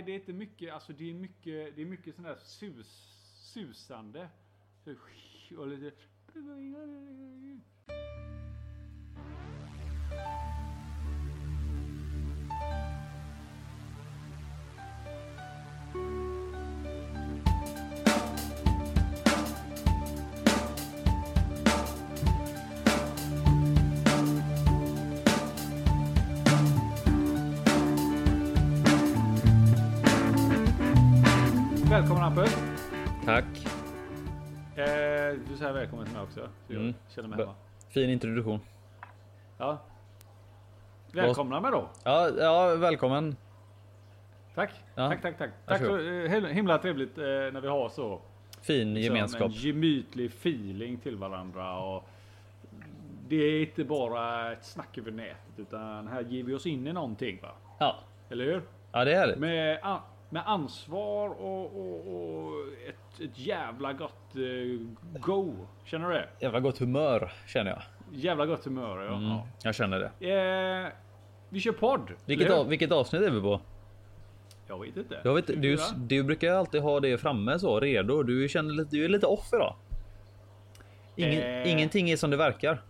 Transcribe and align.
Nej, 0.00 0.06
det 0.06 0.12
är 0.12 0.16
inte 0.16 0.32
mycket. 0.32 0.74
Alltså 0.74 0.92
det 0.92 1.10
är 1.10 1.14
mycket, 1.14 1.76
det 1.76 1.82
är 1.82 1.86
mycket 1.86 2.14
sån 2.14 2.24
där 2.24 2.36
sus, 2.36 3.16
susande. 3.52 4.28
Så, 4.84 4.94
och 5.58 5.66
lite... 5.66 5.92
Välkommen 32.00 32.22
Hampus! 32.22 32.56
Tack. 33.24 33.44
Eh, 34.76 35.38
du 35.48 35.56
säger 35.58 35.72
välkommen 35.72 36.04
till 36.06 36.14
mig 36.14 36.22
också. 36.22 36.40
Så 36.66 36.72
jag 36.72 36.80
Mm. 36.80 36.94
känner 37.08 37.28
mig 37.28 37.38
hemma. 37.38 37.54
Fin 37.88 38.10
introduktion. 38.10 38.60
Ja. 39.58 39.78
Välkomna 41.12 41.60
med 41.60 41.72
då. 41.72 41.88
Ja, 42.04 42.28
ja 42.38 42.74
välkommen. 42.76 43.36
Tack. 44.54 44.70
Ja. 44.94 45.08
Tack, 45.08 45.22
tack, 45.22 45.38
tack. 45.38 45.50
Tack 45.66 45.78
så 45.78 45.92
Varsågod. 45.92 46.44
eh, 46.44 46.50
himla 46.50 46.78
trevligt 46.78 47.18
eh, 47.18 47.24
när 47.24 47.60
vi 47.60 47.68
har 47.68 47.88
så 47.88 48.20
Fin 48.62 48.96
gemenskap. 48.96 49.42
en 49.42 49.50
gemytlig 49.52 50.26
feeling 50.26 50.96
till 50.98 51.16
varandra. 51.16 51.78
Och 51.78 52.08
det 53.28 53.36
är 53.36 53.60
inte 53.60 53.84
bara 53.84 54.52
ett 54.52 54.64
snack 54.64 54.98
över 54.98 55.10
nätet 55.10 55.58
utan 55.58 56.08
här 56.08 56.20
ger 56.22 56.44
vi 56.44 56.54
oss 56.54 56.66
in 56.66 56.86
i 56.86 56.92
någonting 56.92 57.38
va? 57.42 57.50
Ja, 57.78 57.96
Eller 58.30 58.44
hur? 58.44 58.62
ja 58.92 59.04
det 59.04 59.12
är 59.14 59.18
härligt. 59.18 59.38
Med, 59.38 59.78
med 60.30 60.42
ansvar 60.46 61.28
och, 61.28 61.64
och, 61.64 62.14
och 62.14 62.52
ett, 62.88 63.20
ett 63.20 63.38
jävla 63.38 63.92
gott 63.92 64.36
eh, 64.36 65.20
go. 65.20 65.54
Känner 65.84 66.08
du 66.08 66.14
det? 66.14 66.28
Jävla 66.40 66.60
gott 66.60 66.78
humör 66.78 67.32
känner 67.46 67.70
jag. 67.70 67.82
Jävla 68.12 68.46
gott 68.46 68.64
humör 68.64 68.98
ja. 68.98 69.16
Mm, 69.16 69.38
jag 69.62 69.74
känner 69.74 69.98
det. 70.18 70.30
Eh, 70.30 70.92
vi 71.48 71.60
kör 71.60 71.72
podd. 71.72 72.12
Vilket, 72.24 72.50
av, 72.50 72.68
vilket 72.68 72.92
avsnitt 72.92 73.22
är 73.22 73.30
vi 73.30 73.40
på? 73.40 73.60
Jag 74.68 74.80
vet 74.80 74.96
inte. 74.96 75.20
Jag 75.24 75.34
vet, 75.34 75.46
du, 75.46 75.54
24? 75.62 75.78
du 75.96 76.22
brukar 76.22 76.52
alltid 76.52 76.82
ha 76.82 77.00
det 77.00 77.18
framme 77.18 77.58
så 77.58 77.80
redo. 77.80 78.22
Du 78.22 78.48
känner 78.48 78.84
du 78.84 79.04
är 79.04 79.08
lite 79.08 79.26
off 79.26 79.48
idag. 79.52 79.76
Ingen, 81.16 81.42
Eh. 81.42 81.72
Ingenting 81.72 82.10
är 82.10 82.16
som 82.16 82.30
det 82.30 82.36
verkar. 82.36 82.82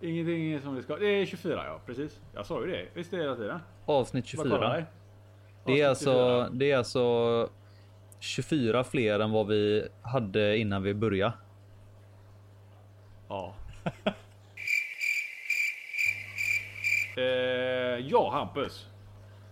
Ingenting 0.00 0.52
är 0.52 0.60
som 0.60 0.74
det 0.74 0.82
ska. 0.82 0.96
Det 0.96 1.06
är 1.06 1.26
24 1.26 1.64
ja, 1.66 1.80
precis. 1.86 2.20
Jag 2.34 2.46
sa 2.46 2.60
ju 2.60 2.70
det. 2.70 2.86
Visst 2.94 3.12
är 3.12 3.16
det 3.16 3.22
hela 3.22 3.36
tiden? 3.36 3.60
Avsnitt 3.86 4.36
Bara 4.36 4.48
kolla 4.48 4.74
24. 4.74 4.86
Dig. 5.66 5.74
Det 5.76 5.80
är, 5.80 5.88
alltså, 5.88 6.04
24. 6.12 6.48
det 6.52 6.70
är 6.72 6.76
alltså 6.76 7.48
24 8.20 8.84
fler 8.84 9.20
än 9.20 9.30
vad 9.30 9.46
vi 9.46 9.88
hade 10.02 10.56
innan 10.58 10.82
vi 10.82 10.94
började. 10.94 11.32
Ja. 13.28 13.54
eh, 17.16 17.22
ja, 18.08 18.30
Hampus. 18.32 18.86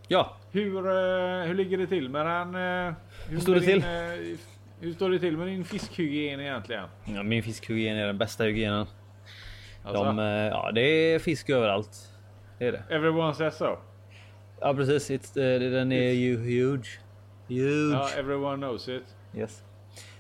Ja, 0.08 0.36
Hur, 0.50 0.76
eh, 0.86 1.46
hur 1.46 1.54
ligger 1.54 1.78
det 1.78 1.86
till 1.86 2.08
med 2.08 2.26
den? 2.26 2.54
Eh, 2.88 2.94
hur 3.28 3.40
står 3.40 3.54
det 3.54 3.60
din, 3.60 3.66
till? 3.66 3.82
eh, 3.82 4.38
hur 4.80 4.92
står 4.92 5.10
det 5.10 5.18
till 5.18 5.36
med 5.36 5.46
din 5.46 5.64
fiskhygien 5.64 6.40
egentligen? 6.40 6.88
ja 7.04 7.22
min 7.22 7.42
fiskhygien 7.42 7.96
är 7.96 8.06
den 8.06 8.18
bästa 8.18 8.44
hygienen. 8.44 8.86
Alltså, 9.84 10.04
De, 10.04 10.18
eh, 10.18 10.24
ja, 10.26 10.70
det 10.74 10.80
är 10.80 11.18
fisk 11.18 11.50
överallt. 11.50 12.08
Det 12.58 12.66
är 12.66 12.72
det. 12.72 12.82
everyone 12.90 13.34
says 13.34 13.56
so. 13.56 13.76
Ja 14.62 14.74
precis, 14.74 15.10
It's, 15.10 15.36
eh, 15.54 15.70
den 15.70 15.92
är 15.92 16.12
ju 16.12 16.36
huge. 16.36 16.88
Huge. 17.48 17.92
Ja, 17.94 18.08
everyone 18.18 18.56
knows 18.56 18.88
it. 18.88 19.16
Yes. 19.34 19.62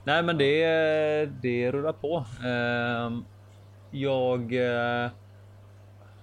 Nej 0.04 0.22
men 0.22 0.38
det, 0.38 1.26
det 1.42 1.72
rullar 1.72 1.92
på. 1.92 2.24
Ehm, 2.46 3.24
Jag 3.90 4.54
eh, 4.54 5.10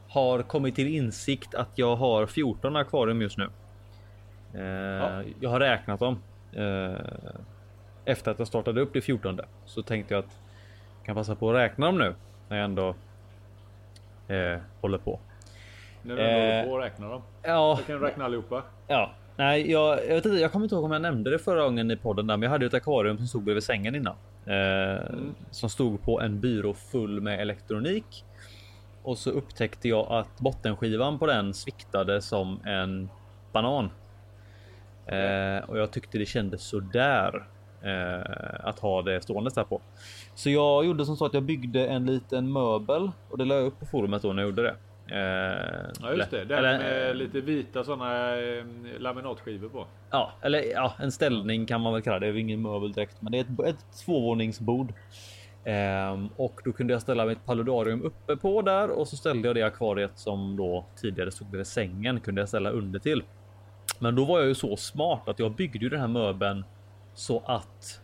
har 0.09 0.41
kommit 0.41 0.75
till 0.75 0.88
insikt 0.96 1.56
att 1.56 1.69
jag 1.75 1.96
har 1.96 2.25
14 2.25 2.75
akvarium 2.75 3.22
just 3.22 3.38
nu. 3.38 3.50
Eh, 4.53 4.62
Ja. 4.63 5.24
Jag 5.40 5.50
har 5.50 5.59
räknat 5.59 6.00
dem. 6.00 6.19
Efter 8.06 8.31
att 8.31 8.40
jag 8.40 8.47
startade 8.47 8.81
upp 8.81 8.94
det 8.94 9.02
14 9.02 9.40
så 9.66 9.81
tänkte 9.81 10.13
jag 10.13 10.19
att 10.24 10.40
jag 10.97 11.06
kan 11.06 11.16
passa 11.16 11.35
på 11.35 11.50
att 11.50 11.56
räkna 11.56 11.85
dem 11.85 11.97
nu 11.97 12.16
när 12.50 12.58
jag 12.58 12.66
ändå 12.66 12.96
håller 14.81 14.97
på. 14.97 15.19
När 16.04 16.16
du 16.16 16.22
ändå 16.22 16.56
Eh. 16.56 16.66
på 16.66 16.72
och 16.72 16.80
räknar 16.80 17.10
dem. 17.10 17.22
Ja, 17.44 17.76
Jag 17.78 17.88
kan 17.88 18.00
räkna 18.00 18.26
allihopa. 18.26 18.64
Ja, 18.88 19.12
nej, 19.36 19.72
jag, 19.72 20.00
jag 20.08 20.16
vet 20.16 20.26
inte. 20.26 20.38
Jag 20.38 20.52
kommer 20.52 20.66
inte 20.66 20.76
ihåg 20.76 20.84
om 20.84 20.92
jag 20.92 21.02
nämnde 21.02 21.30
det 21.32 21.40
förra 21.40 21.64
gången 21.64 21.92
i 21.92 21.96
podden 21.98 22.28
där, 22.28 22.38
men 22.38 22.44
jag 22.44 22.52
hade 22.52 22.66
ett 22.66 22.74
akvarium 22.74 23.18
som 23.18 23.28
stod 23.28 23.44
bredvid 23.44 23.64
sängen 23.64 23.96
innan. 23.96 24.16
Eh, 24.46 25.04
Som 25.52 25.70
stod 25.70 26.04
på 26.04 26.22
en 26.22 26.40
byrå 26.40 26.74
full 26.74 27.22
med 27.22 27.40
elektronik. 27.42 28.26
Och 29.04 29.18
så 29.18 29.30
upptäckte 29.30 29.90
jag 29.90 30.08
att 30.12 30.40
bottenskivan 30.40 31.20
på 31.20 31.26
den 31.26 31.54
sviktade 31.54 32.22
som 32.22 32.59
en 32.66 33.09
banan. 33.52 33.90
Eh, 35.06 35.70
och 35.70 35.78
jag 35.78 35.92
tyckte 35.92 36.18
det 36.18 36.26
kändes 36.26 36.62
så 36.64 36.80
där 36.80 37.44
eh, 37.82 38.66
att 38.68 38.80
ha 38.80 39.02
det 39.02 39.22
stående 39.22 39.52
där 39.56 39.64
på. 39.64 39.82
Så 40.36 40.50
jag 40.50 40.86
gjorde 40.86 41.06
som 41.06 41.16
så 41.18 41.26
att 41.26 41.34
jag 41.34 41.44
byggde 41.44 41.88
en 41.88 42.06
liten 42.06 42.54
möbel 42.54 43.12
och 43.30 43.38
det 43.38 43.46
la 43.46 43.56
jag 43.56 43.64
upp 43.66 43.80
på 43.80 43.86
forumet 43.86 44.22
då 44.22 44.34
när 44.34 44.44
jag 44.44 44.50
gjorde 44.50 44.64
det. 44.64 44.76
Eh, 45.12 45.90
Ja 46.02 46.14
just 46.14 46.31
det. 46.31 46.46
Den 46.46 46.58
eller- 46.66 46.78
med 46.80 47.18
lite 47.18 47.42
vita 47.42 47.84
sådana 47.84 48.38
eh, 48.42 48.66
laminatskivor 49.00 49.70
på. 49.70 49.86
Ja, 50.09 50.31
eller 50.42 50.64
ja, 50.64 50.94
en 51.00 51.12
ställning 51.12 51.66
kan 51.66 51.81
man 51.81 51.94
väl 51.94 52.02
kalla 52.02 52.20
det. 52.20 52.25
Det 52.31 52.38
är 52.38 52.42
ingen 52.42 52.62
möbel 52.62 52.92
direkt, 52.94 53.22
men 53.22 53.31
det 53.31 53.38
är 53.38 53.42
ett, 53.42 53.75
ett 53.75 53.86
tvåvåningsbord. 54.06 54.94
Ehm, 55.64 56.30
och 56.36 56.62
då 56.66 56.72
kunde 56.72 56.94
jag 56.94 57.02
ställa 57.02 57.25
mitt 57.25 57.46
paludarium 57.46 58.02
uppe 58.03 58.36
på 58.38 58.62
där 58.62 58.90
och 58.90 59.08
så 59.08 59.18
ställde 59.18 59.47
jag 59.47 59.56
det 59.56 59.64
akvariet 59.64 60.12
som 60.16 60.56
då 60.58 60.86
tidigare 60.96 61.31
stod 61.31 61.47
bredvid 61.47 61.68
sängen 61.68 62.20
kunde 62.20 62.41
jag 62.41 62.47
ställa 62.50 62.70
under 62.70 63.00
till. 63.00 63.24
Men 64.00 64.16
då 64.16 64.26
var 64.26 64.40
jag 64.40 64.47
ju 64.47 64.56
så 64.56 64.78
smart 64.78 65.30
att 65.30 65.40
jag 65.40 65.52
byggde 65.52 65.80
ju 65.80 65.90
den 65.90 66.00
här 66.00 66.08
möbeln 66.08 66.66
så 67.14 67.44
att 67.46 68.02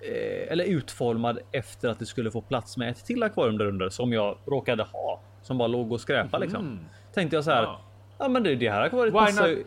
eh, 0.00 0.52
eller 0.52 0.64
utformad 0.64 1.38
efter 1.52 1.88
att 1.88 1.98
det 1.98 2.06
skulle 2.06 2.30
få 2.30 2.40
plats 2.40 2.76
med 2.76 2.90
ett 2.90 3.04
till 3.06 3.22
akvarium 3.22 3.58
där 3.58 3.66
under 3.66 3.88
som 3.88 4.12
jag 4.12 4.38
råkade 4.46 4.82
ha 4.82 5.20
som 5.42 5.58
bara 5.58 5.68
låg 5.68 5.92
och 5.92 6.00
skräpa 6.00 6.38
liksom. 6.38 6.60
Mm. 6.60 6.84
Tänkte 7.14 7.36
jag 7.36 7.44
så 7.44 7.50
här. 7.50 7.62
Ja. 7.62 7.80
Ja, 8.18 8.28
men 8.28 8.42
det, 8.42 8.54
det 8.54 8.70
här 8.70 8.82
akvariet 8.82 9.14
passar 9.14 9.48
ju. 9.48 9.64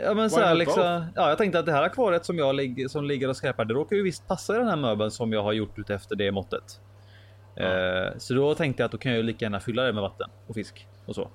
Ja 0.00 0.14
men 0.14 0.30
så 0.30 0.40
här 0.40 0.54
liksom. 0.54 1.04
Ja, 1.14 1.28
jag 1.28 1.38
tänkte 1.38 1.58
att 1.58 1.66
det 1.66 1.72
här 1.72 1.82
akvariet 1.82 2.24
som 2.24 2.38
jag 2.38 2.54
ligger 2.54 2.88
som 2.88 3.04
ligger 3.04 3.28
och 3.28 3.36
skräpar. 3.36 3.64
Det 3.64 3.74
råkar 3.74 3.96
ju 3.96 4.02
visst 4.02 4.28
passa 4.28 4.54
i 4.54 4.58
den 4.58 4.68
här 4.68 4.76
möbeln 4.76 5.10
som 5.10 5.32
jag 5.32 5.42
har 5.42 5.52
gjort 5.52 5.78
ut 5.78 5.90
efter 5.90 6.16
det 6.16 6.30
måttet. 6.32 6.80
Ja. 7.54 7.62
Eh, 7.64 8.12
så 8.18 8.34
då 8.34 8.54
tänkte 8.54 8.82
jag 8.82 8.86
att 8.86 8.92
då 8.92 8.98
kan 8.98 9.12
jag 9.12 9.16
ju 9.16 9.22
lika 9.22 9.44
gärna 9.44 9.60
fylla 9.60 9.82
det 9.82 9.92
med 9.92 10.02
vatten 10.02 10.30
och 10.46 10.54
fisk 10.54 10.86
och 11.06 11.14
så. 11.14 11.28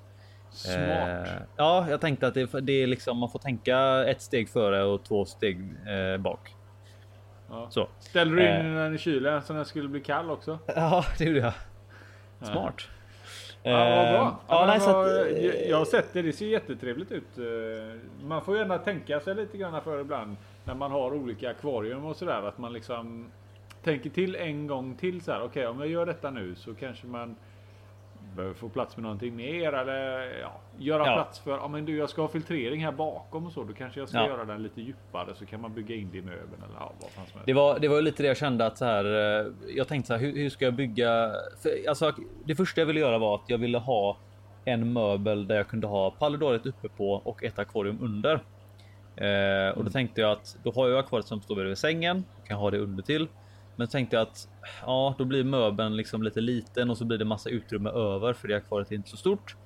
Smart. 0.50 0.78
Eh, 1.28 1.32
ja, 1.56 1.86
jag 1.90 2.00
tänkte 2.00 2.26
att 2.26 2.34
det, 2.34 2.60
det 2.60 2.72
är 2.82 2.86
liksom 2.86 3.18
man 3.18 3.30
får 3.30 3.38
tänka 3.38 4.04
ett 4.04 4.22
steg 4.22 4.48
före 4.48 4.82
och 4.84 5.04
två 5.04 5.24
steg 5.24 5.58
eh, 5.86 6.20
bak. 6.20 6.54
Ja. 7.50 7.66
Så. 7.70 7.88
Ställer 8.00 8.36
du 8.36 8.42
in 8.42 8.76
Eh. 8.76 8.82
den 8.82 8.94
i 8.94 8.98
kylen 8.98 9.42
så 9.42 9.52
den 9.52 9.64
skulle 9.64 9.88
bli 9.88 10.00
kall 10.00 10.30
också? 10.30 10.58
Ja, 10.76 11.04
det 11.18 11.24
gjorde 11.24 11.38
jag. 11.38 11.52
Smart. 12.42 12.74
Ja, 12.78 12.86
vad 13.62 13.72
bra. 13.82 14.10
Eh, 14.10 14.12
Ja, 14.14 14.40
Ja, 14.48 14.66
nej, 14.66 14.80
så 14.80 14.90
att, 14.90 15.06
jag, 15.42 15.68
jag 15.68 15.76
har 15.78 15.84
sett 15.84 16.12
det. 16.12 16.22
Det 16.22 16.32
ser 16.32 16.46
jättetrevligt 16.46 17.12
ut. 17.12 17.38
Eh, 17.38 17.44
Man 18.26 18.42
får 18.44 18.56
gärna 18.56 18.78
tänka 18.78 19.20
sig 19.20 19.34
lite 19.34 19.56
grann 19.58 19.82
för 19.82 20.00
ibland 20.00 20.36
när 20.64 20.74
man 20.74 20.90
har 20.90 21.14
olika 21.14 21.50
akvarium 21.50 22.04
och 22.04 22.16
sådär 22.16 22.42
att 22.48 22.58
man 22.58 22.72
liksom 22.72 23.26
tänker 23.82 24.10
till 24.10 24.36
en 24.36 24.66
gång 24.66 24.94
till 24.94 25.20
så 25.20 25.32
här. 25.32 25.42
Okej, 25.42 25.66
om 25.66 25.80
jag 25.80 25.88
gör 25.88 26.06
detta 26.06 26.30
nu 26.30 26.54
så 26.54 26.74
kanske 26.74 27.06
man 27.06 27.36
behöver 28.36 28.54
få 28.54 28.68
plats 28.68 28.96
med 28.96 29.02
någonting 29.02 29.36
mer 29.36 29.72
eller 29.72 30.20
ja, 30.40 30.60
göra 30.78 31.06
Ja. 31.06 31.14
plats 31.14 31.38
för. 31.40 31.50
Ja, 31.50 31.68
men 31.68 31.84
du, 31.84 31.96
jag 31.96 32.10
ska 32.10 32.22
ha 32.22 32.28
filtrering 32.28 32.84
här 32.84 32.92
bakom 32.92 33.46
och 33.46 33.52
så. 33.52 33.64
Då 33.64 33.72
kanske 33.72 34.00
jag 34.00 34.08
ska 34.08 34.18
Ja. 34.18 34.26
göra 34.26 34.44
den 34.44 34.62
lite 34.62 34.80
djupare 34.80 35.34
så 35.34 35.46
kan 35.46 35.60
man 35.60 35.74
bygga 35.74 35.94
in 35.94 36.08
det 36.12 36.18
i 36.18 36.22
möbeln 36.22 36.62
eller 36.64 36.74
ja, 36.80 36.92
vad 37.00 37.10
fan 37.10 37.24
som 37.26 37.32
helst. 37.34 37.46
Det 37.46 37.52
var, 37.52 37.78
det 37.78 37.88
var 37.88 38.02
lite 38.02 38.22
det 38.22 38.26
jag 38.26 38.36
kände 38.36 38.66
att 38.66 38.78
så 38.78 38.84
här. 38.84 39.04
eh, 39.40 39.46
Jag 39.76 39.88
tänkte 39.88 40.06
så 40.06 40.14
här, 40.14 40.20
hur, 40.20 40.36
hur 40.36 40.50
ska 40.50 40.64
jag 40.64 40.74
bygga? 40.74 41.32
För, 41.62 41.88
alltså, 41.88 42.12
det 42.44 42.54
första 42.54 42.80
jag 42.80 42.86
ville 42.86 43.00
göra 43.00 43.18
var 43.18 43.34
att 43.34 43.44
jag 43.50 43.58
ville 43.58 43.78
ha 43.78 44.16
en 44.64 44.92
möbel 44.92 45.46
där 45.46 45.56
jag 45.56 45.68
kunde 45.68 45.86
ha 45.86 46.10
paludariet 46.10 46.66
uppe 46.66 46.88
på 46.88 47.12
och 47.12 47.44
ett 47.44 47.58
akvarium 47.58 47.98
under. 48.02 48.34
Eh, 49.16 49.76
och 49.78 49.84
då 49.84 49.90
tänkte 49.90 50.20
jag 50.20 50.30
att 50.30 50.56
då 50.62 50.72
har 50.72 50.88
jag 50.88 50.98
akvariet 50.98 51.26
som 51.26 51.40
står 51.42 51.54
bredvid 51.54 51.78
sängen. 51.78 52.24
Kan 52.46 52.56
ha 52.58 52.70
det 52.70 52.78
under 52.78 53.02
till. 53.02 53.28
Men 53.80 53.88
tänkte 53.88 54.16
jag 54.16 54.22
att 54.22 54.48
ja, 54.86 55.14
då 55.18 55.24
blir 55.24 55.44
möbeln 55.44 55.96
liksom 55.96 56.22
lite 56.22 56.40
liten 56.40 56.90
och 56.90 56.98
så 56.98 57.04
blir 57.04 57.18
det 57.18 57.24
massa 57.24 57.50
utrymme 57.50 57.90
över 57.90 58.32
för 58.32 58.48
det 58.48 58.56
akvariet 58.56 58.90
är 58.90 58.96
inte 58.96 59.10
så 59.10 59.16
stort. 59.16 59.56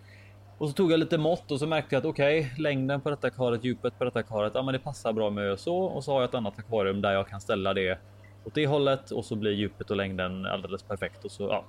Och 0.58 0.68
så 0.68 0.74
tog 0.74 0.92
jag 0.92 1.00
lite 1.00 1.18
mått 1.18 1.50
och 1.50 1.58
så 1.58 1.66
märkte 1.66 1.94
jag 1.94 2.00
att 2.00 2.06
okej, 2.06 2.54
längden 2.58 3.00
på 3.00 3.10
detta 3.10 3.26
akvariet, 3.26 3.64
djupet 3.64 3.98
på 3.98 4.04
detta 4.04 4.18
akvariet, 4.18 4.52
ja 4.54 4.62
men 4.62 4.72
det 4.72 4.78
passar 4.78 5.12
bra 5.12 5.30
med 5.30 5.58
så. 5.58 5.76
Och 5.76 6.04
så 6.04 6.12
har 6.12 6.20
jag 6.20 6.28
ett 6.28 6.34
annat 6.34 6.58
akvarium 6.58 7.00
där 7.00 7.12
jag 7.12 7.28
kan 7.28 7.40
ställa 7.40 7.74
det 7.74 7.98
åt 8.44 8.54
det 8.54 8.66
hållet 8.66 9.10
och 9.10 9.24
så 9.24 9.36
blir 9.36 9.52
djupet 9.52 9.90
och 9.90 9.96
längden 9.96 10.46
alldeles 10.46 10.82
perfekt 10.82 11.24
och 11.24 11.30
så 11.30 11.42
ja. 11.42 11.64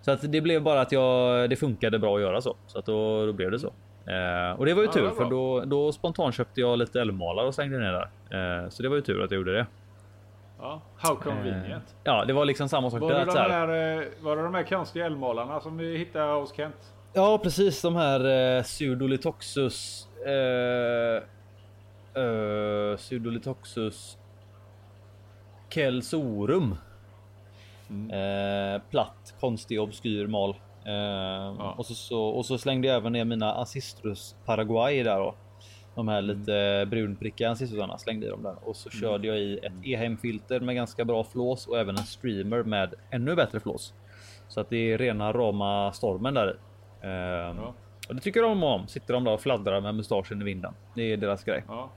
Så 0.00 0.10
att 0.10 0.32
det 0.32 0.40
blev 0.40 0.62
bara 0.62 0.80
att 0.80 0.92
jag, 0.92 1.50
det 1.50 1.56
funkade 1.56 1.98
bra 1.98 2.16
att 2.16 2.22
göra 2.22 2.40
så. 2.40 2.56
Så 2.66 2.78
att 2.78 2.86
då, 2.86 3.26
då 3.26 3.32
blev 3.32 3.50
det 3.50 3.58
så. 3.58 3.72
Eh, 4.06 4.58
och 4.58 4.66
det 4.66 4.74
var 4.74 4.82
ju 4.82 4.88
Ja, 4.88 4.92
tur 4.92 5.02
var 5.02 5.10
för 5.10 5.30
då, 5.30 5.60
då 5.64 5.92
spontant 5.92 6.34
köpte 6.34 6.60
jag 6.60 6.78
lite 6.78 7.00
älgmalar 7.00 7.44
och 7.44 7.54
slängde 7.54 7.78
ner 7.78 7.92
där. 7.92 8.62
Eh, 8.64 8.68
så 8.68 8.82
det 8.82 8.88
var 8.88 8.96
ju 8.96 9.02
tur 9.02 9.22
att 9.22 9.30
jag 9.30 9.38
gjorde 9.38 9.52
det. 9.52 9.66
Ja, 10.60 10.80
how 10.96 11.16
convenient. 11.16 11.84
Eh, 11.88 11.94
ja, 12.04 12.24
det 12.24 12.32
var 12.32 12.44
liksom 12.44 12.68
samma 12.68 12.90
sak 12.90 13.00
Var 13.00 13.08
det, 13.08 13.24
där. 13.24 13.26
de 13.26 13.32
här. 13.54 13.98
eh, 14.02 14.04
var 14.20 14.36
det 14.36 14.42
de 14.42 14.54
här 14.54 14.62
konstiga 14.62 15.06
älgmalarna 15.06 15.60
som 15.60 15.76
vi 15.76 15.98
hittade 15.98 16.40
hos 16.40 16.54
Kent? 16.56 16.94
Ja, 17.12 17.38
precis 17.38 17.82
de 17.82 17.96
här 17.96 18.56
eh, 18.56 18.62
Pseudolitoxus. 18.62 20.08
Eh, 20.26 21.22
eh, 22.22 22.96
Pseudolitoxus. 22.96 24.18
Kelsorum. 25.70 26.76
Eh, 27.90 28.82
platt, 28.90 29.34
konstig, 29.40 29.80
obskyr 29.80 30.26
mal. 30.26 30.50
Eh, 30.84 31.70
och, 31.78 31.86
så, 31.86 31.94
så, 31.94 32.22
och 32.24 32.46
så 32.46 32.58
slängde 32.58 32.88
jag 32.88 32.96
även 32.96 33.12
ner 33.12 33.24
mina 33.24 33.52
Ancistrus 33.54 34.36
Paraguay 34.44 35.02
där 35.02 35.18
då. 35.18 35.34
De 35.98 36.08
här 36.08 36.22
lite 36.22 36.86
brunprickiga 36.90 37.48
ancistrusarna 37.50 37.98
slängde 37.98 38.26
i 38.26 38.28
dem 38.28 38.42
där 38.42 38.56
och 38.64 38.76
så 38.76 38.90
körde 38.90 39.26
jag 39.28 39.38
i 39.38 39.58
ett 39.58 39.72
Eheim 39.84 40.16
filter 40.18 40.60
med 40.60 40.74
ganska 40.74 41.04
bra 41.04 41.24
flås 41.24 41.66
och 41.66 41.78
även 41.78 41.96
en 41.96 42.02
streamer 42.04 42.62
med 42.62 42.94
ännu 43.10 43.34
bättre 43.34 43.60
flås. 43.60 43.94
Så 44.48 44.60
att 44.60 44.70
det 44.70 44.92
är 44.92 44.98
rena 44.98 45.32
rama 45.32 45.92
stormen 45.92 46.34
där 46.34 46.50
i. 46.50 46.56
Ehm, 47.06 47.58
Och 48.08 48.14
det 48.14 48.20
tycker 48.20 48.42
de 48.42 48.62
om. 48.62 48.88
Sitter 48.88 49.14
de 49.14 49.24
där 49.24 49.32
och 49.32 49.40
fladdrar 49.40 49.80
med 49.80 49.94
mustaschen 49.94 50.40
i 50.42 50.44
vinden. 50.44 50.74
Det 50.94 51.12
är 51.12 51.16
deras 51.16 51.44
grej. 51.44 51.64
Ja. 51.68 51.90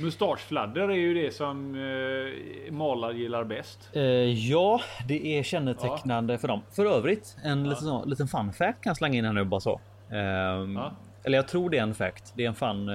Mustaschfladder 0.00 0.88
är 0.88 0.94
ju 0.94 1.14
det 1.14 1.34
som 1.34 1.74
eh, 1.74 2.72
malar 2.72 3.12
gillar 3.12 3.44
bäst. 3.44 3.90
Eh, 3.92 4.02
ja, 4.50 4.80
det 5.08 5.26
är 5.38 5.42
kännetecknande 5.42 6.38
för 6.38 6.48
dem. 6.48 6.60
För 6.70 6.86
övrigt, 6.86 7.36
en 7.44 7.62
liten, 7.68 7.84
sån- 7.84 8.08
liten 8.08 8.28
fun 8.28 8.52
fact 8.52 8.80
kan 8.84 8.90
jag 8.90 8.96
slänga 8.96 9.18
in 9.18 9.24
här 9.24 9.32
nu 9.32 9.44
bara 9.44 9.60
så. 9.60 9.80
Ehm, 10.10 10.76
Ja. 10.76 10.92
Eller 11.24 11.38
jag 11.38 11.48
tror 11.48 11.70
det 11.70 11.78
är 11.78 11.82
en 11.82 11.94
fact. 11.94 12.32
Det 12.36 12.44
är 12.44 12.48
en 12.48 12.54
fun 12.54 12.88
eh, 12.88 12.94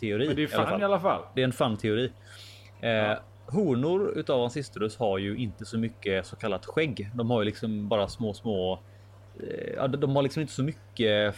teori. 0.00 0.26
Men 0.26 0.36
det 0.36 0.42
är 0.42 0.46
fan 0.46 0.80
i 0.80 0.84
alla 0.84 1.00
fall. 1.00 1.22
Det 1.34 1.40
är 1.40 1.44
en 1.44 1.52
fun 1.52 1.76
teori. 1.76 2.12
Eh, 2.80 2.90
Ja. 2.90 3.16
Honor 3.52 4.18
utav 4.18 4.42
Ancistrus 4.42 4.96
har 4.98 5.18
ju 5.18 5.36
inte 5.36 5.64
så 5.64 5.78
mycket 5.78 6.26
så 6.26 6.36
kallat 6.36 6.66
skägg. 6.66 7.10
De 7.14 7.30
har 7.30 7.40
ju 7.40 7.44
liksom 7.44 7.88
bara 7.88 8.08
små, 8.08 8.34
små. 8.34 8.78
Eh, 9.40 9.72
ja, 9.76 9.86
de 9.88 10.16
har 10.16 10.22
liksom 10.22 10.40
inte 10.40 10.52
så 10.52 10.62
mycket 10.62 11.34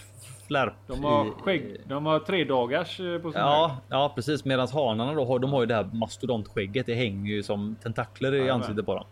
flärp. 0.49 0.73
De 0.87 1.05
har 1.05 1.31
skägg. 1.31 1.77
De 1.87 2.07
har 2.07 2.19
tre 2.19 2.45
dagars 2.45 3.01
eh, 3.01 3.19
på 3.19 3.33
sin 3.33 3.41
höjd. 3.41 3.53
Ja, 3.53 3.77
ja, 3.89 4.13
precis. 4.15 4.45
Medan 4.45 4.69
hanarna 4.69 5.15
då 5.15 5.25
har, 5.25 5.39
de 5.39 5.53
har 5.53 5.61
ju 5.61 5.67
det 5.67 5.75
här 5.75 5.85
mastodontskägget. 5.93 6.87
Det 6.87 6.95
hänger 6.95 7.33
ju 7.33 7.43
som 7.43 7.77
tentakler 7.83 8.35
i 8.35 8.37
Jajamän. 8.39 8.55
ansiktet 8.61 8.87
på 8.87 8.95
dem. 8.95 9.05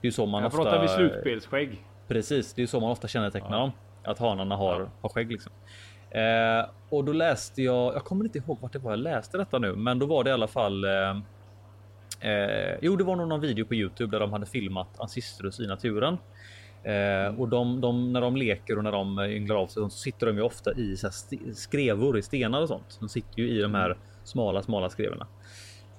Det 0.00 0.06
är 0.06 0.08
ju 0.08 0.12
så 0.12 0.26
man 0.26 0.42
Jag 0.42 0.46
ofta. 0.46 0.62
pratar 0.62 0.82
vi 0.82 0.88
slutspelsskägg. 0.88 1.84
Precis, 2.08 2.54
det 2.54 2.62
är 2.62 2.66
så 2.66 2.80
man 2.80 2.90
ofta 2.90 3.08
kännetecknar 3.08 3.58
dem. 3.60 3.70
Att 4.04 4.18
hanarna 4.18 4.56
har, 4.56 4.80
Ja. 4.80 4.86
har 5.00 5.08
skägg 5.08 5.32
liksom. 5.32 5.52
Eh, 6.14 6.66
och 6.88 7.04
då 7.04 7.12
läste 7.12 7.62
jag, 7.62 7.94
jag 7.94 8.04
kommer 8.04 8.24
inte 8.24 8.38
ihåg 8.38 8.58
vart 8.60 8.72
det 8.72 8.78
var 8.78 8.90
jag 8.90 8.98
läste 8.98 9.38
detta 9.38 9.58
nu, 9.58 9.76
men 9.76 9.98
då 9.98 10.06
var 10.06 10.24
det 10.24 10.30
i 10.30 10.32
alla 10.32 10.48
fall. 10.48 10.84
Eh, 10.84 11.10
eh, 12.30 12.78
jo, 12.82 12.96
det 12.96 13.04
var 13.04 13.16
nog 13.16 13.28
någon 13.28 13.40
video 13.40 13.66
på 13.66 13.74
Youtube 13.74 14.16
där 14.16 14.20
de 14.20 14.32
hade 14.32 14.46
filmat 14.46 15.00
Ancistrus 15.00 15.60
i 15.60 15.66
naturen. 15.66 16.18
Eh, 16.84 17.40
och 17.40 17.48
de, 17.48 17.80
de, 17.80 18.12
när 18.12 18.20
de 18.20 18.36
leker 18.36 18.78
och 18.78 18.84
när 18.84 18.92
de 18.92 19.18
eh, 19.18 19.36
ynglar 19.36 19.56
av 19.56 19.66
sig 19.66 19.82
så 19.82 19.90
sitter 19.90 20.26
de 20.26 20.36
ju 20.36 20.42
ofta 20.42 20.72
i 20.72 20.96
så 20.96 21.06
här 21.06 21.52
skrevor 21.54 22.18
i 22.18 22.22
stenar 22.22 22.62
och 22.62 22.68
sånt. 22.68 22.96
De 23.00 23.08
sitter 23.08 23.42
ju 23.42 23.48
i 23.48 23.62
de 23.62 23.74
här 23.74 23.96
smala, 24.24 24.62
smala 24.62 24.90
skrevorna. 24.90 25.26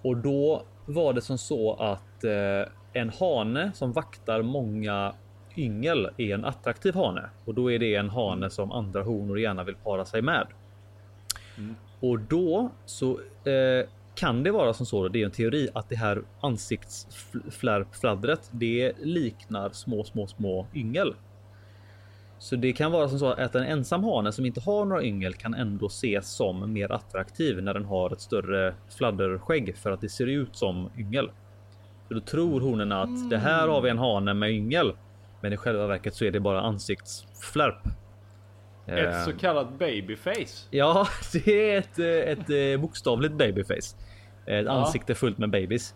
Och 0.01 0.17
då 0.17 0.63
var 0.85 1.13
det 1.13 1.21
som 1.21 1.37
så 1.37 1.73
att 1.73 2.23
eh, 2.23 2.71
en 2.93 3.09
hane 3.09 3.71
som 3.73 3.91
vaktar 3.91 4.41
många 4.41 5.13
yngel 5.57 6.09
är 6.17 6.33
en 6.33 6.45
attraktiv 6.45 6.95
hane 6.95 7.29
och 7.45 7.53
då 7.53 7.71
är 7.71 7.79
det 7.79 7.95
en 7.95 8.09
hane 8.09 8.49
som 8.49 8.71
andra 8.71 9.03
honor 9.03 9.39
gärna 9.39 9.63
vill 9.63 9.75
para 9.75 10.05
sig 10.05 10.21
med. 10.21 10.47
Och 11.99 12.19
då 12.19 12.69
så 12.85 13.11
eh, 13.49 13.87
kan 14.15 14.43
det 14.43 14.51
vara 14.51 14.73
som 14.73 14.85
så. 14.85 15.07
Det 15.07 15.21
är 15.21 15.25
en 15.25 15.31
teori 15.31 15.69
att 15.73 15.89
det 15.89 15.95
här 15.95 16.21
ansiktsfladdret. 16.41 18.49
Det 18.51 18.93
liknar 18.99 19.69
små, 19.69 20.03
små, 20.03 20.27
små 20.27 20.67
yngel. 20.75 21.15
Så 22.39 22.55
det 22.55 22.73
kan 22.73 22.91
vara 22.91 23.09
som 23.09 23.19
så 23.19 23.31
att 23.31 23.55
en 23.55 23.63
ensam 23.63 24.03
hane 24.03 24.31
som 24.31 24.45
inte 24.45 24.61
har 24.61 24.85
några 24.85 25.03
yngel 25.03 25.33
kan 25.33 25.53
ändå 25.53 25.85
ses 25.85 26.35
som 26.35 26.73
mer 26.73 26.91
attraktiv 26.91 27.63
när 27.63 27.73
den 27.73 27.85
har 27.85 28.13
ett 28.13 28.21
större 28.21 28.73
fladderskägg 28.97 29.77
för 29.77 29.91
att 29.91 30.01
det 30.01 30.09
ser 30.09 30.27
ut 30.27 30.55
som 30.55 30.89
yngel. 30.97 31.29
Så 32.07 32.13
då 32.13 32.19
tror 32.19 32.61
honorna 32.61 33.01
att 33.01 33.29
det 33.29 33.37
här 33.37 33.67
har 33.67 33.81
vi 33.81 33.89
en 33.89 33.97
hane 33.97 34.33
med 34.33 34.51
yngel. 34.51 34.93
Men 35.45 35.53
i 35.53 35.57
själva 35.57 35.87
verket 35.87 36.15
så 36.15 36.25
är 36.25 36.31
det 36.31 36.39
bara 36.39 36.61
ansiktsflärp. 36.61 37.87
Ett 38.87 39.13
Eh, 39.15 39.23
så 39.23 39.33
kallat 39.33 39.79
babyface. 39.79 40.67
Ja, 40.71 41.07
det 41.33 41.71
är 41.71 41.77
ett, 41.77 41.99
eh, 41.99 42.05
ett 42.07 42.49
eh, 42.49 42.81
bokstavligt 42.81 43.33
babyface. 43.33 43.95
Ett 44.45 44.67
ansikte 44.67 45.15
fullt 45.15 45.37
med 45.37 45.49
babys. 45.49 45.93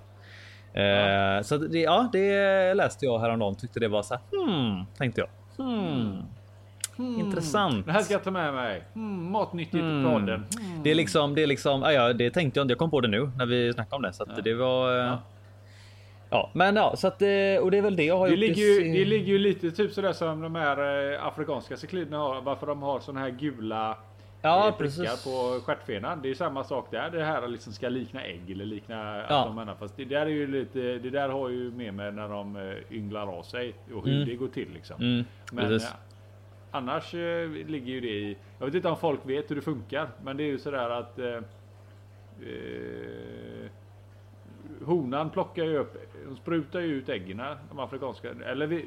Eh, 0.73 1.41
Så 1.41 1.57
det, 1.57 1.79
ja, 1.79 2.09
det 2.11 2.73
läste 2.73 3.05
jag 3.05 3.19
häromdagen. 3.19 3.55
Tyckte 3.55 3.79
det 3.79 3.87
var 3.87 4.03
så 4.03 4.13
här. 4.13 4.45
Hmm, 4.45 4.85
tänkte 4.97 5.21
jag. 5.21 5.29
Hmm. 5.65 6.21
Intressant. 6.97 7.85
Det 7.85 7.91
här 7.91 8.01
ska 8.01 8.13
jag 8.13 8.23
ta 8.23 8.31
med 8.31 8.53
mig. 8.53 8.83
Mm, 8.95 9.31
matnyttigt 9.31 9.75
i 9.75 10.03
podden. 10.11 10.45
Det 10.83 10.91
är 10.91 10.95
liksom, 10.95 11.35
det 11.35 11.43
är 11.43 11.47
liksom. 11.47 11.81
Ja, 11.81 11.91
ja, 11.93 12.13
det 12.13 12.31
tänkte 12.31 12.59
jag 12.59 12.63
inte. 12.63 12.71
Jag 12.71 12.79
kom 12.79 12.91
på 12.91 13.01
det 13.01 13.07
nu 13.07 13.31
när 13.37 13.45
vi 13.45 13.73
snackade 13.73 13.95
om 13.95 14.01
det, 14.01 14.13
så 14.13 14.23
att 14.23 14.43
det 14.43 14.53
var. 14.53 14.91
Ja. 14.95 15.17
Ja, 16.31 16.49
men 16.53 16.75
ja, 16.75 16.95
så 16.95 17.07
att 17.07 17.21
eh, 17.21 17.27
och 17.61 17.71
det 17.71 17.77
är 17.77 17.81
väl 17.81 17.95
det 17.95 18.03
jag 18.03 18.17
har 18.17 18.25
Det 18.27 18.31
gjort. 18.31 18.39
ligger, 18.39 18.63
ju, 18.63 18.93
det 18.93 19.05
ligger 19.05 19.27
ju 19.27 19.37
lite 19.37 19.71
typ 19.71 19.91
sådär 19.91 20.13
som 20.13 20.41
de 20.41 20.55
här 20.55 21.11
eh, 21.13 21.25
afrikanska 21.25 21.77
cykliderna 21.77 22.17
har. 22.17 22.41
Varför 22.41 22.67
de 22.67 22.81
har 22.81 22.99
såna 22.99 23.19
här 23.19 23.29
gula 23.29 23.97
Ja, 24.41 24.67
eh, 24.67 24.77
prickar 24.77 25.03
precis. 25.05 25.23
på 25.23 25.59
stjärtfenan. 25.65 26.21
Det 26.21 26.27
är 26.27 26.29
ju 26.29 26.35
samma 26.35 26.63
sak 26.63 26.87
där. 26.91 27.09
Det 27.09 27.23
här 27.23 27.47
liksom 27.47 27.73
ska 27.73 27.89
likna 27.89 28.23
ägg 28.23 28.51
eller 28.51 28.65
likna 28.65 29.17
Ja. 29.29 29.45
att 29.49 29.55
de. 29.67 29.75
Fast 29.79 29.97
det 29.97 30.05
där 30.05 30.21
är 30.21 30.25
ju 30.29 30.47
lite. 30.47 30.79
Det 30.79 31.09
där 31.09 31.29
har 31.29 31.49
ju 31.49 31.71
med 31.71 31.93
mig 31.93 32.11
när 32.11 32.29
de 32.29 32.73
ynglar 32.91 33.37
av 33.37 33.43
sig 33.43 33.73
och 33.93 34.05
hur 34.05 34.15
Mm. 34.15 34.27
det 34.27 34.35
går 34.35 34.47
till 34.47 34.67
liksom. 34.73 35.01
Mm, 35.01 35.25
Men 35.51 35.75
eh, 35.75 35.81
annars 36.71 37.13
ligger 37.67 37.91
ju 37.93 37.99
det 38.01 38.07
i. 38.07 38.37
Jag 38.59 38.65
vet 38.65 38.75
inte 38.75 38.89
om 38.89 38.97
folk 38.97 39.19
vet 39.23 39.51
hur 39.51 39.55
det 39.55 39.61
funkar, 39.61 40.09
men 40.23 40.37
det 40.37 40.43
är 40.43 40.47
ju 40.47 40.59
sådär 40.59 40.89
att. 40.89 41.19
Eh, 41.19 41.39
honan 44.85 45.29
plockar 45.29 45.63
ju 45.63 45.77
upp. 45.77 45.93
De 46.29 46.35
sprutar 46.35 46.79
ju 46.79 46.85
ut 46.87 47.09
äggen. 47.09 47.41
De 47.69 47.79
afrikanska. 47.79 48.29
Eller 48.45 48.67
vi, 48.67 48.85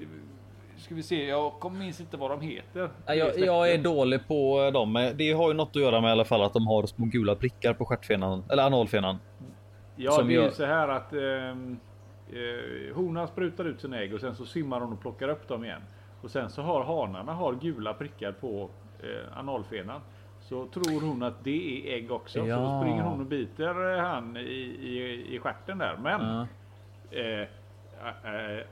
ska 0.76 0.94
vi 0.94 1.02
se. 1.02 1.26
Jag 1.26 1.52
kommer 1.52 1.78
minns 1.78 2.00
inte 2.00 2.16
vad 2.16 2.30
de 2.30 2.40
heter. 2.40 2.90
Ja, 3.06 3.14
Jag, 3.14 3.38
jag 3.38 3.72
är 3.72 3.78
dålig 3.78 4.28
på 4.28 4.70
dem. 4.74 4.92
men 4.92 5.16
Det 5.16 5.32
har 5.32 5.48
ju 5.48 5.54
något 5.54 5.76
att 5.76 5.82
göra 5.82 6.00
med 6.00 6.08
i 6.08 6.12
alla 6.12 6.24
fall 6.24 6.42
att 6.42 6.52
de 6.52 6.66
har 6.66 6.86
små 6.86 7.06
gula 7.06 7.34
prickar 7.34 7.74
på 7.74 7.84
stjärtfenan 7.84 8.44
eller 8.50 8.62
analfenan. 8.62 9.16
Ja, 9.96 10.12
som 10.12 10.28
det 10.28 10.34
är 10.34 10.42
ju 10.42 10.50
så 10.50 10.64
här 10.64 10.88
att 10.88 11.12
ehm, 11.12 11.76
eh, 12.32 12.94
honan 12.96 13.28
sprutar 13.28 13.64
ut 13.64 13.80
sina 13.80 14.00
ägg 14.00 14.14
och 14.14 14.20
sen 14.20 14.34
så 14.34 14.44
simmar 14.44 14.80
hon 14.80 14.92
och 14.92 15.00
plockar 15.00 15.28
upp 15.28 15.48
dem 15.48 15.64
igen. 15.64 15.82
Och 16.22 16.30
sen 16.30 16.50
så 16.50 16.62
har 16.62 16.84
hanarna 16.84 17.32
har 17.32 17.54
gula 17.54 17.94
prickar 17.94 18.32
på 18.32 18.70
eh, 19.02 19.38
analfenan. 19.38 20.00
Så 20.48 20.66
tror 20.66 21.00
hon 21.08 21.22
att 21.22 21.44
det 21.44 21.88
är 21.90 21.94
ägg 21.96 22.10
också. 22.12 22.40
Så 22.40 22.46
Ja. 22.48 22.56
då 22.56 22.80
springer 22.80 23.02
hon 23.02 23.20
och 23.20 23.26
biter 23.26 23.94
eh, 23.96 24.04
han 24.04 24.36
i, 24.36 24.40
i, 24.40 25.26
i 25.34 25.38
stjärten 25.38 25.78
där. 25.78 25.96
Men 26.02 26.20
Ja. 26.20 26.46
eh, 27.18 27.48
I, 28.34 28.64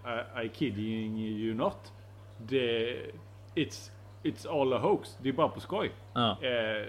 I, 0.43 0.45
I 0.47 0.51
kidding 0.55 1.19
you 1.19 1.55
not. 1.55 1.93
Det, 2.39 2.97
it's, 3.55 3.91
it's 4.23 4.61
all 4.61 4.73
a 4.73 4.79
hoax. 4.79 5.19
Det 5.23 5.29
är 5.29 5.33
bara 5.33 5.49
på 5.49 5.61
skoj. 5.61 5.91
Ja. 6.13 6.31
Eh, 6.43 6.87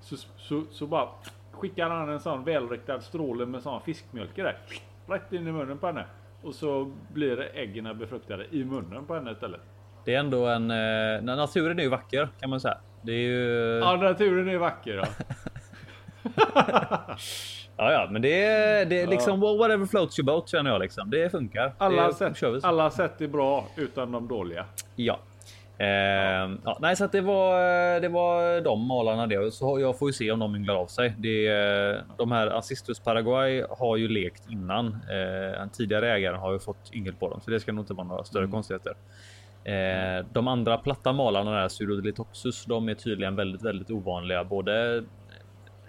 så, 0.00 0.16
så, 0.36 0.62
så 0.70 0.86
bara 0.86 1.08
skickar 1.52 1.90
han 1.90 2.08
en 2.08 2.20
sån 2.20 2.44
välriktad 2.44 3.00
stråle 3.00 3.46
med 3.46 3.62
sån 3.62 3.80
fiskmjölk 3.80 4.36
där. 4.36 4.56
Rätt 5.06 5.32
in 5.32 5.48
i 5.48 5.52
munnen 5.52 5.78
på 5.78 5.86
henne. 5.86 6.04
Och 6.42 6.54
så 6.54 6.92
blir 7.12 7.40
äggen 7.54 7.98
befruktade 7.98 8.46
i 8.50 8.64
munnen 8.64 9.04
på 9.04 9.14
henne 9.14 9.30
istället. 9.32 9.60
Det 10.04 10.14
är 10.14 10.20
ändå 10.20 10.46
en 10.46 10.70
eh, 10.70 11.22
naturen 11.36 11.78
är 11.78 11.82
ju 11.82 11.88
vacker 11.88 12.28
kan 12.40 12.50
man 12.50 12.60
säga. 12.60 12.78
Det 13.02 13.12
är 13.12 13.28
ju. 13.28 13.78
Ja, 13.82 13.96
naturen 13.96 14.48
är 14.48 14.58
vacker. 14.58 14.94
Ja. 14.94 15.06
Ja, 17.80 17.92
ja, 17.92 18.08
men 18.10 18.22
det 18.22 18.44
är, 18.44 18.84
det 18.86 19.00
är 19.00 19.06
liksom 19.06 19.40
whatever 19.40 19.86
floats 19.86 20.18
your 20.18 20.26
boat 20.26 20.48
känner 20.48 20.70
jag 20.70 20.80
liksom. 20.80 21.10
Det 21.10 21.30
funkar. 21.30 21.72
Alla, 21.78 22.06
det, 22.06 22.14
sätt, 22.14 22.36
kör 22.36 22.50
vi 22.50 22.60
alla 22.62 22.90
sätt 22.90 23.20
är 23.20 23.28
bra 23.28 23.66
utan 23.76 24.12
de 24.12 24.28
dåliga. 24.28 24.64
Ja. 24.96 25.18
Ehm, 25.78 26.60
ja. 26.64 26.78
nej, 26.80 26.96
så 26.96 27.04
att 27.04 27.12
det 27.12 27.20
var. 27.20 28.00
Det 28.00 28.08
var 28.08 28.60
de 28.60 28.86
malarna 28.86 29.26
det. 29.26 29.54
Så 29.54 29.80
jag 29.80 29.98
får 29.98 30.08
ju 30.08 30.12
se 30.12 30.30
om 30.30 30.38
de 30.38 30.56
ynglar 30.56 30.74
av 30.74 30.86
sig. 30.86 31.14
Det, 31.18 31.50
de 32.16 32.32
här 32.32 32.46
Assistus 32.46 33.00
Paraguay 33.00 33.64
har 33.70 33.96
ju 33.96 34.08
lekt 34.08 34.42
innan. 34.50 34.86
Eh, 34.86 35.62
en 35.62 35.70
tidigare 35.70 36.12
ägare 36.12 36.36
har 36.36 36.52
ju 36.52 36.58
fått 36.58 36.94
yngel 36.94 37.14
på 37.14 37.28
dem, 37.28 37.40
så 37.40 37.50
det 37.50 37.60
ska 37.60 37.72
nog 37.72 37.82
inte 37.82 37.94
vara 37.94 38.06
några 38.06 38.24
större 38.24 38.46
konstigheter. 38.46 38.94
Eh, 39.72 40.26
de 40.32 40.48
andra 40.48 40.78
platta 40.78 41.12
malarna 41.12 41.50
där, 41.50 41.68
Pseudolitoxus, 41.68 42.64
de 42.64 42.88
är 42.88 42.94
tydligen 42.94 43.36
väldigt, 43.36 43.62
väldigt 43.62 43.90
ovanliga. 43.90 44.44
Både 44.44 45.04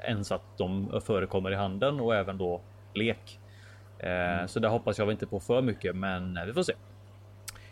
ens 0.04 0.32
att 0.32 0.58
de 0.58 1.02
förekommer 1.06 1.52
i 1.52 1.56
handeln 1.56 2.00
och 2.00 2.16
även 2.16 2.38
då 2.38 2.62
lek. 2.94 3.40
Eh, 4.00 4.46
Så 4.48 4.60
där 4.60 4.70
hoppas 4.70 5.00
jag 5.00 5.12
inte 5.12 5.28
på 5.28 5.40
för 5.40 5.62
mycket, 5.62 5.96
men 5.96 6.40
vi 6.46 6.54
får 6.54 6.64
se. 6.64 6.74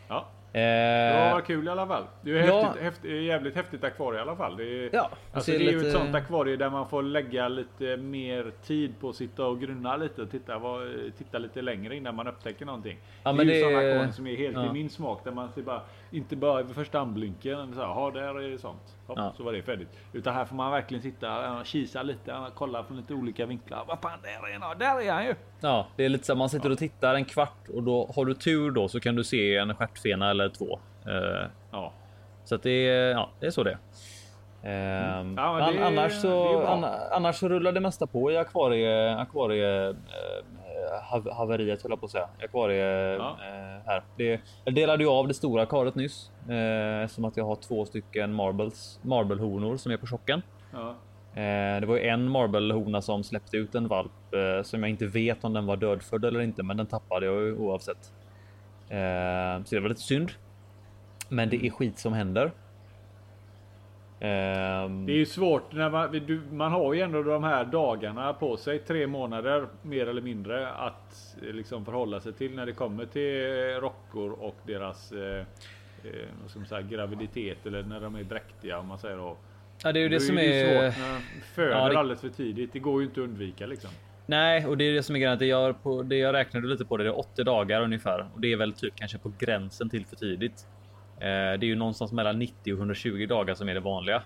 Ja. 0.08 0.26
Det 0.52 0.60
Eh, 0.62 1.34
var 1.34 1.42
kul 1.42 1.68
i 1.68 1.70
alla 1.70 1.88
fall. 1.88 2.04
Det 2.22 2.32
är 2.32 2.34
ju 2.36 2.46
Ja. 2.46 2.62
häftigt, 2.64 2.82
häftigt, 2.84 3.24
jävligt 3.24 3.56
häftigt 3.56 3.84
akvarie 3.84 4.20
i 4.20 4.22
alla 4.22 4.36
fall. 4.36 4.58
Det 4.58 4.64
är, 4.64 4.90
Ja, 4.94 5.10
alltså, 5.34 5.52
det 5.52 5.58
är 5.58 5.60
ju 5.62 5.72
lite- 5.76 5.88
ett 5.88 5.94
sånt 5.94 6.16
akvarie 6.16 6.56
där 6.56 6.70
man 6.70 6.90
får 6.90 7.04
lägga 7.04 7.48
lite 7.48 7.98
mer 7.98 8.52
tid 8.64 8.94
på 9.00 9.10
att 9.10 9.16
sitta 9.16 9.46
och 9.46 9.60
grunna 9.62 9.98
lite 9.98 10.22
och 10.22 10.32
titta, 10.32 10.58
vad, 10.60 10.88
titta 11.18 11.38
lite 11.38 11.62
längre 11.62 11.96
innan 11.96 12.16
man 12.16 12.28
upptäcker 12.28 12.66
någonting. 12.66 12.98
Ja, 13.24 13.32
det 13.32 13.36
är 13.36 13.38
men 13.38 13.48
ju 13.48 13.54
det- 13.54 13.60
sådana 13.60 13.78
akvarier 13.78 14.12
som 14.12 14.28
är 14.28 14.36
helt 14.36 14.56
ja. 14.58 14.66
i 14.70 14.74
min 14.74 14.90
smak 14.90 15.24
där 15.24 15.32
man 15.32 15.52
ser 15.52 15.62
bara, 15.62 15.82
inte 16.12 16.36
bara 16.36 16.64
vid 16.64 16.76
första 16.76 17.00
anblinken, 17.00 17.74
så 17.74 17.80
här, 17.82 17.88
"Ja, 17.88 18.12
där 18.14 18.40
är 18.42 18.50
det 18.50 18.58
sånt. 18.58 18.98
Hopp, 19.08 19.18
Ja. 19.18 19.34
Så 19.38 19.44
var 19.44 19.54
det 19.54 19.62
färdigt. 19.64 19.88
Utan 20.14 20.34
här 20.34 20.46
får 20.46 20.56
man 20.56 20.72
verkligen 20.72 21.02
sitta 21.04 21.60
och 21.60 21.66
kisa 21.66 22.04
lite, 22.04 22.36
kolla 22.56 22.84
från 22.84 22.98
lite 22.98 23.14
olika 23.14 23.46
vinklar. 23.46 23.84
Vad 23.88 24.00
fan, 24.00 24.20
där 24.24 24.30
är 24.56 24.60
han, 24.60 24.78
där 24.78 25.02
är 25.02 25.12
han 25.12 25.26
ju! 25.26 25.36
Ja, 25.62 25.88
det 25.96 26.06
är 26.06 26.10
lite 26.10 26.26
så 26.26 26.36
man 26.36 26.50
sitter 26.50 26.72
och 26.72 26.78
tittar 26.78 27.16
en 27.16 27.26
kvart 27.26 27.70
och 27.74 27.84
då 27.84 28.12
har 28.16 28.26
du 28.26 28.34
tur 28.34 28.72
då 28.72 28.88
så 28.88 29.00
kan 29.00 29.16
du 29.16 29.24
se 29.24 29.56
en 29.58 29.76
stjärtfena 29.76 30.30
eller 30.30 30.50
två. 30.50 30.80
Eh, 31.06 31.48
Ja. 31.72 31.94
Så 32.46 32.56
att 32.56 32.64
det 32.64 32.72
är, 32.90 33.12
ja, 33.12 33.30
det 33.40 33.46
är 33.48 33.52
så 33.52 33.64
det 33.64 33.72
är. 33.72 33.78
Ehm, 34.64 35.36
Ja, 35.38 35.72
det 35.72 35.86
annars, 35.88 36.22
så, 36.22 36.62
annars 37.12 37.36
så 37.36 37.50
rullar 37.50 37.72
det 37.72 37.80
mesta 37.80 38.08
på 38.08 38.32
i 38.32 38.38
akvarie, 38.38 39.16
akvarie 39.16 39.88
eh, 39.90 39.96
hav, 41.03 41.32
haveriet 41.34 41.82
höll 41.84 41.91
jag 41.91 42.00
på 42.00 42.06
att 42.06 42.12
säga. 42.12 42.29
Akvarie 42.44 43.13
Ja. 43.15 43.38
eh, 43.41 43.86
här. 43.86 44.03
Det, 44.17 44.41
jag 44.65 44.75
delade 44.75 45.03
ju 45.03 45.10
av 45.10 45.27
det 45.27 45.34
stora 45.34 45.65
karet 45.65 45.96
nyss 45.96 46.32
eh, 46.50 47.08
som 47.08 47.25
att 47.25 47.38
jag 47.38 47.46
har 47.46 47.56
två 47.56 47.86
stycken 47.86 48.34
marbles, 48.34 49.00
marblehonor 49.01 49.77
som 49.77 49.91
är 49.91 49.98
på 49.98 50.08
chocken. 50.08 50.41
Ja. 50.74 50.89
Eh, 51.41 51.79
det 51.82 51.86
var 51.88 51.96
ju 51.96 52.01
en 52.08 52.29
marblehona 52.29 53.01
som 53.01 53.24
släppte 53.24 53.58
ut 53.58 53.75
en 53.75 53.88
valp 53.88 54.12
eh, 54.34 54.63
som 54.63 54.84
jag 54.84 54.89
inte 54.89 55.06
vet 55.08 55.44
om 55.44 55.53
den 55.53 55.65
var 55.65 55.77
dödfödd 55.77 56.25
eller 56.25 56.39
inte, 56.41 56.63
men 56.63 56.77
den 56.77 56.86
tappade 56.88 57.25
jag 57.25 57.41
ju 57.41 57.58
oavsett. 57.58 58.13
Eh, 58.89 59.63
så 59.65 59.75
det 59.75 59.79
var 59.82 59.89
lite 59.89 60.01
synd. 60.01 60.32
Men 61.29 61.50
det 61.50 61.65
är 61.65 61.70
skit 61.70 62.00
som 62.00 62.13
händer. 62.13 62.51
Ehm, 64.20 65.06
Det 65.06 65.12
är 65.12 65.18
ju 65.18 65.26
svårt 65.26 65.74
när 65.74 65.90
man, 65.90 66.12
du, 66.12 66.42
man 66.52 66.72
har 66.72 66.94
ju 66.94 67.02
ändå 67.02 67.24
de 67.24 67.44
här 67.44 67.66
dagarna 67.66 68.34
på 68.34 68.58
sig, 68.58 68.80
tre 68.80 69.08
månader 69.08 69.68
mer 69.82 70.08
eller 70.08 70.22
mindre, 70.22 70.70
att 70.72 71.36
eh, 71.48 71.54
liksom 71.54 71.86
förhålla 71.86 72.20
sig 72.20 72.34
till 72.34 72.56
när 72.56 72.66
det 72.66 72.72
kommer 72.72 73.06
till 73.06 73.82
rockor 73.82 74.32
och 74.32 74.56
deras 74.64 75.12
eh, 75.12 75.40
eh, 76.04 76.28
vad 76.42 76.50
ska 76.50 76.60
man 76.60 76.68
säga, 76.68 76.82
graviditet 76.82 77.66
eller 77.66 77.84
när 77.84 78.02
de 78.02 78.16
är 78.16 78.24
dräktiga 78.24 78.80
om 78.80 78.88
man 78.88 78.98
säger 79.00 79.18
då. 79.18 79.38
ja, 79.84 79.92
det 79.92 80.00
är 80.00 80.02
ju 80.02 80.10
det 80.10 80.16
Då 80.16 80.20
som 80.20 80.38
är. 80.38 80.64
svårt 80.92 81.00
när 81.04 81.14
de 81.14 81.22
föder 81.56 81.72
Ja, 81.72 81.90
det- 81.90 82.00
alldeles 82.00 82.22
för 82.22 82.30
tidigt. 82.30 82.74
Det 82.74 82.80
går 82.80 83.02
ju 83.02 83.08
inte 83.08 83.22
att 83.22 83.24
undvika 83.28 83.66
liksom. 83.66 83.90
Nej, 84.26 84.66
och 84.66 84.78
det 84.78 84.84
är 84.84 84.94
det 84.94 85.04
som 85.04 85.16
är 85.16 85.20
grejen. 85.20 85.38
Det 85.40 85.46
jag, 85.46 85.84
på, 85.84 86.04
det 86.04 86.16
jag 86.18 86.34
räknade 86.34 86.68
lite 86.68 86.86
på 86.86 86.98
det, 86.98 87.04
det 87.04 87.10
är 87.10 87.20
80 87.20 87.44
dagar 87.44 87.82
ungefär 87.82 88.28
och 88.36 88.42
det 88.42 88.52
är 88.54 88.58
väl 88.58 88.74
typ 88.74 88.94
kanske 88.96 89.18
på 89.18 89.32
gränsen 89.40 89.90
till 89.90 90.06
för 90.06 90.16
tidigt. 90.16 90.68
Eh, 91.20 91.60
det 91.60 91.66
är 91.66 91.68
ju 91.68 91.76
någonstans 91.76 92.12
mellan 92.12 92.40
90 92.40 92.74
och 92.74 92.78
120 92.78 93.26
dagar 93.30 93.56
som 93.56 93.70
är 93.70 93.74
det 93.74 93.80
vanliga. 93.80 94.24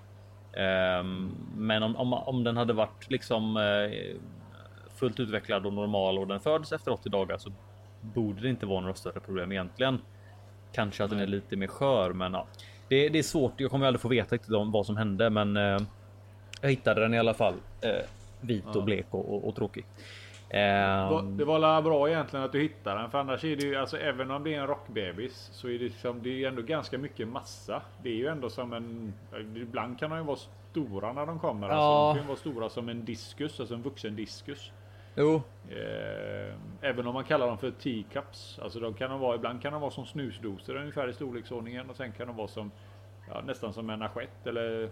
Ehm, 0.54 1.32
men 1.56 1.84
om, 1.84 1.96
om, 1.96 2.14
om 2.14 2.44
den 2.44 2.58
hade 2.58 2.74
varit 2.74 3.10
liksom 3.10 3.58
eh, 3.58 4.18
fullt 4.96 5.20
utvecklad 5.20 5.66
och 5.66 5.74
normal 5.74 6.20
och 6.20 6.28
den 6.28 6.40
föds 6.40 6.72
efter 6.72 6.92
80 6.92 7.10
dagar 7.10 7.38
så 7.38 7.52
borde 8.02 8.42
det 8.42 8.50
inte 8.50 8.66
vara 8.66 8.82
några 8.82 8.94
större 8.94 9.20
problem 9.20 9.52
egentligen. 9.52 10.00
Kanske 10.72 11.04
att 11.04 11.10
den 11.10 11.20
är 11.20 11.28
lite 11.28 11.56
mer 11.56 11.68
skör, 11.68 12.14
men 12.14 12.34
ja, 12.34 12.48
det, 12.88 13.10
det 13.10 13.20
är 13.20 13.24
svårt. 13.24 13.54
Jag 13.58 13.72
kommer 13.72 13.88
aldrig 13.88 14.02
få 14.02 14.08
veta 14.08 14.36
riktigt 14.36 14.54
om 14.54 14.72
vad 14.72 14.86
som 14.86 14.98
hände, 14.98 15.30
men 15.30 15.58
eh, 15.58 15.78
jag 16.62 16.70
hittade 16.70 17.02
den 17.02 17.14
i 17.14 17.20
alla 17.20 17.34
fall. 17.34 17.54
Vit 18.42 18.76
och 18.76 18.84
blek 18.84 19.06
och, 19.10 19.34
och, 19.34 19.48
och 19.48 19.56
tråkig. 19.56 19.86
Ehm, 20.54 21.38
Det 21.38 21.46
var 21.46 21.82
bra 21.82 22.10
egentligen 22.10 22.46
att 22.46 22.52
du 22.52 22.60
hittade 22.62 23.02
den 23.02 23.12
för 23.12 23.18
annars 23.18 23.44
är 23.44 23.56
det 23.56 23.64
ju 23.64 23.76
alltså 23.76 23.98
även 23.98 24.32
om 24.32 24.44
det 24.44 24.54
är 24.56 24.60
en 24.62 24.68
rockbebis 24.68 25.50
så 25.54 25.68
är 25.68 25.72
det 25.72 25.78
liksom 25.80 26.22
det 26.24 26.30
är 26.30 26.34
ju 26.34 26.46
ändå 26.46 26.62
ganska 26.62 26.98
mycket 26.98 27.28
massa. 27.28 27.82
Det 28.04 28.10
är 28.10 28.14
ju 28.16 28.28
ändå 28.28 28.50
som 28.50 28.74
en 28.74 29.14
ibland 29.56 30.00
kan 30.00 30.10
de 30.10 30.20
ju 30.20 30.26
vara 30.26 30.38
stora 30.72 31.14
när 31.14 31.26
de 31.26 31.40
kommer. 31.40 31.68
Alltså, 31.70 31.78
Ja. 31.78 32.08
de 32.08 32.14
kan 32.16 32.24
ju 32.24 32.28
vara 32.28 32.38
stora 32.38 32.70
som 32.70 32.90
en 32.90 33.06
diskus, 33.06 33.60
alltså 33.60 33.76
en 33.76 33.82
vuxen 33.82 34.16
diskus. 34.16 34.72
jo, 35.16 35.42
Eh, 35.70 36.54
även 36.82 37.08
om 37.08 37.14
man 37.14 37.24
kallar 37.24 37.48
dem 37.48 37.58
för 37.58 37.72
teacups. 37.72 38.60
Alltså 38.62 38.80
de 38.80 38.94
kan 38.94 39.10
de 39.10 39.20
vara, 39.20 39.36
ibland 39.36 39.62
kan 39.62 39.72
de 39.74 39.82
vara 39.82 39.92
som 39.92 40.06
snusdosor 40.06 40.76
ungefär 40.76 41.08
i 41.08 41.14
storleksordningen 41.14 41.90
och 41.90 41.96
sen 41.96 42.12
kan 42.12 42.28
de 42.28 42.36
vara 42.36 42.48
som 42.48 42.72
ja, 43.30 43.42
nästan 43.48 43.74
som 43.74 43.90
en 43.90 44.02
assiett 44.02 44.48
eller 44.48 44.90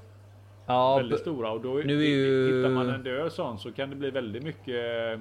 ja, 0.66 0.98
väldigt 0.98 1.20
stora. 1.20 1.52
Och 1.52 1.62
då 1.62 1.74
nu 1.74 2.04
är 2.04 2.08
ju- 2.08 2.58
hittar 2.58 2.70
man 2.76 2.90
en 2.90 3.04
död 3.04 3.32
sån 3.32 3.60
så 3.60 3.72
kan 3.72 3.90
det 3.90 3.96
bli 3.96 4.12
väldigt 4.12 4.44
mycket 4.44 5.20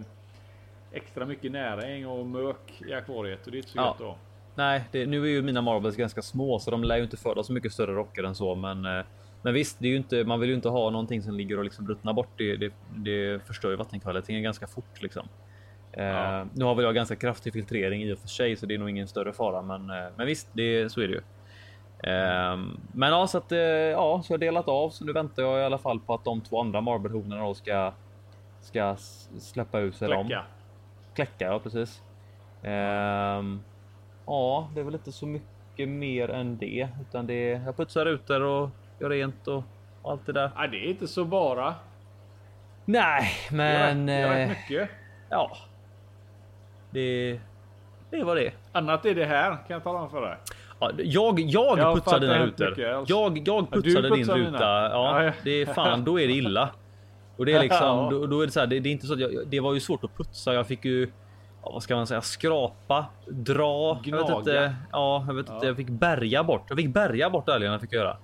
extra 0.93 1.27
mycket 1.27 1.53
näring 1.53 2.07
och 2.07 2.27
mök 2.27 2.83
i 2.89 2.93
akvariet 2.95 3.47
och 3.47 3.53
det 3.53 3.57
är 3.57 3.59
inte 3.59 3.71
så 3.71 3.79
Ja. 3.79 3.87
gött 3.87 3.99
då. 3.99 4.17
nej, 4.55 4.85
det, 4.93 5.07
nu 5.07 5.23
är 5.25 5.29
ju 5.29 5.43
mina 5.43 5.61
marbles 5.63 5.97
ganska 5.97 6.23
små 6.23 6.59
så 6.59 6.71
de 6.71 6.85
lär 6.85 6.97
ju 6.97 7.03
inte 7.03 7.17
föda 7.17 7.43
så 7.43 7.53
mycket 7.53 7.73
större 7.73 7.93
rocker 7.95 8.23
än 8.25 8.35
så, 8.35 8.55
men 8.55 8.85
eh, 8.85 9.05
men 9.43 9.55
visst, 9.55 9.79
det 9.81 9.87
är 9.87 9.91
ju 9.91 9.97
inte. 9.97 10.25
Man 10.25 10.41
vill 10.41 10.49
ju 10.49 10.55
inte 10.55 10.69
ha 10.69 10.91
någonting 10.91 11.23
som 11.23 11.35
ligger 11.35 11.59
och 11.59 11.65
liksom 11.65 11.89
ruttnar 11.89 12.13
bort. 12.13 12.29
Det, 12.37 12.57
det, 12.57 12.73
det 12.97 13.47
förstör 13.47 13.71
ju 13.71 13.77
vattenkvaliteten 13.77 14.43
ganska 14.43 14.67
fort 14.67 15.03
liksom. 15.03 15.29
Eh, 15.93 16.05
Ja. 16.05 16.47
Nu 16.55 16.65
har 16.65 16.75
väl 16.75 16.85
jag 16.85 16.95
ganska 16.95 17.17
kraftig 17.17 17.53
filtrering 17.53 18.03
i 18.03 18.13
och 18.13 18.19
för 18.19 18.29
sig, 18.29 18.57
så 18.57 18.67
det 18.67 18.75
är 18.75 18.79
nog 18.79 18.91
ingen 18.91 19.09
större 19.09 19.33
fara. 19.33 19.63
Men, 19.63 19.91
eh, 19.91 20.07
men 20.17 20.27
visst, 20.27 20.49
det, 20.53 20.93
så 20.93 21.01
är 21.01 21.09
det 21.09 21.15
ju. 21.15 21.21
Ehm, 22.13 22.81
men 22.93 23.11
ja, 23.13 23.27
så 23.27 23.39
att 23.39 23.53
eh, 23.53 23.59
ja, 23.59 24.23
så 24.25 24.33
jag 24.33 24.39
har 24.39 24.41
delat 24.41 24.69
av 24.69 24.91
så 24.91 25.05
nu 25.05 25.13
väntar 25.13 25.43
jag 25.43 25.61
i 25.61 25.65
alla 25.65 25.79
fall 25.79 26.01
på 26.01 26.15
att 26.15 26.25
de 26.25 26.41
två 26.41 26.61
andra 26.61 26.81
marblehonorna 26.81 27.43
då 27.45 27.55
ska 27.55 27.93
ska 28.61 28.97
släppa 29.39 29.81
ut 29.81 29.97
sig. 29.97 30.09
dem. 30.09 30.29
Kläcka. 31.19 31.45
Ja 31.47 31.59
precis. 31.59 32.03
Ehm, 32.63 33.61
ja, 34.27 34.71
det 34.75 34.81
är 34.81 34.85
väl 34.85 34.95
inte 34.95 35.13
så 35.13 35.27
mycket 35.27 35.89
mer 35.89 36.31
än 36.31 36.59
det, 36.59 36.89
utan 37.01 37.27
det 37.27 37.53
är, 37.53 37.61
jag 37.67 37.77
putsar 37.77 38.07
ut 38.07 38.27
där 38.27 38.43
och 38.43 38.71
gör 39.01 39.11
rent 39.11 39.49
och 39.49 39.63
allt 40.05 40.27
det 40.27 40.33
där. 40.33 40.51
Nej, 40.57 40.69
det 40.69 40.77
är 40.77 40.89
inte 40.91 41.09
så 41.09 41.25
bara. 41.25 41.75
Nej, 42.85 43.29
men 43.51 44.07
det 44.07 44.13
är 44.13 44.29
rätt 44.29 44.43
eh, 44.43 44.49
mycket. 44.49 44.91
ja. 45.31 45.57
Det. 46.91 47.41
Det 48.11 48.25
var 48.25 48.37
det. 48.37 48.53
Annat 48.73 49.05
är 49.07 49.15
det 49.15 49.25
här 49.25 49.51
kan 49.51 49.65
jag 49.69 49.83
tala 49.85 49.99
om 49.99 50.11
för 50.11 50.21
dig. 50.21 50.37
Ja, 50.81 50.91
jag, 50.99 51.41
jag 51.41 51.79
Jag 51.79 51.95
putsar 51.95 52.21
dina 52.21 52.39
rutor. 52.47 52.67
alls. 52.67 53.09
Jag, 53.11 53.39
jag 53.39 53.43
Ja, 53.47 53.67
du 53.73 53.83
putsade 53.83 54.09
din 54.17 54.25
ruta. 54.25 54.37
mina. 54.37 54.59
Ja. 54.93 55.33
det 55.45 55.51
är 55.51 55.67
fan, 55.67 56.05
då 56.05 56.21
är 56.21 56.27
det 56.27 56.33
illa. 56.33 56.71
Och 57.39 57.47
det 57.47 57.53
är 57.53 57.61
liksom, 57.63 58.11
då, 58.11 58.27
då 58.27 58.41
är 58.41 58.47
det 58.47 58.53
så 58.53 58.61
här, 58.61 58.67
det, 58.67 58.81
det 58.81 58.89
är 58.89 58.93
inte 58.93 59.07
så 59.07 59.13
att 59.15 59.21
jag, 59.21 59.31
det 59.47 59.61
var 59.61 59.75
ju 59.75 59.81
svårt 59.81 60.05
att 60.05 60.17
putsa. 60.17 60.55
Jag 60.55 60.67
fick 60.67 60.85
ju, 60.85 61.03
ja, 61.63 61.71
vad 61.73 61.83
ska 61.83 61.97
man 61.97 62.07
säga, 62.07 62.21
skrapa, 62.21 63.07
dra. 63.27 64.01
Jag 64.05 64.17
vet 64.17 64.27
Gnaga. 64.27 64.39
inte. 64.39 64.75
Ja, 64.93 65.25
jag 65.29 65.35
vet 65.35 65.49
Ja. 65.49 65.55
inte. 65.55 65.67
Jag 65.67 65.77
fick 65.77 65.89
bärga 65.89 66.45
bort. 66.45 66.63
Jag 66.69 66.79
fick 66.79 66.89
bärga 66.89 67.31
bort 67.31 67.49
älgarna 67.49 67.79
fick 67.79 67.93
jag 67.93 67.99
göra. 68.01 68.17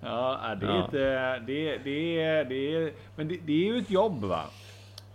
Ja, 0.00 0.40
det 0.60 0.66
är 0.66 0.70
Ja. 0.70 0.84
inte... 0.84 1.38
Det, 1.38 1.78
det, 1.84 2.44
det, 2.44 2.92
men 3.16 3.28
det, 3.28 3.38
det 3.46 3.52
är 3.52 3.72
ju 3.72 3.78
ett 3.78 3.90
jobb 3.90 4.24
va? 4.24 4.44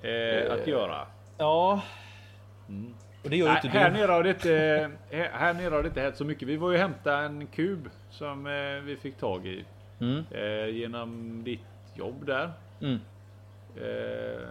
Eh, 0.01 0.53
att 0.53 0.67
göra. 0.67 1.05
Ja. 1.37 1.81
Och 3.23 3.29
det 3.29 3.37
gör 3.37 3.47
Nej, 3.47 3.61
inte 3.63 3.77
här, 3.79 3.89
du. 3.91 3.97
nere 3.99 4.11
har 4.11 4.23
det 4.23 4.29
inte, 4.29 4.49
här- 5.11 5.29
här 5.33 5.53
nere 5.53 5.75
har 5.75 5.81
det 5.83 5.87
inte 5.87 6.01
hänt 6.01 6.17
så 6.17 6.25
mycket. 6.25 6.47
Vi 6.47 6.57
var 6.57 6.71
ju 6.71 6.77
hämta 6.77 7.17
en 7.17 7.47
kub 7.47 7.89
som 8.11 8.47
eh, 8.47 8.83
vi 8.85 8.97
fick 9.01 9.17
tag 9.17 9.47
i 9.47 9.65
Mm. 9.99 10.23
eh, 10.31 10.67
genom 10.75 11.41
ditt 11.43 11.59
jobb 11.95 12.25
där. 12.25 12.51
Mm. 12.81 12.99
Eh, 13.77 14.47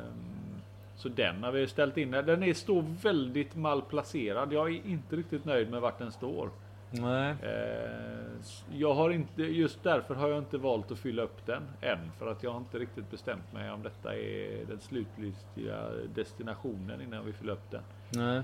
så 0.97 1.09
den 1.09 1.43
har 1.43 1.53
vi 1.53 1.67
ställt 1.67 1.97
in. 1.97 2.11
Den 2.11 2.43
är, 2.43 2.55
står 2.55 2.85
väldigt 3.03 3.57
malplacerad. 3.57 4.53
Jag 4.53 4.69
är 4.69 4.87
inte 4.87 5.17
riktigt 5.17 5.45
nöjd 5.45 5.71
med 5.71 5.81
vart 5.81 5.99
den 5.99 6.13
står. 6.13 6.51
Nej. 6.91 7.35
Eh, 7.43 8.31
jag 8.73 8.95
har 8.95 9.11
inte, 9.11 9.43
just 9.43 9.83
därför 9.83 10.15
har 10.15 10.29
jag 10.29 10.39
inte 10.39 10.59
valt 10.59 10.91
att 10.91 10.99
fylla 10.99 11.23
upp 11.23 11.47
den 11.47 11.63
än. 11.81 12.11
För 12.19 12.31
att 12.31 12.43
jag 12.43 12.51
har 12.51 12.59
inte 12.59 12.79
riktigt 12.79 13.11
bestämt 13.11 13.53
mig 13.53 13.71
om 13.71 13.83
detta 13.83 14.17
är 14.17 14.65
den 14.69 14.81
slutliga 14.81 15.89
destinationen 16.15 17.01
innan 17.01 17.25
vi 17.27 17.33
fyller 17.33 17.53
upp 17.53 17.71
den. 17.71 17.83
Nej. 18.11 18.43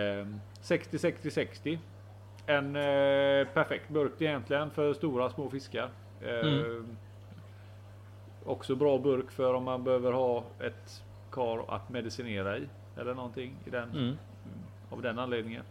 Eh, 0.00 0.26
60 0.60 0.98
60 0.98 1.30
60. 1.30 1.78
En 2.46 2.76
eh, 2.76 3.46
perfekt 3.54 3.88
burk 3.88 4.20
egentligen 4.20 4.70
för 4.70 4.94
stora 4.94 5.30
små 5.30 5.50
fiskar. 5.50 5.90
Mm. 6.22 6.96
Också 8.44 8.74
bra 8.76 8.98
burk 8.98 9.30
för 9.30 9.54
om 9.54 9.64
man 9.64 9.84
behöver 9.84 10.12
ha 10.12 10.44
ett 10.60 11.02
kar 11.30 11.64
att 11.68 11.88
medicinera 11.90 12.58
i. 12.58 12.68
Eller 12.96 13.14
någonting 13.14 13.56
i 13.66 13.70
den, 13.70 13.90
Mm. 13.90 14.18
av 14.90 15.02
den 15.02 15.18
anledningen. 15.18 15.62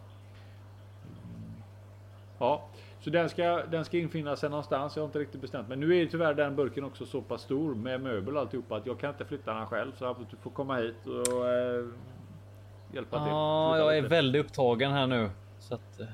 Ja, 2.38 2.64
så 3.00 3.10
den 3.10 3.28
ska, 3.28 3.62
den 3.70 3.84
ska 3.84 3.98
infinna 3.98 4.36
sig 4.36 4.50
någonstans. 4.50 4.96
Jag 4.96 5.02
har 5.02 5.06
inte 5.06 5.18
riktigt 5.18 5.40
bestämt. 5.40 5.68
Men 5.68 5.80
nu 5.80 5.96
är 6.02 6.06
tyvärr 6.06 6.34
den 6.34 6.56
burken 6.56 6.84
också 6.84 7.06
så 7.06 7.20
pass 7.22 7.42
stor 7.42 7.74
med 7.74 8.00
möbel 8.00 8.34
och 8.36 8.40
alltihopa 8.42 8.76
att 8.76 8.86
jag 8.86 8.98
kan 9.00 9.10
inte 9.10 9.24
flytta 9.24 9.54
den 9.54 9.66
själv. 9.66 9.92
Så 9.98 10.16
du 10.30 10.36
får 10.36 10.50
komma 10.50 10.76
hit 10.76 11.06
och 11.06 11.48
eh, 11.48 11.86
hjälpa 12.92 13.18
till. 13.24 13.28
Ja, 13.32 13.78
jag 13.78 13.96
är 13.96 14.02
lite. 14.02 14.14
väldigt 14.14 14.44
upptagen 14.46 14.92
här 14.92 15.06
nu. 15.06 15.30
Så 15.58 15.74
att 15.74 16.00
eh, 16.00 16.06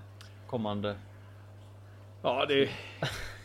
kommande. 0.47 0.97
Ja, 2.23 2.47
det... 2.49 2.69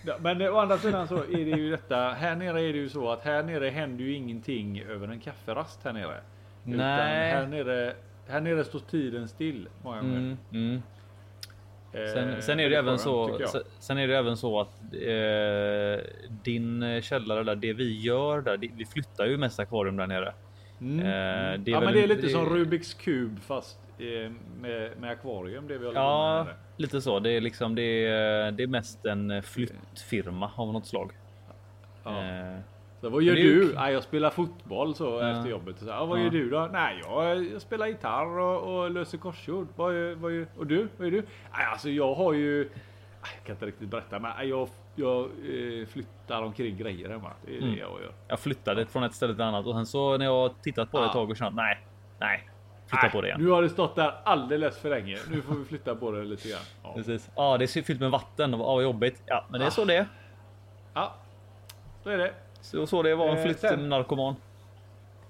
Ja, 0.06 0.16
Men 0.20 0.42
å 0.42 0.58
andra 0.58 0.78
sidan 0.78 1.08
så 1.08 1.16
är 1.16 1.46
det 1.46 1.58
ju 1.58 1.72
detta. 1.72 1.96
Här 1.96 2.36
nere 2.36 2.62
är 2.62 2.74
det 2.74 2.80
ju 2.80 2.90
så 2.90 3.12
att 3.12 3.24
här 3.24 3.44
nere 3.44 3.70
händer 3.70 4.04
ju 4.04 4.14
ingenting 4.14 4.82
över 4.82 5.08
en 5.08 5.20
kafferast 5.20 5.80
här 5.84 5.94
nere. 5.94 6.22
Utan 6.66 6.78
Nej. 6.78 7.32
här 7.32 7.48
nere, 7.48 7.94
här 8.28 8.42
nere 8.42 8.64
står 8.64 8.80
tiden 8.80 9.28
still 9.28 9.70
många 9.84 10.02
gånger. 10.02 10.18
Mm, 10.18 10.38
mm. 10.52 10.82
Sen, 11.92 12.42
sen, 12.42 12.60
är 12.60 12.70
det 12.70 12.76
även 12.76 13.00
så. 13.00 13.40
Sen 13.80 13.98
är 13.98 14.08
det 14.08 14.18
även 14.18 14.38
så 14.38 14.62
att 14.62 14.82
eh, 14.94 16.06
din 16.44 17.02
källare 17.02 17.44
där, 17.44 17.56
det 17.56 17.74
vi 17.74 18.00
gör 18.00 18.42
där, 18.42 18.58
det, 18.58 18.70
vi 18.78 18.86
flyttar 18.86 19.26
ju 19.26 19.38
mest 19.38 19.60
akvarium 19.60 19.98
där 19.98 20.08
nere. 20.08 20.34
Mm. 20.82 21.00
Eh, 21.00 21.60
det 21.60 21.72
ja, 21.72 21.82
men 21.82 21.94
det 21.94 22.04
är 22.04 22.08
lite 22.08 22.22
det, 22.22 22.30
som 22.30 22.46
Rubiks 22.46 22.94
kub 22.94 23.40
fast 23.40 23.80
eh, 23.98 24.32
med, 24.62 24.92
med 25.00 25.12
akvarium. 25.12 25.68
Det 25.68 25.78
vi 25.78 25.86
håller 25.86 26.00
ja, 26.00 26.44
med 26.44 26.56
lite 26.80 27.02
så. 27.02 27.20
Det 27.20 27.32
är 27.32 27.42
liksom 27.42 27.76
det 27.76 28.06
är, 28.06 28.52
det 28.52 28.64
är 28.64 28.68
mest 28.68 29.06
en 29.06 29.44
flyttfirma 29.44 30.52
av 30.56 30.74
något 30.74 30.86
slag. 30.86 31.12
Ja. 32.04 32.24
Eh, 32.24 32.60
så 33.02 33.10
vad 33.10 33.24
gör 33.24 33.36
du? 33.36 33.74
Nej, 33.76 33.94
jag 33.94 34.04
spelar 34.04 34.30
fotboll 34.30 34.96
så 34.96 35.04
ja. 35.04 35.30
efter 35.30 35.50
jobbet. 35.50 35.80
Så, 35.80 35.88
ja, 35.88 36.06
vad 36.06 36.20
ja. 36.20 36.24
gör 36.24 36.30
du 36.30 36.50
då? 36.50 36.70
Nej, 36.72 37.02
jag, 37.04 37.46
jag 37.46 37.62
spelar 37.62 37.88
gitarr 37.88 38.40
och, 38.40 38.84
och 38.84 38.92
löser 38.92 39.18
korsord. 39.18 39.68
Vad, 39.76 39.94
vad, 39.94 40.46
och 40.58 40.68
du? 40.68 40.88
Vad 40.98 41.08
gör 41.08 41.12
du? 41.12 41.24
Nej, 41.52 41.66
alltså 41.72 41.90
jag 41.90 42.16
har 42.16 42.34
ju... 42.34 42.70
Jag 43.22 43.46
kan 43.46 43.56
inte 43.56 43.66
riktigt 43.66 43.90
berätta, 43.90 44.20
men 44.20 44.50
jag, 44.50 44.70
jag 44.96 45.20
eh, 45.24 45.88
flyttar 45.88 46.42
omkring 46.44 46.78
grejer 46.78 47.10
hemma. 47.10 47.32
Det 47.46 47.54
är 47.54 47.58
mm. 47.58 47.72
det 47.72 47.80
jag 47.80 48.02
gör. 48.02 48.12
Jag 48.28 48.40
flyttade 48.40 48.86
från 48.86 49.04
ett 49.04 49.14
ställe 49.14 49.34
till 49.34 49.44
annat 49.44 49.66
och 49.66 49.74
sen 49.74 49.86
så 49.86 50.18
när 50.18 50.26
jag 50.26 50.62
tittat 50.62 50.92
på 50.92 51.00
det 51.00 51.06
ett 51.06 51.12
tag 51.12 51.30
och 51.30 51.38
känt 51.38 51.56
nej, 51.56 51.80
nej, 52.20 52.50
flytta 52.90 53.04
nej, 53.04 53.12
på 53.12 53.22
det 53.22 53.28
igen. 53.28 53.42
Nu 53.42 53.50
har 53.50 53.62
det 53.62 53.70
stått 53.70 53.96
där 53.96 54.14
alldeles 54.24 54.78
för 54.78 54.90
länge. 54.90 55.18
Nu 55.30 55.42
får 55.42 55.56
vi 55.56 55.66
flytta 55.66 55.96
på 55.96 56.12
det 56.12 56.24
lite 56.24 56.50
grann. 56.50 56.62
Ja. 56.84 56.94
Precis. 56.96 57.30
Ja, 57.36 57.58
det 57.58 57.76
är 57.76 57.84
fyllt 57.84 58.00
med 58.00 58.12
vatten 58.12 58.54
och 58.54 58.60
vad 58.60 58.84
jobbigt. 58.84 59.22
Ja, 59.26 59.46
men 59.50 59.60
det 59.60 59.66
är 59.66 59.70
så 59.70 59.86
det 59.86 59.96
är. 59.96 60.08
Ja, 60.94 61.16
så 62.04 62.10
är 62.10 62.18
det. 62.18 62.34
Så, 62.62 62.88
så 62.88 63.04
det 63.04 63.16
var 63.16 63.28
en 63.28 63.44
flyttnarkoman. 63.44 64.36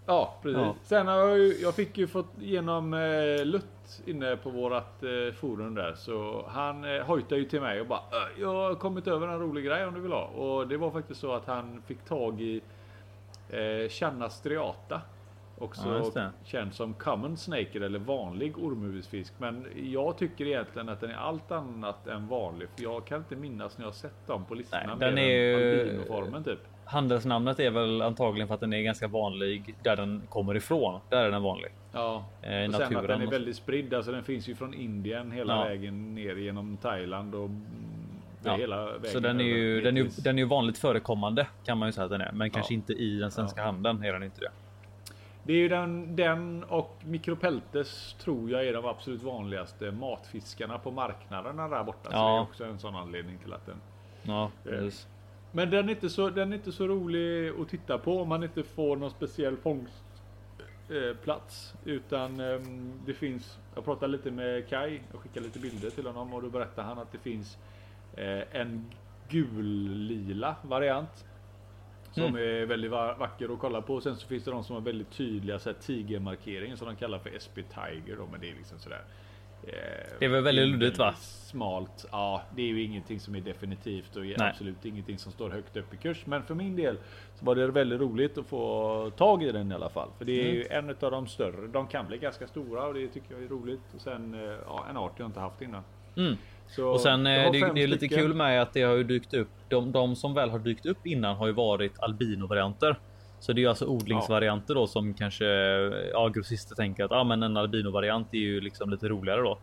Ja, 0.05 0.33
precis. 0.41 0.57
Ja. 0.57 0.75
Sen 0.83 1.07
har 1.07 1.17
jag, 1.17 1.37
ju, 1.37 1.53
jag 1.61 1.75
fick 1.75 1.97
ju 1.97 2.07
fått 2.07 2.29
genom 2.37 2.93
eh, 2.93 3.45
Lutt 3.45 4.01
inne 4.05 4.35
på 4.35 4.49
vårat 4.49 5.03
eh, 5.03 5.33
forum 5.33 5.75
där. 5.75 5.93
Så 5.93 6.45
han 6.47 6.95
eh, 6.95 7.03
hojtade 7.03 7.41
ju 7.41 7.47
till 7.47 7.61
mig 7.61 7.81
och 7.81 7.87
bara 7.87 7.99
äh, 7.99 8.41
Jag 8.41 8.53
har 8.53 8.75
kommit 8.75 9.07
över 9.07 9.27
en 9.27 9.39
rolig 9.39 9.65
grej 9.65 9.85
om 9.85 9.93
du 9.93 10.01
vill 10.01 10.11
ha. 10.11 10.23
Och 10.23 10.67
det 10.67 10.77
var 10.77 10.91
faktiskt 10.91 11.19
så 11.19 11.33
att 11.33 11.45
han 11.45 11.81
fick 11.87 12.05
tag 12.05 12.41
i 12.41 12.61
eh, 13.49 13.89
Channa 13.89 14.29
striata. 14.29 15.01
Också 15.59 16.11
ja, 16.15 16.29
känd 16.43 16.73
som 16.73 16.93
common 16.93 17.37
snake 17.37 17.85
eller 17.85 17.99
vanlig 17.99 18.57
ormhuvudfisk. 18.57 19.33
Men 19.37 19.65
jag 19.75 20.17
tycker 20.17 20.45
egentligen 20.45 20.89
att 20.89 21.01
den 21.01 21.09
är 21.09 21.15
allt 21.15 21.51
annat 21.51 22.07
än 22.07 22.27
vanlig. 22.27 22.67
För 22.75 22.83
jag 22.83 23.05
kan 23.05 23.17
inte 23.17 23.35
minnas 23.35 23.77
när 23.77 23.85
jag 23.85 23.93
sett 23.93 24.27
dem 24.27 24.45
på 24.45 24.55
listorna. 24.55 24.95
Nej, 24.99 25.09
den 25.09 25.17
är 25.17 25.29
ju... 25.29 26.43
typ. 26.43 26.59
Handelsnamnet 26.85 27.59
är 27.59 27.71
väl 27.71 28.01
antagligen 28.01 28.47
för 28.47 28.55
att 28.55 28.61
den 28.61 28.73
är 28.73 28.81
ganska 28.81 29.07
vanlig 29.07 29.75
där 29.83 29.95
den 29.95 30.21
kommer 30.29 30.55
ifrån. 30.55 30.99
Där 31.09 31.25
är 31.25 31.31
den 31.31 31.43
vanlig. 31.43 31.71
Ja, 31.91 32.25
eh, 32.41 32.65
och 32.67 32.75
sen 32.75 32.97
att 32.97 33.07
den 33.07 33.21
är 33.21 33.27
väldigt 33.27 33.55
spridd. 33.55 33.93
Alltså 33.93 34.11
den 34.11 34.23
finns 34.23 34.47
ju 34.47 34.55
från 34.55 34.73
Indien 34.73 35.31
hela 35.31 35.55
ja. 35.55 35.63
vägen 35.63 36.15
ner 36.15 36.35
genom 36.35 36.77
Thailand 36.77 37.35
och 37.35 37.49
ja. 38.43 38.55
hela 38.55 38.85
vägen. 38.85 39.11
Så 39.11 39.19
den 39.19 39.39
är 39.39 39.43
ju 39.43 39.81
den 39.81 39.97
är, 39.97 40.23
den 40.23 40.37
är 40.37 40.41
ju 40.41 40.47
vanligt 40.47 40.77
förekommande 40.77 41.47
kan 41.65 41.77
man 41.77 41.87
ju 41.87 41.91
säga 41.91 42.05
att 42.05 42.11
den 42.11 42.21
är, 42.21 42.31
men 42.31 42.49
kanske 42.49 42.73
inte 42.73 42.93
i 42.93 43.19
den 43.19 43.31
svenska 43.31 43.61
ja. 43.61 43.65
handeln 43.65 44.03
är 44.03 44.13
den 44.13 44.23
inte 44.23 44.41
det. 44.41 44.51
Det 45.43 45.53
är 45.53 45.57
ju 45.57 45.67
den, 45.67 46.15
den 46.15 46.63
och 46.63 47.01
Micropeltes 47.05 48.15
tror 48.19 48.49
jag 48.49 48.67
är 48.67 48.73
de 48.73 48.85
absolut 48.85 49.23
vanligaste 49.23 49.91
matfiskarna 49.91 50.77
på 50.77 50.91
marknaderna 50.91 51.67
där 51.67 51.83
borta. 51.83 52.09
Ja. 52.11 52.17
Så 52.17 52.25
det 52.25 52.31
är 52.37 52.41
också 52.41 52.65
en 52.65 52.79
sån 52.79 52.95
anledning 52.95 53.37
till 53.37 53.53
att 53.53 53.65
den. 53.65 53.81
Ja, 54.23 54.43
eh, 54.43 54.49
precis. 54.63 55.07
Men 55.51 55.69
den 55.69 55.89
är, 55.89 55.93
inte 55.93 56.09
så, 56.09 56.29
den 56.29 56.51
är 56.51 56.55
inte 56.57 56.71
så 56.71 56.87
rolig 56.87 57.53
att 57.61 57.69
titta 57.69 57.97
på 57.97 58.21
om 58.21 58.29
man 58.29 58.43
inte 58.43 58.63
får 58.63 58.95
någon 58.95 59.11
speciell 59.11 59.57
fångstplats. 59.57 61.73
Eh, 61.85 61.91
utan 61.93 62.39
eh, 62.39 62.59
det 63.05 63.13
finns, 63.13 63.59
jag 63.75 63.85
pratade 63.85 64.11
lite 64.11 64.31
med 64.31 64.67
Kai 64.67 64.99
och 65.13 65.21
skickade 65.21 65.45
lite 65.45 65.59
bilder 65.59 65.89
till 65.89 66.07
honom 66.07 66.33
och 66.33 66.41
då 66.41 66.49
berättade 66.49 66.87
han 66.87 66.99
att 66.99 67.11
det 67.11 67.17
finns 67.17 67.57
eh, 68.17 68.61
en 68.61 68.91
gul-lila 69.29 70.55
variant. 70.63 71.25
Som 72.11 72.23
mm. 72.23 72.35
är 72.35 72.65
väldigt 72.65 72.91
vacker 72.91 73.53
att 73.53 73.59
kolla 73.59 73.81
på. 73.81 74.01
Sen 74.01 74.15
så 74.15 74.27
finns 74.27 74.43
det 74.43 74.51
de 74.51 74.63
som 74.63 74.75
har 74.75 74.81
väldigt 74.81 75.11
tydliga 75.11 75.59
tigermarkeringar 75.59 76.75
som 76.75 76.87
de 76.87 76.95
kallar 76.95 77.19
för 77.19 77.39
SP 77.45 77.55
Tiger 77.55 78.15
då, 78.17 78.27
men 78.31 78.41
det 78.41 78.49
är 78.49 78.55
liksom 78.55 78.79
sådär. 78.79 79.01
Eh, 79.63 79.73
det 80.19 80.25
är 80.25 80.29
väl 80.29 80.43
väldigt 80.43 80.67
luddigt 80.67 80.97
va? 80.97 81.13
Smalt. 81.19 82.05
Ja, 82.11 82.43
det 82.55 82.61
är 82.61 82.67
ju 82.67 82.83
ingenting 82.83 83.19
som 83.19 83.35
är 83.35 83.41
definitivt 83.41 84.15
och 84.15 84.25
är 84.25 84.41
absolut 84.41 84.85
ingenting 84.85 85.17
som 85.17 85.31
står 85.31 85.49
högt 85.49 85.77
upp 85.77 85.93
i 85.93 85.97
kurs. 85.97 86.25
Men 86.25 86.43
för 86.43 86.55
min 86.55 86.75
del 86.75 86.97
så 87.35 87.45
var 87.45 87.55
det 87.55 87.67
väldigt 87.67 87.99
roligt 87.99 88.37
att 88.37 88.45
få 88.45 89.11
tag 89.17 89.43
i 89.43 89.51
den 89.51 89.71
i 89.71 89.75
alla 89.75 89.89
fall. 89.89 90.09
För 90.17 90.25
det 90.25 90.41
är 90.41 90.45
mm. 90.45 90.55
ju 90.55 90.67
en 90.67 90.89
av 90.89 91.11
de 91.11 91.27
större. 91.27 91.67
De 91.67 91.87
kan 91.87 92.07
bli 92.07 92.17
ganska 92.17 92.47
stora 92.47 92.85
och 92.85 92.93
det 92.93 93.07
tycker 93.07 93.33
jag 93.33 93.43
är 93.43 93.47
roligt. 93.47 93.93
Och 93.95 94.01
sen 94.01 94.33
eh, 94.33 94.57
ja, 94.65 94.85
en 94.89 94.97
art 94.97 95.13
jag 95.17 95.25
inte 95.25 95.39
haft 95.39 95.61
innan. 95.61 95.83
Mm. 96.15 96.37
Så 96.69 96.87
och 96.87 97.01
sen 97.01 97.27
eh, 97.27 97.51
det, 97.51 97.71
det 97.73 97.83
är 97.83 97.87
lite 97.87 98.07
kul 98.07 98.33
med 98.33 98.61
att 98.61 98.73
det 98.73 98.81
har 98.81 98.95
ju 98.95 99.03
dykt 99.03 99.33
upp. 99.33 99.49
De, 99.69 99.91
de 99.91 100.15
som 100.15 100.33
väl 100.33 100.49
har 100.49 100.59
dykt 100.59 100.85
upp 100.85 101.05
innan 101.05 101.35
har 101.35 101.47
ju 101.47 101.53
varit 101.53 101.99
albino 101.99 102.47
varianter. 102.47 102.99
Så 103.39 103.53
det 103.53 103.63
är 103.63 103.69
alltså 103.69 103.85
odlingsvarianter 103.85 104.75
då 104.75 104.87
som 104.87 105.13
kanske 105.13 105.45
ja, 106.13 106.27
grossister 106.27 106.75
tänker 106.75 107.03
att 107.03 107.11
ah, 107.11 107.23
men 107.23 107.43
en 107.43 107.57
albino 107.57 107.91
variant 107.91 108.33
är 108.33 108.37
ju 108.37 108.61
liksom 108.61 108.89
lite 108.89 109.07
roligare 109.07 109.41
då. 109.41 109.57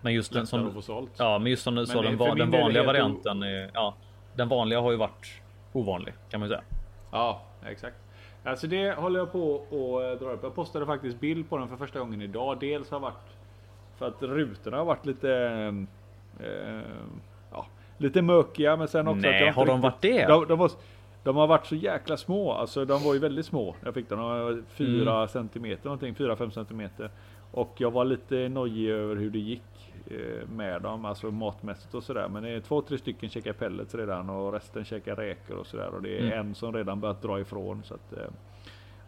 Men 0.00 0.14
just 0.14 0.32
den 0.32 0.46
som 0.46 0.82
ja, 1.16 1.38
men 1.38 1.50
just 1.50 1.62
som 1.62 1.86
sa, 1.86 2.02
den, 2.02 2.18
den 2.18 2.50
vanliga 2.50 2.82
varianten. 2.82 3.42
Är, 3.42 3.70
ja, 3.74 3.94
den 4.34 4.48
vanliga 4.48 4.80
har 4.80 4.90
ju 4.90 4.96
varit 4.96 5.42
ovanlig 5.72 6.14
kan 6.30 6.40
man 6.40 6.48
säga. 6.48 6.62
Ja, 7.10 7.42
exakt. 7.66 7.96
Alltså 8.44 8.66
det 8.66 8.92
håller 8.92 9.20
jag 9.20 9.32
på 9.32 9.56
att 9.56 10.20
dra 10.20 10.32
upp. 10.32 10.40
Jag 10.42 10.54
postade 10.54 10.86
faktiskt 10.86 11.20
bild 11.20 11.48
på 11.48 11.58
den 11.58 11.68
för 11.68 11.76
första 11.76 11.98
gången 11.98 12.22
idag. 12.22 12.60
Dels 12.60 12.90
har 12.90 13.00
varit 13.00 13.36
för 13.98 14.08
att 14.08 14.22
rutorna 14.22 14.76
har 14.76 14.84
varit 14.84 15.06
lite 15.06 15.32
eh, 15.32 15.72
ja, 17.50 17.66
lite 17.98 18.22
mökiga, 18.22 18.76
men 18.76 18.88
sen 18.88 19.08
också. 19.08 19.20
Nej, 19.20 19.50
har 19.50 19.66
de 19.66 19.80
varit 19.80 20.00
det? 20.00 20.26
De, 20.26 20.48
de, 20.48 20.58
var, 20.58 20.70
de 21.22 21.36
har 21.36 21.46
varit 21.46 21.66
så 21.66 21.74
jäkla 21.74 22.16
små. 22.16 22.52
Alltså 22.52 22.84
de 22.84 23.04
var 23.04 23.14
ju 23.14 23.20
väldigt 23.20 23.46
små. 23.46 23.76
Jag 23.84 23.94
fick 23.94 24.08
dem. 24.08 24.64
4 24.68 25.12
mm. 25.16 25.28
centimeter 25.28 25.84
någonting. 25.84 26.14
4-5 26.14 26.50
centimeter. 26.50 27.10
Och 27.50 27.74
jag 27.76 27.90
var 27.90 28.04
lite 28.04 28.48
nojig 28.48 28.90
över 28.90 29.16
hur 29.16 29.30
det 29.30 29.38
gick 29.38 29.92
eh, 30.10 30.48
med 30.48 30.82
dem. 30.82 31.04
Alltså 31.04 31.30
matmässigt 31.30 31.94
och 31.94 32.02
sådär. 32.02 32.28
Men 32.28 32.42
det 32.42 32.48
är 32.48 32.60
två, 32.60 32.82
tre 32.82 32.98
stycken 32.98 33.30
käkar 33.30 33.52
pellets 33.52 33.94
redan 33.94 34.30
och 34.30 34.52
resten 34.52 34.84
käkar 34.84 35.16
räkor 35.16 35.56
och 35.56 35.66
sådär. 35.66 35.88
Och 35.88 36.02
det 36.02 36.18
är 36.18 36.20
mm. 36.20 36.38
en 36.38 36.54
som 36.54 36.72
redan 36.72 37.00
börjat 37.00 37.22
dra 37.22 37.40
ifrån. 37.40 37.82
Så 37.84 37.94
att, 37.94 38.12
eh, 38.12 38.28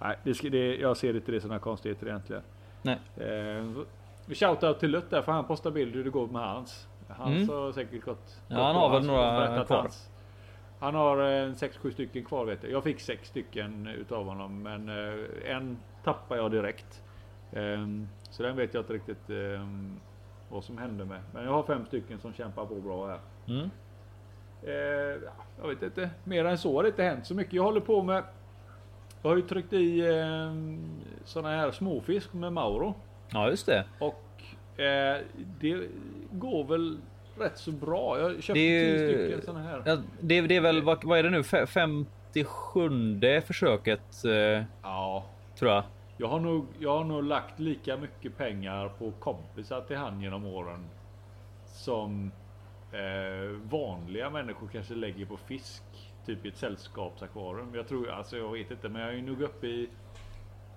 nej, 0.00 0.16
det, 0.22 0.48
det, 0.48 0.76
jag 0.76 0.96
ser 0.96 1.16
inte 1.16 1.32
det 1.32 1.40
som 1.40 1.48
några 1.48 1.60
konstigheter 1.60 2.06
egentligen. 2.06 2.42
Nej. 2.82 2.98
Eh, 3.16 3.64
Shoutout 4.34 4.80
till 4.80 4.90
Lutt 4.90 5.10
där 5.10 5.22
för 5.22 5.32
han 5.32 5.44
postar 5.44 5.70
bild 5.70 5.94
hur 5.94 6.04
det 6.04 6.10
går 6.10 6.26
med 6.26 6.42
hans. 6.42 6.88
Hans 7.08 7.36
mm. 7.36 7.48
har 7.48 7.72
säkert 7.72 8.04
gått. 8.04 8.42
Ja, 8.48 8.62
han 8.62 8.76
har 8.76 8.90
väl 8.90 9.06
några 9.06 9.64
kvar. 9.64 9.76
Hans. 9.76 10.10
Han 10.78 10.94
har 10.94 11.18
en 11.18 11.54
6-7 11.54 11.90
stycken 11.90 12.24
kvar 12.24 12.44
vet 12.44 12.62
jag. 12.62 12.72
Jag 12.72 12.84
fick 12.84 13.00
6 13.00 13.28
stycken 13.28 13.86
utav 13.86 14.24
honom 14.24 14.62
men 14.62 14.88
eh, 14.88 15.54
en 15.54 15.78
tappade 16.04 16.40
jag 16.40 16.50
direkt. 16.50 17.02
Um, 17.52 18.08
så 18.30 18.42
den 18.42 18.56
vet 18.56 18.74
jag 18.74 18.82
inte 18.82 18.92
riktigt 18.92 19.30
um, 19.30 20.00
vad 20.48 20.64
som 20.64 20.78
hände 20.78 21.04
med. 21.04 21.20
Men 21.34 21.44
jag 21.44 21.52
har 21.52 21.62
fem 21.62 21.86
stycken 21.86 22.20
som 22.20 22.32
kämpar 22.32 22.66
på 22.66 22.74
bra 22.74 23.06
här. 23.06 23.20
Mm. 23.46 23.70
Uh, 24.64 25.30
jag 25.60 25.68
vet 25.68 25.82
inte. 25.82 26.10
Mer 26.24 26.44
än 26.44 26.58
så 26.58 26.76
har 26.76 26.82
det 26.82 26.88
inte 26.88 27.02
hänt 27.02 27.26
så 27.26 27.34
mycket. 27.34 27.52
Jag 27.52 27.62
håller 27.62 27.80
på 27.80 28.02
med. 28.02 28.24
Jag 29.22 29.30
har 29.30 29.36
ju 29.36 29.42
tryckt 29.42 29.72
i 29.72 30.08
um, 30.08 31.00
såna 31.24 31.48
här 31.48 31.70
småfisk 31.70 32.32
med 32.32 32.52
Mauro. 32.52 32.94
Ja 33.30 33.50
just 33.50 33.66
det. 33.66 33.84
Och 33.98 34.42
uh, 34.78 35.24
det 35.60 35.88
går 36.30 36.64
väl 36.64 36.98
rätt 37.38 37.58
så 37.58 37.72
bra. 37.72 38.18
Jag 38.18 38.42
köpte 38.42 38.60
det 38.60 38.98
tio 38.98 39.18
stycken 39.18 39.42
sådana 39.42 39.68
här. 39.68 39.82
Ja, 39.86 39.96
det, 40.20 40.40
det 40.40 40.56
är 40.56 40.60
väl, 40.60 40.82
vad, 40.82 41.04
vad 41.04 41.18
är 41.18 41.22
det 41.22 41.30
nu? 41.30 41.42
57 41.42 43.20
försöket? 43.46 44.24
Eh, 44.24 44.64
ja. 44.82 45.24
Tror 45.58 45.70
jag. 45.70 45.84
Jag 46.16 46.28
har, 46.28 46.40
nog, 46.40 46.66
jag 46.78 46.96
har 46.98 47.04
nog 47.04 47.24
lagt 47.24 47.60
lika 47.60 47.96
mycket 47.96 48.36
pengar 48.36 48.88
på 48.88 49.10
kompisar 49.10 49.80
till 49.80 49.96
han 49.96 50.20
genom 50.20 50.46
åren. 50.46 50.86
Som 51.66 52.32
eh, 52.92 53.50
vanliga 53.70 54.30
människor 54.30 54.68
kanske 54.72 54.94
lägger 54.94 55.26
på 55.26 55.36
fisk. 55.36 55.82
Typ 56.26 56.44
i 56.44 56.48
ett 56.48 56.56
sällskapsakvarium. 56.56 57.74
Jag 57.74 57.88
tror, 57.88 58.10
alltså 58.10 58.36
jag 58.36 58.52
vet 58.52 58.70
inte, 58.70 58.88
men 58.88 59.02
jag 59.02 59.14
är 59.14 59.22
nog 59.22 59.42
uppe 59.42 59.66
i 59.66 59.88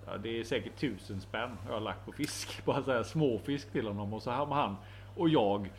Ja, 0.06 0.16
det 0.16 0.40
är 0.40 0.44
säkert 0.44 0.76
tusen 0.76 1.20
spänn 1.20 1.56
jag 1.66 1.74
har 1.74 1.80
lagt 1.80 2.06
på 2.06 2.12
fisk. 2.12 2.64
Bara 2.64 2.82
så 2.82 2.92
här 2.92 3.02
småfisk 3.02 3.72
till 3.72 3.86
honom 3.86 4.12
och 4.12 4.22
så 4.22 4.30
har 4.30 4.46
han 4.46 4.76
och 5.16 5.28
jag 5.28 5.70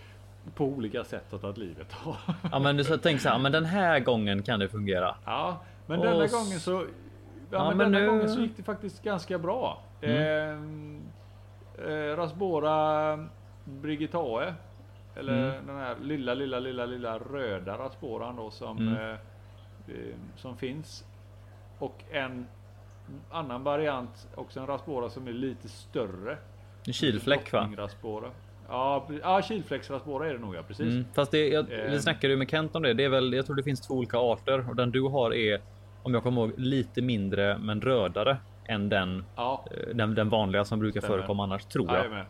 på 0.56 0.66
olika 0.66 1.04
sätt 1.04 1.26
har 1.32 1.40
tagit 1.40 1.58
livet 1.58 1.96
av. 2.04 2.16
Ja 2.52 2.60
men 2.60 2.78
du 2.78 2.84
så 2.84 2.98
tänk 2.98 3.22
så 3.22 3.30
här, 3.30 3.40
men 3.40 3.52
den 3.52 3.66
här 3.66 4.00
gången 4.00 4.44
kan 4.44 4.60
det 4.60 4.70
fungera. 4.70 5.16
Ja, 5.26 5.62
men 5.86 6.00
och... 6.00 6.06
denna 6.06 6.28
gången 6.28 6.60
så. 6.60 6.72
Ja, 6.72 6.86
ja 7.52 7.68
men, 7.68 7.78
men 7.78 7.92
denna 7.92 8.06
nu... 8.06 8.12
gången 8.12 8.30
så 8.30 8.40
gick 8.40 8.58
det 8.58 8.64
faktiskt 8.64 9.04
ganska 9.04 9.38
bra. 9.38 9.82
Mm. 10.02 11.02
Eh, 11.78 11.88
eh, 11.88 12.16
Rasbora 12.16 13.28
Brigitae. 13.66 14.54
Eller 15.16 15.50
mm. 15.50 15.68
den 15.68 15.78
här 15.78 15.96
lilla, 16.02 16.34
lilla, 16.34 16.60
lilla, 16.60 16.86
lilla 16.86 17.18
röda 17.18 17.78
Rasboran 17.78 18.36
då 18.36 18.52
som 18.52 18.78
mm. 18.78 18.94
eh, 18.94 19.12
eh 19.88 20.16
som 20.36 20.58
finns. 20.58 21.06
Och 21.80 22.04
en 22.12 22.48
annan 23.32 23.64
variant, 23.64 24.28
också 24.36 24.60
en 24.60 24.68
Rasbora 24.68 25.10
som 25.10 25.28
är 25.28 25.32
lite 25.32 25.70
större. 25.70 26.38
En 26.88 26.94
kilfläck 26.94 27.54
va? 27.54 27.70
Raspbora. 27.78 28.32
Ja, 28.74 29.08
ja 29.22 29.42
kilfläcksraspora 29.42 30.30
är 30.30 30.34
det 30.34 30.40
nog 30.40 30.56
ja, 30.56 30.64
precis. 30.68 30.94
Mm, 30.94 31.06
fast 31.14 31.32
det, 31.32 31.48
jag, 31.48 31.64
vi 31.64 31.76
ehm. 31.76 32.00
snackade 32.00 32.34
ju 32.34 32.38
med 32.38 32.50
Kent 32.50 32.76
om 32.76 32.84
det. 32.84 32.94
Det 32.94 33.04
är 33.04 33.10
väl, 33.10 33.34
jag 33.34 33.46
tror 33.46 33.56
det 33.56 33.64
finns 33.64 33.82
två 33.82 33.94
olika 33.94 34.18
arter 34.18 34.70
och 34.70 34.76
den 34.76 34.92
du 34.92 35.02
har 35.02 35.34
är 35.34 35.62
om 36.04 36.14
jag 36.14 36.24
kommer 36.24 36.42
ihåg 36.42 36.54
lite 36.58 37.02
mindre 37.02 37.58
men 37.58 37.82
rödare 37.82 38.38
än 38.66 38.90
den, 38.90 39.26
ja. 39.36 39.66
Eh, 39.72 39.96
den, 39.96 40.16
den 40.16 40.30
vanliga 40.30 40.66
som 40.66 40.80
brukar 40.80 41.02
stämmer. 41.02 41.18
förekomma 41.18 41.44
annars 41.44 41.66
tror 41.66 41.88
jag. 41.88 41.98
Jajamän. 41.98 42.26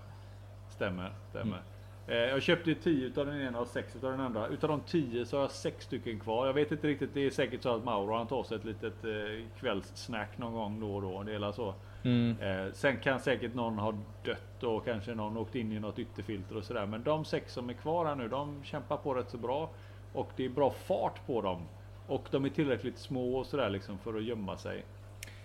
Stämmer, 0.69 1.11
stämmer. 1.29 1.61
Mm. 2.07 2.29
Jag 2.29 2.41
köpte 2.41 2.75
10 2.75 3.11
av 3.19 3.25
den 3.25 3.41
ena 3.41 3.59
och 3.59 3.67
6 3.67 3.95
av 3.95 4.11
den 4.11 4.19
andra. 4.19 4.47
Utav 4.47 4.69
de 4.69 4.81
10 4.81 5.25
så 5.25 5.37
har 5.37 5.41
jag 5.41 5.51
6 5.51 5.85
stycken 5.85 6.19
kvar. 6.19 6.45
Jag 6.45 6.53
vet 6.53 6.71
inte 6.71 6.87
riktigt. 6.87 7.13
Det 7.13 7.25
är 7.25 7.29
säkert 7.29 7.61
så 7.61 7.75
att 7.75 7.83
Mauro 7.83 8.15
han 8.17 8.27
tar 8.27 8.43
sig 8.43 8.57
ett 8.57 8.65
litet 8.65 9.05
eh, 9.05 9.59
kvällssnack 9.59 10.37
någon 10.37 10.53
gång 10.53 10.79
då 10.79 10.95
och 10.95 11.01
då. 11.01 11.23
Det 11.23 11.33
är 11.33 11.51
så. 11.51 11.75
Mm. 12.03 12.35
Eh, 12.41 12.73
sen 12.73 12.99
kan 12.99 13.19
säkert 13.19 13.53
någon 13.53 13.77
ha 13.77 13.93
dött 14.23 14.63
och 14.63 14.85
kanske 14.85 15.15
någon 15.15 15.37
åkt 15.37 15.55
in 15.55 15.71
i 15.71 15.79
något 15.79 15.99
ytterfilter 15.99 16.57
och 16.57 16.63
sådär. 16.63 16.85
Men 16.85 17.03
de 17.03 17.25
sex 17.25 17.53
som 17.53 17.69
är 17.69 17.73
kvar 17.73 18.05
här 18.05 18.15
nu, 18.15 18.27
de 18.27 18.63
kämpar 18.63 18.97
på 18.97 19.13
rätt 19.13 19.29
så 19.29 19.37
bra. 19.37 19.69
Och 20.13 20.29
det 20.35 20.45
är 20.45 20.49
bra 20.49 20.71
fart 20.71 21.25
på 21.25 21.41
dem. 21.41 21.65
Och 22.07 22.27
de 22.31 22.45
är 22.45 22.49
tillräckligt 22.49 22.97
små 22.97 23.37
och 23.37 23.45
sådär 23.45 23.69
liksom 23.69 23.97
för 23.97 24.17
att 24.17 24.23
gömma 24.23 24.57
sig. 24.57 24.83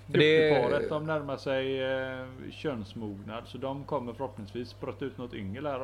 Duktigparet 0.06 0.88
de 0.88 1.06
närmar 1.06 1.36
sig 1.36 1.82
eh, 1.82 2.26
könsmognad 2.50 3.44
så 3.46 3.58
de 3.58 3.84
kommer 3.84 4.12
förhoppningsvis 4.12 4.68
spruta 4.68 5.04
ut 5.04 5.18
något 5.18 5.34
yngel 5.34 5.66
här. 5.66 5.80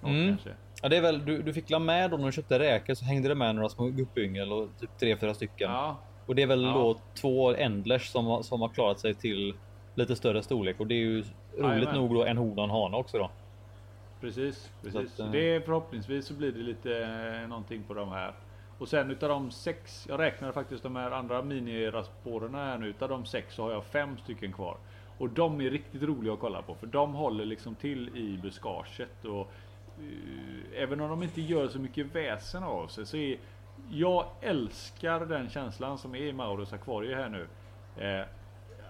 Och, 0.00 0.08
mm. 0.08 0.36
Ja, 0.82 0.88
det 0.88 0.96
är 0.96 1.00
väl 1.00 1.24
du, 1.24 1.42
du 1.42 1.52
fick 1.52 1.70
la 1.70 1.78
med 1.78 2.10
då 2.10 2.16
när 2.16 2.26
du 2.26 2.32
köpte 2.32 2.58
räkor 2.58 2.94
så 2.94 3.04
hängde 3.04 3.28
det 3.28 3.34
med 3.34 3.54
några 3.54 3.68
små 3.68 3.86
guppyngel 3.86 4.52
och 4.52 4.68
typ 4.80 4.90
tre, 4.98 5.16
fyra 5.16 5.34
stycken. 5.34 5.70
Ja. 5.70 5.96
Och 6.26 6.34
det 6.34 6.42
är 6.42 6.46
väl 6.46 6.62
ja. 6.62 6.72
då 6.72 6.96
två 7.14 7.54
endlers 7.54 8.08
som, 8.08 8.42
som 8.42 8.60
har 8.60 8.68
klarat 8.68 9.00
sig 9.00 9.14
till 9.14 9.54
lite 10.00 10.16
större 10.16 10.42
storlek 10.42 10.80
och 10.80 10.86
det 10.86 10.94
är 10.94 10.98
ju 10.98 11.24
roligt 11.58 11.88
Amen. 11.88 11.94
nog 11.94 12.14
då 12.14 12.24
en 12.24 12.36
hona 12.36 12.62
och 12.62 12.64
en 12.64 12.70
hana 12.70 12.96
också 12.96 13.18
då. 13.18 13.30
Precis, 14.20 14.70
precis. 14.82 15.14
Att, 15.14 15.20
eh, 15.20 15.30
det 15.30 15.54
är 15.54 15.60
förhoppningsvis 15.60 16.26
så 16.26 16.34
blir 16.34 16.52
det 16.52 16.58
lite 16.58 17.04
eh, 17.42 17.48
någonting 17.48 17.82
på 17.82 17.94
de 17.94 18.08
här. 18.08 18.34
Och 18.78 18.88
sen 18.88 19.10
utav 19.10 19.28
de 19.28 19.50
sex, 19.50 20.06
jag 20.08 20.20
räknar 20.20 20.52
faktiskt 20.52 20.82
de 20.82 20.96
här 20.96 21.10
andra 21.10 21.42
minirasporerna 21.42 22.64
här 22.64 22.78
nu, 22.78 22.88
utav 22.88 23.08
de 23.08 23.26
sex 23.26 23.54
så 23.54 23.62
har 23.62 23.72
jag 23.72 23.84
fem 23.84 24.18
stycken 24.18 24.52
kvar. 24.52 24.76
Och 25.18 25.28
de 25.28 25.60
är 25.60 25.70
riktigt 25.70 26.02
roliga 26.02 26.32
att 26.32 26.40
kolla 26.40 26.62
på 26.62 26.74
för 26.74 26.86
de 26.86 27.14
håller 27.14 27.44
liksom 27.44 27.74
till 27.74 28.16
i 28.16 28.38
buskaget 28.42 29.24
och 29.24 29.52
uh, 30.00 30.82
även 30.82 31.00
om 31.00 31.10
de 31.10 31.22
inte 31.22 31.40
gör 31.40 31.68
så 31.68 31.78
mycket 31.78 32.14
väsen 32.14 32.62
av 32.62 32.86
sig 32.86 33.06
så 33.06 33.16
är 33.16 33.38
jag 33.90 34.26
älskar 34.40 35.26
den 35.26 35.50
känslan 35.50 35.98
som 35.98 36.14
är 36.14 36.22
i 36.22 36.32
Maurus 36.32 36.72
akvarie 36.72 37.14
här 37.14 37.28
nu. 37.28 37.46
Eh, 38.04 38.26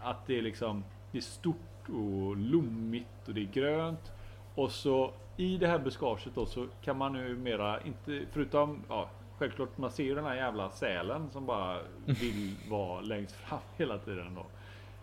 att 0.02 0.26
det 0.26 0.38
är 0.38 0.42
liksom 0.42 0.84
det 1.12 1.18
är 1.18 1.22
stort 1.22 1.88
och 1.88 2.36
lommigt 2.36 3.28
och 3.28 3.34
det 3.34 3.40
är 3.40 3.52
grönt. 3.52 4.12
Och 4.54 4.70
så 4.70 5.12
i 5.36 5.56
det 5.56 5.66
här 5.66 5.78
buskaget 5.78 6.34
då 6.34 6.46
så 6.46 6.66
kan 6.82 6.96
man 6.96 7.12
numera 7.12 7.80
inte 7.82 8.26
förutom 8.32 8.82
ja, 8.88 9.10
självklart 9.38 9.78
man 9.78 9.90
ser 9.90 10.14
den 10.14 10.24
här 10.24 10.34
jävla 10.34 10.70
sälen 10.70 11.30
som 11.30 11.46
bara 11.46 11.78
vill 12.04 12.56
vara 12.70 13.00
längst 13.00 13.36
fram 13.36 13.58
hela 13.76 13.98
tiden 13.98 14.34
då. 14.34 14.46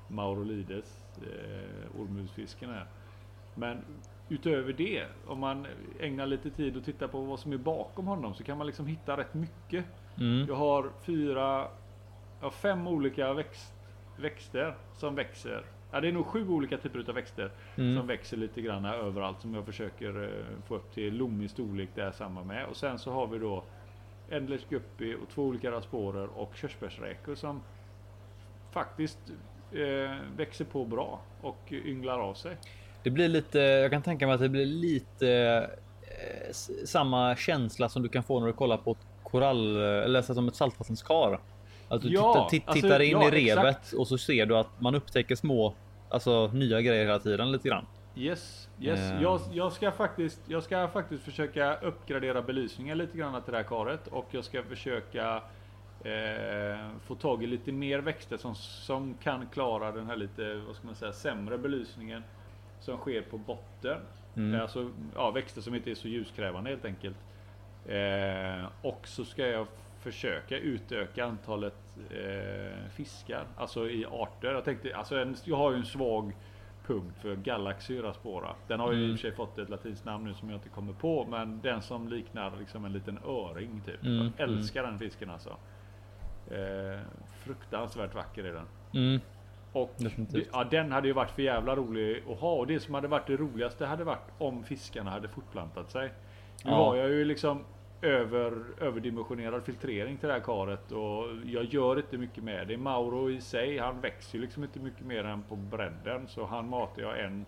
Maurolides, 0.07 1.05
eh, 1.17 2.01
ormmusfisken 2.01 2.69
här. 2.69 2.85
Men 3.55 3.85
utöver 4.29 4.73
det, 4.73 5.05
om 5.27 5.39
man 5.39 5.67
ägnar 5.99 6.25
lite 6.25 6.49
tid 6.49 6.77
och 6.77 6.85
tittar 6.85 7.07
på 7.07 7.21
vad 7.21 7.39
som 7.39 7.53
är 7.53 7.57
bakom 7.57 8.07
honom 8.07 8.33
så 8.33 8.43
kan 8.43 8.57
man 8.57 8.67
liksom 8.67 8.87
hitta 8.87 9.17
rätt 9.17 9.33
mycket. 9.33 9.85
Mm. 10.17 10.47
Jag 10.47 10.55
har 10.55 10.91
fyra, 11.01 11.67
ja, 12.41 12.49
fem 12.49 12.87
olika 12.87 13.33
växt, 13.33 13.73
växter 14.17 14.75
som 14.93 15.15
växer. 15.15 15.63
Ja, 15.91 16.01
det 16.01 16.07
är 16.07 16.11
nog 16.11 16.25
sju 16.25 16.49
olika 16.49 16.77
typer 16.77 17.05
av 17.09 17.15
växter 17.15 17.51
mm. 17.77 17.97
som 17.97 18.07
växer 18.07 18.37
lite 18.37 18.61
grann 18.61 18.85
överallt 18.85 19.41
som 19.41 19.53
jag 19.53 19.65
försöker 19.65 20.23
eh, 20.23 20.63
få 20.67 20.75
upp 20.75 20.93
till 20.93 21.17
lommig 21.17 21.49
storlek 21.49 21.89
där 21.95 22.11
samma 22.11 22.43
med. 22.43 22.65
Och 22.65 22.77
sen 22.77 22.99
så 22.99 23.11
har 23.11 23.27
vi 23.27 23.39
då 23.39 23.63
Endless 24.29 24.61
Guppy 24.69 25.15
och 25.15 25.29
två 25.29 25.43
olika 25.43 25.71
rasporer 25.71 26.27
och 26.35 26.55
körsbärsräkor 26.55 27.35
som 27.35 27.61
faktiskt 28.71 29.19
eh, 29.71 30.17
växer 30.37 30.65
på 30.65 30.85
bra 30.85 31.21
och 31.41 31.71
ynglar 31.71 32.19
av 32.19 32.33
sig. 32.33 32.57
Det 33.03 33.09
blir 33.09 33.27
lite, 33.27 33.59
jag 33.59 33.91
kan 33.91 34.01
tänka 34.01 34.27
mig 34.27 34.33
att 34.33 34.41
det 34.41 34.49
blir 34.49 34.65
lite 34.65 35.29
eh, 36.01 36.53
samma 36.85 37.35
känsla 37.35 37.89
som 37.89 38.03
du 38.03 38.09
kan 38.09 38.23
få 38.23 38.39
när 38.39 38.47
du 38.47 38.53
kollar 38.53 38.77
på 38.77 38.91
ett 38.91 39.07
korall 39.23 39.77
eller 39.77 40.21
som 40.21 40.47
ett 40.47 40.55
saltvattenskar. 40.55 41.39
Att 41.89 42.01
du 42.01 42.09
ja, 42.09 42.47
tittar, 42.51 42.71
alltså, 42.71 42.87
tittar 42.87 42.99
in 42.99 43.11
ja, 43.11 43.27
i 43.27 43.31
revet 43.31 43.77
exakt. 43.77 43.93
och 43.93 44.07
så 44.07 44.17
ser 44.17 44.45
du 44.45 44.57
att 44.57 44.81
man 44.81 44.95
upptäcker 44.95 45.35
små, 45.35 45.73
alltså 46.09 46.47
nya 46.47 46.81
grejer 46.81 47.05
hela 47.05 47.19
tiden 47.19 47.51
lite 47.51 47.67
grann. 47.67 47.85
Yes, 48.15 48.69
yes. 48.79 49.11
Uh. 49.11 49.21
Jag, 49.21 49.41
jag, 49.51 49.73
ska 49.73 49.91
faktiskt, 49.91 50.41
jag 50.47 50.63
ska 50.63 50.87
faktiskt 50.87 51.23
försöka 51.23 51.75
uppgradera 51.75 52.41
belysningen 52.41 52.97
lite 52.97 53.17
grann 53.17 53.41
till 53.41 53.51
det 53.51 53.57
här 53.57 53.65
karet 53.65 54.07
och 54.07 54.27
jag 54.31 54.43
ska 54.43 54.63
försöka 54.63 55.41
eh, 56.03 56.89
få 57.05 57.15
tag 57.15 57.43
i 57.43 57.47
lite 57.47 57.71
mer 57.71 57.99
växter 57.99 58.37
som, 58.37 58.55
som 58.55 59.15
kan 59.23 59.47
klara 59.47 59.91
den 59.91 60.05
här 60.05 60.15
lite, 60.15 60.61
vad 60.67 60.75
ska 60.75 60.85
man 60.85 60.95
säga, 60.95 61.13
sämre 61.13 61.57
belysningen 61.57 62.23
som 62.79 62.97
sker 62.97 63.21
på 63.21 63.37
botten. 63.37 63.97
Mm. 64.35 64.61
Alltså 64.61 64.89
ja, 65.15 65.31
växter 65.31 65.61
som 65.61 65.75
inte 65.75 65.91
är 65.91 65.95
så 65.95 66.07
ljuskrävande 66.07 66.69
helt 66.69 66.85
enkelt. 66.85 67.17
Eh, 67.85 68.65
och 68.81 69.07
så 69.07 69.25
ska 69.25 69.47
jag 69.47 69.67
försöka 69.99 70.57
utöka 70.57 71.25
antalet 71.25 71.75
eh, 72.09 72.89
fiskar, 72.89 73.45
alltså 73.57 73.89
i 73.89 74.05
arter. 74.05 74.53
Jag 74.53 74.65
tänkte, 74.65 74.95
alltså 74.95 75.15
en, 75.15 75.35
jag 75.43 75.57
har 75.57 75.71
ju 75.71 75.77
en 75.77 75.85
svag 75.85 76.35
punkt 76.87 77.17
för 77.21 77.35
Galaxy 77.35 78.01
Raspora. 78.01 78.55
Den 78.67 78.79
har 78.79 78.91
ju 78.91 78.97
mm. 78.97 79.09
i 79.09 79.13
och 79.13 79.19
för 79.19 79.21
sig 79.21 79.35
fått 79.35 79.57
ett 79.57 79.69
latinskt 79.69 80.05
namn 80.05 80.25
nu 80.25 80.33
som 80.33 80.49
jag 80.49 80.57
inte 80.57 80.69
kommer 80.69 80.93
på, 80.93 81.25
men 81.29 81.61
den 81.61 81.81
som 81.81 82.07
liknar 82.07 82.53
liksom 82.59 82.85
en 82.85 82.93
liten 82.93 83.19
öring 83.25 83.81
typ. 83.85 84.03
Mm. 84.03 84.31
Jag 84.37 84.49
älskar 84.49 84.79
mm. 84.79 84.91
den 84.91 84.99
fisken 84.99 85.29
alltså. 85.29 85.57
Eh, 86.51 87.01
fruktansvärt 87.43 88.15
vacker 88.15 88.43
är 88.43 88.53
den. 88.53 88.67
Mm. 88.93 89.21
Och 89.71 89.95
ja, 90.51 90.63
den 90.71 90.91
hade 90.91 91.07
ju 91.07 91.13
varit 91.13 91.31
för 91.31 91.41
jävla 91.41 91.75
rolig 91.75 92.23
att 92.29 92.39
ha 92.39 92.53
och 92.53 92.67
det 92.67 92.79
som 92.79 92.93
hade 92.93 93.07
varit 93.07 93.27
det 93.27 93.37
roligaste 93.37 93.85
hade 93.85 94.03
varit 94.03 94.31
om 94.37 94.63
fiskarna 94.63 95.11
hade 95.11 95.27
fortplantat 95.27 95.91
sig. 95.91 96.11
Nu 96.63 96.71
ja. 96.71 96.75
har 96.75 96.95
jag 96.95 97.09
ju 97.09 97.25
liksom 97.25 97.63
över, 98.01 98.63
överdimensionerad 98.79 99.65
filtrering 99.65 100.17
till 100.17 100.27
det 100.27 100.33
här 100.33 100.41
karet 100.41 100.91
och 100.91 101.27
jag 101.45 101.65
gör 101.65 101.97
inte 101.97 102.17
mycket 102.17 102.43
med 102.43 102.67
det. 102.67 102.77
Mauro 102.77 103.31
i 103.31 103.41
sig, 103.41 103.77
han 103.77 104.01
växer 104.01 104.37
ju 104.37 104.41
liksom 104.41 104.63
inte 104.63 104.79
mycket 104.79 105.05
mer 105.05 105.23
än 105.23 105.43
på 105.43 105.55
bredden 105.55 106.27
så 106.27 106.45
han 106.45 106.69
matar 106.69 107.01
jag 107.01 107.23
en, 107.23 107.45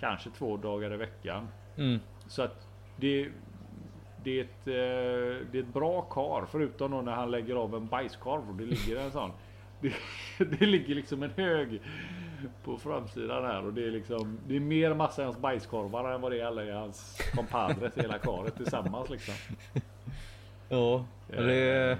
kanske 0.00 0.30
två 0.30 0.56
dagar 0.56 0.94
i 0.94 0.96
veckan. 0.96 1.48
Mm. 1.76 2.00
Så 2.26 2.42
att 2.42 2.68
det, 2.96 3.28
det, 4.24 4.40
är 4.40 4.44
ett, 4.44 4.66
eh, 4.66 5.46
det 5.52 5.58
är 5.58 5.62
ett 5.62 5.74
bra 5.74 6.02
kar 6.02 6.46
förutom 6.50 6.90
då 6.90 7.00
när 7.00 7.12
han 7.12 7.30
lägger 7.30 7.54
av 7.54 7.74
en 7.74 7.86
bajskorv 7.86 8.48
och 8.48 8.54
det 8.54 8.64
ligger 8.64 8.96
en 8.96 9.12
sån. 9.12 9.30
Det, 9.82 9.94
det 10.44 10.66
ligger 10.66 10.94
liksom 10.94 11.22
en 11.22 11.30
hög 11.30 11.80
på 12.64 12.78
framsidan 12.78 13.44
här 13.44 13.66
och 13.66 13.72
det 13.72 13.86
är 13.86 13.90
liksom 13.90 14.38
Det 14.46 14.56
är 14.56 14.60
mer 14.60 14.94
massa 14.94 15.22
i 15.22 15.24
hans 15.24 15.38
bajskorvar 15.38 16.12
än 16.12 16.20
vad 16.20 16.32
det 16.32 16.40
är 16.40 16.44
alla 16.44 16.64
i 16.64 16.70
hans 16.70 17.18
kompadres 17.34 17.98
hela 17.98 18.18
karet 18.18 18.56
tillsammans 18.56 19.10
liksom. 19.10 19.34
Ja, 20.72 21.04
det... 21.26 21.98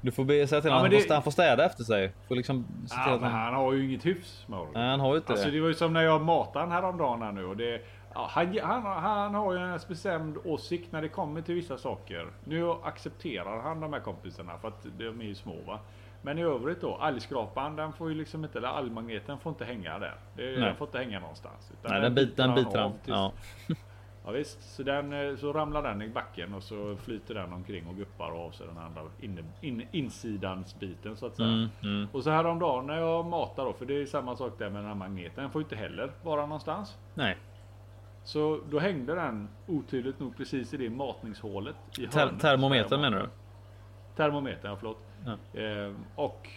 Du 0.00 0.10
får 0.10 0.24
be 0.24 0.46
säga 0.46 0.60
till 0.60 0.70
ja, 0.70 0.76
honom 0.76 0.98
att 0.98 1.08
det... 1.08 1.14
han 1.14 1.22
får 1.22 1.30
städa 1.30 1.64
efter 1.64 1.84
sig. 1.84 2.12
Får 2.28 2.34
liksom 2.34 2.66
ja, 2.90 3.18
men 3.20 3.30
han... 3.30 3.42
han 3.42 3.54
har 3.54 3.72
ju 3.72 3.84
inget 3.84 4.06
hyfs 4.06 4.46
Nej, 4.48 4.88
han 4.88 5.00
har 5.00 5.10
ju 5.10 5.16
inte 5.16 5.32
alltså, 5.32 5.46
det. 5.46 5.52
det 5.52 5.60
var 5.60 5.68
ju 5.68 5.74
som 5.74 5.92
när 5.92 6.02
jag 6.02 6.22
matade 6.22 6.58
han 6.58 6.72
häromdagen 6.72 7.22
här 7.22 7.32
nu 7.32 7.44
och 7.44 7.56
det... 7.56 7.82
Ja, 8.14 8.28
han, 8.30 8.58
han, 8.62 8.82
han 8.82 9.34
har 9.34 9.52
ju 9.52 9.58
en 9.58 9.80
bestämd 9.88 10.38
åsikt 10.44 10.92
när 10.92 11.02
det 11.02 11.08
kommer 11.08 11.40
till 11.42 11.54
vissa 11.54 11.78
saker. 11.78 12.26
Nu 12.44 12.70
accepterar 12.82 13.60
han 13.62 13.80
de 13.80 13.92
här 13.92 14.00
kompisarna 14.00 14.58
för 14.58 14.68
att 14.68 14.86
de 14.98 15.20
är 15.20 15.24
ju 15.24 15.34
små 15.34 15.56
va. 15.66 15.78
Men 16.22 16.38
i 16.38 16.42
övrigt 16.42 16.80
då, 16.80 16.94
algskrapan 16.94 17.76
den 17.76 17.92
får 17.92 18.08
ju 18.08 18.14
liksom 18.14 18.44
inte, 18.44 18.58
eller 18.58 18.68
algmagneten 18.68 19.38
får 19.38 19.50
inte 19.50 19.64
hänga 19.64 19.98
där. 19.98 20.14
Det, 20.36 20.56
den 20.56 20.76
får 20.76 20.86
inte 20.86 20.98
hänga 20.98 21.20
någonstans. 21.20 21.72
Nej, 21.82 22.00
den, 22.00 22.14
bit, 22.14 22.36
den 22.36 22.54
biter 22.54 22.78
han. 22.78 22.92
Ja. 23.04 23.32
ja 24.30 24.38
visst, 24.38 24.74
så, 24.76 24.82
den, 24.82 25.12
eh, 25.12 25.36
så 25.36 25.52
ramlar 25.52 25.82
den 25.82 26.02
i 26.02 26.08
backen 26.08 26.54
och 26.54 26.62
så 26.62 26.96
flyter 26.96 27.34
den 27.34 27.52
omkring 27.52 27.86
och 27.86 27.96
guppar 27.96 28.30
av 28.30 28.50
sig 28.50 28.66
den 28.66 28.78
andra 28.78 29.02
in, 29.20 29.44
in, 29.60 29.86
insidans 29.92 30.78
biten 30.78 31.16
så 31.16 31.26
att 31.26 31.36
säga. 31.36 31.48
Mm, 31.48 31.68
mm. 31.82 32.08
Och 32.12 32.24
så 32.24 32.30
häromdagen 32.30 32.86
när 32.86 32.96
jag 32.96 33.26
matar 33.26 33.64
då, 33.64 33.72
för 33.72 33.86
det 33.86 34.02
är 34.02 34.06
samma 34.06 34.36
sak 34.36 34.58
där 34.58 34.70
med 34.70 34.82
den 34.82 34.88
här 34.88 34.94
magneten. 34.94 35.42
Den 35.42 35.50
får 35.50 35.62
inte 35.62 35.76
heller 35.76 36.12
vara 36.22 36.40
någonstans. 36.40 36.98
Nej. 37.14 37.36
Så 38.24 38.60
då 38.70 38.78
hängde 38.78 39.14
den 39.14 39.48
otydligt 39.66 40.20
nog 40.20 40.36
precis 40.36 40.74
i 40.74 40.76
det 40.76 40.90
matningshålet. 40.90 41.76
I 41.98 42.06
Ter 42.06 42.38
termometern 42.40 43.00
menar 43.00 43.18
du? 43.18 43.28
Termometern, 44.16 44.70
ja 44.70 44.76
förlåt. 44.76 44.98
Ja. 45.24 45.60
Eh, 45.60 45.94
och 46.14 46.48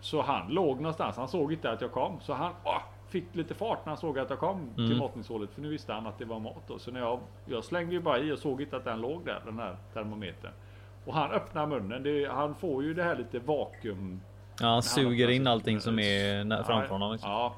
så 0.00 0.22
han 0.22 0.48
låg 0.48 0.76
någonstans. 0.76 1.16
Han 1.16 1.28
såg 1.28 1.52
inte 1.52 1.70
att 1.70 1.80
jag 1.80 1.92
kom. 1.92 2.20
Så 2.20 2.32
han 2.32 2.52
åh, 2.64 2.82
fick 3.10 3.34
lite 3.34 3.54
fart 3.54 3.78
när 3.86 3.90
han 3.90 3.96
såg 3.96 4.18
att 4.18 4.30
jag 4.30 4.38
kom 4.38 4.56
mm. 4.58 4.74
till 4.74 4.96
matningshålet. 4.96 5.50
För 5.50 5.60
nu 5.60 5.68
visste 5.68 5.92
han 5.92 6.06
att 6.06 6.18
det 6.18 6.24
var 6.24 6.40
mat. 6.40 6.62
Då. 6.66 6.78
Så 6.78 6.90
när 6.90 7.00
jag, 7.00 7.20
jag 7.44 7.64
slängde 7.64 7.92
ju 7.94 8.00
bara 8.00 8.18
i 8.18 8.32
och 8.32 8.38
såg 8.38 8.62
inte 8.62 8.76
att 8.76 8.84
den 8.84 9.00
låg 9.00 9.24
där. 9.24 9.42
Den 9.44 9.58
här 9.58 9.76
termometern. 9.92 10.52
Och 11.04 11.14
han 11.14 11.30
öppnar 11.30 11.66
munnen. 11.66 12.02
Det, 12.02 12.28
han 12.32 12.54
får 12.54 12.82
ju 12.82 12.94
det 12.94 13.02
här 13.02 13.16
lite 13.16 13.38
vakuum. 13.38 14.20
Ja, 14.60 14.66
han 14.66 14.82
suger 14.82 15.30
in 15.30 15.46
allting 15.46 15.80
som 15.80 15.98
är 15.98 16.62
framför 16.62 16.92
honom. 16.92 17.12
Liksom. 17.12 17.30
Ja, 17.30 17.54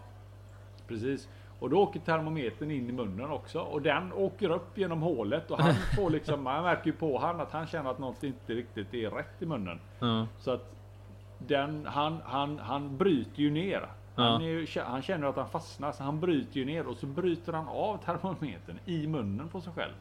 precis. 0.89 1.29
Och 1.59 1.71
då 1.71 1.83
åker 1.83 2.01
termometern 2.01 2.71
in 2.71 2.89
i 2.89 2.93
munnen 2.93 3.31
också 3.31 3.61
och 3.61 3.83
den 3.83 4.13
åker 4.13 4.51
upp 4.51 4.79
genom 4.79 5.03
hålet 5.03 5.51
och 5.51 5.59
han 5.59 5.75
får 5.97 6.11
liksom, 6.11 6.43
man 6.45 6.63
märker 6.63 6.87
ju 6.87 6.93
på 6.93 7.19
han 7.19 7.41
att 7.41 7.53
han 7.53 7.67
känner 7.67 7.91
att 7.91 7.99
något 7.99 8.23
inte 8.23 8.53
riktigt 8.53 8.95
är 8.95 9.11
rätt 9.11 9.43
i 9.43 9.47
munnen. 9.47 9.81
Ja. 9.99 10.27
Så 10.39 10.51
att 10.51 10.75
den, 11.39 11.87
han, 11.87 12.21
han, 12.25 12.59
han 12.59 12.97
bryter 12.97 13.43
ju 13.43 13.51
ner. 13.51 13.89
Han, 14.15 14.43
är 14.43 14.85
han 14.85 15.03
känner 15.03 15.27
att 15.27 15.37
han 15.37 15.49
fastnar 15.49 15.93
så 15.93 16.03
han 16.03 16.21
bryter 16.21 16.57
ju 16.57 16.65
ner 16.65 16.87
och 16.87 16.97
så 16.97 17.07
bryter 17.07 17.53
han 17.53 17.69
av 17.69 17.99
termometern 18.05 18.79
i 18.85 19.07
munnen 19.07 19.49
på 19.49 19.61
sig 19.61 19.73
själv. 19.73 19.93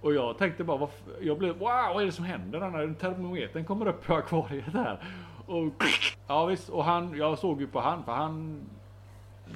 Och 0.00 0.14
jag 0.14 0.38
tänkte 0.38 0.64
bara, 0.64 0.88
jag 1.20 1.38
blev, 1.38 1.58
wow 1.58 1.68
vad 1.94 2.02
är 2.02 2.06
det 2.06 2.12
som 2.12 2.24
händer? 2.24 2.60
Den 2.60 2.74
här 2.74 2.94
termometern 3.00 3.64
kommer 3.64 3.88
upp 3.88 4.10
i 4.10 4.12
akvariet 4.12 4.74
här. 4.74 4.98
Och, 5.46 5.84
ja 6.26 6.46
visst, 6.46 6.68
och 6.68 6.84
han, 6.84 7.16
jag 7.16 7.38
såg 7.38 7.60
ju 7.60 7.66
på 7.66 7.80
han, 7.80 8.04
för 8.04 8.12
han 8.12 8.60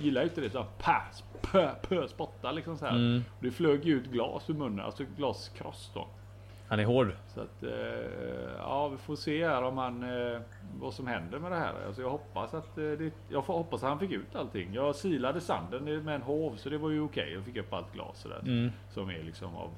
gillar 0.01 0.23
ju 0.23 0.29
inte 0.29 0.41
det 0.41 0.51
så 0.51 0.65
pass, 0.79 1.25
pö, 1.41 1.75
pö, 1.75 2.09
spotta 2.09 2.53
liksom 2.53 2.77
så 2.77 2.87
här. 2.87 2.97
Mm. 2.97 3.25
Det 3.41 3.51
flög 3.51 3.85
ju 3.85 3.97
ut 3.97 4.07
glas 4.07 4.51
ur 4.51 4.55
munnen, 4.55 4.85
alltså 4.85 5.05
glaskross 5.17 5.91
då. 5.95 6.07
Han 6.75 6.81
är 6.81 6.85
hård. 6.85 7.13
Så 7.27 7.41
att, 7.41 7.63
eh, 7.63 7.71
ja 8.59 8.89
vi 8.89 8.97
får 8.97 9.17
se 9.17 9.49
här 9.49 9.63
om 9.63 9.79
han, 9.79 10.03
eh, 10.03 10.41
vad 10.81 10.95
som 10.95 11.07
händer 11.07 11.39
med 11.39 11.53
det 11.53 11.57
här. 11.57 11.75
Alltså 11.87 12.03
jag 12.03 12.11
hoppas 12.11 12.55
att, 12.55 12.79
eh, 12.79 12.85
det, 12.85 13.13
jag 13.29 13.45
får 13.45 13.55
hoppas 13.55 13.83
att 13.83 13.89
han 13.89 13.99
fick 13.99 14.11
ut 14.11 14.37
allting. 14.37 14.75
Jag 14.75 14.97
silade 14.97 15.41
sanden 15.41 15.85
med 16.05 16.15
en 16.15 16.23
hov 16.23 16.57
så 16.57 16.69
det 16.69 16.79
var 16.79 16.91
ju 16.91 17.01
okej. 17.01 17.33
Jag 17.33 17.45
fick 17.45 17.57
upp 17.57 17.73
allt 17.73 17.93
glas 17.93 18.21
sådär. 18.21 18.41
Mm. 18.43 18.71
Som 18.91 19.11
är 19.11 19.23
liksom 19.23 19.57
av, 19.57 19.71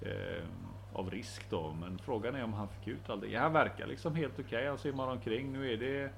eh, 0.00 0.44
av 0.92 1.10
risk 1.10 1.50
då. 1.50 1.74
Men 1.80 1.98
frågan 1.98 2.34
är 2.34 2.44
om 2.44 2.52
han 2.52 2.68
fick 2.68 2.88
ut 2.88 3.10
allting. 3.10 3.36
Han 3.36 3.52
verkar 3.52 3.86
liksom 3.86 4.14
helt 4.14 4.40
okej. 4.40 4.68
Han 4.68 4.78
simmar 4.78 5.06
omkring. 5.06 5.52
Nu 5.52 5.72
är 5.72 5.76
det, 5.76 6.02
det 6.02 6.10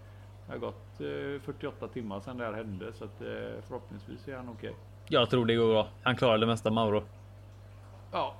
har 0.52 0.58
gått 0.58 1.00
eh, 1.00 1.40
48 1.42 1.88
timmar 1.88 2.20
sedan 2.20 2.38
det 2.38 2.44
här 2.44 2.52
hände. 2.52 2.92
Så 2.92 3.04
att, 3.04 3.18
förhoppningsvis 3.66 4.28
är 4.28 4.36
han 4.36 4.48
okej. 4.48 4.74
Jag 5.08 5.30
tror 5.30 5.46
det 5.46 5.54
går 5.54 5.72
bra. 5.72 5.88
Han 6.02 6.16
klarar 6.16 6.38
det 6.38 6.46
mesta 6.46 6.70
Mauro. 6.70 7.02
Ja. 8.12 8.34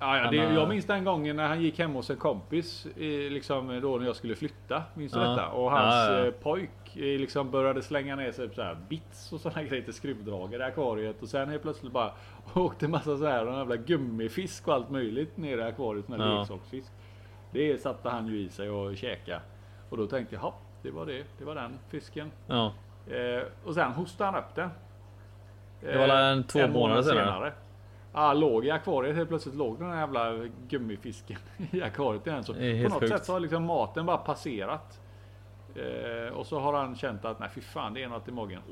Ja, 0.00 0.18
ja, 0.18 0.30
det, 0.30 0.36
jag 0.36 0.68
minns 0.68 0.84
den 0.86 1.04
gången 1.04 1.36
när 1.36 1.48
han 1.48 1.62
gick 1.62 1.78
hem 1.78 1.92
hos 1.94 2.10
en 2.10 2.16
kompis, 2.16 2.86
i, 2.96 3.30
liksom 3.30 3.80
då 3.82 3.96
när 3.96 4.06
jag 4.06 4.16
skulle 4.16 4.34
flytta. 4.36 4.82
Minns 4.94 5.12
du 5.12 5.18
Ja. 5.20 5.28
detta? 5.30 5.48
Och 5.48 5.70
hans 5.70 5.94
Ja, 5.94 6.18
ja. 6.18 6.26
eh, 6.26 6.30
pojk 6.32 6.70
eh, 6.96 7.00
liksom 7.02 7.50
började 7.50 7.82
slänga 7.82 8.16
ner 8.16 8.32
sig 8.32 8.54
så 8.54 8.62
här 8.62 8.76
bits 8.88 9.32
och 9.32 9.40
sådana 9.40 9.62
grejer 9.68 9.82
till 9.82 9.94
skruvdragare 9.94 10.62
i 10.62 10.66
akvariet. 10.66 11.22
Och 11.22 11.28
sen 11.28 11.48
helt 11.48 11.62
plötsligt 11.62 11.92
bara 11.92 12.10
åkte 12.54 12.88
massa 12.88 13.16
så 13.16 13.26
här 13.26 13.46
jävla 13.58 13.76
gummifisk 13.76 14.68
och 14.68 14.74
allt 14.74 14.90
möjligt 14.90 15.36
ner 15.36 15.58
i 15.58 15.62
akvariet 15.62 16.08
med 16.08 16.20
Ja. 16.20 16.38
leksaksfisk. 16.38 16.92
Det 17.52 17.82
satte 17.82 18.08
han 18.08 18.26
ju 18.26 18.38
i 18.40 18.48
sig 18.48 18.70
och 18.70 18.96
käka. 18.96 19.40
Och 19.90 19.96
då 19.96 20.06
tänkte 20.06 20.34
jag, 20.34 20.44
"Japp, 20.44 20.54
det 20.82 20.90
var 20.90 21.06
det. 21.06 21.24
Det 21.38 21.44
var 21.44 21.54
den 21.54 21.78
fisken. 21.88 22.30
Ja. 22.46 22.72
Eh, 23.10 23.42
och 23.64 23.74
sen 23.74 23.92
hostade 23.92 24.30
han 24.30 24.40
upp 24.44 24.54
den. 24.54 24.70
Det 25.80 25.98
var 25.98 26.08
en 26.08 26.44
två 26.44 26.58
en 26.58 26.72
månader 26.72 26.88
månad 26.90 27.04
senare. 27.04 27.52
Ja, 28.12 28.32
låg 28.32 28.66
i 28.66 28.70
akvariet. 28.70 29.16
Helt 29.16 29.28
plötsligt 29.28 29.54
låg 29.54 29.78
den 29.78 29.90
här 29.90 30.00
jävla 30.00 30.48
gummifisken 30.68 31.38
i 31.70 31.82
akvariet 31.82 32.26
igen. 32.26 32.44
Så 32.44 32.54
på 32.54 32.60
något 32.60 32.92
sjukt. 33.00 33.12
sätt 33.12 33.24
så 33.24 33.32
har 33.32 33.40
liksom 33.40 33.64
maten 33.64 34.06
bara 34.06 34.16
passerat. 34.16 35.00
Eh, 35.74 36.32
och 36.34 36.46
så 36.46 36.58
har 36.60 36.72
han 36.72 36.96
känt 36.96 37.24
att 37.24 37.38
nej 37.38 37.48
fy 37.54 37.60
fan 37.60 37.94
det 37.94 38.02
är 38.02 38.08
något 38.08 38.28
i 38.28 38.32
magen. 38.32 38.62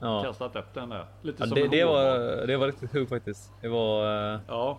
Ja. 0.00 0.22
Kastat 0.24 0.56
upp 0.56 0.74
den 0.74 0.88
där. 0.88 1.06
Lite 1.22 1.42
Ja, 1.42 1.46
som 1.46 1.54
det, 1.54 1.68
det, 1.68 1.84
var, 1.84 2.46
det 2.46 2.56
var 2.56 2.66
riktigt 2.66 2.90
sjukt 2.92 3.08
faktiskt. 3.10 3.52
Det 3.60 3.68
var 3.68 4.32
eh, 4.34 4.40
Ja, 4.48 4.78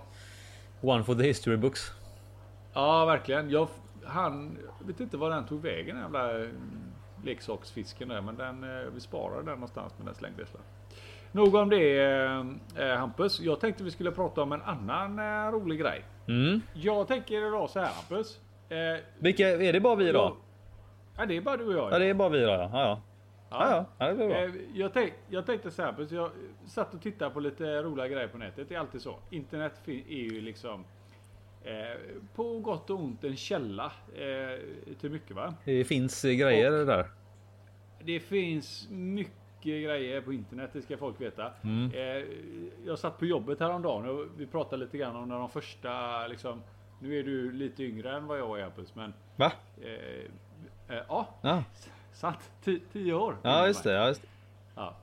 one 0.81 1.03
for 1.03 1.15
the 1.15 1.23
history 1.23 1.57
books. 1.57 1.91
ja 2.73 3.05
verkligen. 3.05 3.49
Jag, 3.49 3.67
han 4.05 4.57
jag 4.79 4.87
vet 4.87 4.99
inte 4.99 5.17
var 5.17 5.29
den 5.29 5.45
tog 5.45 5.61
vägen 5.61 5.95
den 5.95 6.03
jävla 6.03 6.47
leksaksfisken 7.23 8.07
där. 8.07 8.21
Men 8.21 8.35
den, 8.35 8.63
eh, 8.63 8.85
vi 8.93 8.99
sparade 8.99 9.37
den 9.43 9.45
någonstans 9.53 9.93
men 9.97 10.05
den 10.05 10.15
slängdes 10.15 10.53
väl. 10.55 10.61
Nog 11.31 11.55
om 11.55 11.69
det 11.69 11.99
eh, 12.75 12.85
Hampus. 12.97 13.39
Jag 13.39 13.59
tänkte 13.59 13.83
vi 13.83 13.91
skulle 13.91 14.11
prata 14.11 14.41
om 14.41 14.51
en 14.51 14.61
annan 14.61 15.19
eh, 15.19 15.51
rolig 15.51 15.79
grej. 15.79 16.05
Mm. 16.27 16.61
Jag 16.73 17.07
tänker 17.07 17.47
idag 17.47 17.69
så 17.69 17.79
här 17.79 17.87
Hampus. 17.93 18.39
Eh, 18.69 18.77
Vilka, 19.19 19.49
är 19.49 19.73
det 19.73 19.79
bara 19.79 19.95
vi 19.95 20.11
då? 20.11 20.37
Ja, 21.17 21.25
det 21.25 21.37
är 21.37 21.41
bara 21.41 21.57
du 21.57 21.65
och 21.65 21.73
jag. 21.73 21.91
Ja, 21.93 21.99
det 21.99 22.05
är 22.05 22.13
bara 22.13 22.29
vi 22.29 22.39
då. 22.39 22.47
Ja, 22.47 22.69
ja. 22.73 23.01
Ja, 23.49 23.69
ja. 23.71 23.85
ja 23.97 24.07
det 24.07 24.13
blir 24.15 24.27
bra. 24.27 24.37
Eh, 24.43 24.51
Jag, 24.73 24.93
tänk, 24.93 25.13
jag 25.29 25.45
tänkte 25.45 25.71
så 25.71 25.81
här, 25.81 25.89
Hampus, 25.91 26.11
jag 26.11 26.29
satt 26.67 26.93
och 26.93 27.01
tittade 27.01 27.31
på 27.31 27.39
lite 27.39 27.81
roliga 27.81 28.07
grejer 28.07 28.27
på 28.27 28.37
nätet. 28.37 28.69
Det 28.69 28.75
är 28.75 28.79
alltid 28.79 29.01
så. 29.01 29.15
Internet 29.29 29.73
är 29.85 30.17
ju 30.17 30.41
liksom 30.41 30.85
eh, 31.63 31.73
på 32.35 32.59
gott 32.59 32.89
och 32.89 32.99
ont 32.99 33.23
en 33.23 33.35
källa 33.37 33.91
eh, 34.15 34.59
till 34.99 35.09
mycket 35.11 35.35
va. 35.35 35.53
Det 35.65 35.83
finns 35.83 36.25
eh, 36.25 36.31
grejer 36.31 36.71
där. 36.71 37.07
Det 38.03 38.19
finns 38.19 38.87
mycket 38.89 39.33
grejer 39.71 40.21
på 40.21 40.33
internet, 40.33 40.69
det 40.73 40.81
ska 40.81 40.97
folk 40.97 41.21
veta. 41.21 41.51
Mm. 41.63 41.91
Eh, 41.93 42.25
jag 42.85 42.99
satt 42.99 43.19
på 43.19 43.25
jobbet 43.25 43.59
häromdagen 43.59 44.09
och 44.09 44.25
vi 44.37 44.45
pratade 44.47 44.83
lite 44.85 44.97
grann 44.97 45.15
om 45.15 45.29
när 45.29 45.35
de 45.39 45.49
första 45.49 46.27
liksom, 46.27 46.61
nu 47.01 47.19
är 47.19 47.23
du 47.23 47.51
lite 47.51 47.83
yngre 47.83 48.15
än 48.17 48.27
vad 48.27 48.39
jag 48.39 48.59
är 48.59 48.63
Hampus, 48.63 48.95
men 48.95 49.13
Va? 49.35 49.51
eh, 49.81 49.91
eh, 50.97 51.03
ja, 51.07 51.27
Ja, 51.41 51.63
sant. 52.13 52.51
Ti- 52.63 52.81
tio 52.93 53.13
år. 53.13 53.37
ja 53.43 53.67
just 53.67 53.83
det. 53.83 53.91
Ja, 53.93 54.07
just 54.07 54.21
det. 54.21 54.27
Ja. 54.75 54.95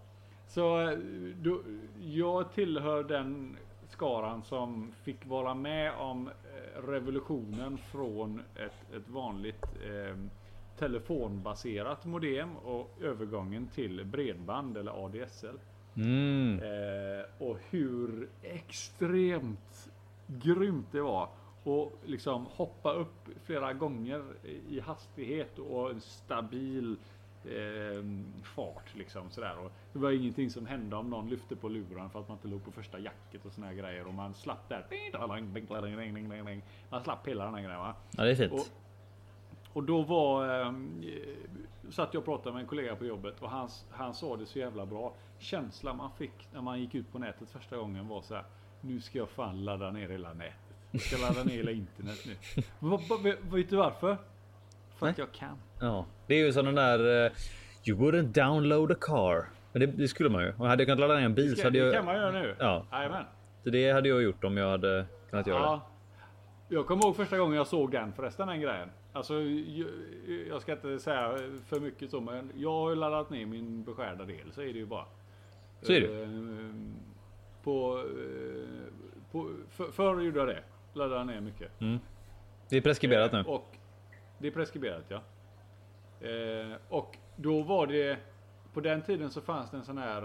Så 0.49 0.81
eh, 0.91 0.99
då, 1.43 1.61
jag 2.01 2.53
tillhör 2.53 3.05
den 3.05 3.57
skaran 3.89 4.43
som 4.43 4.93
fick 5.03 5.27
vara 5.27 5.55
med 5.55 5.93
om 5.99 6.29
eh, 6.29 6.83
revolutionen 6.87 7.79
från 7.79 8.43
ett, 8.57 8.95
ett 8.97 9.09
vanligt 9.09 9.65
eh, 9.65 10.17
telefonbaserat 10.79 12.05
modem 12.05 12.57
och 12.57 12.99
övergången 13.01 13.67
till 13.67 14.05
bredband 14.05 14.77
eller 14.77 15.05
ADSL. 15.05 15.59
Mm. 15.97 16.59
Eh, 16.59 17.25
och 17.39 17.59
hur 17.71 18.29
extremt 18.43 19.91
grymt 20.27 20.87
det 20.93 21.01
var. 21.01 21.29
Och 21.63 21.93
liksom 22.05 22.47
hoppa 22.51 22.93
upp 22.93 23.29
flera 23.45 23.73
gånger 23.73 24.23
i 24.69 24.81
hastighet 24.81 25.59
och 25.59 25.91
en 25.91 26.01
stabil 26.01 26.97
eh, 27.45 28.05
fart 28.43 28.95
liksom 28.95 29.31
sådär. 29.31 29.59
Och 29.65 29.73
det 29.93 29.99
var 29.99 30.11
ingenting 30.11 30.51
som 30.51 30.67
hände 30.67 30.97
om 30.97 31.11
någon 31.11 31.29
lyfte 31.29 31.57
på 31.57 31.69
luren 31.69 32.11
för 32.11 32.21
att 32.21 32.29
man 32.29 32.37
inte 32.37 32.49
låg 32.49 32.65
på 32.65 32.71
första 32.71 32.99
jacket 32.99 33.45
och 33.47 33.53
såna 33.53 33.67
här 33.67 33.75
grejer. 33.75 34.07
Och 34.07 34.15
man 34.15 34.35
slapp 34.35 34.69
där. 34.69 34.87
Man 36.91 37.03
slapp 37.03 37.29
hela 37.29 37.45
den 37.45 37.55
här 37.55 37.63
grejen 37.63 37.79
va. 37.79 37.95
Ja, 38.17 38.25
det 38.25 38.31
är 38.31 38.35
fint. 38.35 38.53
Och, 38.53 38.84
och 39.75 39.83
då 39.83 40.03
var, 40.03 40.61
eh, 40.61 40.73
satt 41.91 42.15
jag 42.15 42.21
och 42.21 42.25
pratade 42.25 42.53
med 42.55 42.61
en 42.63 42.67
kollega 42.69 42.97
på 42.97 43.05
jobbet 43.05 43.35
och 43.41 43.51
han, 43.51 43.69
han 43.91 44.15
sa 44.15 44.37
det 44.37 44.47
så 44.47 44.59
jävla 44.59 44.87
bra. 44.87 45.15
Känslan 45.39 45.97
man 45.97 46.11
fick 46.19 46.49
när 46.53 46.61
man 46.61 46.81
gick 46.81 46.95
ut 46.95 47.13
på 47.13 47.19
nätet 47.19 47.51
första 47.51 47.77
gången 47.77 48.09
var 48.09 48.23
så 48.23 48.35
här. 48.35 48.45
Nu 48.81 49.01
ska 49.01 49.19
jag 49.19 49.29
fan 49.29 49.65
ladda 49.65 49.91
ner 49.91 50.09
hela 50.09 50.33
nätet. 50.33 50.55
Jag 50.91 51.01
ska 51.01 51.17
ladda 51.27 51.45
ner 51.45 51.55
hela 51.57 51.71
internet 51.71 52.19
nu. 52.27 52.63
Vet- 53.51 53.71
du 53.71 53.77
varför? 53.77 54.17
För 54.97 55.09
att 55.09 55.19
jag 55.19 55.33
kan. 55.33 55.57
Ja, 55.81 56.07
det 56.27 56.35
är 56.35 56.47
ju 56.47 56.53
som 56.53 56.65
den 56.67 56.75
där. 56.75 57.27
eh, 57.27 57.33
You 57.89 57.99
wouldn't 57.99 58.33
download 58.45 58.93
a 58.93 58.97
car. 59.01 59.49
Men 59.73 59.81
det, 59.81 59.87
det 59.87 60.09
skulle 60.09 60.29
man 60.31 60.43
ju. 60.43 60.53
Och 60.59 60.67
hade 60.69 60.83
jag 60.83 60.87
kunnat 60.87 61.01
ladda 61.01 61.15
ner 61.15 61.25
en 61.27 61.35
bil 61.35 61.51
så 61.51 61.57
Det, 61.57 61.63
hade 61.65 61.79
det 61.79 61.85
jag. 61.85 61.95
kan 61.95 62.05
man 62.05 62.15
göra 62.17 62.31
nu. 62.31 62.57
Ja. 62.59 62.85
Jajamän. 62.93 63.25
Så 63.65 63.71
det 63.71 63.91
hade 63.93 64.09
jag 64.09 64.23
gjort 64.23 64.45
om 64.45 64.57
jag 64.57 64.71
hade 64.71 65.07
kunnat 65.31 65.47
göra 65.47 65.59
det. 65.61 65.65
Ja. 65.67 65.81
Jag 66.69 66.87
kommer 66.87 67.05
ihåg 67.05 67.17
första 67.17 67.39
gången 67.39 67.57
jag 67.57 67.67
såg 67.67 67.91
den 67.93 68.13
förresten, 68.13 68.49
den 68.49 68.61
grejen. 68.61 68.89
Alltså, 69.15 69.35
jag, 70.49 70.63
ska 70.63 70.73
inte 70.73 70.99
säga 70.99 71.39
för 71.67 71.81
mycket 71.81 72.11
så, 72.11 72.21
men 72.21 72.53
jag 72.57 72.71
har 72.71 72.91
ju 72.91 72.97
laddat 72.97 73.31
ner 73.31 73.47
min 73.47 73.85
beskärda 73.85 74.25
del, 74.25 74.53
så 74.53 74.61
är 74.61 74.67
det 74.67 74.79
ju 74.79 74.87
bara. 74.87 75.05
Så 75.83 75.93
är 75.93 76.01
det. 76.01 76.23
Eh, 76.23 76.29
På, 77.63 77.99
eh, 77.99 78.93
på, 79.33 79.51
för, 79.71 79.93
förr 79.93 80.21
gjorde 80.21 80.39
jag 80.39 80.49
det. 80.49 80.63
Laddade 80.93 81.25
ner 81.25 81.41
mycket. 81.41 81.81
Mm. 81.81 81.99
Det 82.69 82.77
är 82.77 82.81
preskriberat 82.81 83.33
nu. 83.33 83.39
Eh, 83.39 83.47
Och 83.47 83.77
det 84.39 84.47
är 84.47 84.51
preskriberat 84.53 85.05
ja. 85.09 85.21
Och 86.89 87.17
då 87.37 87.63
var 87.63 87.87
det 87.87 88.19
på 88.73 88.81
den 88.81 89.03
tiden 89.03 89.31
så 89.31 89.41
fanns 89.41 89.71
det 89.71 89.77
en 89.77 89.85
sån 89.85 89.99
här 89.99 90.23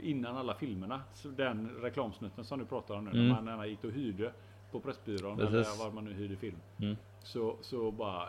innan 0.00 0.36
alla 0.36 0.54
filmerna. 0.54 1.00
Den 1.36 1.70
reklamsnutten 1.82 2.44
som 2.44 2.58
du 2.58 2.64
pratar 2.64 2.94
om 2.94 3.04
nu. 3.04 3.10
Mm. 3.10 3.44
När 3.44 3.56
man 3.56 3.68
gick 3.68 3.84
och 3.84 3.92
hyrde 3.92 4.32
på 4.70 4.80
Pressbyrån 4.80 5.36
Precis. 5.36 5.54
eller 5.54 5.84
var 5.84 5.90
man 5.94 6.04
nu 6.04 6.12
hyrde 6.12 6.36
film. 6.36 6.58
Mm. 6.78 6.96
Så, 7.24 7.56
så 7.60 7.90
bara 7.90 8.22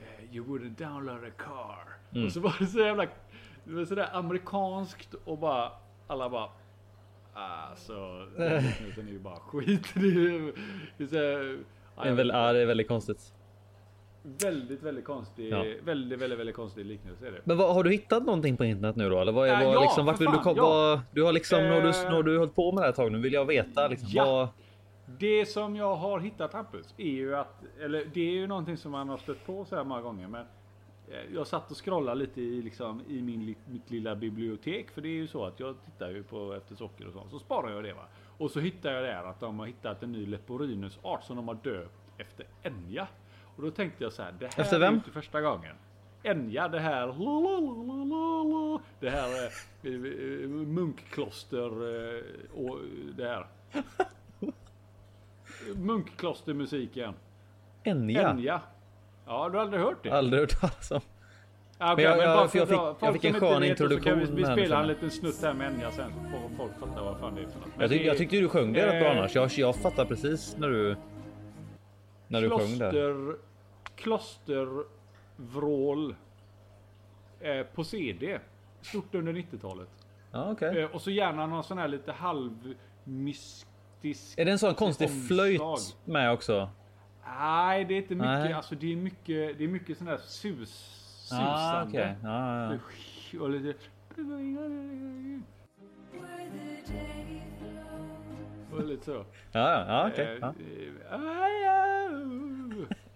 eh, 0.00 0.36
You 0.36 0.46
wouldn't 0.46 0.76
download 0.88 1.24
a 1.24 1.30
car. 1.38 1.96
Mm. 2.14 2.26
Och 2.26 2.32
så 2.32 2.40
var 2.40 2.56
det 2.58 2.66
så 2.66 2.78
jävla 2.78 3.06
det 3.64 3.74
var 3.74 3.84
sådär 3.84 4.08
amerikanskt 4.12 5.14
och 5.24 5.38
bara 5.38 5.72
alla 6.06 6.28
bara 6.28 6.48
Alltså 7.34 8.26
den 8.36 8.62
snuten 8.78 9.08
är 9.08 9.12
ju 9.12 9.18
bara 9.18 9.36
skit. 9.40 9.90
Det 9.94 10.00
är, 10.00 10.04
ju- 10.04 10.52
det 10.96 11.04
är 11.04 11.08
så 11.08 11.16
här, 11.16 11.58
Det 12.02 12.08
är, 12.08 12.14
väl, 12.14 12.28
ja, 12.28 12.52
det 12.52 12.58
är 12.58 12.66
väldigt 12.66 12.88
konstigt. 12.88 13.34
Väldigt, 14.22 14.82
väldigt 14.82 15.04
konstig, 15.04 15.52
Ja. 15.52 15.64
väldigt, 15.84 16.18
väldigt, 16.18 16.38
väldigt 16.38 16.56
konstig 16.56 16.86
liknelse 16.86 17.26
är 17.26 17.30
det. 17.32 17.40
Men 17.44 17.56
vad, 17.56 17.74
har 17.74 17.84
du 17.84 17.90
hittat 17.90 18.24
någonting 18.24 18.56
på 18.56 18.64
internet 18.64 18.96
nu 18.96 19.08
då? 19.10 19.20
Eller 19.20 19.32
vad, 19.32 19.48
är- 19.48 19.52
Ja, 19.60 19.66
vad, 19.66 19.76
ja, 19.76 19.80
liksom, 19.80 20.06
vart 20.06 20.20
vill 20.20 20.26
du 20.26 20.32
fan, 20.34 20.42
komma? 20.42 20.56
ja. 20.56 21.00
Du 21.12 21.22
har 21.22 21.32
liksom, 21.32 21.58
när 21.62 21.80
du, 21.82 21.88
Eh. 21.88 22.10
när 22.10 22.22
du 22.22 22.38
hållit 22.38 22.54
på 22.54 22.72
med 22.72 22.82
det 22.82 22.84
här 22.86 22.90
ett 22.90 22.96
tag 22.96 23.12
nu 23.12 23.18
vill 23.18 23.32
jag 23.32 23.44
veta 23.44 23.88
liksom. 23.88 24.08
Vad, 24.14 24.48
Det 25.18 25.46
som 25.46 25.76
jag 25.76 25.96
har 25.96 26.20
hittat 26.20 26.52
Hampus 26.52 26.94
är 26.96 27.10
ju 27.10 27.36
att, 27.36 27.64
eller 27.80 28.04
det 28.14 28.20
är 28.20 28.32
ju 28.32 28.46
någonting 28.46 28.76
som 28.76 28.92
man 28.92 29.08
har 29.08 29.16
stött 29.16 29.46
på 29.46 29.64
så 29.64 29.76
här 29.76 29.84
många 29.84 30.00
gånger 30.00 30.28
men 30.28 30.46
eh, 31.08 31.34
jag 31.34 31.46
satt 31.46 31.70
och 31.70 31.84
scrollade 31.84 32.18
lite 32.18 32.40
i, 32.40 32.62
liksom, 32.62 33.02
i 33.08 33.22
min, 33.22 33.54
mitt 33.66 33.90
lilla 33.90 34.16
bibliotek. 34.16 34.90
För 34.90 35.00
det 35.00 35.08
är 35.08 35.14
ju 35.14 35.26
så 35.26 35.44
att 35.44 35.60
jag 35.60 35.76
tittar 35.84 36.10
ju 36.10 36.22
på 36.22 36.54
efter 36.54 36.74
socker 36.74 37.06
och 37.06 37.12
sånt. 37.12 37.30
Så 37.30 37.38
sparar 37.38 37.70
jag 37.72 37.84
det 37.84 37.92
va. 37.92 38.04
Och 38.38 38.50
så 38.50 38.60
hittar 38.60 38.92
jag 38.92 39.04
där 39.04 39.24
att 39.24 39.40
de 39.40 39.58
har 39.58 39.66
hittat 39.66 40.02
en 40.02 40.12
ny 40.12 40.26
Leporinus-art 40.26 41.24
som 41.24 41.36
de 41.36 41.48
har 41.48 41.54
döpt 41.54 41.94
efter 42.18 42.46
Enya. 42.62 43.08
Och 43.56 43.62
då 43.62 43.70
tänkte 43.70 44.04
jag 44.04 44.12
så 44.12 44.22
här. 44.22 44.32
Det 44.38 44.54
här 44.54 44.62
Efter 44.64 44.76
är 44.76 44.80
vem? 44.80 44.92
ju 44.92 44.96
inte 44.98 45.10
första 45.10 45.40
gången. 45.40 45.76
Enya, 46.22 46.68
det 46.68 46.80
här 46.80 47.06
Det 49.00 49.10
här 49.10 49.44
eh, 49.82 49.92
eh, 49.92 50.48
munkkloster 50.48 51.70
och 52.54 52.78
det 53.16 53.28
här. 53.28 53.46
Munkklostermusiken. 55.76 57.14
Enya. 57.84 58.30
Enya. 58.30 58.60
Ja, 59.26 59.48
du 59.48 59.56
har 59.58 59.64
aldrig 59.64 59.82
hört 59.82 60.02
det? 60.02 60.10
Aldrig 60.10 60.40
hört 60.40 60.60
talas 60.60 60.90
om. 60.90 61.00
Ja, 61.78 61.92
okej, 61.92 62.04
Men 62.04 62.04
jag- 62.04 62.18
men 62.18 62.26
jag- 62.30 62.38
jag 62.42 62.50
fick- 62.68 62.78
jag 63.00 63.12
fick 63.12 63.24
en 63.24 63.40
skön 63.40 63.60
vi, 63.62 63.68
introduktion 63.68 64.18
vi 64.36 64.44
här 64.44 64.52
spela 64.56 64.80
en 64.80 64.88
liten 64.88 65.10
snutt 65.10 65.42
här 65.42 65.54
med 65.54 65.72
Enya 65.74 65.90
sen 65.90 66.12
så 66.12 66.20
får 66.30 66.48
folk 66.56 66.72
fatta 66.80 67.02
vad 67.04 67.18
fan 67.20 67.34
det 67.34 67.40
är 67.40 67.46
för 67.46 67.58
något. 67.60 67.68
Men 67.68 67.80
Jag, 67.80 67.90
tyck, 67.90 68.00
det 68.00 68.06
jag 68.06 68.18
tyckte 68.18 68.36
du 68.36 68.48
sjöng 68.48 68.72
det 68.72 68.86
rätt 68.86 69.02
bra 69.02 69.10
eh, 69.12 69.18
annars. 69.18 69.34
Jag, 69.34 69.50
jag 69.50 69.76
fattar 69.76 70.04
precis 70.04 70.56
när 70.58 70.68
du... 70.68 70.96
När 72.28 72.42
du 72.42 72.50
sjöng 72.50 72.78
där. 72.78 72.90
kloster, 73.94 74.70
Klostervrål 75.38 76.14
eh, 77.40 77.62
på 77.74 77.84
CD. 77.84 78.38
Stort 78.82 79.14
under 79.14 79.32
90-talet. 79.32 79.88
Ja, 80.32 80.50
okej. 80.52 80.78
Eh, 80.82 80.90
och 80.90 81.00
så 81.02 81.10
gärna 81.10 81.46
någon 81.46 81.64
sån 81.64 81.78
här 81.78 81.88
lite 81.88 82.12
halvmystisk... 84.02 84.38
Är 84.38 84.44
det 84.44 84.50
en 84.50 84.58
sån 84.58 84.74
konstig 84.74 85.06
omslag. 85.08 85.26
flöjt 85.28 85.96
med 86.04 86.32
också? 86.32 86.70
Nej, 87.38 87.84
det 87.84 87.94
är 87.94 87.98
inte 87.98 88.14
mycket. 88.14 88.30
Nej. 88.30 88.52
Alltså 88.52 88.74
det 88.74 88.92
är 88.92 88.96
mycket, 88.96 89.58
det 89.58 89.64
är 89.64 89.68
mycket 89.68 89.98
sån 89.98 90.06
här 90.06 90.16
sus, 90.16 90.70
susande. 91.28 91.44
Ah, 91.50 91.84
okej. 91.88 92.14
Ja, 92.22 92.72
ja. 92.72 92.78
Och 93.40 93.50
lite... 93.50 93.74
Och 98.72 98.84
lite 98.84 99.04
så. 99.04 99.24
Ja, 99.52 99.84
ja, 99.88 100.08
okej. 100.12 100.38
Ja. 100.40 100.48
Eh, 100.48 100.54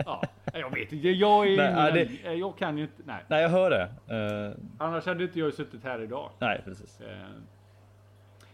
Ja, 0.07 0.23
jag 0.53 0.71
vet 0.71 0.93
inte. 0.93 1.09
Jag 1.09 1.47
är 1.49 1.57
Nej, 1.75 1.93
ingen, 2.03 2.19
det- 2.25 2.35
Jag 2.35 2.59
kan 2.59 2.77
ju 2.79 2.83
inte. 2.85 3.03
Nej. 3.05 3.25
Nej, 3.29 3.43
jag 3.43 3.49
hör 3.49 3.71
det. 3.71 3.83
Eh, 4.15 4.53
Annars 4.79 5.07
hade 5.07 5.25
inte 5.25 5.39
jag 5.39 5.55
suttit 5.55 5.85
här 5.85 6.03
idag. 6.03 6.31
nej, 6.39 6.63
precis. 6.65 7.01
Eh, 7.01 7.07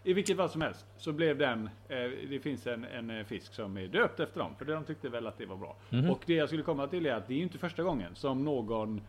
I 0.03 0.13
vilket 0.13 0.37
fall 0.37 0.49
som 0.49 0.61
helst 0.61 0.85
så 0.97 1.11
blev 1.11 1.37
den. 1.37 1.69
Eh, 1.87 2.09
det 2.29 2.39
finns 2.39 2.67
en, 2.67 2.85
en 2.85 3.09
eh, 3.09 3.25
fisk 3.25 3.53
som 3.53 3.77
är 3.77 3.87
döpt 3.87 4.19
efter 4.19 4.39
dem. 4.39 4.55
För 4.55 4.65
de 4.65 4.83
tyckte 4.83 5.09
väl 5.09 5.27
att 5.27 5.37
det 5.37 5.45
var 5.45 5.57
bra. 5.57 5.75
Mhm. 5.89 6.09
Och 6.09 6.23
det 6.25 6.33
jag 6.33 6.49
skulle 6.49 6.63
komma 6.63 6.87
till 6.87 7.05
är 7.05 7.13
att 7.13 7.27
det 7.27 7.33
är 7.33 7.41
inte 7.41 7.57
första 7.57 7.83
gången 7.83 8.15
som 8.15 8.45
någon 8.45 9.01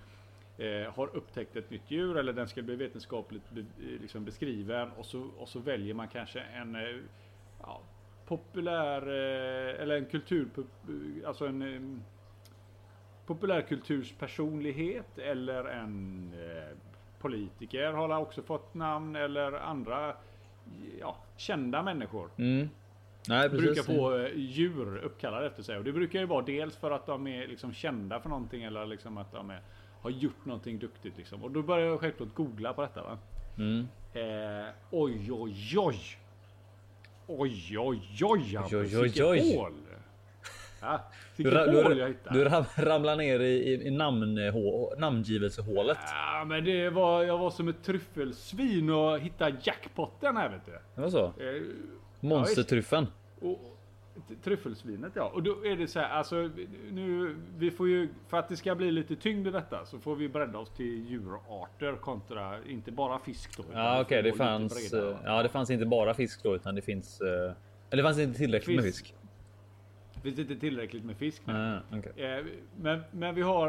eh, 0.59 0.95
har 0.95 1.17
upptäckt 1.17 1.57
ett 1.57 1.71
nytt 1.71 1.91
djur 1.91 2.17
eller 2.19 2.33
den 2.33 2.49
ska 2.49 2.63
bli 2.63 2.77
vetenskapligt 2.77 3.51
be, 3.51 3.65
liksom 4.01 4.25
beskriven 4.25 4.91
och 4.91 5.07
så, 5.07 5.29
och 5.39 5.49
så 5.49 5.59
väljer 5.59 5.95
man 5.95 6.09
kanske 6.09 6.41
en 6.41 6.77
eh, 6.77 6.97
ja, 7.61 7.81
populär 8.27 9.03
eller 9.03 9.97
en 9.97 10.07
kultur, 10.07 10.49
alltså 11.27 11.47
en 11.47 12.03
populärkulturspersonlighet 13.27 15.19
eller 15.19 15.65
en 15.65 16.33
politiker 17.19 17.93
har 17.93 18.19
också 18.19 18.43
fått 18.43 18.75
namn 18.75 19.17
eller 19.17 19.53
andra 19.53 20.15
ja, 21.01 21.17
kända 21.37 21.83
människor 21.83 22.31
Mm. 22.39 22.69
Nej, 23.29 23.49
brukar 23.49 23.83
få 23.83 24.19
eh, 24.19 24.31
djur 24.35 24.97
uppkallade 24.97 25.47
efter 25.47 25.63
sig. 25.63 25.79
Och 25.79 25.85
det 25.85 25.93
brukar 25.93 26.21
ju 26.21 26.27
vara 26.27 26.45
dels 26.45 26.77
för 26.77 26.91
att 26.91 27.07
de 27.07 27.27
är 27.27 27.47
liksom 27.47 27.73
kända 27.73 28.21
för 28.21 28.29
någonting 28.29 28.63
eller 28.63 28.87
liksom 28.87 29.19
att 29.19 29.33
de 29.33 29.51
är, 29.51 29.61
har 30.01 30.11
gjort 30.11 30.45
någonting 30.45 30.79
duktigt. 30.79 31.17
Liksom. 31.19 31.43
Och 31.43 31.51
då 31.51 31.63
börjar 31.63 31.87
jag 31.87 32.01
självklart 32.01 32.35
googla 32.35 32.73
på 32.73 32.83
detta. 32.83 33.03
Va? 33.03 33.19
Mm. 33.59 33.89
Eh, 34.15 34.71
oj, 34.91 35.33
oj, 35.33 35.79
oj. 35.79 35.99
Oj, 37.27 37.79
oj, 37.79 38.01
oj. 38.23 38.59
Oj, 38.73 38.99
oj, 38.99 39.25
oj. 39.25 39.57
hål. 39.57 39.73
Ja, 40.81 41.01
Du, 41.37 41.45
du, 41.45 42.17
du 42.31 42.45
ram, 42.45 42.65
ramlar 42.77 43.17
ner 43.17 43.41
i, 43.41 43.87
i, 43.87 43.91
namnhå, 43.91 44.95
namngivelsehålet. 44.99 45.99
Ja, 46.03 46.32
men 46.45 46.65
det 46.65 46.91
var, 46.91 47.23
jag 47.23 47.39
var 47.39 47.51
som 47.51 47.69
ett 47.69 47.83
tryffelsvin 47.83 48.91
och 48.91 49.19
hittade 49.19 49.57
jackpotten 49.63 50.37
här 50.37 50.49
vet 50.49 50.67
du. 50.67 50.73
Det 50.95 51.01
var 51.01 51.09
så? 51.11 51.25
Eh, 51.25 51.63
Monstertryffeln. 52.21 53.07
Och, 53.41 53.59
tryffelsvinet 54.45 55.13
ja. 55.15 55.25
Och 55.35 55.43
då 55.43 55.67
är 55.67 55.77
det 55.77 55.87
så 55.89 56.01
här, 56.01 56.09
alltså 56.11 56.51
nu, 56.91 57.37
vi 57.59 57.71
får 57.71 57.89
ju, 57.89 58.09
för 58.29 58.37
att 58.37 58.49
det 58.49 58.57
ska 58.57 58.75
bli 58.75 58.91
lite 58.91 59.17
tyngd 59.17 59.47
i 59.47 59.51
detta 59.51 59.85
så 59.87 59.99
får 59.99 60.17
vi 60.17 60.29
bredda 60.29 60.59
oss 60.59 60.71
till 60.71 61.11
djurarter 61.11 61.97
kontra, 61.97 62.65
inte 62.69 62.93
bara 62.93 63.19
fisk 63.19 63.57
då. 63.57 63.65
Ja, 63.73 64.01
okej, 64.01 64.23
får 64.23 64.31
det 64.31 64.37
fanns. 64.37 64.93
eh, 64.93 65.17
Ja, 65.25 65.43
det 65.43 65.49
fanns 65.49 65.71
inte 65.71 65.87
bara 65.87 66.15
fisk 66.15 66.43
då, 66.43 66.55
utan 66.57 66.75
det 66.75 66.83
finns. 66.83 67.21
eh, 67.21 67.29
Eller 67.91 68.03
det 68.03 68.03
fanns 68.03 68.19
inte 68.19 68.39
tillräckligt 68.39 68.77
med 68.77 68.85
Fisk. 68.85 69.15
Det 70.23 70.29
finns 70.29 70.39
inte 70.51 70.57
tillräckligt 70.61 71.05
med 71.05 71.17
fisk. 71.17 71.43
nu. 71.47 71.53
Ah, 71.53 71.97
okej. 71.99 72.25
Eh, 72.25 72.45
Men, 72.81 73.03
men 73.11 73.35
vi 73.35 73.43
har 73.43 73.69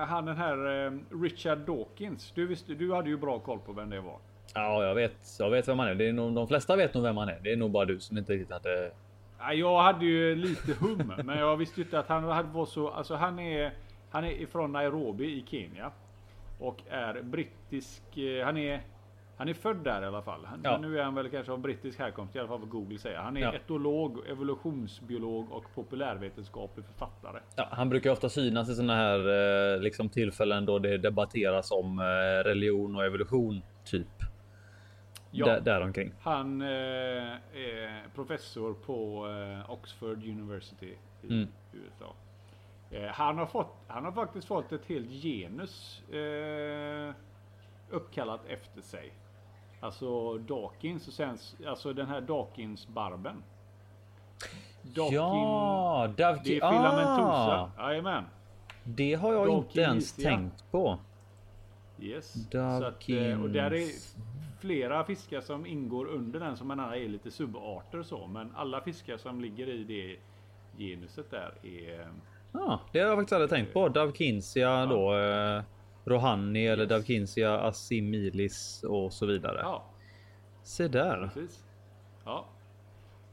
eh, 0.00 0.06
han 0.06 0.24
den 0.26 0.36
här 0.36 0.86
eh, 0.86 0.92
Richard 1.22 1.58
Dawkins. 1.58 2.32
Du, 2.34 2.46
visste, 2.46 2.74
du 2.74 2.92
hade 2.94 3.08
ju 3.08 3.16
bra 3.16 3.38
koll 3.38 3.58
på 3.58 3.72
vem 3.72 3.90
det 3.90 4.00
var. 4.00 4.18
Ja, 4.54 4.84
jag 4.84 4.94
vet. 4.94 5.36
Jag 5.38 5.50
vet 5.50 5.68
vem 5.68 5.78
han 5.78 5.88
är. 5.88 5.94
Det 5.94 6.08
är 6.08 6.12
nog, 6.12 6.34
de 6.34 6.48
flesta 6.48 6.76
vet 6.76 6.94
nog 6.94 7.02
vem 7.02 7.16
han 7.16 7.28
är. 7.28 7.38
Det 7.42 7.52
är 7.52 7.56
nog 7.56 7.70
bara 7.70 7.84
du 7.84 8.00
som 8.00 8.18
inte 8.18 8.32
riktigt 8.32 8.52
hade. 8.52 8.90
Ja, 9.38 9.52
Jag 9.52 9.82
hade 9.82 10.04
ju 10.04 10.34
lite 10.34 10.72
hum, 10.80 11.12
men 11.24 11.38
jag 11.38 11.56
visste 11.56 11.80
inte 11.80 11.98
att 11.98 12.08
han 12.08 12.24
hade 12.24 12.48
var 12.48 12.66
så. 12.66 12.88
Alltså 12.88 13.14
han 13.14 13.38
är, 13.38 13.72
han 14.10 14.24
är 14.24 14.30
ifrån 14.32 14.72
Nairobi 14.72 15.24
i 15.24 15.44
Kenya 15.46 15.90
och 16.58 16.76
är 16.90 17.22
brittisk. 17.22 18.18
eh, 18.18 18.44
Han 18.44 18.56
är, 18.56 18.80
han 19.42 19.48
är 19.48 19.54
född 19.54 19.76
där 19.76 20.02
i 20.02 20.06
alla 20.06 20.22
fall. 20.22 20.44
Han, 20.44 20.60
Ja. 20.64 20.78
Nu 20.78 20.98
är 20.98 21.02
han 21.04 21.14
väl 21.14 21.28
kanske 21.30 21.52
av 21.52 21.58
brittisk 21.58 21.98
härkomst 21.98 22.36
i 22.36 22.38
alla 22.38 22.48
fall 22.48 22.60
vad 22.60 22.68
Google 22.68 22.98
säger. 22.98 23.18
Han 23.18 23.36
är 23.36 23.40
Ja. 23.40 23.52
etolog, 23.54 24.18
evolutionsbiolog 24.28 25.52
och 25.52 25.64
populärvetenskaplig 25.74 26.86
författare. 26.86 27.40
Ja, 27.56 27.68
han 27.70 27.88
brukar 27.88 28.10
ofta 28.10 28.28
synas 28.28 28.68
i 28.70 28.74
såna 28.74 28.96
här 28.96 29.18
eh, 29.74 29.80
liksom 29.80 30.08
tillfällen 30.08 30.66
då 30.66 30.78
det 30.78 30.98
debatteras 30.98 31.70
om 31.70 31.98
eh, 31.98 32.04
religion 32.44 32.96
och 32.96 33.04
evolution 33.04 33.62
typ. 33.84 34.08
Ja. 35.30 35.46
Där, 35.46 35.60
däromkring. 35.60 36.12
Han 36.20 36.62
eh, 36.62 36.68
är 36.68 38.14
professor 38.14 38.74
på 38.74 39.26
eh, 39.28 39.70
Oxford 39.70 40.24
University 40.26 40.94
i 41.22 41.26
Mm. 41.26 41.48
USA. 41.72 42.14
Eh, 42.90 43.06
han, 43.12 43.38
har 43.38 43.46
fått, 43.46 43.74
han 43.88 44.04
har 44.04 44.12
faktiskt 44.12 44.46
fått 44.48 44.72
ett 44.72 44.86
helt 44.86 45.10
genus 45.10 46.02
eh, 46.12 47.14
uppkallat 47.90 48.40
efter 48.48 48.82
sig. 48.82 49.12
Alltså 49.82 50.38
Dawkins 50.38 51.08
och 51.08 51.14
sen 51.14 51.38
alltså 51.66 51.92
den 51.92 52.06
här 52.06 52.20
Dawkins-barben. 52.20 53.42
Dawkin, 54.82 55.14
Ja, 55.16 56.08
Davki. 56.16 56.50
det 56.50 56.56
är 56.66 56.70
filamentosa. 56.70 57.70
Ah, 57.76 58.22
det 58.84 59.14
har 59.14 59.32
jag 59.32 59.48
inte 59.48 59.80
ens 59.80 60.12
Dawkinsia. 60.12 60.30
tänkt 60.30 60.64
på. 60.70 60.98
Yes. 62.00 62.50
Så 62.50 62.58
att, 62.58 63.08
eh, 63.08 63.42
och 63.42 63.50
där 63.50 63.62
är 63.64 63.70
Dawkins. 63.70 64.16
flera 64.60 65.04
fiskar 65.04 65.40
som 65.40 65.66
ingår 65.66 66.06
under 66.06 66.40
den 66.40 66.56
som 66.56 66.68
man 66.68 66.80
är 66.80 67.08
lite 67.08 67.30
subarter 67.30 68.02
så. 68.02 68.26
Men 68.26 68.52
alla 68.56 68.80
fiskar 68.80 69.16
som 69.16 69.40
ligger 69.40 69.68
i 69.68 69.84
det 69.84 70.16
genuset 70.84 71.30
där 71.30 71.52
är... 71.62 72.00
eh, 72.00 72.06
Ja, 72.52 72.80
det 72.92 72.98
har 73.00 73.06
jag 73.08 73.16
faktiskt 73.18 73.32
aldrig 73.32 73.50
tänkt 73.50 73.72
på. 73.72 73.88
Davkinsia 73.88 74.86
då. 74.86 75.14
Eh, 75.16 75.62
Rohani 76.04 76.66
eller 76.66 76.82
Yes. 76.82 76.88
Davkinsia 76.90 77.58
assimilis 77.58 78.84
och 78.88 79.12
så 79.12 79.26
vidare. 79.26 79.58
Ja, 79.62 79.84
Se 80.62 80.88
där. 80.88 81.30
precis. 81.34 81.64
Ja. 82.24 82.44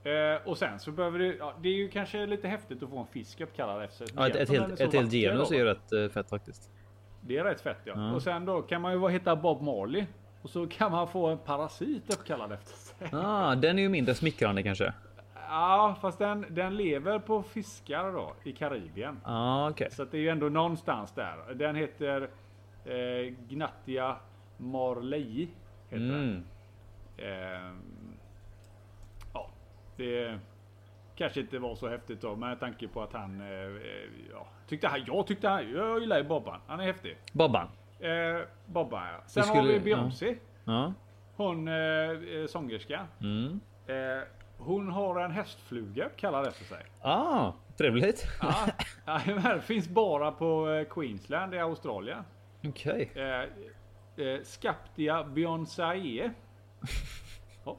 Eh, 0.04 0.48
och 0.48 0.58
sen 0.58 0.80
så 0.80 0.92
behöver 0.92 1.20
det... 1.20 1.36
Ja, 1.40 1.54
det 1.62 1.70
är 1.70 1.74
ju 1.74 1.90
kanske 1.90 2.26
lite 2.26 2.48
häftigt 2.48 2.84
att 2.84 2.90
få 2.90 3.00
en 3.00 3.08
fisk 3.08 3.42
uppkallad 3.42 3.84
efter 3.84 4.06
sig. 4.06 4.16
Ja, 4.18 4.28
ett, 4.28 4.36
ett, 4.36 4.50
helt, 4.50 4.80
ett 4.80 4.94
helt 4.94 5.12
genus 5.12 5.52
är 5.52 5.56
ju 5.56 5.64
rätt 5.64 5.92
eh, 5.94 6.10
fett 6.10 6.30
faktiskt. 6.30 6.72
Det 7.22 7.38
är 7.38 7.44
rätt 7.44 7.62
fett 7.62 7.78
ja. 7.84 7.94
Ja. 7.96 8.14
Och 8.14 8.22
sen 8.22 8.46
då 8.46 8.62
kan 8.62 8.82
man 8.82 8.94
ju 8.94 9.10
hitta 9.10 9.36
Bob 9.36 9.62
Marley. 9.62 10.06
Och 10.42 10.50
så 10.50 10.68
kan 10.68 10.92
man 10.92 11.08
få 11.08 11.28
en 11.28 11.38
parasit 11.38 12.14
uppkallad 12.14 12.52
efter 12.52 12.74
sig. 12.78 13.10
Ah, 13.20 13.56
den 13.56 13.80
är 13.80 13.84
ju 13.84 13.90
mindre 13.90 14.16
smickrande 14.16 14.64
kanske. 14.64 14.94
Ja, 15.50 15.96
fast 16.02 16.20
den, 16.20 16.46
den 16.50 16.76
lever 16.78 17.20
på 17.20 17.44
fiskar 17.44 18.12
då 18.12 18.34
i 18.44 18.52
Karibien. 18.52 19.20
Ah, 19.24 19.70
okej. 19.70 19.88
Så 19.92 20.04
det 20.06 20.18
är 20.18 20.22
ju 20.22 20.30
ändå 20.30 20.50
någonstans 20.50 21.12
där. 21.12 21.54
Den 21.54 21.76
heter 21.76 22.30
eh, 22.86 23.34
Gnattia 23.50 24.16
marlei. 24.58 25.48
Heter 25.90 26.06
den. 26.06 26.14
Mm. 26.14 26.44
Eh, 27.18 27.74
ja, 29.34 29.50
det 29.98 30.40
kanske 31.16 31.40
inte 31.40 31.60
var 31.60 31.76
så 31.76 31.90
häftigt 31.90 32.22
då 32.22 32.36
med 32.36 32.60
tanke 32.60 32.88
på 32.88 33.02
att 33.02 33.14
han 33.14 33.42
eh, 33.42 33.48
ja, 34.32 34.48
tyckte 34.68 34.88
han, 34.88 35.04
jag 35.08 35.28
tyckte 35.28 35.48
han, 35.50 35.72
jag 35.72 36.00
gillar 36.00 36.18
ju 36.18 36.24
Bobban. 36.24 36.60
Han 36.68 36.80
är 36.80 36.84
häftig. 36.84 37.18
Bobban. 37.34 37.68
Eh, 38.00 38.42
Bobban 38.66 39.08
ja. 39.08 39.22
Sen 39.26 39.44
skulle- 39.44 39.60
har 39.62 39.68
vi. 39.68 39.80
Beyoncé. 39.80 40.36
Ja. 40.66 40.94
Hon 41.36 41.68
eh, 41.68 41.74
eh, 41.74 42.46
sångerska. 42.48 43.08
Mm. 43.22 43.60
Eh, 43.88 44.24
hon 44.58 44.90
har 44.92 45.20
en 45.20 45.32
hästfluga 45.32 46.10
kallad 46.10 46.48
efter 46.48 46.66
sig. 46.66 46.86
Ah, 47.02 47.52
trevligt. 47.78 48.28
Ja, 48.42 48.56
jajamän, 49.26 49.62
finns 49.62 49.90
bara 49.90 50.32
på 50.32 50.70
eh, 50.70 50.84
Queensland 50.94 51.54
i 51.56 51.60
Australien. 51.60 52.24
Okej. 52.68 53.12
Eh, 53.16 54.26
eh, 54.26 54.42
Scaptia 54.44 55.24
bionsae. 55.24 56.32
ja. 57.66 57.78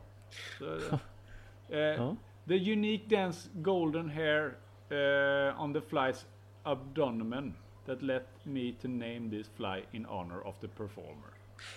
Eh, 1.71 1.79
Ja. 1.79 2.17
The 2.49 2.73
unique 2.73 3.05
dense 3.09 3.51
golden 3.55 4.11
hair 4.11 4.57
eh, 4.91 5.61
on 5.63 5.73
the 5.73 5.81
fly's 5.81 6.27
abdomen 6.63 7.55
that 7.87 8.03
let 8.03 8.27
me 8.43 8.73
to 8.83 8.89
name 8.89 9.31
this 9.31 9.49
fly 9.57 9.85
in 9.93 10.05
honor 10.07 10.47
of 10.47 10.55
the 10.61 10.69
performer. 10.69 11.31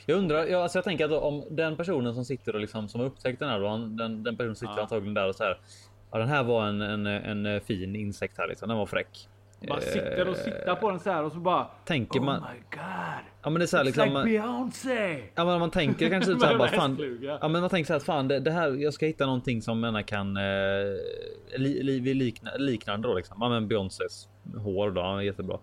Jag 0.06 0.18
undrar, 0.18 0.46
jag, 0.46 0.62
alltså 0.62 0.78
jag 0.78 0.84
tänker 0.86 1.06
att 1.06 1.12
om 1.24 1.44
den 1.50 1.78
personen 1.78 2.14
som 2.14 2.26
sitter 2.26 2.54
och 2.56 2.62
liksom 2.62 2.88
som 2.88 3.00
har 3.02 3.08
upptäckt 3.08 3.40
den 3.40 3.50
här 3.50 3.60
då, 3.60 3.78
den, 3.78 4.24
den 4.24 4.38
personen 4.38 4.56
sitter 4.56 4.74
Ja. 4.78 4.82
antagligen 4.82 5.14
där 5.14 5.28
och 5.28 5.36
så 5.36 5.44
här. 5.44 5.60
Ja, 6.12 6.18
den 6.18 6.28
här 6.28 6.44
var 6.44 6.68
en, 6.68 6.82
en, 6.82 7.46
en 7.46 7.62
fin 7.62 7.96
insekt 7.96 8.38
här 8.38 8.48
liksom. 8.48 8.68
Den 8.70 8.78
var 8.78 8.86
fräck. 8.86 9.30
Bara 9.68 9.82
sitter 9.82 10.28
och 10.28 10.36
sitter 10.38 10.76
på 10.76 10.90
den 10.90 11.00
så 11.00 11.12
här 11.12 11.24
och 11.24 11.32
så 11.32 11.38
bara 11.40 11.68
Tänker 11.86 12.20
Oh 12.20 12.24
man- 12.24 12.42
my 12.42 12.60
god. 12.72 13.24
Ja, 13.44 13.50
men 13.50 13.54
det 13.54 13.66
är 13.66 13.68
så 13.68 13.78
här 13.78 13.84
It's 13.84 13.86
liksom. 13.86 14.04
like 14.04 14.14
man- 14.14 14.26
Beyoncé. 14.26 15.24
Ja, 15.36 15.46
men 15.46 15.60
man 15.60 15.72
tänker 15.72 16.10
kanske 16.10 16.32
typ 16.32 16.40
så 16.42 16.46
här 16.46 16.54
Med 16.54 16.60
bara 16.60 16.70
fan. 16.70 17.20
Ja, 17.42 17.48
men 17.48 17.62
man 17.62 17.70
tänker 17.70 17.88
så 17.88 17.94
här 17.94 17.98
att 17.98 18.04
fan 18.06 18.28
det, 18.28 18.40
det 18.40 18.52
här. 18.52 18.72
Jag 18.72 18.94
ska 18.94 19.06
hitta 19.06 19.26
någonting 19.26 19.62
som 19.62 19.80
menar 19.80 20.02
kan 20.02 20.38
eh, 20.38 20.44
li, 21.58 21.84
li, 21.84 22.14
likna, 22.14 22.52
liknande 22.58 23.08
då 23.08 23.14
liksom. 23.14 23.38
Ja, 23.40 23.50
men 23.50 23.68
Beyoncés 23.68 24.28
hår 24.58 24.92
då. 24.92 25.02
Ja, 25.02 25.24
jättebra. 25.24 25.60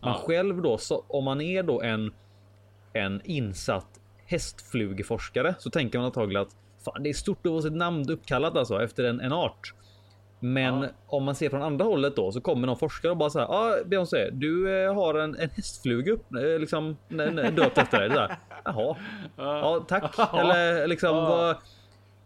Man 0.00 0.12
Ja. 0.12 0.22
själv 0.26 0.62
då 0.62 0.78
så 0.78 1.04
om 1.08 1.24
man 1.24 1.40
är 1.40 1.62
då 1.62 1.80
en 1.82 2.12
en 2.92 3.20
insatt 3.24 3.86
hästflugeforskare 4.26 5.54
så 5.58 5.70
tänker 5.70 5.98
man 5.98 6.06
antagligen 6.06 6.42
att 6.42 6.56
fan, 6.84 7.02
det 7.02 7.08
är 7.08 7.14
stort 7.14 7.46
att 7.46 7.50
få 7.52 7.62
sitt 7.62 7.72
namn 7.72 8.10
uppkallat 8.10 8.56
alltså 8.56 8.82
efter 8.82 9.04
en, 9.04 9.20
en 9.20 9.32
art. 9.32 9.74
Men 10.40 10.82
Ja. 10.82 10.88
om 11.06 11.24
man 11.24 11.34
ser 11.34 11.50
från 11.50 11.62
andra 11.62 11.84
hållet 11.84 12.16
då 12.16 12.32
så 12.32 12.40
kommer 12.40 12.66
någon 12.66 12.76
forskare 12.78 13.10
och 13.12 13.16
bara 13.16 13.30
så 13.30 13.38
här. 13.38 13.46
Ja, 13.46 13.54
ah, 13.54 13.84
Beyoncé, 13.86 14.30
du 14.30 14.82
eh, 14.84 14.94
har 14.94 15.14
en, 15.14 15.36
en 15.36 15.50
hästfluga 15.50 16.12
upp 16.12 16.34
eh, 16.34 16.58
liksom 16.58 16.96
döpt 17.56 17.78
efter 17.78 18.00
dig. 18.00 18.10
Så 18.10 18.18
här, 18.18 18.36
Jaha, 18.64 18.96
ja 19.36 19.84
tack. 19.88 20.18
Eller 20.38 20.86
liksom 20.86 21.16
vad. 21.16 21.56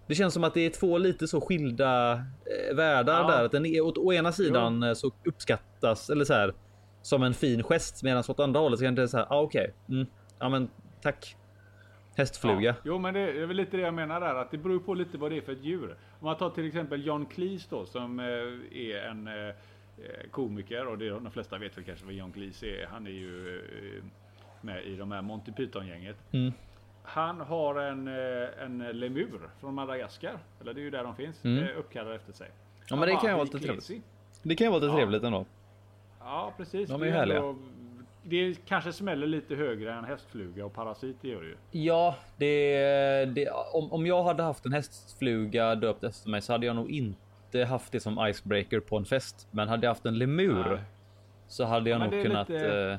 Det 0.07 0.15
känns 0.15 0.35
som 0.35 0.45
att 0.45 0.55
det 0.55 0.61
är 0.67 0.71
två 0.71 0.99
lite 0.99 1.29
så 1.29 1.41
skilda 1.41 2.12
eh, 2.12 2.77
världar 2.77 3.21
Ja. 3.21 3.27
där. 3.29 3.45
Att 3.45 3.53
den 3.53 3.67
är, 3.67 3.81
åt, 3.81 3.99
å 3.99 4.12
ena 4.12 4.33
sidan 4.33 4.83
eh, 4.83 4.95
så 4.95 5.11
uppskattas 5.25 6.11
eller 6.11 6.25
så 6.25 6.33
här 6.35 6.55
som 7.03 7.23
en 7.23 7.35
fin 7.35 7.62
gest 7.62 8.03
medan 8.03 8.25
åt 8.29 8.41
andra 8.41 8.61
hållet 8.61 8.79
så 8.79 8.85
kan 8.85 8.95
det 8.95 9.09
säga 9.09 9.27
ah, 9.31 9.41
okej. 9.41 9.75
Mm, 9.89 10.07
ja, 10.39 10.49
men 10.49 10.69
tack. 11.03 11.37
Hästfluga. 12.17 12.61
Ja. 12.61 12.75
Jo, 12.85 12.99
men 12.99 13.15
det 13.15 13.21
är 13.21 13.47
väl 13.47 13.57
lite 13.57 13.77
det 13.77 13.83
jag 13.83 13.95
menar 13.95 14.21
där, 14.21 14.35
att 14.35 14.51
det 14.51 14.59
beror 14.59 14.79
på 14.79 14.95
lite 14.95 15.19
vad 15.19 15.31
det 15.31 15.37
är 15.37 15.41
för 15.41 15.53
ett 15.53 15.65
djur. 15.65 15.97
Om 16.21 16.27
man 16.27 16.37
tar 16.37 16.51
till 16.51 16.67
exempel 16.69 17.07
John 17.07 17.27
Cleese 17.27 17.67
då, 17.71 17.87
som 17.87 18.21
eh, 18.21 18.25
är 18.73 18.97
en 19.09 19.27
eh, 19.29 19.35
eh, 19.35 19.55
komiker 20.31 20.87
och 20.87 20.99
det, 20.99 21.09
de 21.11 21.31
flesta 21.31 21.59
vet 21.59 21.77
väl 21.79 21.85
kanske 21.85 22.05
vad 22.05 22.15
John 22.15 22.33
Cleese 22.33 22.62
är. 22.62 22.87
Han 22.87 23.07
är 23.07 23.11
ju 23.11 23.62
med 24.61 24.85
i 24.85 24.97
de 24.97 25.12
här 25.12 25.23
Monty 25.23 25.53
Python-gänget. 25.53 26.17
Mm. 26.33 26.53
Han 27.03 27.41
har 27.41 27.75
en, 27.81 28.09
en 28.09 28.79
lemur 28.79 29.41
från 29.61 29.75
Madagaskar, 29.75 30.39
eller 30.61 30.75
det 30.75 30.81
är 30.81 30.83
ju 30.83 30.91
där 30.91 31.05
de 31.05 31.17
finns, 31.17 31.45
Mm. 31.45 31.77
uppkallad 31.77 32.15
efter 32.15 32.33
sig. 32.33 32.51
Ja, 32.89 32.97
men 32.97 33.09
det 33.09 33.15
kan 33.15 33.23
ju 33.25 33.29
vara 33.29 33.37
"Hey, 33.37 33.45
lite 33.45 33.59
trevligt." 33.59 33.81
Casey." 33.85 34.01
Det 34.43 34.57
kan 34.57 34.65
ju 34.67 34.71
vara 34.71 34.81
lite 34.81 34.93
Ja. 34.93 34.97
trevligt 34.97 35.23
ändå. 35.23 35.47
Ja, 36.21 36.53
precis. 36.57 36.89
De 36.91 37.03
är 37.03 37.07
ju 37.07 37.12
härliga. 37.12 37.39
ändå- 37.39 37.59
Det 38.27 38.64
kanske 38.66 38.93
smäller 38.93 39.27
lite 39.27 39.55
högre 39.55 39.93
än 39.95 40.05
hästfluga 40.05 40.64
och 40.66 40.72
parasit, 40.72 41.16
det 41.20 41.29
gör 41.29 41.41
det 41.43 41.47
ju. 41.49 41.57
Ja, 41.70 42.16
det, 42.37 43.25
det, 43.25 43.51
om, 43.51 43.93
om 43.93 44.07
jag 44.07 44.25
hade 44.25 44.43
haft 44.43 44.66
en 44.66 44.72
hästfluga 44.72 45.75
döpt 45.75 46.05
efter 46.05 46.31
mig 46.31 46.43
så 46.43 46.53
hade 46.53 46.66
jag 46.66 46.77
nog 46.77 46.91
inte 46.91 47.64
haft 47.64 47.93
det 47.93 48.01
som 48.01 48.27
icebreaker 48.27 48.81
på 48.81 48.97
en 48.97 49.05
fest. 49.05 49.49
Men 49.51 49.68
hade 49.68 49.87
jag 49.87 49.91
haft 49.91 50.07
en 50.07 50.18
lemur 50.18 50.64
Nej. 50.70 50.79
så 51.49 51.64
hade 51.64 51.91
jag 51.91 51.99
Men 52.01 52.11
nog 52.11 52.22
kunnat. 52.22 52.49
lite- 52.49 52.91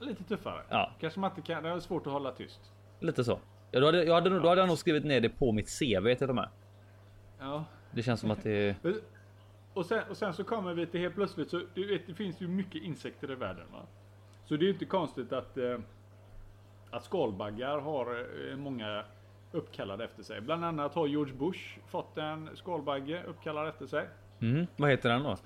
eh, 0.00 0.06
Lite 0.08 0.24
tuffare. 0.24 0.62
Ja. 0.68 0.90
Kanske 1.00 1.20
man 1.20 1.30
inte 1.30 1.42
kan, 1.42 1.62
det 1.62 1.68
är 1.68 1.80
svårt 1.80 2.06
att 2.06 2.12
hålla 2.12 2.32
tyst. 2.32 2.60
lite 3.00 3.24
så. 3.24 3.38
Ja, 3.70 3.80
då, 3.80 3.86
hade, 3.86 4.04
jag 4.04 4.14
hade, 4.14 4.30
då 4.40 4.48
hade 4.48 4.60
jag 4.60 4.68
nog 4.68 4.78
skrivit 4.78 5.04
ner 5.04 5.20
det 5.20 5.28
på 5.28 5.52
mitt 5.52 5.78
CV 5.78 6.14
till 6.14 6.26
de 6.26 6.38
här. 6.38 6.48
Ja. 7.40 7.64
Det 7.92 8.02
känns 8.02 8.20
som 8.20 8.30
att 8.30 8.42
det 8.42 8.76
Och 9.76 9.86
sen, 9.86 10.02
och 10.10 10.16
sen 10.16 10.34
så 10.34 10.44
kommer 10.44 10.74
vi 10.74 10.86
till 10.86 11.00
helt 11.00 11.14
plötsligt 11.14 11.50
så 11.50 11.62
du 11.74 11.86
vet, 11.86 12.06
det 12.06 12.14
finns 12.14 12.40
ju 12.40 12.48
mycket 12.48 12.82
insekter 12.82 13.30
i 13.30 13.34
världen 13.34 13.66
va. 13.72 13.86
Så 14.44 14.56
det 14.56 14.62
är 14.62 14.66
ju 14.66 14.72
inte 14.72 14.84
konstigt 14.84 15.32
att 15.32 15.56
eh, 15.58 15.78
att 16.90 17.04
skalbaggar 17.04 17.78
har 17.80 18.26
eh, 18.50 18.56
många 18.56 19.04
uppkallade 19.52 20.04
efter 20.04 20.22
sig. 20.22 20.40
Bland 20.40 20.64
annat 20.64 20.94
har 20.94 21.06
George 21.06 21.34
Bush 21.34 21.78
fått 21.86 22.18
en 22.18 22.50
skalbagge 22.54 23.22
uppkallad 23.24 23.68
efter 23.68 23.86
sig. 23.86 24.08
mm, 24.40 24.66
Vad 24.76 24.90
heter 24.90 25.08
den 25.08 25.22
då? 25.22 25.36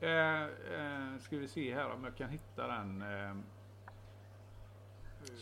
Eh, 0.00 0.42
eh, 0.42 1.18
ska 1.20 1.36
vi 1.36 1.48
se 1.48 1.74
här 1.74 1.90
om 1.90 2.04
jag 2.04 2.16
kan 2.16 2.28
hitta 2.30 2.66
den. 2.66 3.02
Eh, 3.02 3.36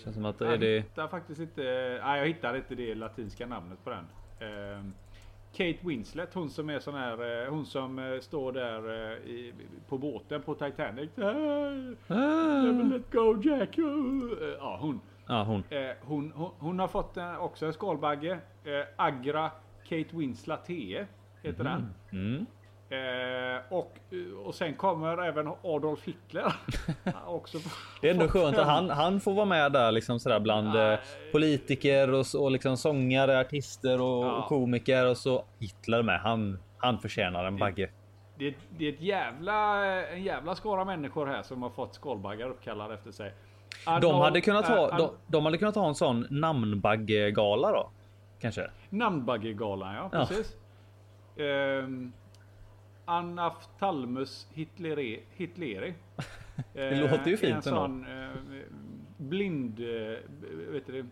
Känns 0.05 0.15
som 0.15 0.25
att 0.25 0.41
jag 0.41 0.53
är 0.53 0.59
det. 0.59 0.81
hittar 0.81 1.09
faktiskt 1.09 1.41
inte. 1.41 1.63
Nej, 2.05 2.19
jag 2.21 2.27
hittar 2.27 2.57
inte 2.57 2.75
det 2.75 2.95
latinska 2.95 3.47
namnet 3.47 3.85
på 3.85 3.91
den. 3.91 4.07
Eh, 4.39 4.85
Kate 5.53 5.79
Winslet, 5.81 6.35
hon 6.35 6.51
som 6.51 6.71
är 6.71 6.79
sån 6.79 6.95
här, 6.95 7.45
eh, 7.45 7.51
hon 7.51 7.67
som 7.67 7.99
eh, 7.99 8.21
står 8.21 8.53
där 8.53 9.13
eh, 9.13 9.31
i, 9.31 9.53
på 9.89 9.99
båten 9.99 10.43
på 10.43 10.55
Titanic. 10.55 11.11
Ah, 11.19 12.63
never 12.63 12.85
let 12.85 13.13
go 13.13 13.43
Jack. 13.43 13.79
Ja, 14.59 14.79
hon. 14.81 15.01
Ja, 15.27 15.45
hon. 15.45 15.63
Hon, 16.01 16.33
hon. 16.33 16.51
Hon 16.59 16.79
har 16.79 16.89
fått 16.89 17.17
också 17.39 17.67
en 17.67 17.73
skalbagge. 17.73 18.39
Agra 18.97 19.51
Kate 19.89 20.17
Winslet 20.17 20.65
TE 20.65 21.07
heter 21.43 21.65
den. 21.65 21.95
Mm. 22.13 22.47
Eh, 22.91 23.61
och, 23.69 23.97
och 24.45 24.55
sen 24.55 24.75
kommer 24.75 25.23
även 25.23 25.49
Adolf 25.65 26.01
Hitler. 26.05 26.53
också 27.27 27.59
Det 28.01 28.09
är 28.09 28.13
ändå 28.15 28.29
skönt 28.29 28.59
att 28.59 28.67
han, 28.67 28.91
han 28.91 29.21
får 29.21 29.35
vara 29.35 29.47
med 29.47 29.73
där 29.73 29.93
liksom 29.93 30.21
sådär 30.21 30.41
bland 30.41 30.77
eh, 30.77 30.99
politiker 31.33 32.13
och, 32.13 32.25
och 32.39 32.51
liksom 32.51 32.77
sångare, 32.77 33.41
artister 33.41 34.01
och, 34.01 34.25
Ja. 34.27 34.33
och 34.33 34.45
komiker 34.49 35.07
och 35.07 35.17
så 35.17 35.45
Hitler 35.59 36.03
med. 36.03 36.21
Han, 36.21 36.59
han 36.79 36.99
förtjänar 36.99 37.45
en 37.45 37.57
bagge. 37.59 37.91
Det 38.39 38.47
är, 38.47 38.55
det 38.79 38.89
är 38.89 38.93
ett 38.93 39.01
jävla, 39.01 39.85
en 40.07 40.23
jävla 40.23 40.55
skara 40.55 40.85
människor 40.85 41.27
här 41.27 41.43
som 41.43 41.63
har 41.63 41.71
fått 41.71 41.95
skalbaggar 41.95 42.49
uppkallade 42.49 42.95
efter 42.95 43.13
sig. 43.13 43.35
De 43.85 43.91
Adolf- 43.91 44.23
hade 44.25 44.41
kunnat 44.41 44.69
ha, 44.69 44.91
äh, 44.91 44.97
de, 44.97 45.11
de 45.27 45.45
hade 45.45 45.59
kunnat 45.59 45.75
ha 45.75 45.89
en 45.89 45.95
sån 45.95 46.27
namnbaggegala 46.31 47.73
då. 47.73 47.91
Kanske. 48.41 48.71
Namnbaggegalan, 48.89 49.95
ja 49.95 50.09
Ja. 50.13 50.27
precis. 50.27 50.57
Anaftalmus 53.11 54.49
Hitleri. 54.53 55.23
Hitleri. 55.31 55.95
Det 56.73 57.01
låter 57.01 57.27
ju 57.27 57.33
Eh, 57.33 57.39
fint 57.39 57.55
En 57.55 57.63
sån 57.63 58.07
eh, 58.07 58.31
blind, 59.17 59.81
eh, 59.81 60.19
vet 60.73 60.87
du 60.87 60.99
eh, 60.99 61.05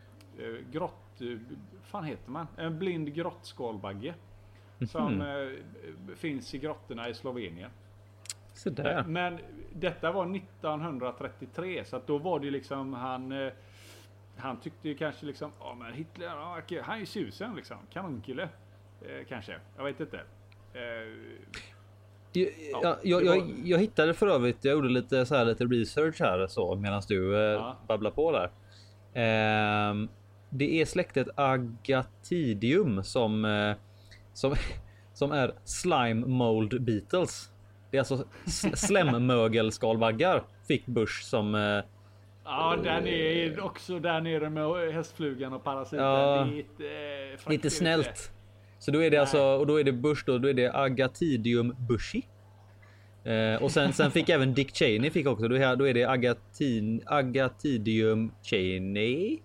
grott, 0.72 1.20
eh, 1.20 1.38
fan 1.84 2.04
heter 2.04 2.30
man? 2.30 2.46
En 2.56 2.78
blind 2.78 3.14
grottskalbagge. 3.14 4.14
Som 4.90 5.12
Mhm. 5.14 5.20
eh, 5.22 6.14
finns 6.16 6.54
i 6.54 6.58
grottorna 6.58 7.08
i 7.08 7.14
Slovenien. 7.14 7.70
Så 8.52 8.70
där. 8.70 9.04
Men 9.04 9.38
detta 9.72 10.12
var 10.12 10.26
1933 10.26 11.84
så 11.84 11.96
att 11.96 12.06
då 12.06 12.18
var 12.18 12.40
det 12.40 12.50
liksom 12.50 12.92
han 12.94 13.32
eh, 13.32 13.52
Han 14.36 14.56
tyckte 14.60 14.88
ju 14.88 14.94
kanske 14.94 15.26
liksom 15.26 15.50
ja 15.60 15.74
men 15.74 15.92
Hitler 15.92 16.28
han 16.82 16.94
är 16.96 17.00
ju 17.00 17.06
susen 17.06 17.56
liksom 17.56 17.76
kanonkille 17.92 18.48
eh, 19.02 19.26
Kanske 19.28 19.58
jag 19.76 19.84
vet 19.84 20.00
inte 20.00 20.16
eh, 20.72 20.80
Jag, 22.82 22.96
jag, 23.02 23.24
jag, 23.24 23.36
jag, 23.36 23.52
jag 23.64 23.78
hittade 23.78 24.14
för 24.14 24.26
övrigt. 24.26 24.64
Jag 24.64 24.72
gjorde 24.72 24.88
lite 24.88 25.26
så 25.26 25.34
här 25.34 25.44
lite 25.44 25.64
research 25.64 26.20
här 26.20 26.46
så 26.46 26.74
medan 26.74 27.02
du 27.08 27.34
eh, 27.36 27.40
Ja. 27.40 27.76
babblar 27.88 28.10
på 28.10 28.32
där. 28.32 28.50
Ehm, 29.14 30.08
det 30.50 30.80
är 30.80 30.84
släktet 30.84 31.28
Agatidium 31.36 33.02
som 33.02 33.44
eh, 33.44 33.74
som 34.32 34.54
som 35.14 35.32
är 35.32 35.52
slime 35.64 36.26
mold 36.26 36.82
beetles. 36.82 37.50
Det 37.90 37.96
är 37.96 38.00
alltså 38.00 38.24
slemmögelskalbaggar 38.76 40.42
fick 40.68 40.86
Bush 40.86 41.22
som 41.24 41.54
eh, 41.54 41.84
Ja 42.44 42.76
den 42.84 43.06
är 43.06 43.64
också 43.64 43.98
där 43.98 44.20
nere 44.20 44.50
med 44.50 44.92
hästflugan 44.94 45.52
och 45.52 45.64
parasiten 45.64 46.04
Ja. 46.04 46.44
Det 46.44 46.52
är 46.56 46.58
inte, 46.58 46.84
eh, 47.44 47.50
lite 47.50 47.70
snällt. 47.70 48.32
Så 48.78 48.90
då 48.90 49.02
är 49.02 49.10
det 49.10 49.16
alltså 49.16 49.42
och 49.42 49.66
då 49.66 49.80
är 49.80 49.84
det 49.84 49.92
Bush 49.92 50.22
då, 50.26 50.38
då 50.38 50.48
är 50.48 50.54
det 50.54 50.72
Agatidium 50.74 51.76
bushy. 51.88 52.22
Eh, 53.24 53.62
och 53.62 53.70
sen, 53.70 53.92
sen 53.92 54.10
fick 54.10 54.28
även 54.28 54.54
Dick 54.54 54.76
Cheney 54.76 55.10
fick 55.10 55.26
också. 55.26 55.48
Då 55.48 55.56
är, 55.56 55.76
då 55.76 55.88
är 55.88 55.94
det 55.94 56.04
Agatin, 56.04 57.02
Agatidium 57.06 58.30
Cheney. 58.42 59.38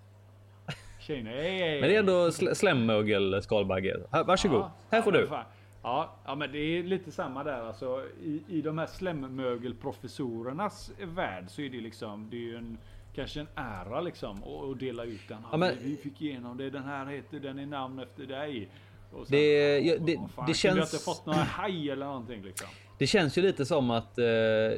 Tjejna, 0.99 1.29
Men 1.31 1.81
det 1.81 1.95
är 1.95 1.99
ändå 1.99 2.27
sl- 2.27 2.53
slemmögel 2.53 3.41
skalbagge. 3.41 3.95
Här, 4.11 4.23
varsågod. 4.23 4.59
Ja, 4.59 4.71
här 4.91 5.01
får 5.01 5.11
du. 5.11 5.27
fan. 5.27 5.45
Ja, 5.83 6.15
ja, 6.25 6.35
men 6.35 6.51
det 6.51 6.57
är 6.59 6.83
lite 6.83 7.11
samma 7.11 7.43
där 7.43 7.61
alltså. 7.67 8.03
I, 8.23 8.43
i 8.47 8.61
de 8.61 8.77
här 8.77 8.87
slemmögelprofessorernas 8.87 10.91
värld 11.15 11.45
så 11.47 11.61
är 11.61 11.69
det 11.69 11.81
liksom, 11.81 12.29
det 12.29 12.35
är 12.37 12.41
ju 12.41 12.55
en 12.55 12.77
kanske 13.15 13.39
en 13.39 13.47
ära 13.55 14.01
liksom 14.01 14.43
att 14.43 14.79
dela 14.79 15.03
ut 15.03 15.27
den. 15.27 15.37
Ja, 15.51 15.57
men- 15.57 15.75
Vi 15.83 15.95
fick 15.97 16.21
igenom 16.21 16.57
det. 16.57 16.69
Den 16.69 16.83
här 16.83 17.05
heter, 17.05 17.39
den 17.39 17.59
är 17.59 17.65
namn 17.65 17.99
efter 17.99 18.25
dig. 18.25 18.69
Sen, 19.13 19.25
Det- 19.29 19.79
ja, 19.79 19.95
det- 19.99 20.17
"Åh, 20.17 20.27
fan, 20.27 20.45
det 20.47 20.53
känns- 20.53 20.93
inte 20.93 21.05
fått 21.05 21.25
några 21.25 21.39
haj 21.39 21.89
eller 21.91 22.05
någonting 22.05 22.43
liksom. 22.43 22.67
Det 22.99 23.07
känns 23.07 23.37
ju 23.37 23.41
lite 23.41 23.65
som 23.65 23.89
att 23.91 24.17
eh, 24.17 24.23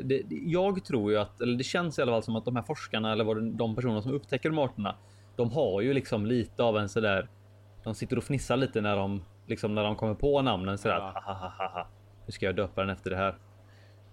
det, 0.04 0.22
jag 0.30 0.86
tror 0.86 1.12
ju 1.12 1.18
att, 1.18 1.42
eller 1.42 1.58
det 1.58 1.64
känns 1.64 2.00
i 2.00 2.02
alla 2.02 2.12
fall 2.12 2.24
som 2.24 2.36
att 2.36 2.46
de 2.46 2.56
här 2.56 2.64
forskarna 2.64 3.12
eller 3.12 3.24
vad 3.24 3.44
de 3.54 3.76
personer 3.76 4.02
som 4.02 4.14
upptäcker 4.14 4.50
de 4.50 4.60
arterna, 4.60 4.96
de 5.36 5.52
har 5.52 5.82
ju 5.82 5.94
liksom 5.94 6.26
lite 6.26 6.64
av 6.64 6.78
en 6.78 6.90
sådär. 6.90 7.30
De 7.84 7.96
sitter 7.96 8.18
och 8.18 8.24
fnissar 8.24 8.58
lite 8.58 8.82
när 8.82 8.96
de 8.96 9.22
liksom 9.48 9.76
när 9.76 9.84
de 9.84 9.96
kommer 9.96 10.14
på 10.14 10.42
namnen 10.42 10.78
sådär. 10.78 10.98
Ja. 10.98 11.22
Ha. 11.58 11.88
Nu 12.26 12.32
ska 12.32 12.46
jag 12.46 12.56
döpa 12.56 12.82
den 12.82 12.90
efter 12.90 13.10
det 13.10 13.18
här. 13.18 13.36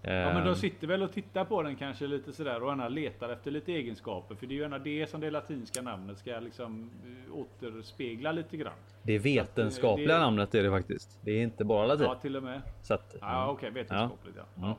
Ja 0.04 0.10
men 0.34 0.42
de 0.44 0.48
Ehm, 0.48 0.54
sitter 0.54 0.86
väl 0.86 1.02
och 1.02 1.12
tittar 1.12 1.44
på 1.44 1.62
den 1.62 1.76
kanske 1.76 2.06
lite 2.06 2.32
sådär 2.32 2.62
och 2.62 2.68
gärna 2.68 2.88
letar 2.88 3.28
efter 3.28 3.50
lite 3.50 3.72
egenskaper. 3.72 4.34
För 4.34 4.46
det 4.46 4.52
är 4.52 4.56
ju 4.56 4.62
gärna 4.62 4.78
det 4.78 5.06
som 5.10 5.20
det 5.20 5.30
latinska 5.30 5.82
namnet 5.82 6.18
ska 6.18 6.40
liksom 6.40 6.90
eh, 7.28 7.34
återspegla 7.36 8.32
lite 8.32 8.56
grann. 8.56 8.72
det 9.02 9.18
vetenskapliga 9.18 10.14
det- 10.14 10.20
namnet 10.20 10.54
är 10.54 10.62
det 10.62 10.70
faktiskt. 10.70 11.18
Det 11.24 11.30
är 11.30 11.42
inte 11.42 11.64
bara 11.64 11.86
latin. 11.86 12.06
Ja 12.06 12.14
till 12.14 12.36
och 12.36 12.42
med. 12.42 12.60
Så 12.82 12.94
att, 12.94 13.16
Ja 13.20 13.48
okej, 13.50 13.70
vetenskapligt 13.70 14.36
ja. 14.36 14.42
Mm. 14.56 14.68
ja. 14.70 14.76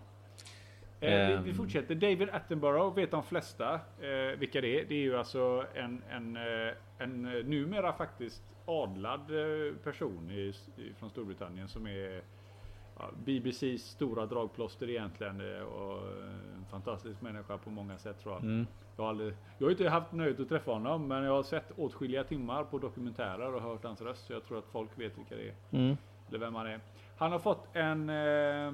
Eh, 1.07 1.27
vi, 1.29 1.43
vi 1.43 1.49
Ehm. 1.49 1.55
fortsätter. 1.55 1.95
David 1.95 2.29
Attenborough 2.29 2.95
vet 2.95 3.11
de 3.11 3.23
flesta 3.23 3.73
eh, 3.73 4.37
vilka 4.39 4.61
det 4.61 4.79
är. 4.79 4.85
Det 4.85 4.95
är 4.95 4.99
ju 5.01 5.17
alltså 5.17 5.65
en, 5.73 6.03
en, 6.09 6.35
eh, 6.37 6.73
en 6.97 7.25
eh, 7.37 7.45
numera 7.45 7.93
faktiskt 7.93 8.43
adlad 8.65 9.19
eh, 9.19 9.73
person 9.83 10.31
i, 10.31 10.53
från 10.99 11.09
Storbritannien 11.09 11.67
som 11.67 11.87
är 11.87 12.21
BBCs 13.25 13.83
stora 13.83 14.25
dragplåster 14.25 14.89
egentligen 14.89 15.41
och 15.61 15.97
eh, 15.97 16.57
en 16.57 16.65
fantastisk 16.71 17.21
människa 17.21 17.57
på 17.57 17.69
många 17.69 17.97
sätt 17.97 18.21
tror 18.23 18.33
jag. 18.33 18.43
Mm. 18.43 18.67
Jag, 18.95 19.03
har 19.03 19.09
aldrig, 19.09 19.33
jag 19.57 19.65
har 19.65 19.71
inte 19.71 19.89
haft 19.89 20.11
nöjet 20.11 20.39
att 20.39 20.49
träffa 20.49 20.71
honom 20.71 21.07
men 21.07 21.23
jag 21.23 21.31
har 21.31 21.43
sett 21.43 21.71
åtskilliga 21.77 22.23
timmar 22.23 22.63
på 22.63 22.77
dokumentärer 22.77 23.53
och 23.53 23.61
hört 23.61 23.83
hans 23.83 24.01
röst 24.01 24.27
så 24.27 24.33
jag 24.33 24.43
tror 24.43 24.57
att 24.57 24.67
folk 24.71 24.89
vet 24.95 25.17
vilka 25.17 25.35
det 25.35 25.47
är. 25.47 25.53
Mm. 25.71 25.97
Eller 26.29 26.39
vem 26.39 26.55
han 26.55 26.67
är. 26.67 26.79
Han 27.17 27.31
har 27.31 27.39
fått 27.39 27.67
en 27.73 28.09
eh, 28.09 28.71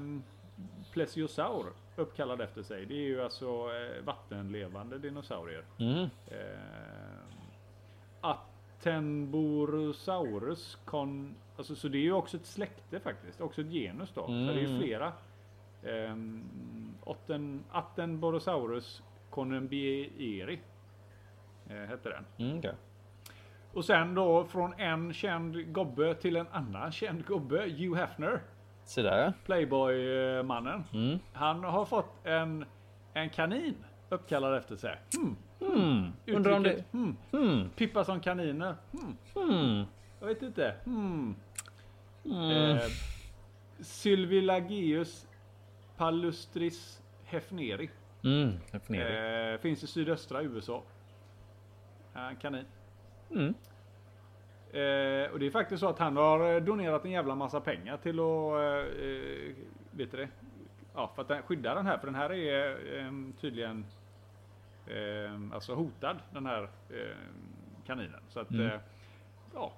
plesiosaur 0.92 1.66
uppkallad 1.96 2.42
efter 2.42 2.64
sig. 2.64 2.86
Det 2.86 2.94
är 2.94 3.08
ju 3.08 3.22
alltså 3.22 3.46
eh, 3.46 4.04
vattenlevande 4.06 4.98
dinosaurier. 4.98 5.64
Mm. 5.80 6.10
Eh, 6.28 6.40
Attenborosaurus 8.22 10.78
kon... 10.86 11.36
Alltså, 11.60 11.76
så 11.76 11.88
det 11.88 11.98
är 11.98 12.02
ju 12.02 12.14
också 12.14 12.38
ett 12.38 12.46
släkte 12.46 13.00
faktiskt. 13.00 13.42
Också 13.42 13.62
ett 13.62 13.68
genus 13.72 14.12
då. 14.14 14.26
Så 14.26 14.32
det 14.32 14.38
är 14.38 14.54
ju 14.54 14.66
Mm. 14.66 14.80
flera. 14.80 15.08
Eh, 15.84 16.16
Atten, 17.12 17.64
Attenborosaurus 17.72 19.04
conumbieri. 19.30 20.60
Eh, 21.70 21.76
hette 21.76 22.10
den. 22.10 22.26
Mm, 22.48 22.58
okej. 22.60 22.74
Och 23.74 23.86
sen 23.86 24.16
då 24.16 24.44
från 24.46 24.74
en 24.74 25.14
känd 25.14 25.74
gobbe 25.74 26.16
till 26.16 26.36
en 26.36 26.48
annan 26.52 26.92
känd 26.92 27.26
gobbe. 27.26 27.58
Hugh 27.62 27.96
Hefner. 27.96 28.42
Där. 28.96 29.34
Playboy-mannen. 29.46 30.84
Mm. 30.94 31.20
Han 31.34 31.64
har 31.64 31.86
fått 31.86 32.26
en, 32.26 32.66
en 33.14 33.30
kanin 33.30 33.76
uppkallad 34.10 34.58
efter 34.58 34.76
sig. 34.76 35.00
Hmm. 35.16 35.36
Mm. 35.74 36.12
Undrar 36.28 36.52
om 36.52 36.64
det... 36.64 36.84
Hmm. 36.92 37.18
Mm. 37.32 37.70
Pippa 37.70 38.04
som 38.04 38.20
kaniner. 38.20 38.76
Jag 40.20 40.28
vet 40.28 40.42
inte. 40.42 40.76
Hmm. 40.84 41.36
Mm. 42.26 42.78
Eh, 42.78 42.82
Sylvilageus 43.80 45.28
palustris 45.98 47.02
hefneri. 47.24 47.90
Mm. 48.24 48.52
Definiera. 48.72 49.54
Eh, 49.54 49.60
finns 49.60 49.84
i 49.84 49.88
sydöstra 49.88 50.42
USA. 50.44 50.84
En 52.14 52.36
kanin. 52.36 52.66
Mm. 53.32 53.54
Eh, 54.74 55.32
och 55.32 55.40
det 55.40 55.46
är 55.46 55.52
faktiskt 55.52 55.80
så 55.80 55.88
att 55.90 56.00
han 56.00 56.18
har 56.18 56.54
eh, 56.56 56.62
donerat 56.62 57.06
en 57.06 57.12
jävla 57.12 57.36
massa 57.36 57.62
pengar 57.62 57.98
till 57.98 58.20
att, 58.20 58.54
eh, 58.54 59.06
eh, 59.06 59.56
vet 59.92 60.12
du 60.12 60.18
det? 60.18 60.30
Ja, 60.96 61.12
för 61.16 61.34
att 61.34 61.46
skydda 61.46 61.76
den 61.76 61.86
här, 61.86 61.98
för 61.98 62.06
den 62.08 62.16
här 62.16 62.32
är 62.34 63.32
tydligen 63.42 63.86
alltså 65.54 65.76
hotad, 65.76 66.18
den 66.34 66.46
här 66.46 66.70
kaninen. 67.86 68.20
Så 68.30 68.40
att, 68.40 68.52
Mm. 68.52 68.80
ja. 69.54 69.74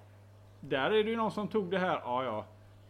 Där 0.62 0.92
är 0.92 1.04
det 1.04 1.10
ju 1.10 1.16
någon 1.16 1.32
som 1.32 1.48
tog 1.48 1.72
det 1.72 1.78
här, 1.80 2.00
ja 2.04 2.24
ja, 2.24 2.46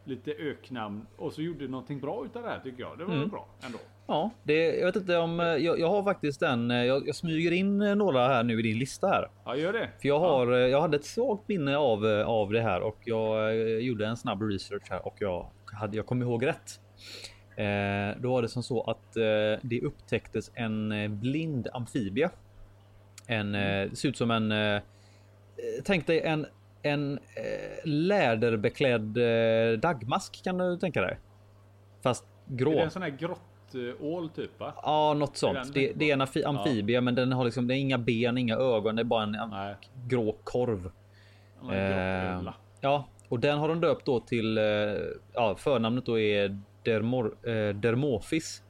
lite 0.06 0.32
öknamn 0.32 1.06
och 1.18 1.34
så 1.34 1.42
gjorde 1.42 1.68
någonting 1.68 2.00
bra 2.00 2.26
utav 2.26 2.44
det 2.44 2.50
här 2.50 2.60
tycker 2.60 2.82
jag. 2.84 2.98
Det 2.98 3.06
var 3.06 3.14
Mm. 3.16 3.30
bra 3.30 3.48
ändå. 3.66 3.78
Ja, 4.08 4.30
det, 4.44 4.76
jag 4.76 4.86
vet 4.86 4.96
inte 4.96 5.18
om 5.18 5.40
eh, 5.40 5.46
jag, 5.46 5.80
jag 5.80 5.90
har 5.90 6.04
faktiskt 6.04 6.42
en. 6.42 6.72
eh, 6.72 6.78
Jag, 6.86 7.08
jag 7.08 7.16
smyger 7.16 7.52
in 7.52 7.82
eh, 7.82 7.96
några 7.96 8.28
här 8.28 8.44
nu 8.44 8.60
i 8.60 8.62
din 8.62 8.80
lista 8.80 9.08
här. 9.08 9.28
Ja, 9.46 9.56
gör 9.56 9.74
det. 9.74 9.90
För 10.02 10.08
jag 10.08 10.20
har, 10.20 10.52
eh, 10.54 10.58
jag 10.60 10.82
hade 10.82 10.98
ett 10.98 11.06
svagt 11.06 11.48
minne 11.48 11.78
av, 11.78 12.06
av 12.26 12.52
det 12.52 12.62
här 12.62 12.82
och 12.82 12.98
jag 13.06 13.56
gjorde 13.82 14.06
en 14.08 14.18
snabb 14.18 14.42
research 14.42 14.84
här 14.90 15.08
och 15.08 15.16
jag 15.20 15.46
hade, 15.66 15.98
jag 15.98 16.06
kom 16.06 16.22
ihåg 16.22 16.46
rätt. 16.46 16.80
Eh, 17.56 18.22
då 18.22 18.32
var 18.32 18.42
det 18.42 18.48
som 18.48 18.64
så 18.64 18.82
att 18.82 19.18
eh, 19.18 19.60
det 19.62 19.82
upptäcktes 19.84 20.52
en 20.54 20.94
blind 21.20 21.68
amfibia. 21.74 22.30
En, 23.28 23.56
eh, 23.56 23.90
det 23.90 23.96
ser 23.96 24.10
ut 24.10 24.18
som 24.18 24.32
en, 24.32 24.54
tänk 25.84 26.08
dig 26.08 26.20
en, 26.22 26.46
en 26.84 27.18
eh, 27.18 27.86
läderbeklädd 27.86 29.18
eh, 29.18 29.80
dagmask 29.80 30.44
kan 30.44 30.58
du 30.58 30.78
tänka 30.78 31.02
dig. 31.02 31.20
Fast 32.04 32.26
grå. 32.46 32.72
Är 32.72 32.76
det 32.76 32.82
en 32.82 32.92
sån 32.92 33.02
här 33.02 33.10
grottål 33.10 34.30
typ 34.30 34.60
va? 34.60 34.74
Ja, 34.84 35.14
något 35.14 35.38
sånt. 35.38 35.74
Det, 35.74 35.92
det 35.96 36.10
är 36.10 36.14
en 36.14 36.22
amfi- 36.22 36.46
amfibia, 36.46 37.02
men 37.02 37.16
den 37.16 37.32
har 37.32 37.46
liksom 37.46 37.68
det 37.68 37.76
är 37.76 37.78
inga 37.78 37.98
ben, 37.98 38.38
inga 38.38 38.56
ögon. 38.56 38.96
Det 38.96 39.02
är 39.02 39.04
bara 39.04 39.24
en 39.24 39.38
Nej. 39.52 39.76
grå 40.08 40.36
korv. 40.44 40.92
Eh, 41.72 42.54
ja, 42.82 43.08
och 43.30 43.40
den 43.40 43.60
har 43.60 43.68
de 43.68 43.82
döpt 43.82 44.06
då 44.06 44.20
till. 44.20 44.58
Eh, 44.58 44.64
ja, 45.34 45.56
förnamnet 45.58 46.06
då 46.06 46.20
är 46.20 46.60
Dermor, 46.84 47.36
eh, 47.44 47.76
Dermophis 47.76 48.64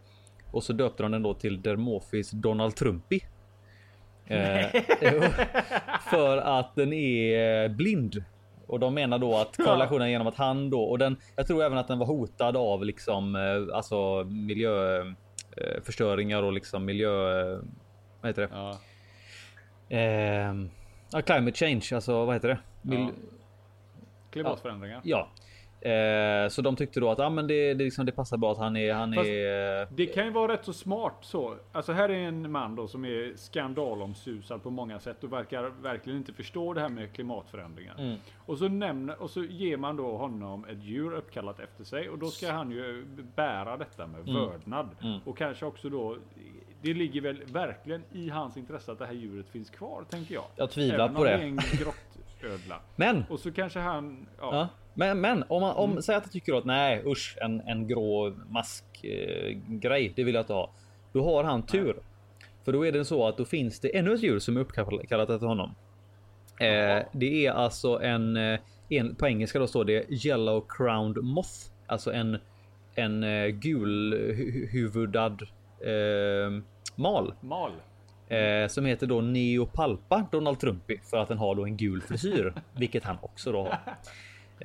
och 0.52 0.64
så 0.64 0.74
döpte 0.74 1.04
de 1.04 1.12
den 1.12 1.24
då 1.24 1.34
till 1.34 1.62
Dermophis 1.62 2.32
Donald 2.32 2.76
Trumpy. 2.76 3.20
Eh, 4.32 4.68
för 6.10 6.38
att 6.38 6.76
den 6.76 6.94
är 6.94 7.70
blind. 7.70 8.24
Och 8.68 8.80
de 8.80 8.94
menar 8.94 9.20
då 9.20 9.38
att 9.38 9.58
korrelationen 9.58 10.12
genom 10.12 10.28
att 10.28 10.36
han 10.36 10.70
då 10.70 10.84
och 10.84 10.98
den. 11.00 11.18
Jag 11.36 11.48
tror 11.48 11.64
även 11.64 11.78
att 11.78 11.88
den 11.88 12.00
var 12.00 12.06
hotad 12.06 12.58
av 12.58 12.86
liksom 12.86 13.36
eh, 13.36 13.42
alltså 13.76 14.24
miljöförstöringar 14.24 16.44
och 16.44 16.54
liksom 16.54 16.86
miljö. 16.86 17.40
eh, 17.54 17.60
Vad 18.22 18.30
heter 18.30 18.42
det? 18.42 18.50
Ja. 18.54 18.78
Eh, 19.98 20.54
climate 21.22 21.58
change, 21.58 21.86
alltså 21.94 22.26
vad 22.26 22.36
heter 22.36 22.48
det? 22.48 22.58
Mil- 22.82 23.00
Ja. 23.00 23.10
Klimatförändringar. 24.32 25.02
Ja, 25.04 25.28
eh, 25.82 26.50
så 26.50 26.62
de 26.62 26.76
tyckte 26.76 27.00
då 27.00 27.10
att 27.10 27.20
ah, 27.20 27.30
men 27.30 27.48
det, 27.48 27.74
det, 27.74 27.84
liksom, 27.84 28.06
det 28.06 28.12
passar 28.12 28.38
bra 28.38 28.52
att 28.52 28.58
han 28.58 28.78
är. 28.78 28.94
Han 28.94 29.14
Fast- 29.14 29.28
är. 29.28 29.88
Det 29.96 30.06
kan 30.06 30.26
ju 30.26 30.32
vara 30.32 30.54
rätt 30.54 30.66
så 30.66 30.74
smart 30.74 31.18
så. 31.22 31.56
Alltså 31.72 31.92
här 31.92 32.10
är 32.10 32.28
en 32.28 32.52
man 32.52 32.76
då 32.76 32.88
som 32.88 33.06
är 33.06 33.34
skandalomsusad 33.36 34.64
på 34.64 34.70
många 34.70 35.00
sätt 35.00 35.24
och 35.24 35.34
verkar 35.34 35.64
verkligen 35.82 36.18
inte 36.18 36.34
förstå 36.34 36.74
det 36.74 36.82
här 36.82 36.90
med 36.90 37.14
klimatförändringar. 37.14 37.96
Mm. 38.00 38.18
Och 38.46 38.58
så 38.58 38.68
nämner 38.68 39.22
och 39.22 39.30
så 39.30 39.44
ger 39.44 39.78
man 39.78 39.96
då 39.96 40.18
honom 40.18 40.66
ett 40.66 40.84
djur 40.84 41.14
uppkallat 41.14 41.60
efter 41.60 41.84
sig 41.84 42.10
och 42.10 42.18
då 42.18 42.28
ska 42.28 42.52
han 42.52 42.72
ju 42.72 43.06
bära 43.36 43.78
detta 43.78 44.08
med 44.08 44.26
vördnad. 44.26 44.90
Mm. 45.02 45.20
Och 45.26 45.38
kanske 45.38 45.66
också 45.66 45.90
då 45.90 46.18
det 46.82 46.94
ligger 46.94 47.22
väl 47.22 47.44
verkligen 47.46 48.04
i 48.12 48.30
hans 48.30 48.58
intresse 48.58 48.92
att 48.92 49.00
det 49.00 49.06
här 49.06 49.14
djuret 49.14 49.50
finns 49.50 49.70
kvar 49.70 50.04
tänker 50.10 50.36
jag. 50.36 50.44
Jag 50.56 50.72
tvivlar 50.72 51.06
Även 51.06 51.16
på 51.16 51.22
om 51.22 51.26
det. 51.28 51.32
är 51.32 51.42
en 51.42 51.60
grottödla. 52.42 52.80
Men 52.96 53.24
Och 53.30 53.40
så 53.40 53.52
kanske 53.52 53.80
han, 53.80 54.28
ja, 54.40 54.50
Ja, 54.56 54.68
men, 54.94 55.22
men 55.22 55.44
om 55.48 55.62
man 55.62 55.76
om 55.76 55.90
Mm. 55.92 56.02
säger 56.02 56.18
att 56.20 56.26
jag 56.26 56.32
tycker 56.32 56.54
att 56.58 56.66
nej 56.66 57.04
usch 57.06 57.38
en, 57.42 57.62
en 57.62 57.88
grå 57.88 58.34
mask 58.50 59.04
eh, 59.04 59.50
grej. 59.68 60.14
Det 60.16 60.24
vill 60.24 60.36
jag 60.36 60.42
inte 60.42 60.54
ha. 60.54 60.72
Då 61.14 61.24
har 61.24 61.44
han 61.44 61.64
tur. 61.66 61.96
För 62.66 62.74
då 62.74 62.86
är 62.86 62.92
det 62.92 63.06
så 63.06 63.28
att 63.28 63.38
då 63.38 63.46
finns 63.46 63.80
det 63.80 63.98
ännu 63.98 64.14
ett 64.14 64.24
djur 64.24 64.40
som 64.40 64.58
är 64.58 64.62
uppkallat 64.62 65.30
efter 65.30 65.48
honom. 65.48 65.76
Eh, 66.60 67.04
det 67.12 67.46
är 67.46 67.52
alltså 67.52 68.02
en, 68.02 68.38
eh, 68.38 68.60
en 68.90 69.16
på 69.16 69.28
engelska 69.28 69.60
då 69.60 69.68
står 69.68 69.86
det 69.86 70.26
yellow 70.26 70.66
crowned 70.70 71.24
moth, 71.24 71.50
alltså 71.88 72.14
en 72.14 72.38
en 72.96 73.24
eh, 73.24 73.48
gul 73.48 74.14
hu- 74.14 74.68
huvudad 74.72 75.42
eh, 75.82 76.62
mal 76.96 77.34
mal. 77.42 77.72
Eh, 78.32 78.68
som 78.68 78.86
heter 78.86 79.08
då 79.08 79.22
Neopalpa 79.22 80.28
Donald 80.32 80.60
Trumpy 80.60 80.98
för 81.10 81.18
att 81.18 81.28
den 81.28 81.38
har 81.38 81.56
då 81.56 81.66
en 81.66 81.78
gul 81.78 82.02
frisyr, 82.02 82.54
vilket 82.74 83.04
han 83.04 83.18
också 83.22 83.52
då 83.52 83.64
har. 83.64 83.80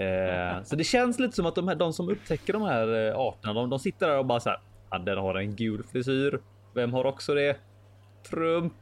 Eh, 0.06 0.62
så 0.62 0.76
det 0.76 0.84
känns 0.84 1.18
lite 1.18 1.36
som 1.36 1.46
att 1.46 1.54
de, 1.54 1.68
här, 1.68 1.74
de 1.74 1.92
som 1.92 2.08
upptäcker 2.08 2.52
de 2.52 2.62
här 2.62 3.08
eh, 3.08 3.16
arterna, 3.16 3.54
de, 3.54 3.70
de 3.70 3.78
sitter 3.78 4.08
där 4.08 4.18
och 4.18 4.26
bara 4.26 4.40
så 4.40 4.48
här. 4.48 4.60
Ja, 4.90 4.98
den 4.98 5.18
har 5.18 5.34
en 5.34 5.56
gul 5.56 5.82
frisyr. 5.92 6.40
Vem 6.74 6.92
har 6.92 7.04
också 7.04 7.34
det? 7.34 7.56
Trump. 8.30 8.74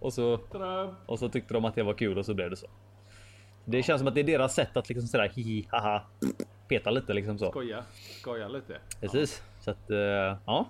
Och 0.00 0.12
så 0.12 0.36
Trump. 0.36 0.94
och 1.06 1.18
så 1.18 1.28
tyckte 1.28 1.54
de 1.54 1.64
att 1.64 1.74
det 1.74 1.82
var 1.82 1.94
kul 1.94 2.18
och 2.18 2.26
så 2.26 2.34
blev 2.34 2.50
det 2.50 2.56
så. 2.56 2.66
Det 3.64 3.82
känns 3.82 4.00
som 4.00 4.08
att 4.08 4.14
det 4.14 4.20
är 4.20 4.24
deras 4.24 4.54
sätt 4.54 4.76
att 4.76 4.88
liksom 4.88 5.08
sådär 5.08 5.32
hihi 5.34 5.66
haha 5.70 6.02
peta 6.68 6.90
lite 6.90 7.14
liksom 7.14 7.38
så. 7.38 7.50
Skoja, 7.50 7.84
skoja 8.20 8.48
lite. 8.48 8.76
Precis 9.00 9.42
så 9.60 9.70
att 9.70 9.90
eh, 9.90 10.38
ja. 10.46 10.68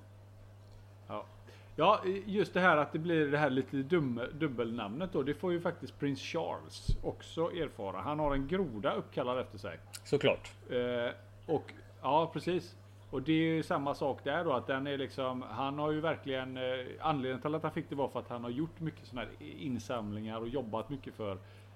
Ja. 1.77 2.01
Just 2.27 2.55
det 2.55 2.61
här 2.61 2.77
att 2.77 2.93
det 2.93 2.99
blir 2.99 3.27
det 3.27 3.39
här 3.39 3.51
lite 3.51 3.77
dum, 3.77 4.21
dubbelnamnet 4.33 5.13
då. 5.13 5.23
Det 5.23 5.35
får 5.35 5.53
ju 5.53 5.61
faktiskt 5.61 5.99
prins 5.99 6.21
Charles 6.21 6.97
också 7.03 7.41
erfara. 7.53 8.01
Han 8.01 8.19
har 8.19 8.35
en 8.35 8.49
groda 8.49 8.93
uppkallad 8.95 9.39
efter 9.39 9.59
sig. 9.59 9.79
Såklart. 10.05 10.53
Eh, 10.71 11.11
och 11.55 11.73
ja, 12.03 12.31
precis. 12.33 12.77
Och 13.11 13.23
det 13.23 13.33
är 13.33 13.55
ju 13.55 13.63
samma 13.63 13.95
sak 13.95 14.25
där 14.25 14.45
då 14.45 14.53
att 14.53 14.67
den 14.67 14.87
är 14.87 14.99
liksom. 14.99 15.43
Han 15.43 15.79
har 15.79 15.91
ju 15.93 16.01
verkligen 16.01 16.57
eh, 16.57 16.63
anledningen 17.01 17.41
till 17.43 17.55
att 17.55 17.63
han 17.63 17.73
fick 17.73 17.89
det 17.89 17.95
var 17.95 18.09
för 18.09 18.21
att 18.21 18.29
han 18.29 18.43
har 18.45 18.51
gjort 18.51 18.81
mycket 18.81 19.07
sådana 19.07 19.29
här 19.41 19.47
insamlingar 19.47 20.41
och 20.41 20.49
jobbat 20.49 20.91
mycket 20.91 21.15
för 21.15 21.33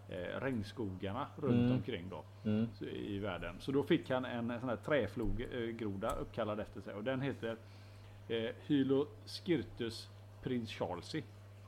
eh, 0.08 0.40
regnskogarna 0.40 1.26
runt 1.36 1.54
Mm. 1.60 1.72
omkring 1.72 2.04
då 2.10 2.22
Mm. 2.50 2.68
i 2.92 3.18
världen. 3.18 3.54
Så 3.58 3.72
då 3.72 3.82
fick 3.82 4.10
han 4.10 4.24
en 4.24 4.60
sån 4.60 4.68
här 4.68 4.76
träfloggroda 4.76 6.10
uppkallad 6.14 6.60
efter 6.60 6.80
sig 6.80 6.94
och 6.94 7.04
den 7.04 7.20
heter 7.20 7.56
eh, 8.30 8.50
Hyloskirtus 8.66 10.08
prins 10.42 10.70
Charlesy. 10.70 11.22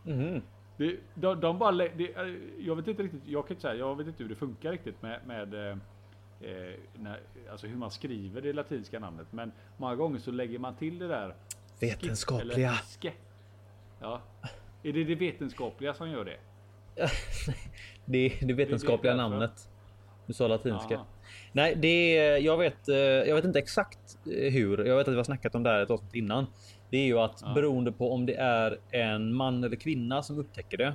Mhm. 0.04 0.42
Det, 0.76 0.96
de, 1.14 1.40
de 1.40 1.58
bara, 1.58 1.72
det, 1.72 2.16
eh, 2.16 2.34
jag 2.58 2.76
vet 2.76 2.88
inte 2.88 3.02
riktigt, 3.02 3.22
jag 3.26 3.46
kan 3.46 3.54
inte 3.54 3.62
säga, 3.62 3.74
jag 3.74 3.96
vet 3.96 4.06
inte 4.06 4.22
hur 4.22 4.30
det 4.30 4.36
funkar 4.36 4.72
riktigt 4.72 5.02
med, 5.02 5.20
med 5.26 5.54
eh, 5.54 5.76
eh, 6.40 6.74
när, 6.94 7.20
alltså 7.50 7.66
hur 7.66 7.76
man 7.76 7.90
skriver 7.90 8.40
det 8.42 8.52
latinska 8.52 8.98
namnet. 8.98 9.26
Men 9.30 9.52
många 9.76 9.96
gånger 9.96 10.18
så 10.18 10.30
lägger 10.30 10.58
man 10.58 10.76
till 10.76 10.98
det 10.98 11.08
där 11.08 11.34
Vetenskapliga. 11.80 12.72
ske. 12.72 13.12
Ja. 14.00 14.20
Är 14.82 14.92
det 14.92 15.04
det 15.04 15.14
vetenskapliga 15.14 15.94
som 15.94 16.10
gör 16.10 16.24
det? 16.24 16.36
Det 18.04 18.18
är 18.42 18.46
det 18.46 18.54
vetenskapliga 18.54 19.14
därför. 19.14 19.30
namnet. 19.30 19.68
Du 20.26 20.32
sa 20.32 20.48
latinska. 20.48 20.94
Aha. 20.94 21.06
Nej, 21.52 21.74
det 21.76 22.16
är, 22.18 22.36
jag 22.38 22.56
vet. 22.58 22.88
eh, 22.88 22.96
Jag 22.96 23.34
vet 23.34 23.44
inte 23.44 23.58
exakt 23.58 24.18
eh, 24.26 24.52
hur. 24.52 24.84
Jag 24.84 24.96
vet 24.96 25.08
att 25.08 25.12
vi 25.14 25.16
har 25.16 25.24
snackat 25.24 25.54
om 25.54 25.62
det 25.62 25.70
här 25.70 25.80
ett 25.82 25.90
avsnitt 25.90 26.14
innan. 26.14 26.46
Det 26.90 26.96
är 26.98 27.04
ju 27.04 27.18
att 27.18 27.42
Ja. 27.44 27.52
beroende 27.54 27.92
på 27.92 28.12
om 28.12 28.26
det 28.26 28.34
är 28.34 28.78
en 28.90 29.34
man 29.34 29.64
eller 29.64 29.76
kvinna 29.76 30.22
som 30.22 30.38
upptäcker 30.38 30.76
det 30.78 30.92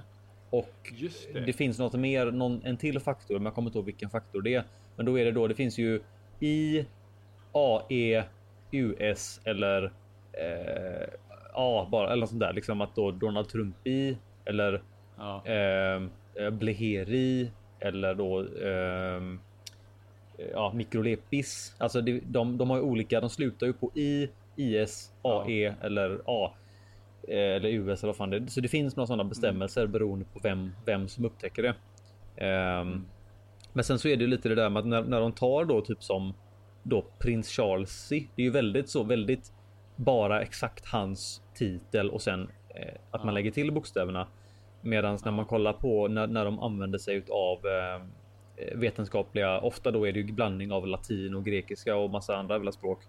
och 0.50 0.92
Just 0.96 1.34
det. 1.34 1.40
det 1.40 1.54
finns 1.54 1.80
något 1.80 1.94
mer, 1.94 2.26
någon, 2.32 2.62
en 2.64 2.78
till 2.78 3.00
faktor, 3.00 3.34
men 3.36 3.44
jag 3.46 3.54
kommer 3.54 3.70
inte 3.70 3.78
ihåg 3.78 3.86
vilken 3.86 4.10
faktor 4.10 4.42
det 4.42 4.54
är. 4.56 4.64
Men 4.96 5.06
då 5.06 5.20
är 5.20 5.26
det 5.26 5.32
då, 5.32 5.48
det 5.48 5.56
finns 5.56 5.78
ju 5.78 6.02
I, 6.40 6.86
AE, 7.52 8.24
US 8.72 9.42
eller 9.46 9.84
eh, 10.34 11.08
A 11.54 11.88
bara 11.92 12.08
eller 12.12 12.20
något 12.22 12.30
sånt 12.30 12.40
där. 12.42 12.54
Liksom 12.54 12.82
att 12.82 12.96
då 12.96 13.12
Donald 13.12 13.50
Trump 13.50 13.88
i 13.88 14.18
eller 14.46 14.82
Ja. 15.18 15.42
eh, 15.46 16.02
eh, 16.44 16.50
Bleheri 16.50 17.52
eller 17.80 18.14
då 18.16 18.40
ehm, 18.68 19.40
ja, 20.54 20.72
Mikrolepis. 20.76 21.76
Alltså 21.78 22.02
det, 22.02 22.20
de, 22.26 22.58
de 22.58 22.70
har 22.70 22.78
ju 22.78 22.84
olika, 22.84 23.22
de 23.22 23.30
slutar 23.30 23.68
ju 23.68 23.74
på 23.74 23.92
I, 23.96 24.30
IS, 24.56 25.12
AE 25.22 25.76
eller 25.82 26.22
A. 26.26 26.54
eh, 27.28 27.38
Eller 27.38 27.70
US 27.70 28.04
eller 28.04 28.10
vad 28.10 28.16
fan 28.18 28.30
det 28.30 28.38
är. 28.38 28.46
Så 28.48 28.62
det 28.62 28.68
finns 28.68 28.96
några 28.96 29.08
sådana 29.08 29.24
bestämmelser 29.24 29.88
beroende 29.88 30.26
på 30.34 30.40
vem, 30.44 30.72
vem 30.86 31.08
som 31.08 31.26
upptäcker 31.26 31.64
det. 31.64 31.74
Ehm, 32.46 33.06
Men 33.74 33.84
sen 33.84 34.00
så 34.00 34.08
är 34.08 34.16
det 34.18 34.22
ju 34.22 34.28
lite 34.30 34.50
det 34.50 34.56
där 34.56 34.70
med 34.70 34.80
att 34.80 34.86
när, 34.88 35.02
när 35.04 35.20
de 35.20 35.32
tar 35.32 35.66
då 35.66 35.82
typ 35.82 36.04
som 36.04 36.34
då 36.84 37.06
prins 37.20 37.50
Charlesy. 37.50 38.28
Det 38.36 38.42
är 38.42 38.46
ju 38.46 38.52
väldigt 38.52 38.90
så 38.90 39.04
väldigt 39.04 39.52
bara 39.96 40.42
exakt 40.42 40.86
hans 40.86 41.42
titel 41.54 42.10
och 42.10 42.22
sen 42.22 42.50
eh, 42.76 42.94
att 43.12 43.22
man 43.24 43.28
Ja. 43.28 43.34
lägger 43.34 43.52
till 43.52 43.72
bokstäverna. 43.72 44.28
Medan 44.82 45.18
när 45.26 45.32
man 45.32 45.46
kollar 45.46 45.74
på 45.74 46.08
när, 46.08 46.28
när 46.28 46.46
de 46.46 46.60
använder 46.60 47.00
sig 47.00 47.24
av 47.30 47.58
eh, 47.58 48.06
vetenskapliga, 48.76 49.60
ofta 49.60 49.92
då 49.92 50.08
är 50.08 50.12
det 50.14 50.20
ju 50.20 50.34
blandning 50.34 50.72
av 50.72 50.88
latin 50.88 51.36
och 51.36 51.46
grekiska 51.46 51.96
och 51.96 52.10
massa 52.10 52.36
andra 52.38 52.56
jävla 52.56 52.72
språk. 52.72 53.00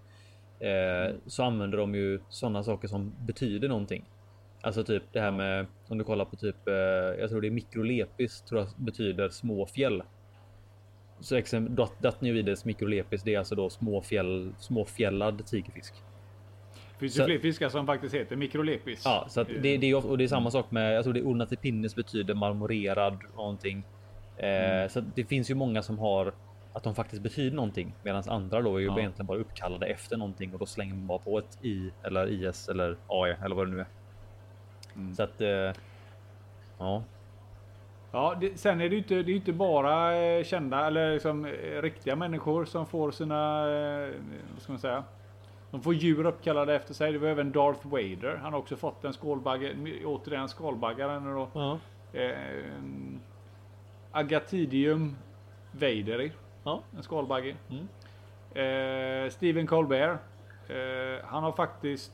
Eh, 0.61 1.15
så 1.27 1.43
använder 1.43 1.79
de 1.79 1.95
ju 1.95 2.21
sådana 2.29 2.63
saker 2.63 2.89
som 2.89 3.13
betyder 3.27 3.69
någonting. 3.69 4.05
Alltså 4.61 4.85
typ 4.85 5.03
det 5.13 5.21
här 5.21 5.31
med 5.31 5.67
om 5.89 5.99
du 5.99 6.05
kollar 6.05 6.25
på 6.25 6.37
typ, 6.37 6.69
eh, 6.69 6.75
jag 7.21 7.31
tror 7.31 7.41
det 7.41 7.49
är 7.49 7.51
mikrolepis 7.51 8.41
tror 8.41 8.61
jag 8.61 8.69
betyder 8.77 9.29
små 9.29 9.67
fjäll. 9.67 10.03
Så 11.21 11.37
exempel 11.37 11.75
dat, 11.75 11.93
datnioides 12.03 12.65
mikrolepis, 12.65 13.23
det 13.23 13.35
är 13.35 13.39
alltså 13.39 13.55
då 13.55 13.71
små 13.71 14.03
fjäll, 14.03 14.53
småfjällad 14.59 15.47
tigerfisk. 15.47 15.95
finns 16.99 17.15
så- 17.15 17.21
ju 17.23 17.27
fler 17.27 17.39
fiskar 17.39 17.69
som 17.69 17.87
faktiskt 17.87 18.15
heter 18.15 18.37
mikrolepis. 18.37 19.03
Ja, 19.05 19.27
så 19.29 19.45
det, 19.45 19.77
det 19.77 19.91
är 19.91 20.07
och 20.07 20.19
det 20.19 20.25
är 20.25 20.29
samma 20.29 20.51
sak 20.51 20.71
med. 20.71 20.97
Jag 20.97 21.05
tror 21.05 21.15
det 21.15 21.21
är 21.21 21.27
ornatipinnis 21.29 21.95
betyder 21.95 22.35
marmorerad 22.35 23.19
någonting. 23.37 23.83
Eh, 24.39 24.89
Så 24.89 25.01
det 25.01 25.25
finns 25.25 25.51
ju 25.51 25.55
många 25.55 25.83
som 25.83 25.99
har 25.99 26.33
att 26.73 26.83
de 26.83 26.95
faktiskt 26.95 27.23
betyder 27.23 27.57
någonting 27.57 27.95
medan 28.03 28.23
andra 28.29 28.63
då 28.63 28.77
är 28.77 28.81
ju 28.81 28.87
Ja. 28.87 28.99
egentligen 28.99 29.27
bara 29.27 29.39
uppkallade 29.39 29.87
efter 29.87 30.17
någonting 30.17 30.53
och 30.53 30.59
då 30.59 30.67
slänger 30.67 30.95
man 30.95 31.07
bara 31.07 31.19
på 31.19 31.39
ett 31.39 31.59
i 31.65 31.91
eller 32.03 32.27
is 32.47 32.69
eller 32.69 32.97
AE 33.07 33.37
eller 33.45 33.57
vad 33.57 33.67
det 33.67 33.71
nu 33.71 33.81
är. 33.81 33.87
Mm. 34.97 35.15
Så 35.15 35.23
att. 35.23 35.41
Eh, 35.41 35.73
ja, 36.79 37.03
Ja, 38.13 38.37
det, 38.41 38.59
sen 38.59 38.81
är 38.81 38.89
det 38.89 38.95
ju 38.95 38.99
inte, 38.99 39.15
det 39.23 39.33
är 39.33 39.37
inte 39.37 39.53
bara 39.53 40.17
eh, 40.17 40.45
kända 40.45 40.87
eller 40.87 41.13
liksom, 41.13 41.47
riktiga 41.83 42.17
människor 42.17 42.65
som 42.65 42.87
får 42.87 43.11
sina, 43.11 43.63
vad 44.55 44.63
ska 44.63 44.73
man 44.73 44.79
säga? 44.79 45.05
De 45.71 45.83
får 45.83 45.95
djur 45.95 46.27
uppkallade 46.27 46.75
efter 46.75 46.95
sig. 46.95 47.13
Det 47.13 47.19
var 47.19 47.29
även 47.29 47.53
Darth 47.53 47.87
Vader. 47.89 48.39
Han 48.43 48.53
har 48.53 48.61
också 48.61 48.77
fått 48.77 49.05
en 49.05 49.13
skålbagge, 49.13 49.75
återigen 50.05 50.49
skalbaggaren 50.49 51.35
då. 51.35 51.49
ja, 51.53 51.79
Eh, 52.13 52.31
Agatidium 54.13 55.17
vaderi. 55.73 56.33
ja. 56.65 56.83
En 56.97 57.03
skalbagge. 57.03 57.57
Mm. 57.71 57.89
Eh, 58.55 59.31
Stephen 59.31 59.67
Colbert. 59.67 60.19
Eh, 60.69 61.25
han 61.25 61.43
har 61.43 61.53
faktiskt 61.53 62.13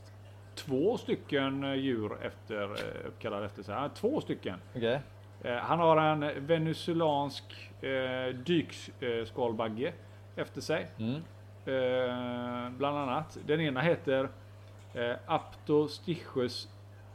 två 0.55 0.97
stycken 0.97 1.65
eh, 1.65 1.75
djur 1.75 2.19
efter, 2.23 2.63
eh, 2.63 3.07
uppkallade 3.09 3.47
efter 3.47 3.63
sig. 3.63 3.75
Han 3.75 3.83
har 3.83 3.89
två 3.91 4.21
stycken. 4.21 4.59
Okej. 4.77 5.01
Eh, 5.43 5.57
han 5.57 5.79
har 5.79 5.97
en 5.97 6.47
venezuelansk 6.47 7.71
eh, 7.83 8.35
dykskalbagge 8.35 9.93
efter 10.37 10.61
sig. 10.61 10.87
Mm. 10.99 11.15
Eh, 11.67 12.71
bland 12.71 12.99
annat. 12.99 13.39
Den 13.47 13.61
ena 13.61 13.81
heter 13.81 14.29
eh, 14.95 15.17
Aptostichus 15.27 16.69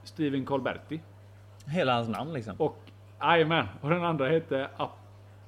Stephen 0.03 0.45
Colberti. 0.45 1.01
Hela 1.65 1.93
hans 1.93 2.09
namn 2.09 2.33
liksom. 2.33 2.55
Och 2.57 2.77
jajamän, 3.21 3.67
och 3.81 3.89
den 3.89 4.03
andra 4.03 4.27
heter 4.29 4.67
Ap 4.77 4.91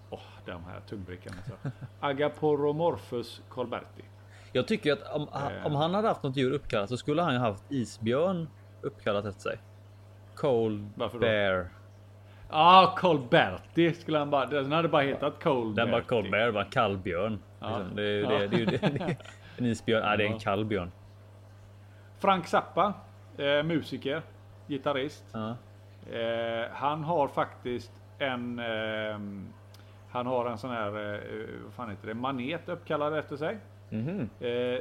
Åh, 0.10 0.20
de 0.46 0.52
här 0.66 0.80
tungbrickarna. 0.90 1.36
Så. 1.48 1.70
Agaporomorphus 2.00 3.42
Colberti. 3.50 4.04
Jag 4.52 4.68
tycker 4.68 4.94
att 4.94 5.16
om, 5.16 5.28
Eh. 5.34 5.66
om 5.66 5.76
han 5.76 5.94
hade 5.94 6.08
haft 6.08 6.24
något 6.24 6.36
djur 6.38 6.52
uppkallat 6.52 6.90
så 6.90 6.98
skulle 6.98 7.22
han 7.22 7.34
ju 7.34 7.40
haft 7.40 7.64
isbjörn 7.72 8.48
uppkallat 8.82 9.26
efter 9.26 9.42
sig. 9.42 9.58
Cold 10.36 10.90
Varför 10.96 11.18
då? 11.18 11.22
bear. 11.22 11.68
Ah, 12.50 12.96
Colberti 12.98 13.94
skulle 13.94 14.18
han 14.18 14.30
bara. 14.30 14.46
Den 14.46 14.72
hade 14.72 14.88
bara 14.88 15.02
hetat 15.02 15.44
Colberti. 15.44 15.76
Den 15.86 15.92
var 15.92 16.02
cold 16.02 16.32
bear, 16.32 16.50
var 16.52 16.64
kall 16.72 16.98
björn. 16.98 17.40
Ja. 17.60 17.78
Liksom. 17.78 17.96
Det, 17.96 18.02
är 18.04 18.08
ju 18.08 18.22
Ja. 18.22 18.30
det, 18.30 18.48
det, 18.48 18.56
är 18.56 18.60
ju 18.60 18.66
det, 18.66 18.78
det 18.78 19.04
är 19.04 19.18
en 19.58 19.66
isbjörn. 19.66 20.04
Nej, 20.06 20.18
det 20.18 20.24
är 20.24 20.28
en 20.28 20.34
Ja. 20.34 20.40
kall 20.40 20.66
björn. 20.66 20.92
Frank 22.20 22.48
Zappa, 22.48 22.94
eh, 23.38 23.64
musiker, 23.64 24.22
gitarrist. 24.68 25.24
Ja. 25.32 25.56
Eh, 26.12 26.72
han 26.74 27.04
har 27.04 27.28
faktiskt 27.28 27.92
en 28.18 28.60
ehm, 28.60 29.48
Han 30.12 30.28
har 30.28 30.46
en 30.46 30.58
sån 30.58 30.72
här, 30.72 30.88
eh, 30.88 31.48
vad 31.64 31.74
fan 31.74 31.90
heter 31.90 32.08
det, 32.08 32.14
manet 32.14 32.70
uppkallad 32.70 33.18
efter 33.18 33.38
sig. 33.38 33.58
Mhm. 33.90 34.30
Eh, 34.40 34.80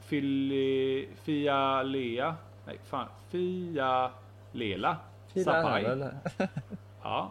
Fili, 0.00 1.08
Fialea, 1.22 2.36
nej 2.64 2.78
fan, 2.84 3.06
Fia 3.28 4.10
Lela. 4.52 4.96
Sapai. 5.44 6.10
Ja. 7.02 7.30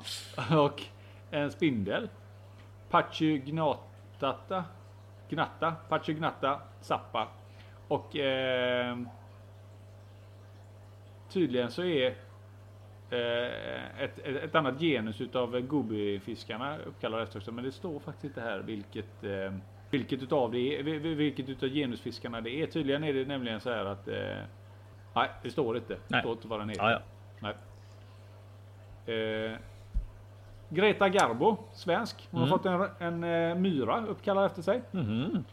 Och 0.57 0.81
en 1.31 1.51
spindel. 1.51 2.09
Pachugnatata. 2.89 4.63
Gnatta. 5.29 5.75
Pachugnatta. 5.89 6.59
Zappa. 6.81 7.27
Och 7.87 8.15
ehm, 8.15 9.09
tydligen 11.29 11.71
så 11.71 11.83
är 11.83 12.07
eh, 12.07 12.13
ett, 13.09 14.19
ett, 14.19 14.43
ett 14.43 14.55
annat 14.55 14.79
genus 14.79 15.21
utav 15.21 15.59
gubifiskarna 15.61 16.77
uppkallade 16.77 17.23
efter 17.23 17.39
sig. 17.39 17.53
Men 17.53 17.63
det 17.63 17.71
står 17.71 17.99
faktiskt 17.99 18.23
inte 18.25 18.41
här 18.41 18.59
vilket 18.59 19.23
eh, 19.23 19.53
vilket 19.89 20.23
utav 20.23 20.51
det 20.51 20.79
är, 20.79 20.83
vil- 20.83 20.99
vil- 20.99 21.15
vilket 21.15 21.49
utav 21.49 21.69
genusfiskarna 21.69 22.41
det 22.41 22.49
är. 22.61 22.67
Tydligen 22.67 23.03
är 23.03 23.13
det 23.13 23.25
nämligen 23.25 23.59
så 23.59 23.69
här 23.73 23.85
att 23.85 24.07
eh, 24.07 24.37
Nej, 25.15 25.29
det 25.43 25.49
står 25.51 25.77
inte. 25.77 25.97
Det 26.07 26.19
står 26.19 26.31
inte 26.31 26.47
vad 26.47 26.59
den 26.59 26.69
heter. 26.69 26.83
Ja, 26.83 26.91
ja. 26.91 27.53
Nej. 29.05 29.15
Eh, 29.15 29.57
Greta 30.69 31.09
Garbo, 31.09 31.57
svensk. 31.73 32.27
Hon 32.31 32.41
Mm. 32.41 32.51
har 32.51 32.57
fått 32.57 32.65
en, 33.01 33.21
en 33.23 33.49
eh, 33.51 33.55
myra 33.57 34.05
uppkallad 34.05 34.45
efter 34.45 34.61
sig. 34.61 34.81
Mhm. 34.91 35.43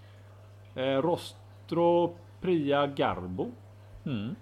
Eh, 0.74 0.82
Rostro 1.02 2.16
Priya 2.40 2.86
Garbo. 2.86 3.50
Mm. 4.04 4.34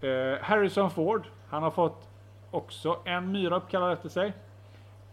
Eh, 0.00 0.38
Harrison 0.42 0.90
Ford. 0.90 1.26
Han 1.48 1.62
har 1.62 1.70
fått 1.70 2.08
också 2.50 2.98
en 3.04 3.32
myra 3.32 3.56
uppkallad 3.56 3.92
efter 3.92 4.08
sig. 4.08 4.32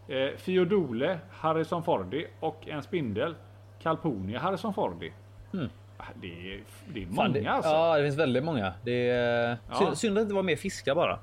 Eh, 0.08 0.28
Fiodole 0.36 1.18
Harrison 1.30 1.82
Fordi 1.82 2.26
och 2.40 2.68
en 2.68 2.82
spindel. 2.82 3.34
Calponia 3.82 4.38
Harrison 4.38 4.74
Fordi. 4.74 5.12
Mm. 5.54 5.68
Det 6.14 6.54
är, 6.54 6.60
det 6.92 7.02
är 7.02 7.06
Fan, 7.06 7.14
många 7.14 7.28
det, 7.28 7.46
alltså. 7.46 7.70
Ja, 7.70 7.96
det 7.98 8.02
finns 8.04 8.18
väldigt 8.18 8.44
många. 8.44 8.72
Det 8.84 9.08
är 9.10 9.56
Ja. 9.70 9.74
synd, 9.78 9.98
synd 9.98 10.12
att 10.12 10.16
det 10.16 10.22
inte 10.22 10.34
var 10.34 10.42
mer 10.42 10.56
fiskar 10.56 10.94
bara. 10.94 11.18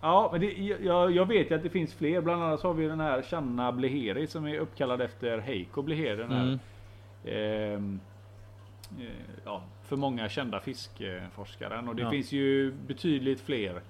Ja, 0.00 0.28
men 0.32 0.40
det, 0.40 0.46
jag, 0.82 1.10
jag 1.12 1.26
vet 1.26 1.50
ju 1.50 1.54
att 1.54 1.62
det 1.62 1.70
finns 1.70 1.94
fler. 1.94 2.20
Bland 2.20 2.42
annat 2.42 2.60
så 2.60 2.66
har 2.66 2.74
vi 2.74 2.86
den 2.88 3.00
här 3.00 3.22
Channa 3.22 3.72
Bleheri 3.72 4.26
som 4.26 4.46
är 4.46 4.58
uppkallad 4.58 5.00
efter 5.00 5.38
Heiko 5.38 5.82
Bleheri. 5.82 6.16
Den 6.16 6.32
här, 6.32 6.42
Mm. 6.42 6.58
ehm, 7.74 8.00
eh, 9.00 9.06
ja, 9.44 9.62
för 9.84 9.96
många 9.96 10.28
kända 10.28 10.60
fiskforskaren. 10.60 11.88
Och 11.88 11.96
det 11.96 12.02
Ja. 12.02 12.10
finns 12.10 12.32
ju 12.32 12.72
betydligt 12.86 13.40
fler 13.40 13.80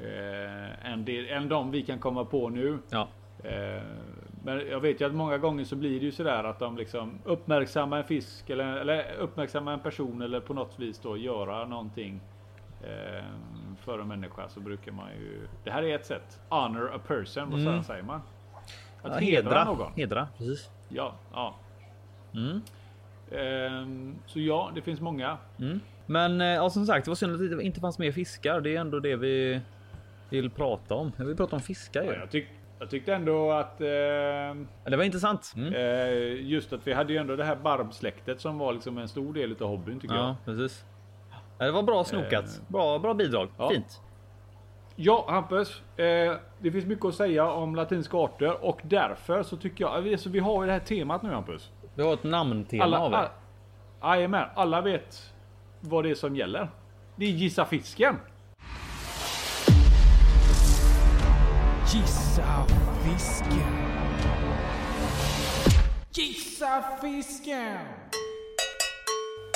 eh, 0.00 0.92
än, 0.92 1.04
det, 1.04 1.30
än 1.30 1.48
de 1.48 1.70
vi 1.70 1.82
kan 1.82 1.98
komma 1.98 2.24
på 2.24 2.48
nu. 2.48 2.78
Ja, 2.90 3.08
Eh, 3.44 3.82
men 4.44 4.68
jag 4.70 4.80
vet 4.80 5.00
ju 5.00 5.04
att 5.06 5.14
många 5.14 5.38
gånger 5.38 5.64
så 5.64 5.76
blir 5.76 6.00
det 6.00 6.06
ju 6.06 6.12
sådär 6.12 6.44
att 6.44 6.58
de 6.58 6.76
liksom 6.76 7.18
uppmärksammar 7.24 7.98
en 7.98 8.04
fisk 8.04 8.50
eller, 8.50 8.76
eller 8.76 9.12
uppmärksammar 9.18 9.72
en 9.72 9.80
person 9.80 10.22
eller 10.22 10.40
på 10.40 10.54
något 10.54 10.78
vis 10.78 10.98
då 10.98 11.16
göra 11.16 11.64
någonting 11.66 12.20
eh, 12.82 13.24
för 13.80 13.98
en 13.98 14.08
människa 14.08 14.48
så 14.48 14.60
brukar 14.60 14.92
man 14.92 15.10
ju. 15.20 15.46
Det 15.64 15.70
här 15.70 15.82
är 15.82 15.94
ett 15.94 16.06
sätt. 16.06 16.40
Honor 16.48 16.94
a 16.94 16.98
person. 17.06 17.50
Vad 17.50 17.60
Mm. 17.60 17.82
säger 17.84 18.02
man? 18.02 18.20
Att 19.02 19.12
ja 19.12 19.18
hedra, 19.18 19.48
hedra. 19.48 19.64
någon. 19.64 19.92
Hedra, 19.96 20.28
precis. 20.38 20.70
Ja, 20.88 21.14
ja. 21.32 21.54
Mm. 22.34 22.60
Ehm, 23.30 24.14
så 24.26 24.40
ja, 24.40 24.70
det 24.74 24.82
finns 24.82 25.00
många. 25.00 25.38
Mm. 25.58 25.80
Men 26.06 26.40
eh, 26.40 26.46
ja, 26.46 26.70
som 26.70 26.86
sagt, 26.86 27.04
det 27.04 27.10
var 27.10 27.16
synd 27.16 27.32
att 27.52 27.58
det 27.58 27.64
inte 27.64 27.80
fanns 27.80 27.98
mer 27.98 28.12
fiskar. 28.12 28.60
Det 28.60 28.76
är 28.76 28.80
ändå 28.80 29.00
det 29.00 29.16
vi 29.16 29.60
vill 30.40 30.50
prata 30.50 30.94
om. 30.94 31.12
Jag 31.16 31.24
vill 31.24 31.36
prata 31.36 31.56
om 31.56 31.62
fiskar 31.62 32.02
ju. 32.02 32.08
Ja, 32.08 32.14
jag, 32.14 32.30
tyck, 32.30 32.46
jag 32.78 32.90
tyckte 32.90 33.14
ändå 33.14 33.52
att 33.52 33.80
ehm, 33.80 34.68
Det 34.84 34.96
var 34.96 35.04
intressant. 35.04 35.52
Mm. 35.56 35.74
eh, 35.74 36.42
just 36.46 36.72
att 36.72 36.86
vi 36.86 36.92
hade 36.92 37.12
ju 37.12 37.18
ändå 37.18 37.36
det 37.36 37.44
här 37.44 37.56
barbsläktet 37.56 38.40
som 38.40 38.58
var 38.58 38.72
liksom 38.72 38.98
en 38.98 39.08
stor 39.08 39.34
del 39.34 39.52
av 39.60 39.68
hobbyn 39.68 40.00
tycker 40.00 40.14
jag. 40.14 40.24
Ja, 40.24 40.36
precis. 40.44 40.84
Ja, 41.58 41.64
Det 41.66 41.72
var 41.72 41.82
bra 41.82 42.04
snokat. 42.04 42.44
Eh. 42.44 42.62
Bra, 42.68 42.98
bra 42.98 43.14
bidrag. 43.14 43.48
Ja. 43.58 43.68
Fint. 43.68 44.00
Ja, 44.96 45.26
Hampus. 45.28 45.82
Eh, 45.96 46.36
det 46.58 46.70
finns 46.72 46.84
mycket 46.84 47.04
att 47.04 47.14
säga 47.14 47.50
om 47.50 47.74
latinska 47.74 48.16
arter 48.16 48.64
och 48.64 48.80
därför 48.82 49.42
så 49.42 49.56
tycker 49.56 49.84
jag, 49.84 50.08
alltså, 50.08 50.28
vi 50.28 50.38
har 50.38 50.62
ju 50.62 50.66
det 50.66 50.72
här 50.72 50.80
temat 50.80 51.22
nu 51.22 51.30
Hampus. 51.30 51.70
Vi 51.94 52.02
har 52.02 52.14
ett 52.14 52.24
namntema 52.24 52.84
Alla, 52.84 52.98
av 53.00 53.10
det. 53.10 53.28
jajamän, 54.02 54.48
alla 54.54 54.80
vet 54.80 55.32
vad 55.80 56.04
det 56.04 56.10
är 56.10 56.14
som 56.14 56.36
gäller. 56.36 56.68
Det 57.16 57.24
är 57.24 57.30
gissa 57.30 57.64
fisken. 57.64 58.16
Gissa 61.92 62.66
fisken. 63.04 63.72
Gissa 66.12 66.82
fisken. 67.00 67.78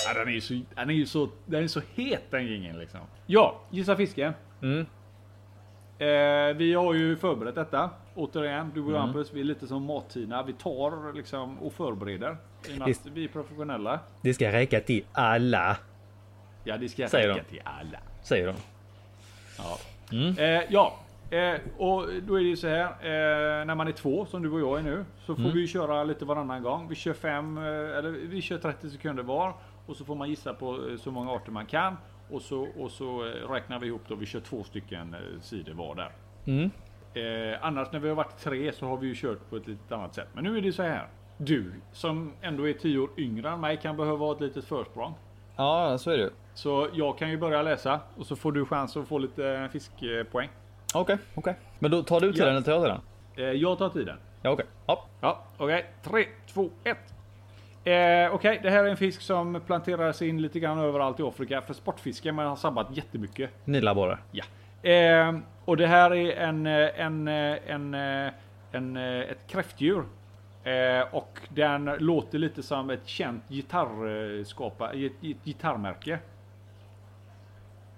Ja, 0.07 0.15
den 0.15 0.29
är 0.29 0.33
ju 0.33 0.41
så, 0.41 0.61
den 0.75 0.91
är 0.91 0.95
ju 0.95 1.07
så, 1.07 1.29
den 1.47 1.65
är 1.65 1.69
så 1.69 1.81
het 1.95 2.23
den 2.31 2.47
gingen 2.47 2.79
liksom. 2.79 3.01
Ja, 3.27 3.61
gissa 3.71 3.97
fisken. 3.97 4.33
Mm. 4.63 4.87
Eh, 5.99 6.57
vi 6.57 6.75
har 6.75 6.95
ju 6.95 7.17
förberett 7.17 7.55
detta. 7.55 7.91
Återigen, 8.15 8.71
du 8.75 8.81
och 8.81 8.89
Mm. 8.89 9.01
Hampus, 9.01 9.33
vi 9.33 9.41
är 9.41 9.45
lite 9.45 9.67
som 9.67 9.83
Martina. 9.85 10.43
Vi 10.43 10.53
tar 10.53 11.13
liksom 11.13 11.59
och 11.59 11.73
förbereder. 11.73 12.37
Att 12.81 13.07
vi 13.07 13.25
är 13.25 13.29
professionella. 13.29 14.01
Det 14.23 14.35
ska 14.35 14.53
räcka 14.53 14.81
till 14.81 15.05
alla, 15.13 15.77
Ja, 16.65 16.77
det 16.77 16.89
ska 16.89 17.09
Säger 17.09 17.29
räcka 17.29 17.43
de. 17.43 17.51
till 17.57 17.63
alla. 17.65 17.99
säger 18.23 18.47
de. 18.47 18.55
Ja. 19.59 19.79
Mm. 20.13 20.39
Eh, 20.39 20.63
ja, 20.69 20.99
eh, 21.31 21.55
och 21.77 22.05
då 22.23 22.35
är 22.35 22.41
det 22.43 22.49
ju 22.49 22.57
så 22.57 22.69
här. 22.69 22.85
Eh, 22.85 23.65
när 23.67 23.75
man 23.75 23.89
är 23.89 23.93
två 23.93 24.27
som 24.27 24.43
du 24.43 24.51
och 24.51 24.61
jag 24.61 24.79
är 24.79 24.83
nu 24.83 25.05
så 25.19 25.35
får 25.35 25.43
Mm. 25.43 25.55
vi 25.55 25.67
köra 25.67 26.05
lite 26.05 26.25
varannan 26.25 26.63
gång. 26.63 26.89
Vi 26.89 26.95
kör 26.95 27.13
fem 27.13 27.59
eh, 27.59 27.65
eller 27.65 28.11
vi 28.11 28.41
kör 28.43 28.59
30 28.59 28.91
sekunder 28.91 29.23
var 29.23 29.55
och 29.87 29.97
så 29.97 30.05
får 30.05 30.15
man 30.15 30.29
gissa 30.29 30.55
på 30.55 30.89
eh, 30.91 30.97
så 30.97 31.11
många 31.11 31.31
arter 31.33 31.53
man 31.53 31.67
kan 31.67 31.97
och 32.31 32.43
så 32.43 32.69
och 32.79 32.91
så 32.91 33.27
eh, 33.27 33.51
räknar 33.51 33.79
vi 33.79 33.87
ihop 33.87 34.03
då. 34.09 34.15
Vi 34.15 34.27
kör 34.27 34.41
två 34.41 34.65
stycken 34.65 35.15
eh, 35.15 35.41
sidor 35.41 35.73
var 35.75 35.95
där. 35.95 36.11
Mm. 36.47 36.71
Annars 37.61 37.93
när 37.93 37.99
vi 38.01 38.09
har 38.09 38.15
varit 38.17 38.39
tre 38.39 38.73
så 38.73 38.87
har 38.87 38.97
vi 38.97 39.07
ju 39.07 39.15
kört 39.15 39.51
på 39.51 39.57
ett 39.57 39.67
lite 39.69 39.95
annat 39.97 40.15
sätt. 40.15 40.29
Men 40.33 40.45
nu 40.45 40.57
är 40.59 40.61
det 40.63 40.73
så 40.73 40.83
här. 40.83 41.07
Du 41.39 41.73
som 41.93 42.33
ändå 42.43 42.69
är 42.69 42.73
10 42.73 42.99
år 42.99 43.11
yngre 43.17 43.51
än 43.51 43.61
mig 43.61 43.77
kan 43.77 43.97
behöva 43.97 44.25
ha 44.27 44.33
ett 44.35 44.41
litet 44.41 44.65
försprång. 44.65 45.15
Ja, 45.57 45.99
så 45.99 46.11
är 46.11 46.19
det. 46.19 46.31
Så 46.55 46.89
jag 46.93 47.19
kan 47.19 47.31
ju 47.31 47.37
börja 47.39 47.63
läsa 47.63 48.01
och 48.17 48.27
så 48.27 48.37
får 48.37 48.53
du 48.53 48.65
chans 48.67 48.97
att 48.97 49.09
få 49.09 49.19
lite 49.19 49.69
fiskpoäng. 49.73 50.49
Okej, 50.95 51.19
okej. 51.35 51.55
Men 51.79 51.91
då 51.91 52.03
tar 52.03 52.21
du 52.21 52.33
tiden 52.33 52.47
Ja. 52.47 52.53
eller 52.53 52.63
tar 52.63 52.73
jag 52.73 52.83
tiden? 52.83 53.01
Eh, 53.37 53.45
jag 53.61 53.79
tar 53.79 53.89
tiden. 53.89 54.17
Ja, 54.43 54.51
okej. 54.51 54.67
Ja. 54.87 55.05
Ja, 55.21 55.45
okej. 55.57 55.87
Tre, 56.03 56.25
två, 56.53 56.71
ett. 56.85 57.15
Eh, 57.85 58.35
okej, 58.35 58.61
det 58.63 58.71
här 58.71 58.85
är 58.85 58.89
en 58.89 58.97
fisk 58.97 59.21
som 59.21 59.61
planteras 59.67 60.23
in 60.23 60.43
lite 60.43 60.61
grann 60.61 60.79
överallt 60.79 61.21
i 61.21 61.23
Afrika 61.23 61.63
för 61.63 61.75
sportfiske 61.75 62.33
men 62.33 62.47
har 62.47 62.57
sabbat 62.57 62.97
jättemycket. 62.97 63.51
Nilabborre. 63.65 64.19
Ja. 64.33 64.45
Eh, 64.91 65.39
och 65.65 65.77
det 65.77 65.87
här 65.87 66.15
är 66.15 66.37
en, 66.37 66.67
eh, 66.67 67.01
en, 67.01 67.29
eh, 67.29 67.59
en, 67.67 67.95
en, 68.73 68.97
ett 68.97 69.47
kräftdjur. 69.47 70.05
Eh, 70.65 71.15
och 71.15 71.41
den 71.49 71.85
låter 71.85 72.39
lite 72.39 72.63
som 72.63 72.91
ett 72.91 73.07
känt 73.07 73.45
gitarrskapa, 73.49 74.91
ett 74.93 75.13
gitarrmärke. 75.45 76.19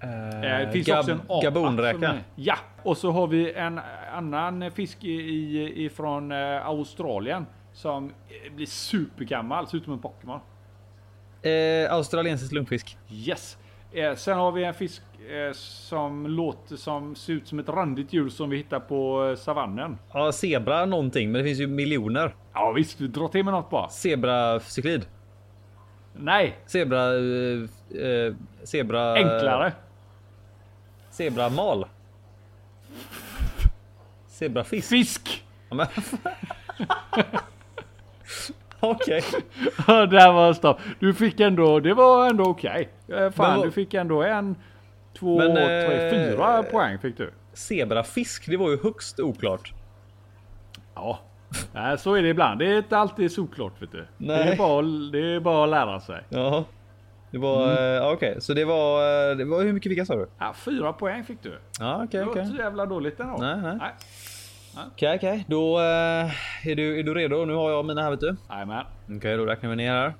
Eh, 0.00 0.08
det 0.40 0.70
finns 0.72 0.88
också 0.88 1.12
en 1.12 1.20
apa 1.28 1.44
Gabonräka. 1.44 2.14
Ja, 2.36 2.56
och 2.82 2.96
så 2.96 3.10
har 3.10 3.26
vi 3.26 3.52
en 3.52 3.80
annan 4.12 4.70
fisk 4.70 5.04
i, 5.04 5.84
ifrån 5.84 6.32
eh, 6.32 6.66
Australien 6.66 7.46
som 7.72 8.06
eh, 8.06 8.52
blir 8.52 8.66
supergammal, 8.66 9.66
ser 9.66 9.76
ut 9.76 9.84
som 9.84 9.92
en 9.92 9.98
Pokémon. 9.98 10.40
Eh, 11.42 11.92
australiensisk 11.92 12.52
lumpfisk. 12.52 12.98
Yes. 13.10 13.58
Eh, 13.92 14.14
sen 14.14 14.38
har 14.38 14.52
vi 14.52 14.64
en 14.64 14.74
fisk 14.74 15.02
eh, 15.30 15.52
som 15.52 16.26
låter 16.26 16.76
som 16.76 17.14
ser 17.14 17.32
ut 17.32 17.48
som 17.48 17.58
ett 17.58 17.68
randigt 17.68 18.12
djur 18.12 18.28
som 18.28 18.50
vi 18.50 18.56
hittar 18.56 18.80
på 18.80 19.28
eh, 19.30 19.36
savannen. 19.36 19.98
Ja, 20.12 20.32
zebra 20.32 20.86
någonting, 20.86 21.32
men 21.32 21.38
det 21.38 21.44
finns 21.44 21.60
ju 21.60 21.66
miljoner. 21.66 22.34
Ja 22.54 22.72
visst, 22.72 22.98
du 22.98 23.08
drar 23.08 23.28
till 23.28 23.44
med 23.44 23.54
något 23.54 23.70
bara. 23.70 23.88
Zebracyklid. 23.88 25.06
Nej, 26.20 26.56
Zebra... 26.66 27.14
Eh, 27.14 28.02
eh, 28.02 28.34
zebra... 28.64 29.14
enklare. 29.14 29.72
Zebramal. 31.18 31.84
Zebrafisk. 34.28 34.88
Fisk! 34.88 35.44
Ja, 35.70 35.86
Okej. 38.80 39.22
Där 39.86 40.32
var 40.32 40.52
stopp. 40.52 40.80
Du 40.98 41.14
fick 41.14 41.40
ändå, 41.40 41.80
det 41.80 41.94
var 41.94 42.28
ändå 42.28 42.44
okej. 42.44 42.88
Eh, 43.08 43.30
fan, 43.30 43.52
Men 43.52 43.60
du 43.66 43.72
fick 43.72 43.94
ändå 43.94 44.22
en, 44.22 44.56
två, 45.18 45.38
Men, 45.38 45.54
tre, 45.54 46.06
eh, 46.06 46.10
fyra 46.10 46.62
poäng 46.62 46.98
fick 46.98 47.16
du. 47.16 47.32
Zebrafisk, 47.52 48.46
det 48.46 48.56
var 48.56 48.70
ju 48.70 48.82
högst 48.82 49.20
oklart. 49.20 49.72
Ja, 50.94 51.18
så 51.98 52.14
är 52.14 52.22
det 52.22 52.28
ibland. 52.28 52.58
Det 52.58 52.66
är 52.66 52.76
inte 52.78 52.98
alltid 52.98 53.32
solklart 53.32 53.82
vet 53.82 53.92
du. 53.92 53.98
Det, 53.98 54.06
Nej. 54.18 54.48
är 54.52 54.56
bara, 54.56 54.82
det 54.82 55.34
är 55.34 55.40
bara 55.40 55.64
att 55.64 55.70
lära 55.70 56.00
sig. 56.00 56.22
Jaha. 56.28 56.64
Det 57.30 57.38
var... 57.38 57.70
Mm. 57.70 57.94
ja, 57.94 58.12
Okej, 58.12 58.36
så 58.40 58.54
det 58.54 58.64
var... 58.64 59.30
eh, 59.30 59.36
Det 59.36 59.44
var 59.44 59.62
hur 59.62 59.72
mycket 59.72 59.90
fick 59.90 59.98
jag 59.98 60.06
sa 60.06 60.16
du? 60.16 60.28
Ja, 60.38 60.54
fyra 60.54 60.92
poäng 60.92 61.24
fick 61.24 61.42
du. 61.42 61.58
Ja, 61.80 62.04
okej, 62.04 62.20
Det 62.20 62.26
var 62.26 62.38
inte 62.38 62.50
så 62.50 62.56
jävla 62.56 62.86
dåligt 62.86 63.20
ändå. 63.20 63.36
Nej, 63.36 63.56
nej. 63.62 63.76
Nej. 63.80 63.90
Okej, 64.92 65.16
okej. 65.16 65.44
Då 65.48 65.78
eh, 65.78 66.66
är, 66.68 66.74
du, 66.74 66.98
är 66.98 67.02
du 67.02 67.14
redo? 67.14 67.44
Nu 67.44 67.54
har 67.54 67.70
jag 67.70 67.84
mina 67.84 68.02
här 68.02 68.10
vet 68.10 68.20
du. 68.20 68.36
Jajamän. 68.50 68.84
Okej, 69.16 69.36
då 69.36 69.44
räknar 69.46 69.70
vi 69.70 69.76
ner 69.76 69.92
här. 69.92 70.14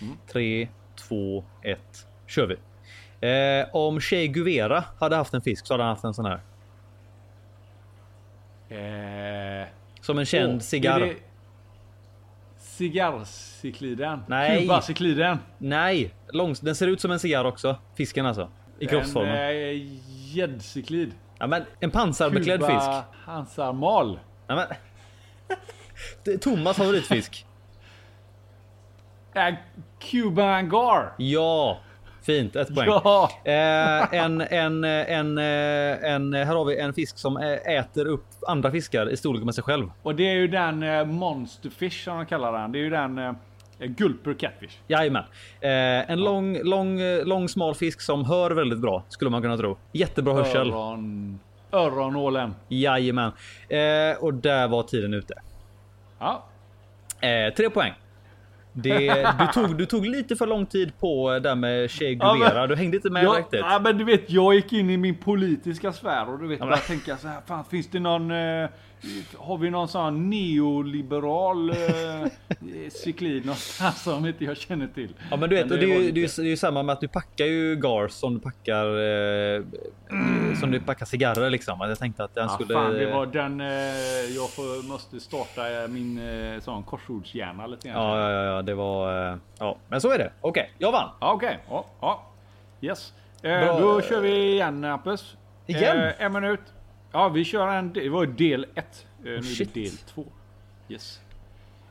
Mm. 0.00 0.16
3, 0.32 0.68
2, 1.08 1.44
1. 1.62 1.78
Kör 2.26 2.46
vi. 2.46 2.56
Eh, 3.28 3.66
om 3.76 4.00
Che 4.00 4.26
Guevara 4.26 4.84
hade 5.00 5.16
haft 5.16 5.34
en 5.34 5.40
fisk 5.40 5.66
så 5.66 5.74
hade 5.74 5.82
han 5.84 5.90
haft 5.90 6.04
en 6.04 6.14
sån 6.14 6.24
här. 6.26 6.40
Eh, 8.68 9.66
Som 10.00 10.18
en 10.18 10.24
känd 10.26 10.52
åh, 10.54 10.58
cigarr. 10.60 11.00
det 11.00 11.16
Cigarrcykliden? 13.66 14.22
Nej. 14.26 14.60
Kubacykliden? 14.60 15.38
Nej, 15.58 16.14
långs 16.32 16.60
den 16.60 16.74
ser 16.74 16.86
ut 16.86 17.00
som 17.00 17.10
en 17.10 17.18
cigarr 17.18 17.44
också. 17.44 17.76
Fisken 17.94 18.26
alltså. 18.26 18.48
I 18.78 18.86
kroppsformen. 18.86 19.36
En 19.36 19.50
eh, 19.50 20.36
gäddcyklid. 20.36 21.14
Ja, 21.38 21.46
men 21.46 21.64
en 21.80 21.90
pansarbeklädd 21.90 22.60
Kuba 22.60 22.80
fisk. 22.80 23.08
Hansarmal. 23.24 24.18
Ja, 24.46 24.54
men... 24.54 26.38
Thomas 26.40 26.76
favoritfisk. 26.76 27.46
Cuban 30.00 30.68
Gar. 30.68 31.12
Ja, 31.16 31.78
fint. 32.22 32.56
Ett 32.56 32.74
poäng. 32.74 32.88
Ja. 32.88 33.30
Eh, 33.44 34.14
en, 34.14 34.40
en, 34.40 34.84
en, 34.84 35.38
eh, 35.38 36.12
en, 36.12 36.34
här 36.34 36.54
har 36.54 36.64
vi 36.64 36.80
en 36.80 36.94
fisk 36.94 37.18
som 37.18 37.36
äter 37.66 38.06
upp 38.06 38.26
andra 38.46 38.70
fiskar 38.70 39.10
i 39.10 39.16
storlek 39.16 39.44
med 39.44 39.54
sig 39.54 39.64
själv. 39.64 39.90
Och 40.02 40.14
det 40.14 40.28
är 40.28 40.34
ju 40.34 40.48
den 40.48 40.82
eh, 40.82 41.04
Monsterfish 41.04 42.04
som 42.04 42.16
de 42.16 42.26
kallar 42.26 42.52
den. 42.52 42.72
Det 42.72 42.78
är 42.78 42.82
ju 42.82 42.90
den 42.90 43.18
eh, 43.18 43.32
Gulper 43.78 44.34
Catfish. 44.34 44.78
Jajamän. 44.88 45.24
Eh, 45.60 46.10
en 46.10 46.20
lång, 46.20 46.58
lång, 46.62 47.00
eh, 47.00 47.24
lång 47.26 47.48
smal 47.48 47.74
fisk 47.74 48.00
som 48.00 48.24
hör 48.24 48.50
väldigt 48.50 48.78
bra 48.78 49.04
skulle 49.08 49.30
man 49.30 49.42
kunna 49.42 49.56
tro. 49.56 49.78
Jättebra 49.92 50.34
hörsel. 50.34 50.70
Öron, 50.70 51.40
öronålen. 51.72 52.54
Jajamän. 52.68 53.32
Eh, 53.68 54.18
och 54.24 54.34
där 54.34 54.68
var 54.68 54.82
tiden 54.82 55.14
ute. 55.14 55.34
Ja. 56.18 56.44
Eh, 57.20 57.54
tre 57.54 57.70
poäng. 57.70 57.92
Det, 58.72 58.98
du, 59.38 59.46
tog, 59.54 59.78
du 59.78 59.86
tog 59.86 60.06
lite 60.06 60.36
för 60.36 60.46
lång 60.46 60.66
tid 60.66 60.92
på 60.98 61.38
där 61.38 61.54
med 61.54 61.90
Che 61.90 62.04
Ja, 62.10 62.34
Guevara. 62.34 62.66
Du 62.66 62.76
hängde 62.76 62.96
inte 62.96 63.10
med 63.10 63.24
Ja, 63.24 63.30
riktigt. 63.38 63.60
ja, 63.60 63.78
men 63.84 63.98
du 63.98 64.04
vet, 64.04 64.30
jag 64.30 64.54
gick 64.54 64.72
in 64.72 64.90
i 64.90 64.96
min 64.96 65.14
politiska 65.18 65.92
sfär 65.92 66.30
och 66.32 66.38
du 66.38 66.48
vet, 66.48 66.58
men- 66.58 66.68
bara 66.68 66.76
tänka 66.78 67.16
så 67.16 67.28
här, 67.28 67.40
fan 67.46 67.64
finns 67.64 67.90
det 67.90 68.00
någon, 68.00 68.30
eh, 68.30 68.68
har 69.38 69.58
vi 69.58 69.70
någon 69.70 69.88
sån 69.88 70.30
neoliberal 70.30 71.70
eh, 71.70 71.76
cyklid 72.90 73.46
någonstans 73.46 74.02
som 74.02 74.26
inte 74.26 74.44
jag 74.44 74.56
känner 74.56 74.86
till? 74.86 75.14
Ja 75.30 75.36
men 75.36 75.50
du 75.50 75.56
vet, 75.56 75.66
Men 75.66 75.72
och 75.72 75.78
det, 75.78 75.84
är 75.94 76.00
ju, 76.00 76.10
det, 76.10 76.20
är 76.20 76.22
ju, 76.22 76.42
det 76.42 76.48
är 76.48 76.50
ju 76.50 76.56
samma 76.56 76.82
med 76.82 76.92
att 76.92 77.00
du 77.00 77.08
packar 77.08 77.44
ju 77.44 77.76
gars 77.76 78.10
som 78.12 78.34
du 78.34 78.40
packar 78.40 78.86
eh, 78.86 79.62
som 80.60 80.70
du 80.70 80.80
packar 80.80 81.06
cigarrer 81.06 81.50
liksom. 81.50 81.80
Jag 81.80 81.98
tänkte 81.98 82.24
att 82.24 82.34
den 82.34 82.46
Ja, 82.48 82.54
skulle... 82.54 82.74
fan, 82.74 82.92
det 82.94 83.06
var 83.06 83.26
den, 83.26 83.60
eh, 83.60 83.66
jag 84.36 84.50
får, 84.50 84.88
måste 84.88 85.20
starta 85.20 85.82
eh, 85.82 85.88
min 85.88 86.18
eh, 86.54 86.60
sån 86.60 86.82
korsordshjärna 86.82 87.66
lite 87.66 87.88
grann. 87.88 88.02
Ja, 88.02 88.30
ja, 88.30 88.44
ja, 88.44 88.62
det 88.62 88.74
var... 88.74 89.30
eh, 89.32 89.36
Ja, 89.58 89.76
men 89.88 90.00
så 90.00 90.10
är 90.12 90.18
det. 90.18 90.32
Okej, 90.40 90.70
jag 90.78 90.92
vann. 90.92 91.08
Ja, 91.20 91.32
Okej, 91.32 91.58
ja, 91.70 91.86
ja. 92.00 92.26
Yes. 92.80 93.12
Eh, 93.42 93.50
Bra. 93.64 93.80
då 93.80 94.00
kör 94.02 94.20
vi 94.20 94.52
igen 94.52 94.84
Hampus. 94.84 95.36
Igen? 95.66 95.96
Eh, 96.00 96.12
en 96.24 96.32
minut. 96.32 96.60
Ja, 97.12 97.28
vi 97.28 97.44
kör 97.44 97.68
en, 97.68 97.92
det 97.92 98.08
var 98.08 98.26
del 98.26 98.66
ett. 98.74 99.06
Eh, 99.18 99.24
nu 99.24 99.36
är 99.36 99.42
shit. 99.42 99.74
det 99.74 99.80
del 99.80 99.90
två. 99.96 100.24
Yes. 100.88 101.20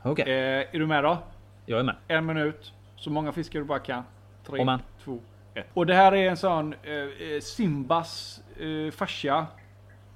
Okej, 0.02 0.24
Eh, 0.32 0.74
är 0.74 0.78
du 0.78 0.86
med 0.86 1.04
då? 1.04 1.18
jag 1.66 1.78
är 1.80 1.82
med. 1.84 1.96
En 2.08 2.26
minut. 2.26 2.72
Så 2.96 3.10
många 3.10 3.32
fiskar 3.32 3.58
du 3.58 3.64
bara 3.64 3.78
kan. 3.78 4.02
Tre, 4.46 4.60
Amen. 4.60 4.80
två, 5.04 5.18
ett. 5.54 5.66
Och 5.74 5.86
det 5.86 5.94
här 5.94 6.14
är 6.14 6.30
en 6.30 6.36
sån 6.36 6.74
eh, 6.82 6.92
eh, 6.94 7.40
Simbas 7.40 8.40
eh, 8.60 8.90
farsa 8.92 9.46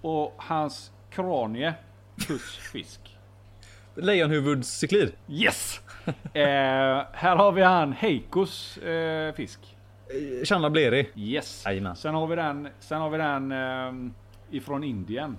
och 0.00 0.34
hans 0.38 0.92
kranie 1.10 1.74
plus 2.26 2.56
fisk. 2.72 3.00
Lejonhuvudscyklid. 3.94 5.12
Yes! 5.28 5.80
eh, 6.34 6.42
här 7.12 7.36
har 7.36 7.52
vi 7.52 7.62
han 7.62 7.92
Heikos 7.92 8.76
eh, 8.78 9.34
fisk. 9.34 9.76
Eh, 10.08 10.44
Channa 10.44 10.70
Bleri. 10.70 11.10
Yes. 11.16 11.62
Jajamän. 11.66 11.96
Sen 11.96 12.14
har 12.14 12.26
vi 12.26 12.36
den, 12.36 12.68
sen 12.80 13.00
har 13.00 13.10
vi 13.10 13.18
den 13.18 13.52
ehm, 13.52 14.14
ifrån 14.50 14.84
Indien. 14.84 15.38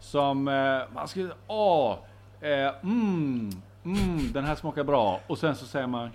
Som 0.00 0.48
eh, 0.48 0.80
man 0.94 1.08
ska, 1.08 1.28
åh, 1.46 1.98
eh, 2.40 2.74
mm, 2.82 3.50
mm, 3.84 4.32
den 4.32 4.44
här 4.44 4.54
smakar 4.54 4.84
bra. 4.84 5.20
Och 5.26 5.38
sen 5.38 5.56
så 5.56 5.66
säger 5.66 5.86
man 5.86 6.10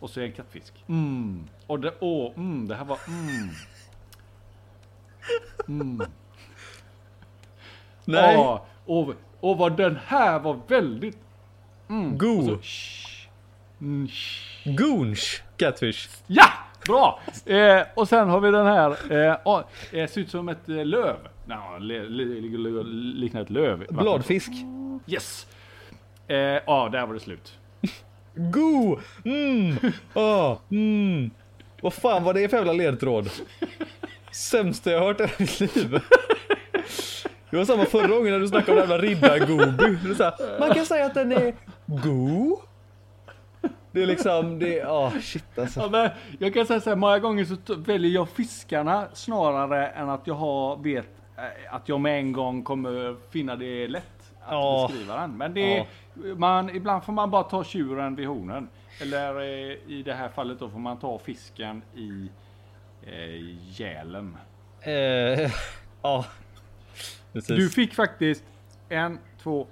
och 0.00 0.10
så 0.10 0.20
är 0.20 0.24
en 0.24 0.32
kattfisk. 0.32 0.84
Mm. 0.86 1.48
Och 1.66 1.80
det, 1.80 1.94
åh, 2.00 2.32
mm, 2.36 2.68
det 2.68 2.74
här 2.74 2.84
var 2.84 2.98
mm. 3.08 3.50
Mm. 5.68 6.08
Nej. 8.04 8.36
Åh, 8.36 8.60
och, 8.86 9.14
och 9.40 9.58
vad 9.58 9.76
den 9.76 9.98
här 10.06 10.38
var 10.38 10.60
väldigt 10.68 11.18
mm. 11.88 12.18
Go. 12.18 12.38
Och 12.38 12.64
så. 12.64 12.78
Mm, 13.80 14.08
shh. 14.08 14.48
Goonch 14.64 15.42
Catfish. 15.56 16.08
Ja! 16.26 16.52
Bra! 16.88 17.20
Eh, 17.46 17.80
och 17.94 18.08
sen 18.08 18.28
har 18.28 18.40
vi 18.40 18.50
den 18.50 18.66
här. 18.66 18.90
Eh, 19.30 19.36
oh, 19.44 19.60
eh, 19.92 20.08
ser 20.08 20.20
ut 20.20 20.30
som 20.30 20.48
ett 20.48 20.68
eh, 20.68 20.84
löv. 20.84 21.16
Le, 21.80 22.02
liknar 23.14 23.42
ett 23.42 23.50
löv. 23.50 23.86
Bladfisk. 23.90 24.52
Yes! 25.06 25.46
Eh, 26.28 26.36
Ja, 26.36 26.88
där 26.92 27.06
var 27.06 27.14
det 27.14 27.20
slut. 27.20 27.58
Go! 28.34 28.98
Mm. 29.24 29.76
Ah, 30.14 30.56
mm. 30.70 31.30
Vad 31.82 31.94
fan 31.94 32.24
var 32.24 32.34
det 32.34 32.48
för 32.48 32.56
jävla 32.56 32.72
ledtråd? 32.72 33.30
Sämsta 34.32 34.90
jag 34.90 35.00
hört 35.00 35.20
i 35.20 35.28
mitt 35.38 35.60
liv. 35.60 36.00
Det 37.50 37.56
var 37.56 37.64
samma 37.64 37.84
förra 37.84 38.06
gången 38.06 38.32
när 38.32 38.40
du 38.40 38.48
snackade 38.48 38.72
om 38.72 38.76
den 38.76 38.88
jävla 38.88 38.98
sa, 40.14 40.32
Man 40.60 40.74
kan 40.74 40.86
säga 40.86 41.06
att 41.06 41.14
den 41.14 41.32
är 41.32 41.54
go. 41.86 42.58
Det 43.98 44.02
är 44.02 44.06
liksom, 44.06 44.58
det 44.58 44.78
är, 44.80 44.86
ah 44.86 45.10
shit 45.20 45.58
alltså. 45.58 45.80
Ja, 45.80 45.88
men 45.88 46.10
jag 46.38 46.54
kan 46.54 46.66
säga 46.66 46.80
så 46.80 46.90
här, 46.90 46.96
många 46.96 47.18
gånger 47.18 47.44
så 47.44 47.74
väljer 47.74 48.10
jag 48.12 48.28
fiskarna 48.28 49.06
snarare 49.12 49.88
än 49.88 50.08
att 50.10 50.26
jag 50.26 50.34
har, 50.34 50.76
vet 50.76 51.06
eh, 51.36 51.74
att 51.74 51.88
jag 51.88 52.00
med 52.00 52.18
en 52.18 52.32
gång 52.32 52.62
kommer 52.64 53.16
finna 53.30 53.56
det 53.56 53.88
lätt 53.88 54.04
att 54.40 54.52
Ja. 54.52 54.86
beskriva 54.90 55.20
den. 55.20 55.36
Men 55.36 55.54
det 55.54 55.78
är, 55.78 55.86
man, 56.36 56.70
ibland 56.76 57.04
får 57.04 57.12
man 57.12 57.30
bara 57.30 57.42
ta 57.42 57.64
tjuren 57.64 58.16
vid 58.16 58.26
hornen. 58.28 58.68
Eller 59.00 59.40
eh, 59.40 59.76
i 59.86 60.02
det 60.04 60.14
här 60.14 60.28
fallet 60.28 60.58
då 60.58 60.68
får 60.68 60.78
man 60.78 60.98
ta 60.98 61.18
fisken 61.18 61.82
i 61.94 62.30
eh, 63.06 63.80
gälen. 63.80 64.36
Eh, 64.80 64.92
ja. 66.02 66.24
Precis. 67.32 67.56
Du 67.56 67.68
fick 67.70 67.94
faktiskt 67.94 68.44
en, 68.88 69.18
två, 69.42 69.66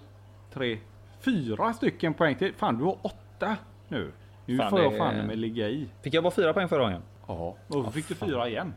tre, 0.53 0.79
fyra 1.21 1.73
stycken 1.73 2.15
poäng 2.15 2.35
till. 2.35 2.53
Fan, 2.55 2.79
du 2.79 2.85
har 2.85 2.97
åtta 3.03 3.57
nu. 3.89 4.13
Nu 4.47 4.57
Fan, 4.57 4.71
får 4.71 4.81
jag 4.83 4.97
fan 4.97 5.17
med 5.27 5.39
ligga 5.39 5.69
i. 5.69 5.87
Fick 6.03 6.15
jag 6.15 6.23
bara 6.25 6.31
fyra 6.31 6.53
poäng 6.53 6.69
förra 6.69 6.83
gången? 6.83 7.03
Ja. 7.27 7.57
Och 7.69 7.85
så 7.85 7.91
fick 7.91 8.09
du 8.09 8.15
fyra 8.15 8.49
igen. 8.49 8.75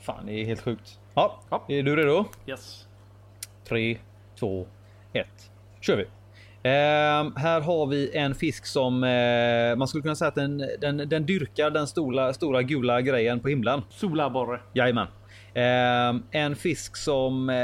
Fan, 0.00 0.26
det 0.26 0.32
är 0.32 0.44
helt 0.44 0.60
sjukt. 0.60 0.98
Ja, 1.14 1.40
Ja. 1.50 1.64
är 1.68 1.82
du 1.82 1.96
redo? 1.96 2.24
Yes. 2.46 2.86
3, 3.68 3.98
2, 4.38 4.66
1. 5.12 5.26
Kör 5.80 5.96
vi. 5.96 6.04
Ehm, 6.62 7.32
här 7.36 7.60
har 7.60 7.86
vi 7.86 8.16
en 8.16 8.34
fisk 8.34 8.66
som 8.66 9.04
eh, 9.04 9.76
man 9.76 9.88
skulle 9.88 10.02
kunna 10.02 10.14
säga 10.14 10.28
att 10.28 10.34
den, 10.34 10.62
den, 10.80 10.96
den 11.08 11.26
dyrkar 11.26 11.70
den 11.70 11.86
stora, 11.86 12.32
stora 12.32 12.62
gula 12.62 13.00
grejen 13.00 13.40
på 13.40 13.48
himlen. 13.48 13.82
Solaborre. 13.88 14.60
Jajamän. 14.72 15.06
Ehm, 15.54 16.22
en 16.30 16.56
fisk 16.56 16.96
som 16.96 17.50
eh, 17.50 17.56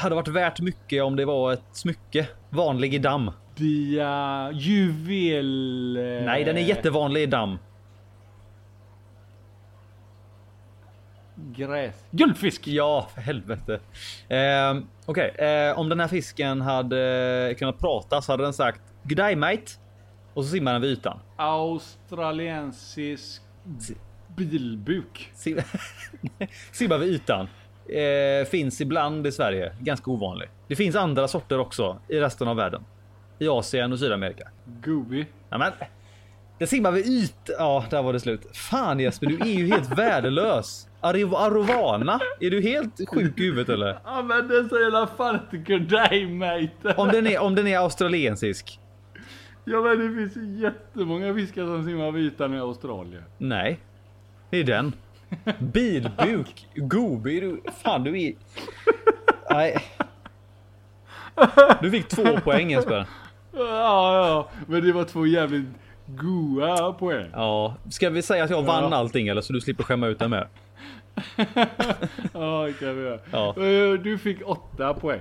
hade 0.00 0.14
varit 0.14 0.28
värt 0.28 0.60
mycket 0.60 1.02
om 1.02 1.16
det 1.16 1.24
var 1.24 1.52
ett 1.52 1.62
smycke. 1.72 2.28
Vanlig 2.50 2.94
i 2.94 2.98
damm. 2.98 3.30
Dia 3.54 4.50
juvel... 4.54 5.96
eh, 5.96 6.02
Nej, 6.24 6.44
den 6.44 6.56
är 6.56 6.60
jättevanlig 6.60 7.22
i 7.22 7.26
damm. 7.26 7.58
Gräs. 11.56 12.04
Guldfisk! 12.10 12.66
Ja, 12.66 13.08
för 13.14 13.20
helvete. 13.20 13.80
Ehm, 14.28 14.86
Okej, 15.06 15.34
eh, 15.38 15.78
om 15.78 15.88
den 15.88 16.00
här 16.00 16.08
fisken 16.08 16.60
hade 16.60 16.98
eh, 17.50 17.54
kunnat 17.56 17.78
prata 17.78 18.22
så 18.22 18.32
hade 18.32 18.42
den 18.42 18.52
sagt 18.52 18.80
Good 19.02 19.38
mate. 19.38 19.62
Och 20.34 20.44
så 20.44 20.50
simmar 20.50 20.72
den 20.72 20.82
vid 20.82 20.90
ytan. 20.90 21.18
Australiensisk 21.36 23.42
bilbuk. 24.36 25.30
Sim- 25.34 25.62
Simmar 26.72 26.98
vid 26.98 27.08
ytan. 27.14 27.48
Eh, 27.88 28.44
finns 28.46 28.80
ibland 28.80 29.26
i 29.26 29.32
Sverige. 29.32 29.72
Ganska 29.80 30.10
ovanlig. 30.10 30.48
Det 30.68 30.76
finns 30.76 30.96
andra 30.96 31.28
sorter 31.28 31.58
också 31.58 31.98
i 32.08 32.20
resten 32.20 32.48
av 32.48 32.56
världen. 32.56 32.84
I 33.42 33.48
Asien 33.48 33.92
och 33.92 33.98
Sydamerika. 33.98 34.48
Goby. 34.84 35.26
Ja, 35.50 35.58
men, 35.58 35.72
det 36.58 36.66
simmar 36.66 36.92
vid 36.92 37.06
ytan. 37.06 37.56
Ja, 37.58 37.84
där 37.90 38.02
var 38.02 38.12
det 38.12 38.20
slut. 38.20 38.56
Fan 38.56 39.00
Jesper, 39.00 39.26
du 39.26 39.38
är 39.40 39.44
ju 39.58 39.66
helt 39.66 39.98
värdelös. 39.98 40.88
Ariv- 41.00 41.36
Arovana? 41.36 42.20
Är 42.40 42.50
du 42.50 42.62
helt 42.62 43.08
sjuk 43.08 43.38
i 43.40 43.42
huvudet 43.42 43.68
eller? 43.68 43.98
Ja 44.04 44.22
men 44.22 44.48
den 44.48 45.06
fall 45.16 45.34
inte 45.52 45.72
good 45.72 45.88
day 45.90 46.26
mate. 46.26 46.94
Om 46.96 47.08
den 47.08 47.26
är, 47.26 47.38
om 47.38 47.54
den 47.54 47.66
är 47.66 47.78
australiensisk? 47.78 48.80
Ja 49.64 49.80
men 49.80 49.98
det 49.98 50.16
finns 50.20 50.36
ju 50.36 50.60
jättemånga 50.62 51.34
fiskar 51.34 51.62
som 51.62 51.84
simmar 51.84 52.10
vid 52.10 52.24
ytan 52.24 52.54
i 52.54 52.58
Australien. 52.58 53.22
Nej. 53.38 53.78
Det 54.50 54.56
är 54.56 54.64
den. 54.64 54.92
Bilbuk. 55.58 56.68
Goby. 56.74 57.40
Du, 57.40 57.62
fan 57.82 58.04
du 58.04 58.22
är... 58.22 58.34
Nej. 59.50 59.82
Du 61.80 61.90
fick 61.90 62.08
två 62.08 62.40
poäng 62.40 62.70
Jesper. 62.70 63.06
Ja 63.54 64.26
ja, 64.28 64.48
men 64.66 64.82
det 64.86 64.92
var 64.92 65.04
två 65.04 65.26
jävligt 65.26 65.66
goa 66.06 66.92
poäng. 66.92 67.30
Ja, 67.32 67.74
ska 67.90 68.10
vi 68.10 68.22
säga 68.22 68.44
att 68.44 68.50
jag 68.50 68.62
vann 68.62 68.90
Ja. 68.90 68.96
allting 68.96 69.28
eller 69.28 69.40
så 69.40 69.52
du 69.52 69.60
slipper 69.60 69.84
skämma 69.84 70.06
ut 70.06 70.18
den 70.18 70.30
med? 70.30 70.46
Ja 72.34 72.64
det 72.66 72.72
kan 72.72 72.96
vi 72.96 73.02
göra. 73.02 73.18
Ja. 73.32 73.48
Eh, 73.48 73.92
Du 74.02 74.18
fick 74.18 74.38
åtta 74.48 74.94
poäng. 74.94 75.20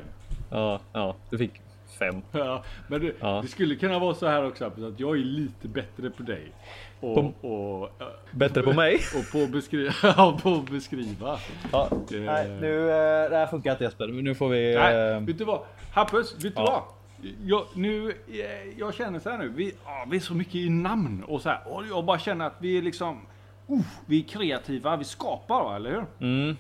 Ja, 0.49 0.79
ja, 0.93 1.15
du 1.29 1.37
fick 1.37 1.51
fem. 1.99 2.21
Ja, 2.31 2.63
men 2.87 3.01
det, 3.01 3.13
Ja. 3.19 3.39
det 3.41 3.47
skulle 3.47 3.75
kunna 3.75 3.99
vara 3.99 4.13
så 4.15 4.27
här 4.27 4.47
också 4.47 4.65
att 4.65 4.99
jag 4.99 5.09
är 5.17 5.23
lite 5.23 5.67
bättre 5.67 6.09
på 6.09 6.23
dig. 6.23 6.51
Och, 6.99 7.15
På- 7.15 7.47
och, 7.49 7.83
eh, 8.01 8.07
Bättre 8.31 8.61
på 8.61 8.73
mig? 8.73 8.95
och 9.17 9.31
på 9.31 9.43
att 9.43 9.49
beskriva. 9.51 9.93
ja, 10.03 10.39
på 10.43 10.53
att 10.53 10.69
beskriva. 10.71 11.37
Ja, 11.71 11.87
Eh. 11.91 12.19
nej, 12.21 12.49
nu, 12.49 12.85
det 13.29 13.35
här 13.37 13.47
funkar 13.47 13.71
inte 13.71 13.83
Jesper. 13.83 14.07
Men 14.07 14.23
Nu 14.23 14.35
får 14.35 14.49
vi... 14.49 14.75
Nej, 14.75 15.11
eh, 15.13 15.19
vet 15.21 15.37
du 15.37 15.43
vad? 15.43 15.59
Hampus, 15.93 16.33
vet 16.45 16.55
du 16.55 16.61
vad? 16.61 16.81
Jag, 17.45 17.65
nu, 17.73 18.09
eh, 18.27 18.79
jag 18.79 18.93
känner 18.93 19.19
så 19.19 19.29
här 19.29 19.37
nu, 19.37 19.49
vi, 19.49 19.73
ja, 19.85 20.05
vi 20.09 20.17
är 20.17 20.21
så 20.21 20.33
mycket 20.33 20.55
i 20.55 20.69
namn 20.69 21.23
och 21.23 21.41
så 21.41 21.49
här. 21.49 21.67
Och 21.67 21.87
jag 21.87 22.05
bara 22.05 22.19
känner 22.19 22.45
att 22.45 22.55
vi 22.59 22.77
är 22.77 22.81
liksom, 22.81 23.21
uh, 23.71 23.79
vi 24.05 24.19
är 24.19 24.27
kreativa, 24.27 24.95
vi 24.95 25.03
skapar 25.03 25.63
va, 25.63 25.75
eller 25.75 25.91
hur? 25.91 26.05
Mm, 26.19 26.57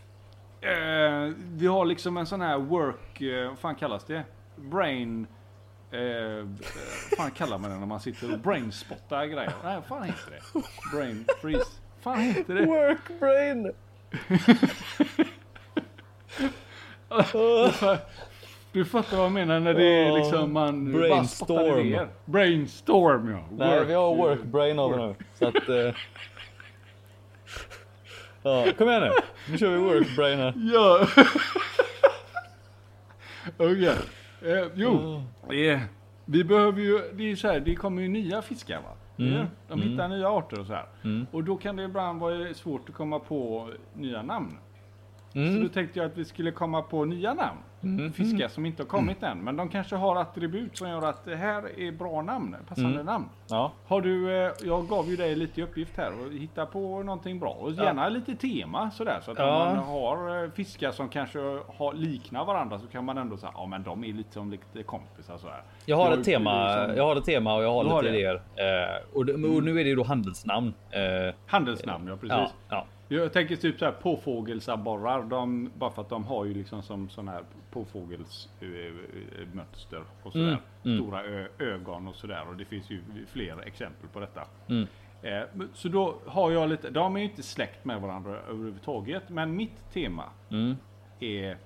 Eh, 0.63 1.33
vi 1.37 1.67
har 1.67 1.85
liksom 1.85 2.17
en 2.17 2.25
sån 2.25 2.41
här 2.41 2.57
work, 2.57 3.21
eh, 3.21 3.47
vad 3.49 3.59
fan 3.59 3.75
kallas 3.75 4.03
det? 4.03 4.23
Brain, 4.55 5.27
eh, 5.91 5.99
eh, 5.99 6.45
vad 7.09 7.17
fan 7.17 7.31
kallar 7.31 7.57
man 7.57 7.71
det 7.71 7.77
när 7.77 7.85
man 7.85 7.99
sitter 7.99 8.33
och 8.33 8.39
brainspottar 8.39 9.25
grejer? 9.25 9.53
Nej, 9.63 9.75
vad 9.75 9.85
fan 9.85 10.03
heter 10.03 10.31
det? 10.31 10.41
Brain 10.97 11.25
freeze. 11.41 11.71
fan 12.01 12.19
heter 12.19 12.55
det? 12.55 12.65
Work 12.65 13.19
brain! 13.19 13.71
Du 18.71 18.85
fattar 18.85 19.17
vad 19.17 19.25
jag 19.25 19.31
menar 19.31 19.59
när 19.59 19.73
det 19.73 19.85
är 19.85 20.11
liksom 20.11 20.53
man 20.53 20.91
bara 20.91 21.01
brainstorm. 21.01 21.79
idéer. 21.79 22.07
Brainstorm 22.25 23.29
ja. 23.31 23.39
Nej, 23.57 23.79
Work- 23.79 23.87
vi 23.87 23.93
har 23.93 24.15
workbrain 24.15 24.79
av 24.79 24.97
nu. 24.97 25.15
Så 25.39 25.47
att... 25.47 25.69
Eh... 25.69 25.95
Ja, 28.43 28.65
kom 28.77 28.89
igen 28.89 29.01
nu. 29.01 29.11
Nu 29.51 29.57
kör 29.57 29.69
vi 29.69 29.77
workbrain 29.77 30.39
här. 30.39 30.53
Ja. 30.73 31.07
Okej. 33.57 33.95
Eh, 34.41 34.67
jo. 34.75 35.23
Eh, 35.53 35.79
vi 36.25 36.43
behöver 36.43 36.81
ju, 36.81 37.01
det 37.13 37.31
är 37.31 37.35
så 37.35 37.47
här, 37.47 37.59
det 37.59 37.75
kommer 37.75 38.01
ju 38.01 38.07
nya 38.07 38.41
fiskar 38.41 38.77
va? 38.81 38.93
Mm. 39.17 39.45
De 39.67 39.81
hittar 39.81 40.07
nya 40.07 40.29
arter 40.29 40.59
och 40.59 40.65
så 40.65 40.73
här. 40.73 40.85
Mm. 41.03 41.27
Och 41.31 41.43
då 41.43 41.57
kan 41.57 41.75
det 41.75 41.83
ibland 41.83 42.19
vara 42.19 42.53
svårt 42.53 42.89
att 42.89 42.95
komma 42.95 43.19
på 43.19 43.69
nya 43.93 44.21
namn. 44.21 44.57
Så 45.33 45.39
Mm. 45.39 45.63
då 45.63 45.69
tänkte 45.69 45.99
jag 45.99 46.05
att 46.05 46.17
vi 46.17 46.25
skulle 46.25 46.51
komma 46.51 46.81
på 46.81 47.05
nya 47.05 47.33
namn. 47.33 47.59
Mm. 47.83 48.13
Fiskar 48.13 48.47
som 48.47 48.65
inte 48.65 48.83
har 48.83 48.87
kommit 48.87 49.23
än. 49.23 49.37
Men 49.37 49.55
de 49.55 49.69
kanske 49.69 49.95
har 49.95 50.15
attribut 50.21 50.77
som 50.77 50.89
gör 50.89 51.09
att 51.09 51.25
det 51.25 51.35
här 51.35 51.79
är 51.79 51.91
bra 51.91 52.21
namn. 52.21 52.55
Passande 52.67 52.93
Mm. 52.93 53.05
namn. 53.05 53.25
Ja. 53.49 53.71
Har 53.87 54.01
du, 54.01 54.35
eh, 54.45 54.51
jag 54.63 54.87
gav 54.87 55.09
ju 55.09 55.15
dig 55.15 55.35
lite 55.35 55.61
uppgift 55.63 55.97
här 55.97 56.11
och 56.25 56.33
hitta 56.33 56.65
på 56.65 57.03
någonting 57.03 57.39
bra. 57.39 57.49
Och 57.49 57.71
gärna 57.71 58.09
lite 58.09 58.35
tema 58.35 58.91
sådär. 58.91 59.19
Så 59.25 59.31
att 59.31 59.37
Ja. 59.39 59.67
om 59.69 59.75
man 59.75 59.83
har 59.85 60.43
eh, 60.43 60.49
fiskar 60.51 60.91
som 60.91 61.09
kanske 61.09 61.39
har, 61.77 61.93
liknar 61.93 62.45
varandra 62.45 62.79
så 62.79 62.87
kan 62.87 63.05
man 63.05 63.17
ändå 63.17 63.37
säga 63.37 63.51
ja 63.55 63.65
men 63.65 63.83
de 63.83 64.03
är 64.03 64.13
lite 64.13 64.33
som 64.33 64.51
lite 64.51 64.83
kompisar 64.83 65.37
sådär. 65.37 65.61
Jag 65.85 65.97
har 65.97 66.09
Jag 66.09 66.19
ett 66.19 66.25
tema. 66.25 66.75
liksom- 66.77 66.97
Jag 66.97 67.03
har 67.05 67.15
ett 67.15 67.25
tema 67.25 67.55
och 67.55 67.63
jag 67.63 67.71
har 67.73 67.83
Du 67.83 67.89
lite 67.89 67.95
har 67.95 68.03
idéer. 68.03 68.35
Eh, 68.35 68.97
och, 69.13 69.55
och 69.57 69.63
nu 69.63 69.71
är 69.79 69.83
det 69.83 69.89
ju 69.89 69.95
då 69.95 70.03
handelsnamn. 70.03 70.73
Eh, 70.91 71.35
Handelsnamn 71.47 72.07
ja 72.07 72.15
precis. 72.15 72.29
ja, 72.31 72.49
ja. 72.69 72.85
Jag 73.13 73.33
tänker 73.33 73.55
typ 73.55 73.79
så 73.79 73.85
här 73.85 73.91
påfågelsabborrar. 73.91 75.23
De, 75.23 75.71
bara 75.77 75.91
för 75.91 76.01
att 76.01 76.09
de 76.09 76.23
har 76.23 76.45
ju 76.45 76.53
liksom 76.53 76.83
som 76.83 77.09
sån 77.09 77.27
här 77.27 77.43
påfågelsmönster 77.71 80.03
och 80.23 80.31
sådär. 80.31 80.47
Mm, 80.47 80.59
mm. 80.85 80.97
Stora 80.97 81.23
ö, 81.23 81.47
ögon 81.59 82.07
och 82.07 82.15
sådär. 82.15 82.47
Och 82.49 82.55
det 82.55 82.65
finns 82.65 82.89
ju 82.89 83.01
fler 83.27 83.67
exempel 83.67 84.09
på 84.09 84.19
detta. 84.19 84.41
Mm. 84.67 84.87
Eh, 85.21 85.43
så 85.73 85.87
då 85.87 86.15
har 86.25 86.51
jag 86.51 86.69
lite, 86.69 86.89
de 86.89 87.15
är 87.15 87.19
ju 87.19 87.25
inte 87.25 87.43
släkt 87.43 87.85
med 87.85 88.01
varandra 88.01 88.39
överhuvudtaget. 88.39 89.29
Men 89.29 89.55
mitt 89.55 89.91
tema 89.93 90.25
Mm. 90.49 90.75
är, 91.19 91.57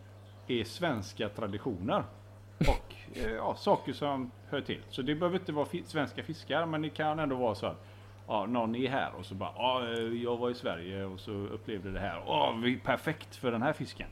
är 0.48 0.64
svenska 0.64 1.30
traditioner. 1.30 2.04
Och 2.60 2.96
eh, 3.18 3.32
ja, 3.32 3.56
saker 3.56 3.94
som 3.94 4.32
hör 4.50 4.62
till. 4.62 4.82
Så 4.90 5.02
det 5.02 5.16
behöver 5.16 5.40
inte 5.40 5.52
vara 5.52 5.68
svenska 5.86 6.24
fiskar. 6.24 6.66
Men 6.66 6.82
det 6.82 6.90
kan 6.90 7.20
ändå 7.20 7.36
vara 7.36 7.56
så 7.56 7.66
att 7.66 7.86
ja, 8.28 8.46
någon 8.46 8.76
är 8.76 8.90
här 8.90 9.10
och 9.20 9.26
så 9.26 9.36
bara 9.36 9.52
ja, 9.56 9.84
eh, 9.94 10.00
jag 10.00 10.38
var 10.38 10.50
i 10.50 10.54
Sverige 10.54 11.06
och 11.06 11.20
så 11.20 11.32
upplevde 11.32 11.92
det 11.92 12.00
här. 12.00 12.22
Vi- 12.64 12.78
perfekt 12.78 13.36
för 13.36 13.52
den 13.52 13.62
här 13.62 13.74
fisken. 13.74 14.08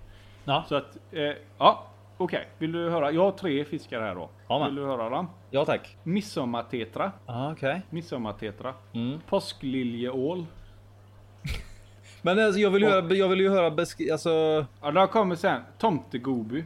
Ja. 0.45 0.64
Så 0.70 0.76
att 0.76 0.97
eh, 1.11 1.32
ja, 1.57 1.88
okej. 2.18 2.47
Vill 2.57 2.72
du 2.72 2.89
höra? 2.89 3.11
Jag 3.11 3.24
har 3.24 3.32
tre 3.32 3.66
fiskar 3.66 4.01
här 4.01 4.16
då. 4.16 4.30
Ja. 4.47 4.66
Vill 4.66 4.76
du 4.76 4.86
höra 4.86 5.09
dem? 5.09 5.30
ja 5.49 5.66
tack. 5.66 5.97
Midsommartetra. 6.03 7.11
Ah, 7.26 7.51
Okej. 7.51 7.82
Midsommartetra. 7.89 8.74
Mm. 8.93 9.20
Påskliljeål. 9.30 10.45
Men 12.22 12.39
alltså, 12.39 12.59
jag 12.59 12.70
vill 12.72 12.82
ju 12.84 12.89
höra, 12.89 13.14
jag 13.16 13.28
vill 13.30 13.39
ju 13.39 13.49
höra 13.49 13.70
besk- 13.70 14.11
alltså. 14.11 14.66
Ja, 14.82 14.91
där 14.91 15.07
kommer 15.07 15.36
sen 15.36 15.61
tomtegoby. 15.78 16.66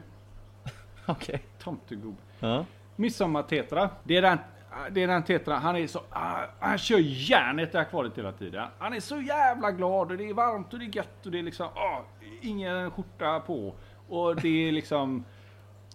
Okej. 1.06 1.42
Tomtegoby. 1.60 2.18
Ja. 2.40 2.66
Midsommartetra. 2.96 3.90
Det 4.04 4.18
är 4.18 4.22
den, 4.22 4.38
det 4.92 5.04
är 5.04 5.08
den 5.08 5.24
tetra. 5.24 5.56
Han 5.56 5.76
är 5.76 5.88
så, 5.88 6.02
ah, 6.10 6.40
han 6.60 6.78
kör 6.78 7.00
järnet 7.02 7.76
i 7.76 7.78
akvariet 7.78 8.18
hela 8.18 8.32
tiden. 8.32 8.68
Han 8.80 8.94
är 8.94 9.00
så 9.00 9.22
jävla 9.22 9.72
glad 9.72 10.12
och 10.12 10.18
det 10.18 10.30
är 10.30 10.34
varmt 10.34 10.74
och 10.74 10.80
det 10.80 10.86
är 10.86 10.96
gött 10.96 11.26
och 11.26 11.32
det 11.32 11.40
är 11.40 11.44
liksom, 11.44 11.68
ah, 11.76 12.02
ingen 12.42 12.92
skjorta 12.92 13.40
på. 13.40 13.74
Och 14.10 14.36
det 14.42 14.68
är 14.68 14.72
liksom, 14.72 15.24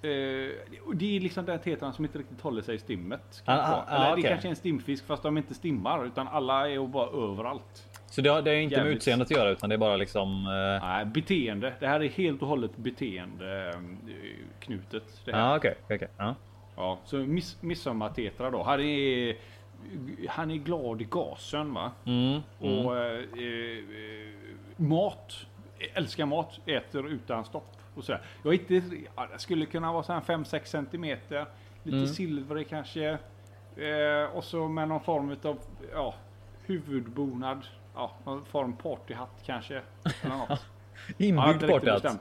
och 0.86 0.96
det 0.96 1.16
är 1.16 1.20
liksom 1.20 1.44
den 1.44 1.58
tetran 1.58 1.92
som 1.92 2.04
inte 2.04 2.18
riktigt 2.18 2.40
håller 2.40 2.62
sig 2.62 2.74
i 2.74 2.78
stimmet. 2.78 3.42
Ah, 3.44 3.56
vara. 3.56 3.84
ah, 3.88 3.94
Eller 3.96 4.06
det 4.06 4.12
okej. 4.12 4.30
kanske 4.30 4.48
är 4.48 4.50
en 4.50 4.56
stimfisk 4.56 5.06
fast 5.06 5.22
de 5.22 5.38
inte 5.38 5.54
stimmar 5.54 6.06
utan 6.06 6.28
alla 6.28 6.68
är 6.70 6.86
bara 6.86 7.30
överallt. 7.32 7.88
Så 8.06 8.20
det, 8.20 8.28
har- 8.30 8.42
det 8.42 8.50
är 8.50 8.60
inte 8.60 8.76
med 8.76 8.84
Jävligt. 8.84 8.96
utseendet 8.96 9.26
att 9.30 9.36
göra 9.36 9.50
utan 9.50 9.68
det 9.68 9.74
är 9.74 9.78
bara 9.78 9.96
liksom. 9.96 10.46
Eh, 10.46 10.86
Nej, 10.88 11.04
beteende. 11.04 11.72
Det 11.80 11.86
här 11.86 12.00
är 12.02 12.08
helt 12.08 12.42
och 12.42 12.48
hållet 12.48 12.76
beteende 12.76 13.68
eh, 13.70 13.80
knutet. 14.60 15.20
Det 15.24 15.32
här. 15.32 15.38
Ja, 15.40 15.56
okej, 15.56 15.74
okej, 15.84 15.96
okej. 15.96 16.34
Ja. 16.82 16.88
Ja, 16.88 16.98
så 17.04 17.16
miss, 17.16 17.62
midsommartetra 17.62 18.50
då. 18.50 18.62
Han 18.62 18.80
är, 18.80 19.36
han 20.28 20.50
är 20.50 20.56
glad 20.56 21.02
i 21.02 21.04
gasen 21.04 21.74
va. 21.74 21.92
Mm. 22.04 22.40
Mm. 22.60 22.86
Och 22.86 22.98
eh, 22.98 23.18
eh, 23.18 23.84
mat. 24.76 25.32
Älskar 25.94 26.26
mat. 26.26 26.60
Äter 26.66 27.08
utan 27.08 27.44
stopp. 27.44 27.76
Och 27.94 28.04
sådär. 28.04 28.22
Jag 28.42 28.54
inte, 28.54 28.82
ja, 29.16 29.28
det 29.32 29.38
skulle 29.38 29.66
kunna 29.66 29.92
vara 29.92 30.02
så 30.02 30.12
här 30.12 30.20
5-6 30.20 30.64
centimeter. 30.64 31.46
Lite 31.82 31.96
Mm. 31.96 32.08
silver 32.08 32.62
kanske. 32.62 33.18
Eh, 33.76 34.36
och 34.36 34.44
så 34.44 34.68
med 34.68 34.88
någon 34.88 35.00
form 35.00 35.36
av 35.42 35.58
ja, 35.92 36.14
huvudbonad. 36.66 37.66
Ja, 37.94 38.12
någon 38.24 38.44
form 38.44 38.76
partyhatt 38.76 39.42
kanske. 39.46 39.82
Eller 40.22 40.36
något. 40.36 40.48
Ja, 41.16 41.24
Inbyggd 41.26 41.62
riktigt 41.62 41.70
partyhatt. 41.70 42.20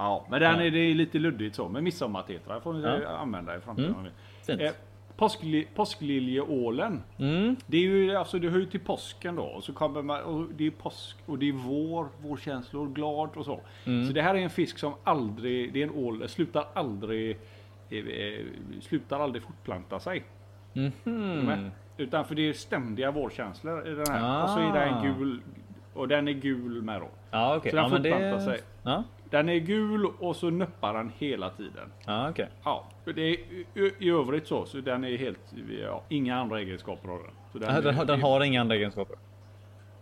Ja, 0.00 0.26
men 0.30 0.40
den 0.40 0.60
är, 0.60 0.70
det 0.70 0.78
är 0.78 0.94
lite 0.94 1.18
luddigt 1.18 1.56
så. 1.56 1.68
Men 1.68 1.84
midsommartetra 1.84 2.60
får 2.60 2.72
ni 2.72 2.82
Ja. 2.82 3.08
använda 3.08 3.56
i 3.56 3.60
framtiden. 3.60 3.94
Mm. 3.94 4.12
Fint. 4.46 4.60
Eh, 4.60 4.70
påskli, 5.16 5.66
påskliljeålen. 5.74 7.02
Mm. 7.18 7.56
Det 7.66 7.76
är 7.76 7.80
ju 7.82 8.16
alltså 8.16 8.38
det 8.38 8.48
hör 8.48 8.58
ju 8.58 8.66
till 8.66 8.80
påsken 8.80 9.36
då. 9.36 9.42
Och 9.42 9.64
så 9.64 9.72
kommer 9.72 10.02
man, 10.02 10.22
och 10.22 10.46
det 10.56 10.66
är 10.66 10.70
påsk 10.70 11.16
och 11.26 11.38
det 11.38 11.48
är 11.48 11.52
vår, 11.52 12.08
vårkänslor, 12.22 12.88
glad 12.88 13.28
och 13.36 13.44
så. 13.44 13.60
Mm. 13.84 14.06
Så 14.06 14.12
det 14.12 14.22
här 14.22 14.34
är 14.34 14.38
en 14.38 14.50
fisk 14.50 14.78
som 14.78 14.92
aldrig, 15.04 15.72
det 15.72 15.82
är 15.82 15.86
en 15.86 15.94
ål, 15.94 16.28
slutar 16.28 16.64
aldrig, 16.74 17.38
eh, 17.90 17.98
eh, 17.98 18.44
slutar 18.80 19.20
aldrig 19.20 19.42
fortplanta 19.42 20.00
sig. 20.00 20.24
Med? 21.04 21.70
Utan 21.96 22.24
för 22.24 22.34
det 22.34 22.48
är 22.48 22.52
ständiga 22.52 23.10
vårkänslor 23.10 23.88
i 23.88 23.94
den 23.94 24.06
här. 24.10 24.42
Och 24.42 24.50
så 24.50 24.58
är 24.58 24.72
det 24.72 24.80
Ah. 24.80 24.84
en 24.84 25.14
gul, 25.18 25.40
och 25.94 26.08
den 26.08 26.28
är 26.28 26.32
gul 26.32 26.82
med 26.82 27.00
då. 27.00 27.08
Ja, 27.30 27.56
okej. 27.56 27.70
Så 27.70 27.76
den 27.76 27.84
Ja, 27.84 27.88
men 27.90 28.02
fortplantar 28.02 28.36
det... 28.38 28.40
sig. 28.40 28.60
Ja, 28.82 29.04
Den 29.30 29.48
är 29.48 29.58
gul 29.58 30.06
och 30.06 30.36
så 30.36 30.50
nöppar 30.50 30.94
den 30.94 31.12
hela 31.18 31.50
tiden. 31.50 31.92
ja 32.06 32.30
okej. 32.30 32.48
Ja, 32.64 32.84
det 33.04 33.22
är 33.22 33.34
i, 33.34 33.92
i 33.98 34.10
övrigt 34.10 34.46
så, 34.46 34.66
så 34.66 34.80
den 34.80 35.04
är 35.04 35.16
helt, 35.18 35.54
ja, 35.82 36.02
inga 36.08 36.36
andra 36.40 36.60
egenskaper 36.60 37.08
av 37.08 37.18
den. 37.22 37.30
Så 37.52 37.58
Den, 37.58 37.82
den, 37.84 37.94
har- 37.94 38.04
den 38.04 38.22
har 38.22 38.44
inga 38.44 38.60
andra 38.60 38.74
egenskaper. 38.76 39.16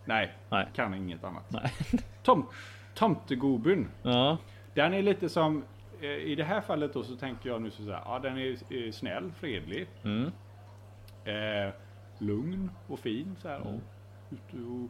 Nej, 0.04 0.32
Nej. 0.50 0.66
kan 0.74 0.94
inget 0.94 1.24
annat. 1.24 1.44
Nej. 1.52 1.72
Tom, 2.22 2.46
tomtegubben, 2.94 3.88
Ja. 4.02 4.38
den 4.74 4.94
är 4.94 5.02
lite 5.02 5.28
som, 5.28 5.64
eh, 6.00 6.08
i 6.10 6.34
det 6.34 6.44
här 6.44 6.60
fallet 6.60 6.92
då 6.94 7.02
så 7.02 7.16
tänker 7.16 7.48
jag 7.50 7.62
nu 7.62 7.70
så 7.70 7.82
här, 7.82 8.02
ja 8.04 8.18
den 8.22 8.38
är, 8.38 8.72
är 8.72 8.92
snäll, 8.92 9.32
fredlig, 9.32 9.86
Mm. 10.04 10.32
eh, 11.24 11.72
lugn 12.18 12.70
och 12.88 12.98
fin 12.98 13.36
så 13.42 13.48
här. 13.48 13.60
Och, 13.60 13.80
ute 14.30 14.56
och, 14.56 14.80
eh, 14.84 14.88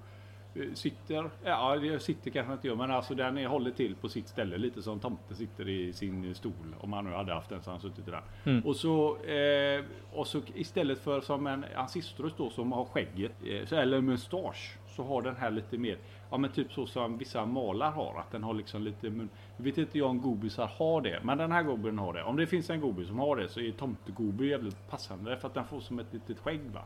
sitter, 0.74 1.30
ja 1.44 1.76
det 1.76 2.00
sitter 2.00 2.30
kanske 2.30 2.52
inte 2.52 2.68
jag, 2.68 2.78
men 2.78 2.90
alltså 2.90 3.14
den 3.14 3.38
är, 3.38 3.46
håller 3.46 3.70
till 3.70 3.94
på 3.94 4.08
sitt 4.08 4.28
ställe 4.28 4.58
lite 4.58 4.82
som 4.82 5.00
tomte 5.00 5.34
sitter 5.34 5.68
i 5.68 5.92
sin 5.92 6.34
stol. 6.34 6.74
Om 6.80 6.92
han 6.92 7.04
nu 7.04 7.10
hade 7.10 7.34
haft 7.34 7.52
en 7.52 7.62
så 7.62 7.70
han 7.70 7.80
suttit 7.80 8.06
den. 8.06 8.22
Mm. 8.44 8.66
Och 8.66 8.76
så, 8.76 9.16
eh, 9.16 9.84
och 10.12 10.26
så 10.26 10.40
istället 10.54 10.98
för 10.98 11.20
som 11.20 11.46
en 11.46 11.64
ancistrus 11.76 12.32
då 12.36 12.50
som 12.50 12.72
har 12.72 12.84
skägget, 12.84 13.32
eh, 13.44 13.78
eller 13.78 14.00
mustasch, 14.00 14.78
så 14.96 15.04
har 15.04 15.22
den 15.22 15.36
här 15.36 15.50
lite 15.50 15.78
mer, 15.78 15.98
ja 16.30 16.36
men 16.36 16.52
typ 16.52 16.72
så 16.72 16.86
som 16.86 17.18
vissa 17.18 17.46
malar 17.46 17.90
har, 17.90 18.20
att 18.20 18.30
den 18.30 18.42
har 18.42 18.54
liksom 18.54 18.82
lite 18.82 19.10
mun. 19.10 19.28
Jag 19.56 19.64
vet 19.64 19.78
inte 19.78 19.98
jag 19.98 20.10
om 20.10 20.20
gobisar 20.20 20.70
har 20.78 21.00
det, 21.00 21.20
men 21.22 21.38
den 21.38 21.52
här 21.52 21.62
gobben 21.62 21.98
har 21.98 22.12
det. 22.12 22.22
Om 22.22 22.36
det 22.36 22.46
finns 22.46 22.70
en 22.70 22.80
gobis 22.80 23.08
som 23.08 23.18
har 23.18 23.36
det 23.36 23.48
så 23.48 23.60
är 23.60 23.72
tomtegobi 23.72 24.50
jävligt 24.50 24.90
passande 24.90 25.36
för 25.36 25.48
att 25.48 25.54
den 25.54 25.64
får 25.64 25.80
som 25.80 25.98
ett 25.98 26.12
litet 26.12 26.38
skägg 26.38 26.60
va. 26.60 26.82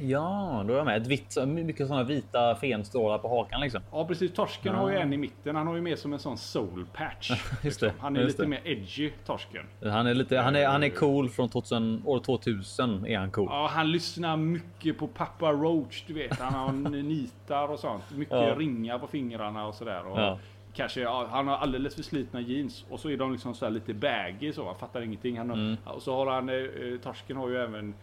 Ja, 0.00 0.64
då 0.66 0.72
är 0.72 0.76
jag 0.76 0.86
med. 0.86 1.02
Ett 1.02 1.06
vitt, 1.06 1.36
mycket 1.46 1.86
sådana 1.86 2.04
vita 2.04 2.54
fenstrålar 2.54 3.18
på 3.18 3.28
hakan 3.28 3.60
liksom. 3.60 3.80
Ja 3.92 4.04
precis, 4.04 4.32
torsken 4.32 4.72
Ja. 4.74 4.78
har 4.80 4.90
ju 4.90 4.96
en 4.96 5.12
i 5.12 5.16
mitten. 5.16 5.56
Han 5.56 5.66
har 5.66 5.74
ju 5.74 5.80
mer 5.80 5.96
som 5.96 6.12
en 6.12 6.18
sån 6.18 6.38
soul 6.38 6.86
patch. 6.94 7.30
Det, 7.80 7.92
Han 8.00 8.16
är 8.16 8.24
lite 8.24 8.42
det. 8.42 8.48
mer 8.48 8.60
edgy, 8.64 9.10
torsken. 9.26 9.64
Han 9.82 10.06
är 10.06 10.14
lite, 10.14 10.38
han 10.38 10.56
är, 10.56 10.66
han 10.68 10.82
är 10.82 10.88
cool 10.88 11.28
från 11.28 11.48
2000, 11.48 12.02
år 12.04 12.18
2000 12.20 13.06
är 13.06 13.18
han 13.18 13.30
cool. 13.30 13.46
Ja, 13.50 13.68
han 13.72 13.90
lyssnar 13.92 14.36
mycket 14.36 14.98
på 14.98 15.06
Papa 15.06 15.52
Roach, 15.52 16.04
du 16.06 16.12
vet. 16.14 16.38
Han 16.40 16.54
har 16.54 16.72
nitar 17.02 17.68
och 17.68 17.78
sånt. 17.78 18.02
Mycket 18.16 18.34
Ja. 18.34 18.54
ringar 18.58 18.98
på 18.98 19.06
fingrarna 19.06 19.66
och 19.66 19.74
sådär. 19.74 20.06
Och 20.06 20.18
Ja. 20.18 20.38
Kanske, 20.74 21.08
han 21.08 21.48
har 21.48 21.56
alldeles 21.56 21.94
för 21.94 22.02
slitna 22.02 22.40
jeans 22.40 22.84
och 22.90 23.00
så 23.00 23.10
är 23.10 23.16
de 23.16 23.32
liksom 23.32 23.54
så 23.54 23.64
här 23.64 23.72
lite 23.72 23.94
baggy 23.94 24.52
så. 24.52 24.66
Han 24.66 24.74
fattar 24.74 25.00
ingenting. 25.02 25.38
Han 25.38 25.50
Mm. 25.50 25.76
Och 25.84 26.02
så 26.02 26.14
har 26.16 26.26
han, 26.26 26.48
eh, 26.48 26.54
torsken 27.02 27.36
har 27.36 27.48
ju 27.48 27.56
även 27.56 27.94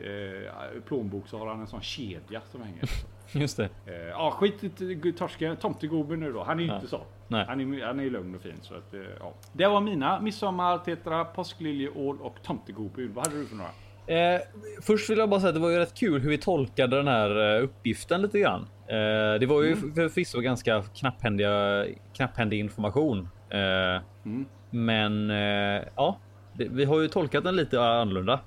eh, 0.00 0.82
plånbok 0.86 1.28
så 1.28 1.38
har 1.38 1.46
han 1.46 1.60
en 1.60 1.66
sån 1.66 1.80
kedja 1.80 2.40
som 2.50 2.62
hänger. 2.62 2.82
Just 3.32 3.56
det. 3.56 3.64
Eh, 3.86 3.92
Ja, 4.08 4.30
skit 4.30 4.80
i 4.80 5.12
torsken. 5.12 5.56
Tomtegubben 5.56 6.20
nu 6.20 6.32
då. 6.32 6.42
Han 6.42 6.58
är 6.58 6.62
ju 6.62 6.68
Ja. 6.68 6.74
inte 6.74 6.86
så. 6.88 7.00
Nej. 7.28 7.44
Han 7.48 7.60
är, 7.74 7.84
han 7.86 8.00
är 8.00 8.10
lugn 8.10 8.34
och 8.34 8.42
fin. 8.42 8.54
Så 8.62 8.74
att, 8.74 8.94
eh, 8.94 9.00
ja. 9.20 9.34
Det 9.52 9.66
var 9.66 9.80
mina. 9.80 10.20
Midsommar, 10.20 10.78
tetra, 10.78 11.24
påskliljeål 11.24 12.18
och 12.20 12.36
tomtegubben. 12.42 13.12
Vad 13.14 13.26
hade 13.26 13.38
du 13.40 13.46
för 13.46 13.56
några? 13.56 13.70
Eh, 14.06 14.40
först 14.82 15.10
vill 15.10 15.18
jag 15.18 15.28
bara 15.30 15.40
säga 15.40 15.48
att 15.48 15.54
det 15.54 15.60
var 15.60 15.70
ju 15.70 15.78
rätt 15.78 15.94
kul 15.94 16.20
hur 16.20 16.30
vi 16.30 16.38
tolkade 16.38 16.96
den 16.96 17.08
här 17.08 17.56
eh, 17.58 17.64
uppgiften 17.64 18.22
lite 18.22 18.38
grann. 18.38 18.60
Eh, 18.86 19.38
det 19.40 19.46
var 19.48 19.62
ju 19.62 19.72
Mm. 19.72 19.94
förvisso 19.94 20.40
ganska 20.40 20.82
knapphändiga, 20.82 21.86
knapphändig 22.16 22.58
information. 22.58 23.28
Eh, 23.50 24.02
Mm. 24.24 24.46
men 24.70 25.30
eh, 25.30 25.82
ja, 25.96 26.18
det, 26.52 26.68
vi 26.70 26.84
har 26.84 27.00
ju 27.00 27.08
tolkat 27.08 27.44
den 27.44 27.56
lite 27.56 27.80
annorlunda 27.82 28.40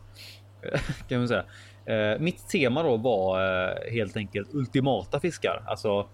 kan 1.08 1.18
man 1.20 1.28
säga. 1.28 1.44
Eh, 1.86 2.20
mitt 2.20 2.48
tema 2.48 2.84
då 2.84 2.98
var 2.98 3.42
eh, 3.70 3.92
helt 3.92 4.18
enkelt 4.18 4.54
ultimata 4.54 5.20
fiskar, 5.20 5.64
alltså 5.68 6.08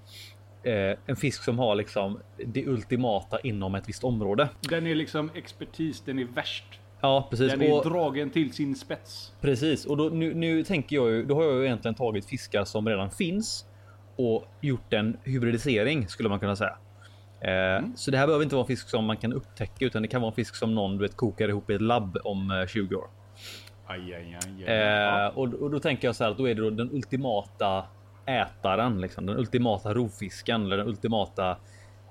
eh, 0.64 0.98
en 1.06 1.16
fisk 1.16 1.44
som 1.44 1.60
har 1.60 1.76
liksom 1.76 2.20
det 2.46 2.68
ultimata 2.68 3.40
inom 3.40 3.76
ett 3.76 3.90
visst 3.90 4.04
område. 4.04 4.50
Den 4.70 4.88
är 4.88 4.96
liksom 4.96 5.32
expertis, 5.36 6.02
den 6.02 6.20
är 6.20 6.26
värst. 6.26 6.80
Ja, 7.02 7.28
precis. 7.30 7.52
Den 7.52 7.62
är 7.62 7.74
Och, 7.74 7.84
dragen 7.90 8.30
till 8.30 8.54
sin 8.54 8.76
spets. 8.76 9.34
precis. 9.42 9.86
Och 9.86 9.98
då, 9.98 10.04
nu, 10.04 10.34
nu 10.34 10.64
tänker 10.64 10.96
jag 10.96 11.10
ju, 11.10 11.26
då 11.26 11.36
har 11.36 11.44
jag 11.44 11.56
ju 11.56 11.66
egentligen 11.66 11.96
tagit 11.96 12.26
fiskar 12.26 12.66
som 12.66 12.90
redan 12.90 13.10
finns 13.12 13.66
och 14.16 14.46
gjort 14.62 14.94
en 14.94 15.18
hybridisering 15.24 16.08
skulle 16.08 16.30
man 16.30 16.40
kunna 16.40 16.56
säga. 16.56 16.78
Eh, 17.42 17.86
Så 17.96 18.12
det 18.12 18.18
här 18.18 18.28
behöver 18.28 18.44
inte 18.44 18.56
vara 18.56 18.64
en 18.64 18.68
fisk 18.68 18.90
som 18.90 19.06
man 19.06 19.18
kan 19.18 19.34
upptäcka 19.34 19.86
utan 19.86 20.02
det 20.02 20.08
kan 20.08 20.22
vara 20.22 20.30
en 20.32 20.36
fisk 20.36 20.56
som 20.56 20.76
någon 20.76 20.98
du 20.98 21.02
vet 21.02 21.16
kokar 21.18 21.50
ihop 21.50 21.70
i 21.70 21.74
ett 21.74 21.82
labb 21.82 22.18
om 22.24 22.52
eh, 22.52 22.68
20 22.68 22.96
år. 22.96 23.08
Aj, 23.90 24.14
aj, 24.14 24.38
aj. 24.46 24.64
Eh, 24.66 24.74
Ja. 24.76 25.30
och, 25.30 25.54
och 25.54 25.72
då 25.72 25.80
tänker 25.80 26.08
jag 26.08 26.16
så 26.16 26.24
här 26.24 26.32
att 26.32 26.38
då 26.38 26.48
är 26.50 26.56
det 26.56 26.62
då 26.62 26.70
den 26.70 26.92
ultimata 26.92 27.86
ätaren, 28.26 29.02
liksom 29.02 29.26
den 29.26 29.38
ultimata 29.38 29.94
rovfisken 29.94 30.66
eller 30.66 30.78
den 30.78 30.88
ultimata 30.88 31.58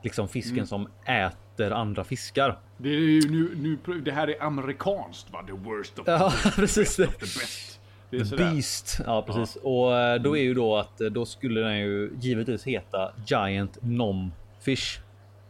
liksom 0.03 0.29
fisken 0.29 0.55
Mm. 0.55 0.67
som 0.67 0.89
äter 1.05 1.73
andra 1.73 2.05
fiskar. 2.05 2.59
Det, 2.77 2.89
nu, 3.31 3.79
nu, 3.87 4.01
det 4.01 4.13
här 4.13 4.29
är 4.31 4.43
amerikanskt 4.43 5.31
va? 5.33 5.43
The 5.47 5.53
worst 5.53 5.99
of 5.99 6.05
the, 6.05 6.11
Ja, 6.11 6.33
precis. 6.57 6.97
the 6.97 7.07
best. 7.07 7.81
Det 8.11 8.25
sådär. 8.25 8.51
Beast. 8.53 9.01
Ja, 9.07 9.23
precis. 9.23 9.57
Och 9.57 9.97
eh, 9.97 10.21
då 10.23 10.37
är 10.37 10.43
ju 10.43 10.55
då 10.55 10.77
att 10.77 11.01
eh, 11.01 11.07
då 11.07 11.27
skulle 11.27 11.61
den 11.61 11.79
ju 11.79 12.13
givetvis 12.21 12.65
heta 12.67 13.13
Giant 13.27 13.79
Nom 13.83 14.33
Fish. 14.61 14.99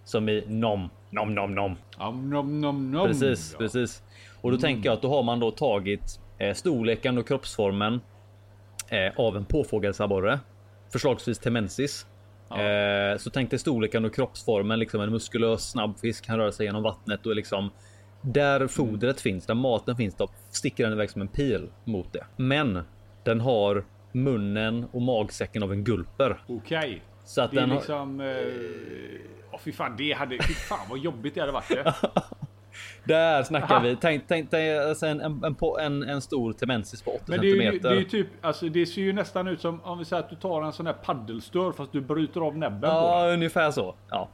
Som 0.04 0.28
i 0.28 0.44
nom, 0.46 0.90
nom, 1.10 1.34
nom, 1.34 1.54
nom. 1.54 1.76
Nom, 1.98 2.30
nom, 2.60 2.90
nom. 2.90 3.06
Precis, 3.06 3.50
Ja. 3.52 3.58
precis. 3.58 4.02
Och 4.40 4.50
då 4.50 4.58
tänker 4.58 4.88
jag 4.88 4.94
att 4.94 5.02
då 5.02 5.08
har 5.08 5.22
man 5.22 5.40
då 5.40 5.50
tagit 5.50 6.20
eh, 6.38 6.54
storleken 6.54 7.18
och 7.18 7.28
kroppsformen 7.28 8.00
eh, 8.88 9.20
av 9.20 9.36
en 9.36 9.44
påfågelsabborre. 9.44 10.40
Förslagsvis 10.92 11.38
temensis. 11.38 12.06
Eh, 12.50 13.18
så 13.18 13.30
tänk 13.30 13.50
dig 13.50 13.58
storleken 13.58 14.04
och 14.04 14.14
kroppsformen, 14.14 14.78
liksom 14.78 15.00
en 15.00 15.10
muskulös 15.10 15.70
snabb 15.70 15.98
fisk 15.98 16.24
kan 16.24 16.38
röra 16.38 16.52
sig 16.52 16.66
genom 16.66 16.82
vattnet 16.82 17.26
och 17.26 17.36
liksom 17.36 17.70
där 18.20 18.66
fodret 18.66 19.20
finns, 19.20 19.46
där 19.46 19.54
maten 19.54 19.96
finns, 19.96 20.14
då 20.14 20.28
sticker 20.50 20.84
den 20.84 20.92
iväg 20.92 21.10
som 21.10 21.22
en 21.22 21.28
pil 21.28 21.68
mot 21.84 22.12
det. 22.12 22.24
Men 22.36 22.82
den 23.24 23.40
har 23.40 23.84
munnen 24.12 24.86
och 24.92 25.02
magsäcken 25.02 25.62
av 25.62 25.72
en 25.72 25.84
gulper. 25.84 26.40
Okej. 26.48 27.02
Så 27.24 27.42
att 27.42 27.50
Det 27.50 27.56
är 27.56 27.60
den 27.60 27.70
har, 27.70 27.76
liksom... 27.76 28.20
Eh, 28.20 28.36
åh 29.52 29.58
fy 29.60 29.72
fan, 29.72 29.94
det 29.98 30.12
hade... 30.12 30.42
Fy 30.42 30.54
fan 30.54 30.86
vad 30.90 30.98
jobbigt 30.98 31.34
det 31.34 31.40
hade 31.40 31.52
varit. 31.52 31.68
Det. 31.68 31.94
där 33.04 33.42
snackar 33.42 33.74
Aha. 33.74 33.84
vi. 33.84 33.96
Tänk, 34.00 34.24
tänk 34.28 34.50
dig 34.50 34.78
alltså 34.88 35.06
en, 35.06 35.20
en, 35.20 35.44
en, 35.44 35.54
på- 35.54 35.78
en, 35.78 36.20
stor 36.20 36.52
temensis 36.52 37.02
på 37.02 37.10
8 37.10 37.22
Men 37.26 37.40
det 37.40 37.50
är, 37.50 37.72
ju, 37.72 37.78
det 37.78 37.88
är 37.88 38.02
typ... 38.04 38.26
Alltså 38.40 38.68
det 38.68 38.86
ser 38.86 39.02
ju 39.02 39.12
nästan 39.12 39.48
ut 39.48 39.60
som 39.60 39.80
om 39.84 39.98
vi 39.98 40.04
säger 40.04 40.22
att 40.22 40.30
du 40.30 40.36
tar 40.36 40.62
en 40.62 40.72
sån 40.72 40.86
här 40.86 40.92
paddelstör 40.92 41.72
fast 41.72 41.92
du 41.92 42.00
bryter 42.00 42.40
av 42.40 42.58
näbben 42.58 42.80
på 42.80 42.86
Ja, 42.86 43.24
den. 43.24 43.34
ungefär 43.34 43.70
så. 43.70 43.94
Ja. 44.10 44.28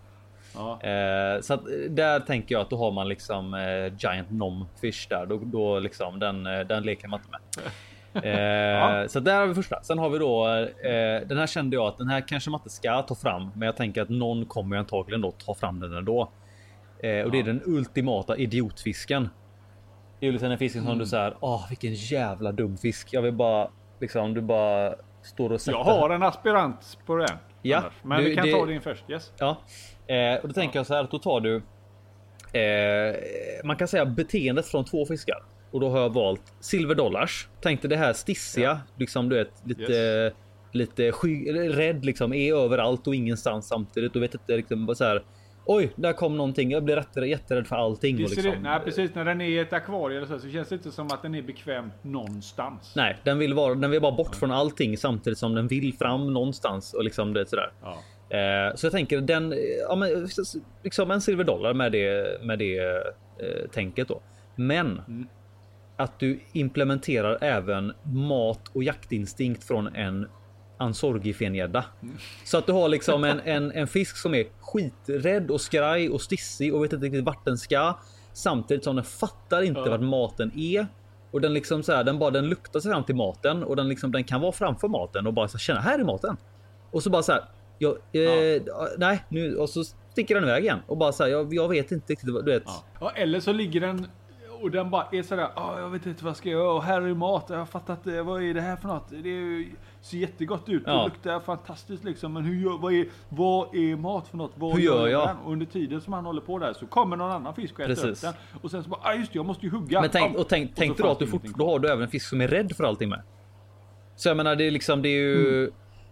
Ja. 0.55 0.83
Eh, 0.83 1.41
så 1.41 1.55
att 1.55 1.61
eh, 1.67 1.91
där 1.91 2.21
tänker 2.21 2.55
jag 2.55 2.63
att 2.63 2.71
då 2.71 2.77
har 2.77 2.91
man 2.93 3.09
liksom 3.09 3.55
eh, 3.55 3.95
Giant 3.99 4.31
Nom 4.31 4.67
Fish 4.81 5.07
där. 5.09 5.27
Då, 5.27 5.41
då 5.45 5.79
liksom 5.79 6.19
den, 6.19 6.47
eh, 6.47 6.61
den 6.61 6.83
leker 6.83 7.09
man 7.09 7.21
inte 7.21 7.31
med. 7.31 7.41
Eh, 8.17 9.07
Så 9.07 9.21
där 9.21 9.41
har 9.41 9.47
vi 9.47 9.55
första. 9.55 9.83
Sen 9.83 9.99
har 9.99 10.09
vi 10.11 10.19
då 10.19 10.49
eh, 10.49 11.27
den 11.29 11.39
här 11.39 11.47
kände 11.47 11.77
jag 11.77 11.87
att 11.87 11.99
den 11.99 12.09
här 12.09 12.21
kanske 12.29 12.51
man 12.51 12.61
inte 12.61 12.71
ska 12.71 13.03
ta 13.03 13.15
fram, 13.15 13.51
men 13.55 13.67
jag 13.67 13.77
tänker 13.77 14.03
att 14.03 14.09
någon 14.09 14.45
kommer 14.45 14.77
antagligen 14.77 15.21
då 15.21 15.31
ta 15.31 15.55
fram 15.55 15.81
den 15.81 15.97
ändå. 15.97 16.31
Eh, 17.05 17.25
och 17.25 17.31
det 17.31 17.39
är 17.39 17.43
den 17.43 17.63
ultimata 17.67 18.37
idiotfisken. 18.37 19.29
Det 20.21 20.27
är 20.27 20.33
ju 20.33 20.39
liksom 20.59 20.85
som 20.87 20.99
du 20.99 21.07
säger. 21.07 21.37
Åh, 21.41 21.69
vilken 21.69 21.95
jävla 21.95 22.53
dum 22.53 22.77
fisk. 22.77 23.09
Jag 23.13 23.23
vill 23.23 23.33
bara 23.33 23.71
liksom. 24.01 24.35
Du 24.35 24.41
bara 24.41 24.95
står 25.23 25.53
och 25.53 25.61
sätter. 25.61 25.79
Jag 25.79 25.85
har 25.85 26.11
en 26.11 26.23
aspirant 26.23 26.99
på 27.07 27.17
den. 27.17 27.37
Ja. 27.63 27.83
Men 28.03 28.19
du- 28.19 28.29
vi 28.31 28.37
kan 28.37 28.47
det- 28.47 28.53
ta 28.53 28.67
din 28.67 28.81
först. 28.81 29.11
Yes. 29.11 29.33
Ja, 29.39 29.57
eh, 30.07 30.41
och 30.43 30.49
då 30.49 30.55
tänker 30.55 30.79
jag 30.79 30.87
så 30.87 30.95
här 30.95 31.05
att 31.05 31.11
då 31.11 31.19
tar 31.19 31.41
du. 31.41 31.63
Eh, 32.59 33.17
man 33.65 33.77
kan 33.77 33.89
säga 33.89 34.07
beteendet 34.07 34.67
från 34.67 34.85
två 34.85 35.07
fiskar 35.07 35.43
och 35.71 35.81
då 35.81 35.89
har 35.89 36.01
jag 36.01 36.15
valt 36.15 36.53
silver 36.61 36.95
dollars. 36.95 37.49
Tänkte 37.61 37.89
det 37.89 37.97
här 37.97 38.13
stissiga, 38.13 38.81
liksom 38.97 39.29
du 39.29 39.37
vet 39.37 39.63
lite, 39.65 40.33
lite 40.73 41.13
sky, 41.13 41.53
rädd 41.53 42.05
liksom 42.05 42.33
är 42.33 42.55
överallt 42.55 43.07
och 43.07 43.15
ingenstans 43.15 43.69
samtidigt. 43.69 44.13
Du 44.13 44.21
vet 44.21 44.35
inte 44.35 44.57
liksom 44.57 44.95
så 44.95 45.05
här. 45.05 45.23
Oj, 45.67 45.93
där 45.97 46.13
kom 46.13 46.37
någonting. 46.37 46.71
Jag 46.71 46.85
blir 46.85 46.97
rätt, 46.97 47.29
jätterädd 47.29 47.67
för 47.67 47.77
allting. 47.77 48.17
Ser 48.17 48.37
liksom, 48.37 48.63
nej 48.63 48.81
precis, 48.85 49.15
när 49.15 49.25
den 49.25 49.41
är 49.41 49.49
i 49.49 49.59
ett 49.59 49.73
akvarium 49.73 50.23
eller 50.23 50.35
så, 50.35 50.39
så 50.39 50.51
känns 50.51 50.69
det 50.69 50.75
inte 50.75 50.91
som 50.91 51.07
att 51.07 51.23
den 51.23 51.35
är 51.35 51.43
bekväm 51.43 51.91
någonstans. 52.03 52.93
Nej, 52.97 53.17
den 53.25 53.39
vill 53.39 53.55
vara. 53.55 53.75
Den 53.75 53.91
vill 53.91 54.01
bara 54.01 54.13
bort 54.13 54.35
från 54.35 54.51
allting 54.51 54.99
samtidigt 54.99 55.39
som 55.39 55.55
den 55.55 55.69
vill 55.69 55.95
fram 55.95 56.33
någonstans 56.33 56.95
och 56.95 57.05
liksom 57.05 57.33
det 57.33 57.47
sådär. 57.47 57.73
Ja. 57.83 57.99
Eh, 58.37 58.75
så 58.75 58.87
jag 58.87 58.93
tänker 58.93 59.21
den, 59.21 59.55
ja, 59.89 59.97
men, 59.97 60.29
liksom 60.83 61.11
en 61.11 61.21
silver 61.21 61.45
dollar 61.45 61.75
med 61.75 61.93
det, 61.93 62.43
med 62.43 62.59
det 62.59 62.79
eh, 62.79 63.71
tänket 63.73 64.09
då. 64.09 64.21
Men 64.57 65.01
att 65.97 66.19
du 66.19 66.41
implementerar 66.53 67.39
även 67.41 67.93
mat 68.03 68.69
och 68.73 68.85
jaktinstinkt 68.85 69.65
från 69.65 69.97
en 69.97 70.29
ansorgifengädda. 70.85 71.85
Så 72.45 72.59
att 72.59 72.67
du 72.67 72.73
har 72.73 72.89
liksom 72.89 73.25
en, 73.25 73.41
en, 73.41 73.73
en 73.73 73.87
fisk 73.87 74.17
som 74.17 74.35
är 74.35 74.47
skiträdd 74.61 75.51
och 75.51 75.61
skraj 75.61 76.09
och 76.11 76.21
stissig 76.21 76.75
och 76.75 76.85
vet 76.85 76.93
inte 76.93 77.07
riktigt 77.07 77.25
vart 77.25 77.45
den 77.45 77.59
ska. 77.59 77.99
Samtidigt 78.33 78.85
som 78.85 78.97
den 78.97 79.05
fattar 79.05 79.63
inte 79.63 79.81
Ja. 79.81 79.91
vart 79.91 80.01
maten 80.01 80.53
är. 80.59 80.87
Och 81.31 81.41
den 81.41 81.53
liksom 81.55 81.83
så 81.83 81.93
här, 81.93 82.05
den 82.05 82.19
bara 82.19 82.31
den 82.31 82.47
luktar 82.49 82.81
sig 82.81 82.93
fram 82.93 83.05
till 83.05 83.15
maten 83.17 83.65
och 83.65 83.77
den 83.77 83.89
liksom 83.89 84.13
den 84.13 84.25
kan 84.25 84.41
vara 84.41 84.53
framför 84.53 84.89
maten 84.89 85.27
och 85.27 85.35
bara 85.35 85.49
så 85.49 85.57
här, 85.57 85.61
känna 85.61 85.81
här 85.81 85.99
är 85.99 86.05
maten. 86.05 86.37
Och 86.91 87.03
så 87.03 87.11
bara 87.11 87.23
så 87.23 87.33
här. 87.33 87.45
Jag, 87.79 87.93
eh, 88.13 88.63
Nej, 88.99 89.25
nu 89.29 89.57
och 89.57 89.71
så 89.71 89.85
sticker 89.85 90.35
den 90.35 90.45
iväg 90.45 90.65
igen 90.65 90.79
och 90.87 90.97
bara 90.97 91.13
så 91.13 91.23
här. 91.23 91.31
Jag, 91.31 91.55
jag 91.55 91.69
vet 91.69 91.93
inte 91.93 92.13
riktigt 92.13 92.31
vad 92.35 92.45
du 92.45 92.53
vet. 92.53 92.63
Ja. 92.67 92.85
Ja, 93.01 93.11
eller 93.11 93.41
så 93.41 93.53
ligger 93.53 93.81
den 93.81 94.07
och 94.65 94.71
den 94.71 94.91
bara 94.91 95.07
är 95.13 95.23
sådär. 95.23 95.49
Ah, 95.55 95.79
jag 95.81 95.91
vet 95.91 96.07
inte 96.07 96.25
vad 96.25 96.31
jag 96.31 96.37
ska 96.37 96.49
göra. 96.49 96.73
Och 96.73 96.83
här 96.83 97.03
är 97.03 97.15
mat. 97.15 97.47
Jag 97.49 97.59
har 97.59 97.67
fattat 97.67 98.05
det. 98.05 98.23
Vad 98.23 98.43
är 98.43 98.55
det 98.55 98.61
här 98.61 98.77
för 98.77 98.89
något? 98.89 99.09
Det 99.11 99.17
är 99.17 99.23
ju, 99.25 99.71
ser 100.01 100.19
jättegott 100.19 100.69
ut. 100.69 100.83
Ja. 100.87 100.93
Det 100.93 101.05
luktar 101.05 101.41
fantastiskt 101.41 102.05
liksom. 102.05 102.33
Men 102.33 102.45
hur 102.45 102.55
gör, 102.63 102.79
vad, 102.79 102.93
är, 102.93 103.07
vad 103.29 103.75
är 103.75 103.97
mat 103.97 104.29
för 104.29 104.37
något? 104.37 104.53
Vad 104.55 104.75
Hur 104.75 104.81
gör 104.81 105.09
jag? 105.09 105.29
den? 105.29 105.37
Och 105.37 105.53
under 105.53 105.67
tiden 105.67 106.01
som 106.01 106.13
han 106.13 106.25
håller 106.25 106.41
på 106.41 106.59
där 106.59 106.73
så 106.73 106.87
kommer 106.87 107.17
någon 107.17 107.31
annan 107.31 107.55
fisk 107.55 107.75
och 107.75 107.81
äter 107.81 107.95
Precis. 107.95 108.25
upp 108.25 108.35
den. 108.53 108.61
Och 108.63 108.71
sen 108.71 108.83
så 108.85 108.89
bara, 108.89 109.01
ah 109.03 109.15
just 109.15 109.33
det, 109.33 109.37
jag 109.39 109.47
måste 109.47 109.67
ju 109.67 109.73
hugga. 109.73 110.01
Men 110.01 110.11
tänk, 110.11 110.37
och 110.37 110.49
tänk, 110.49 110.71
så 110.71 110.75
tänk 110.77 110.99
då 110.99 111.11
att 111.11 111.19
du, 111.19 111.27
fort, 111.27 111.43
då 111.45 111.71
har 111.71 111.79
du 111.79 111.89
även 111.89 112.03
en 112.03 112.09
fisk 112.11 112.29
som 112.29 112.41
är 112.41 112.49
rädd 112.49 112.77
för 112.77 112.85
allting 112.85 113.09
med. 113.09 113.23
Så 114.17 114.29
jag 114.29 114.37
menar, 114.37 114.57
det 114.57 114.65
är 114.65 114.71
liksom, 114.71 115.03
det 115.03 115.09
är 115.09 115.21
ju 115.21 115.71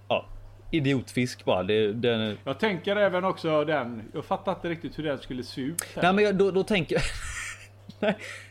ja, 0.08 0.26
idiotfisk 0.70 1.44
bara. 1.44 1.62
Det, 1.62 1.92
den, 1.92 2.36
Jag 2.44 2.58
tänker 2.58 2.96
även 2.96 3.24
också 3.24 3.64
den. 3.64 4.02
Jag 4.14 4.24
fattar 4.24 4.52
inte 4.52 4.68
riktigt 4.68 4.98
hur 4.98 5.04
den 5.04 5.18
skulle 5.18 5.42
se 5.42 5.60
ut. 5.60 5.82
här. 5.94 6.02
nej, 6.02 6.12
men 6.12 6.24
jag, 6.24 6.34
då, 6.34 6.50
då 6.50 6.62
tänker 6.62 6.96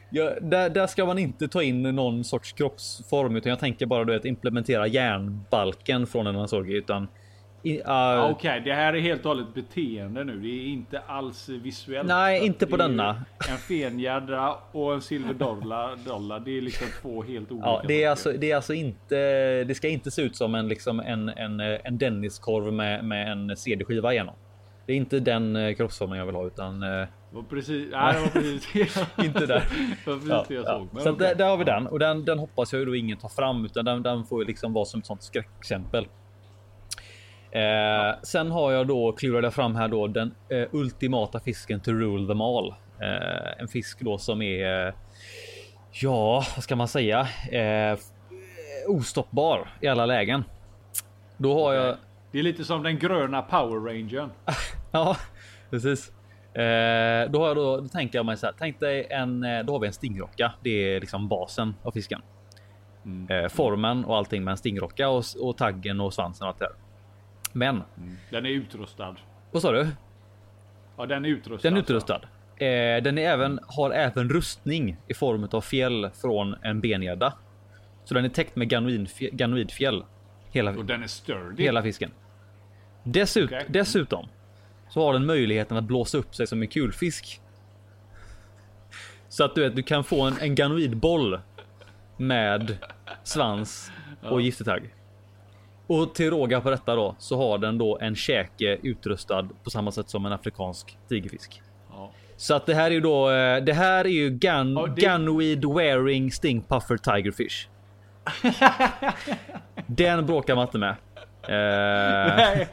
jag, 0.09 0.33
där, 0.41 0.69
där 0.69 0.87
ska 0.87 1.05
man 1.05 1.17
inte 1.17 1.47
ta 1.47 1.63
in 1.63 1.81
någon 1.81 2.23
sorts 2.23 2.53
kroppsform, 2.53 3.35
utan 3.35 3.49
jag 3.49 3.59
tänker 3.59 3.85
bara 3.85 4.03
du 4.03 4.13
vet, 4.13 4.25
implementera 4.25 4.87
järnbalken 4.87 6.07
från 6.07 6.27
en 6.27 6.35
ansorgi, 6.35 6.73
utan 6.73 7.07
i, 7.63 7.77
uh, 7.77 7.83
Ja, 7.85 8.29
Okej, 8.31 8.61
det 8.65 8.73
här 8.73 8.93
är 8.93 8.99
helt 8.99 9.21
och 9.21 9.27
hållet 9.27 9.53
beteende 9.53 10.23
nu. 10.23 10.39
Det 10.39 10.47
är 10.47 10.67
inte 10.67 10.99
alls 10.99 11.49
visuellt. 11.49 12.07
Nej, 12.07 12.45
inte 12.45 12.67
på 12.67 12.77
denna. 12.77 13.23
En 13.49 13.57
fengädra 13.57 14.55
och 14.71 14.93
en 14.93 15.01
silver 15.01 15.33
dollar, 15.33 15.95
dollar. 16.05 16.39
Det 16.39 16.57
är 16.57 16.61
liksom 16.61 16.87
två 17.01 17.23
helt 17.23 17.51
olika 17.51 17.67
Ja, 17.67 17.81
det 17.87 18.03
är, 18.03 18.09
alltså, 18.09 18.31
det 18.31 18.51
är 18.51 18.55
alltså 18.55 18.73
inte. 18.73 19.15
Det 19.63 19.75
ska 19.75 19.87
inte 19.87 20.11
se 20.11 20.21
ut 20.21 20.35
som 20.35 20.55
en 20.55 20.67
liksom 20.67 20.99
en, 20.99 21.29
en, 21.29 21.59
en 21.59 21.97
Denniskorv 21.97 22.73
med, 22.73 23.05
med 23.05 23.31
en 23.31 23.57
CD-skiva 23.57 24.13
igenom. 24.13 24.35
Det 24.85 24.93
är 24.93 24.97
inte 24.97 25.19
den 25.19 25.55
eh, 25.55 25.75
kroppsformen 25.75 26.17
jag 26.17 26.25
vill 26.25 26.35
ha, 26.35 26.47
utan 26.47 26.83
eh, 26.83 27.07
var 27.31 27.43
precis, 27.43 27.87
nej, 27.91 28.13
det 28.13 28.19
var 28.21 28.27
precis 28.27 28.97
inte 29.23 29.45
där. 29.45 29.47
det. 30.05 30.11
var 30.11 30.13
precis 30.15 30.29
Ja, 30.29 30.45
det 30.47 30.53
jag 30.53 30.63
ja. 30.65 30.77
såg. 30.77 30.87
Men 30.93 31.03
Så 31.03 31.11
där, 31.11 31.35
där 31.35 31.49
har 31.49 31.57
vi 31.57 31.63
den 31.63 31.87
och 31.87 31.99
den, 31.99 32.25
den 32.25 32.39
hoppas 32.39 32.73
jag 32.73 32.79
ju 32.79 32.85
då 32.85 32.95
ingen 32.95 33.17
tar 33.17 33.29
fram 33.29 33.65
utan 33.65 33.85
den, 33.85 34.03
den 34.03 34.25
får 34.25 34.41
ju 34.41 34.47
liksom 34.47 34.73
vara 34.73 34.85
som 34.85 34.99
ett 34.99 35.05
sånt 35.05 35.23
skräckexempel. 35.23 36.07
Eh, 37.51 38.19
Sen 38.23 38.51
har 38.51 38.71
jag 38.71 38.87
då 38.87 39.11
klurade 39.11 39.51
fram 39.51 39.75
här 39.75 39.87
då 39.87 40.07
den 40.07 40.35
eh, 40.49 40.67
ultimata 40.71 41.39
fisken 41.39 41.79
to 41.79 41.91
rule 41.91 42.27
them 42.27 42.41
all. 42.41 42.69
Eh, 43.01 43.61
en 43.61 43.67
fisk 43.67 43.99
då 44.01 44.17
som 44.17 44.41
är. 44.41 44.87
Eh, 44.87 44.93
ja, 45.91 46.43
vad 46.55 46.63
ska 46.63 46.75
man 46.75 46.87
säga? 46.87 47.27
Eh, 47.51 47.97
ostoppbar 48.87 49.69
i 49.81 49.87
alla 49.87 50.05
lägen. 50.05 50.43
Då 51.37 51.63
har 51.65 51.73
jag 51.73 51.95
Det 52.31 52.39
är 52.39 52.43
lite 52.43 52.63
som 52.65 52.83
den 52.83 52.99
gröna 52.99 53.41
Power 53.41 53.79
Rangern. 53.93 54.29
Ja, 54.91 55.17
precis. 55.69 56.11
Eh, 56.53 57.31
då 57.31 57.39
har 57.39 57.47
jag 57.47 57.55
då, 57.55 57.77
då 57.81 57.87
tänker 57.87 58.17
jag 58.19 58.25
mig 58.25 58.37
så 58.37 58.45
här. 58.45 58.53
Tänk 58.59 58.79
dig 58.79 59.07
en, 59.09 59.43
eh, 59.43 59.63
då 59.63 59.73
har 59.73 59.79
vi 59.79 59.87
en 59.87 59.93
stingrocka. 59.93 60.53
Det 60.63 60.95
är 60.95 60.99
liksom 60.99 61.27
basen 61.27 61.75
av 61.83 61.91
fisken. 61.91 62.21
Eh, 63.29 63.49
formen 63.49 64.05
och 64.05 64.17
allting 64.17 64.43
med 64.43 64.51
en 64.51 64.57
stingrocka 64.57 65.09
och, 65.09 65.23
och 65.41 65.57
taggen 65.57 65.99
och 66.01 66.13
svansen 66.13 66.45
och 66.45 66.49
allt 66.49 66.59
det 66.59 66.65
där. 66.65 66.73
Men 67.53 67.83
Den 68.29 68.45
är 68.45 68.49
utrustad. 68.49 69.15
vad 69.51 69.61
sa 69.61 69.71
du? 69.71 69.87
Ja, 70.97 71.05
den 71.05 71.25
är 71.25 71.29
utrustad. 71.29 71.69
Den 71.69 71.77
är 71.77 71.81
utrustad. 71.81 72.21
Eh, 72.57 73.03
den 73.03 73.17
är 73.17 73.21
även, 73.29 73.59
har 73.67 73.91
även 73.91 74.29
rustning 74.29 74.97
i 75.07 75.13
form 75.13 75.47
av 75.51 75.61
fjäll 75.61 76.09
från 76.21 76.55
en 76.61 76.81
bengädda. 76.81 77.33
Så 78.03 78.13
den 78.13 78.25
är 78.25 78.29
täckt 78.29 78.55
med 78.55 78.69
ganoidfjäll. 79.31 80.03
hela, 80.51 80.71
Och 80.71 80.85
den 80.85 81.03
är 81.03 81.07
sturdy. 81.07 81.63
hela 81.63 81.83
fisken. 81.83 82.11
Dessut, 83.03 83.45
Okej. 83.51 83.65
Dessutom 83.67 84.27
så 84.93 85.05
har 85.05 85.13
den 85.13 85.25
möjligheten 85.25 85.77
att 85.77 85.83
blåsa 85.83 86.17
upp 86.17 86.35
sig 86.35 86.47
som 86.47 86.61
en 86.61 86.67
kulfisk. 86.67 87.41
Så 89.29 89.43
att 89.43 89.55
du 89.55 89.61
vet, 89.61 89.75
du 89.75 89.83
kan 89.83 90.03
få 90.03 90.21
en, 90.21 90.37
en 90.41 90.55
ganoidboll 90.55 91.39
med 92.17 92.77
svans 93.23 93.91
och 94.21 94.41
giftetagg. 94.41 94.93
Och 95.87 96.15
till 96.15 96.29
råga 96.29 96.61
på 96.61 96.69
detta 96.69 96.95
då 96.95 97.15
så 97.19 97.37
har 97.37 97.57
den 97.57 97.77
då 97.77 97.99
en 98.01 98.15
käke 98.15 98.77
utrustad 98.83 99.47
på 99.63 99.69
samma 99.69 99.91
sätt 99.91 100.09
som 100.09 100.25
en 100.25 100.33
afrikansk 100.33 100.97
tigerfisk. 101.09 101.61
Ja. 101.89 102.11
Så 102.37 102.53
att 102.53 102.65
det 102.65 102.73
här 102.73 102.85
är 102.85 102.91
ju 102.91 103.01
då. 103.01 103.29
eh, 103.31 103.63
Det 103.63 103.73
här 103.73 104.05
är 104.05 104.09
ju 104.09 104.29
gun, 104.29 104.73
Ja, 104.73 104.87
det- 104.95 105.01
Gunweed 105.01 105.65
wearing 105.65 106.31
sting 106.31 106.61
puffer 106.61 106.97
tigerfish. 106.97 107.67
Den 109.87 110.25
bråkar 110.25 110.55
man 110.55 110.65
inte 110.67 110.77
med. 110.77 110.89
Eh, 111.43 112.35
Nej, 112.35 112.67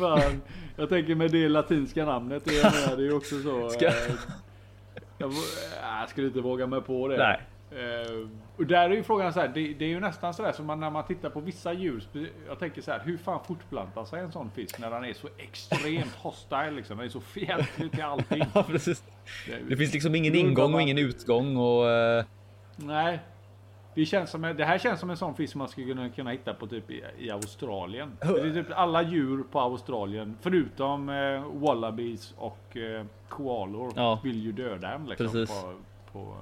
fan. 0.00 0.42
Jag 0.78 0.88
tänker 0.88 1.14
med 1.14 1.30
det 1.30 1.48
latinska 1.48 2.04
namnet. 2.04 2.42
Det 2.44 2.58
är, 2.60 2.96
det 2.96 3.02
ju 3.02 3.12
också 3.12 3.42
så. 3.42 3.68
Ska- 3.70 3.86
eh, 3.86 3.92
Jag, 5.18 5.30
äh, 5.30 5.36
jag 6.00 6.08
skulle 6.08 6.26
inte 6.26 6.40
våga 6.40 6.66
mig 6.66 6.80
på 6.82 7.08
det. 7.08 7.16
Nej. 7.16 7.40
Eh, 7.70 8.28
och 8.56 8.66
där 8.66 8.90
är 8.90 8.94
ju 8.94 9.02
frågan 9.02 9.32
så 9.32 9.40
här. 9.40 9.48
Det, 9.48 9.74
det 9.74 9.84
är 9.84 9.88
ju 9.88 10.00
nästan 10.00 10.34
så 10.34 10.42
där 10.42 10.52
som 10.52 10.66
man, 10.66 10.80
när 10.80 10.90
man 10.90 11.04
tittar 11.06 11.30
på 11.30 11.40
vissa 11.40 11.72
djur. 11.72 12.02
Jag 12.48 12.58
tänker 12.58 12.82
så 12.82 12.90
här. 12.90 13.00
Hur 13.04 13.16
fan 13.18 13.40
fortplantar 13.46 14.04
sig 14.04 14.20
en 14.20 14.32
sån 14.32 14.50
fisk 14.50 14.78
när 14.78 14.90
den 14.90 15.04
är 15.04 15.12
så 15.12 15.28
extremt 15.38 16.14
hostile 16.14 16.70
liksom. 16.70 16.96
Den 16.96 17.06
är 17.06 17.10
så 17.10 17.20
fientlig 17.20 17.92
till 17.92 18.02
allting. 18.02 18.42
ja, 18.54 18.62
precis. 18.62 19.02
Det 19.68 19.76
finns 19.76 19.92
liksom 19.92 20.14
ingen 20.14 20.34
ingång 20.34 20.74
och 20.74 20.82
ingen 20.82 20.98
utgång 20.98 21.56
och 21.56 21.90
eh, 21.90 22.24
Nej. 22.76 23.18
Det, 23.98 24.06
känns 24.06 24.30
som, 24.30 24.42
det 24.42 24.64
här 24.64 24.78
känns 24.78 25.00
som 25.00 25.10
en 25.10 25.16
sån 25.16 25.34
fisk 25.34 25.54
man 25.54 25.68
skulle 25.68 25.86
kunna, 25.86 26.08
kunna 26.08 26.30
hitta 26.30 26.54
på 26.54 26.66
typ 26.66 26.90
i, 26.90 27.04
i 27.18 27.30
Australien. 27.30 28.16
Det 28.20 28.26
är 28.26 28.54
typ 28.54 28.66
alla 28.70 29.02
djur 29.02 29.44
på 29.52 29.60
Australien 29.60 30.36
förutom 30.40 31.08
eh, 31.08 31.42
wallabies 31.52 32.34
och 32.38 32.76
eh, 32.76 33.04
koalor 33.28 33.92
Ja. 33.96 34.20
vill 34.24 34.42
ju 34.44 34.52
döda 34.52 34.92
en 34.94 35.06
liksom 35.06 35.26
Precis. 35.26 35.62
på, 35.62 35.74
på, 36.12 36.34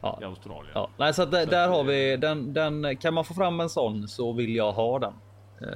ja. 0.00 0.18
i 0.20 0.24
Australien. 0.24 0.72
Ja, 0.74 0.88
nej, 0.96 1.14
så 1.14 1.24
där, 1.24 1.46
där 1.46 1.68
har 1.68 1.84
vi 1.84 2.16
den, 2.16 2.52
den. 2.52 2.96
Kan 2.96 3.14
man 3.14 3.24
få 3.24 3.34
fram 3.34 3.60
en 3.60 3.68
sån 3.68 4.08
så 4.08 4.32
vill 4.32 4.56
jag 4.56 4.72
ha 4.72 4.98
den. 4.98 5.12
Eh, 5.60 5.68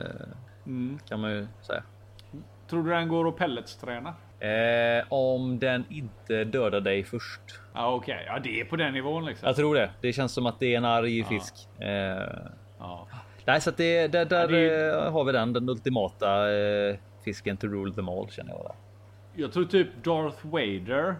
Mm. 0.66 0.98
kan 1.08 1.20
man 1.20 1.30
ju 1.30 1.46
säga. 1.62 1.82
Tror 2.70 2.82
du 2.84 2.90
den 2.90 3.08
går 3.08 3.28
att 3.28 3.36
pelletsträna? 3.36 4.14
Eh, 4.40 5.04
om 5.08 5.58
den 5.58 5.84
inte 5.90 6.44
dödar 6.44 6.80
dig 6.80 7.04
först. 7.04 7.40
Ja 7.74 7.92
okej, 7.94 8.24
ja 8.26 8.38
det 8.38 8.60
är 8.60 8.64
på 8.64 8.76
den 8.76 8.92
nivån 8.94 9.24
liksom. 9.24 9.46
Jag 9.46 9.56
tror 9.56 9.74
det. 9.74 9.90
Det 10.00 10.12
känns 10.12 10.32
som 10.32 10.46
att 10.46 10.60
det 10.60 10.74
är 10.74 10.78
en 10.78 10.84
arg 10.84 11.24
fisk. 11.24 11.54
Eh, 11.78 11.88
Ja. 12.78 13.06
nej, 13.44 13.60
så 13.60 13.70
att 13.70 13.76
det, 13.76 14.08
där, 14.08 14.24
där 14.24 14.40
Ja, 14.40 14.46
det 14.46 14.90
eh, 15.06 15.12
har 15.12 15.24
vi 15.24 15.32
den. 15.32 15.52
Den 15.52 15.68
ultimata 15.68 16.52
eh, 16.58 16.96
fisken 17.24 17.56
to 17.56 17.66
rule 17.66 17.94
them 17.94 18.08
all 18.08 18.30
känner 18.30 18.52
jag. 18.52 18.62
Där. 18.62 18.74
Jag 19.42 19.52
tror 19.52 19.64
typ 19.64 19.88
Darth 20.04 20.46
Vader 20.46 21.16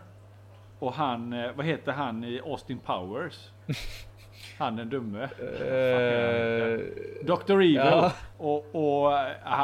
och 0.79 0.93
han, 0.93 1.33
eh, 1.33 1.51
vad 1.57 1.67
heter 1.67 1.93
han 1.93 2.25
i 2.25 2.41
Austin 2.45 2.79
Powers? 2.79 3.35
Han 4.59 4.77
den 4.77 4.89
dumme. 4.91 5.23
Eh, 5.23 6.79
Dr. 7.27 7.53
Evil 7.53 7.75
Ja. 7.75 8.13
och, 8.39 8.75
och, 8.75 9.13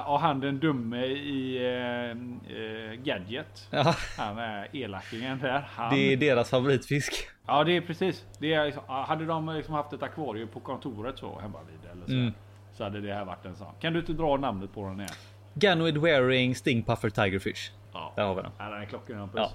och 0.06 0.20
han 0.20 0.40
den 0.40 0.58
dumme 0.58 1.04
i 1.06 1.56
eh, 1.56 2.10
eh, 2.56 2.94
Gadget. 3.02 3.68
ja, 3.70 3.94
Han 4.18 4.38
är 4.38 4.68
elakingen 4.76 5.38
där. 5.38 5.64
Han, 5.70 5.94
det 5.94 6.12
är 6.12 6.16
deras 6.16 6.50
favoritfisk. 6.50 7.12
Ja 7.46 7.64
det 7.64 7.76
är 7.76 7.80
precis. 7.80 8.26
Det 8.38 8.54
är, 8.54 8.64
liksom- 8.64 8.84
hade 8.88 9.24
de 9.26 9.48
liksom 9.54 9.74
haft 9.74 9.92
ett 9.92 10.02
akvarium 10.02 10.48
på 10.48 10.60
kontoret 10.60 11.18
så 11.18 11.38
hemma 11.38 11.58
vid 11.70 11.90
eller 11.90 12.06
så. 12.06 12.12
Mm. 12.12 12.32
Så 12.74 12.84
hade 12.84 13.00
det 13.00 13.14
här 13.14 13.24
varit 13.24 13.44
en 13.44 13.56
sån. 13.56 13.72
Kan 13.80 13.92
du 13.92 13.98
inte 14.00 14.12
dra 14.12 14.36
namnet 14.36 14.74
på 14.74 14.84
den 14.86 15.00
igen? 15.00 15.10
Gunwid 15.54 15.98
wearing 15.98 16.54
sting 16.54 16.82
puffer 16.82 17.10
tigerfish. 17.10 17.70
Ja. 17.92 18.12
Där 18.16 18.24
har 18.24 18.34
vi 18.34 18.42
den. 18.42 18.50
Ja, 18.58 18.64
den 18.64 18.82
är 18.82 18.86
klockren. 18.86 19.28
Ja. 19.34 19.50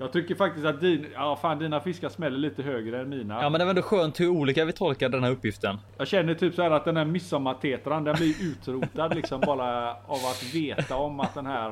Jag 0.00 0.12
tycker 0.12 0.34
faktiskt 0.34 0.66
att 0.66 0.80
din, 0.80 1.06
ja, 1.14 1.36
fan, 1.42 1.58
dina 1.58 1.80
fiskar 1.80 2.08
smäller 2.08 2.38
lite 2.38 2.62
högre 2.62 3.00
än 3.00 3.08
mina. 3.08 3.42
Ja, 3.42 3.50
men 3.50 3.58
det 3.58 3.64
var 3.64 3.70
ändå 3.70 3.82
skönt 3.82 4.20
hur 4.20 4.28
olika 4.28 4.64
vi 4.64 4.72
tolkar 4.72 5.08
den 5.08 5.24
här 5.24 5.30
uppgiften. 5.30 5.76
Jag 5.98 6.08
känner 6.08 6.34
typ 6.34 6.54
så 6.54 6.62
här 6.62 6.70
att 6.70 6.84
den 6.84 6.96
här 6.96 7.04
midsommartetran 7.04 8.04
den 8.04 8.16
blir 8.16 8.34
utrotad 8.42 9.14
liksom 9.14 9.40
bara 9.40 9.90
av 9.90 9.96
att 10.30 10.54
veta 10.54 10.96
om 10.96 11.20
att 11.20 11.34
den 11.34 11.46
här 11.46 11.70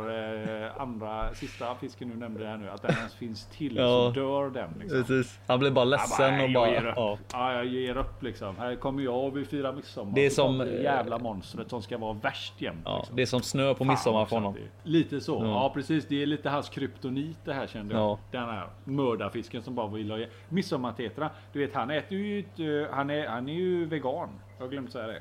eh, 0.65 0.81
andra 0.83 1.35
sista 1.35 1.75
fisken 1.75 2.09
du 2.09 2.17
nämnde 2.17 2.47
här 2.47 2.57
nu 2.57 2.71
att 2.71 2.83
den 2.83 2.95
ens 2.97 3.15
finns 3.15 3.47
till 3.47 3.77
Ja. 3.77 3.85
så 4.15 4.21
dör 4.21 4.51
den 4.51 4.71
liksom. 4.81 5.03
Precis. 5.05 5.39
Han 5.47 5.59
blev 5.59 5.73
bara 5.73 5.85
ledsen 5.85 6.39
bara, 6.39 6.45
och 6.45 6.51
jag 6.51 6.71
ger 6.73 6.81
bara. 6.83 6.91
upp. 6.91 6.97
Ja. 6.97 7.19
Ja, 7.33 7.53
jag 7.55 7.67
ger 7.67 7.97
upp 7.97 8.23
liksom. 8.23 8.57
Här 8.59 8.77
kommer 8.77 9.03
jag 9.03 9.25
och 9.25 9.37
vi 9.37 9.45
firar 9.45 9.73
midsommar. 9.73 10.15
Det 10.15 10.27
är 10.27 10.31
som, 10.31 10.59
det 10.59 10.83
jävla 10.83 11.19
monstret 11.19 11.71
som 11.71 11.83
ska 11.83 11.99
vara 11.99 12.13
värst 12.13 12.55
jämt. 12.63 12.83
Ja, 12.85 12.99
liksom. 12.99 13.17
det 13.17 13.23
är 13.23 13.27
som 13.27 13.43
snö 13.43 13.75
på 13.75 13.85
midsommar 13.85 14.25
för 14.27 14.37
honom. 14.37 14.57
Lite 14.83 15.21
så. 15.21 15.41
Ja. 15.45 15.51
Ja. 15.51 15.71
precis. 15.75 16.07
Det 16.09 16.23
är 16.23 16.27
lite 16.27 16.49
hans 16.51 16.69
kryptonit 16.69 17.37
det 17.45 17.53
här 17.53 17.67
kände 17.67 17.95
jag. 17.95 18.16
Ja. 18.31 18.39
Den 18.41 18.49
här 18.49 18.69
mördarfisken 18.85 19.63
som 19.63 19.75
bara 19.75 19.87
vill 19.89 20.11
ha 20.11 20.19
Midsommartetra. 20.49 21.31
Du 21.53 21.59
vet 21.59 21.75
han 21.75 21.91
äter 21.91 22.19
ju 22.19 22.39
inte, 22.39 22.89
han 22.93 23.11
är, 23.11 23.27
han 23.29 23.49
är 23.49 23.53
ju 23.55 23.85
vegan. 23.87 24.29
Jag 24.59 24.71
glömt 24.71 24.93
säga 24.93 25.07
det. 25.07 25.17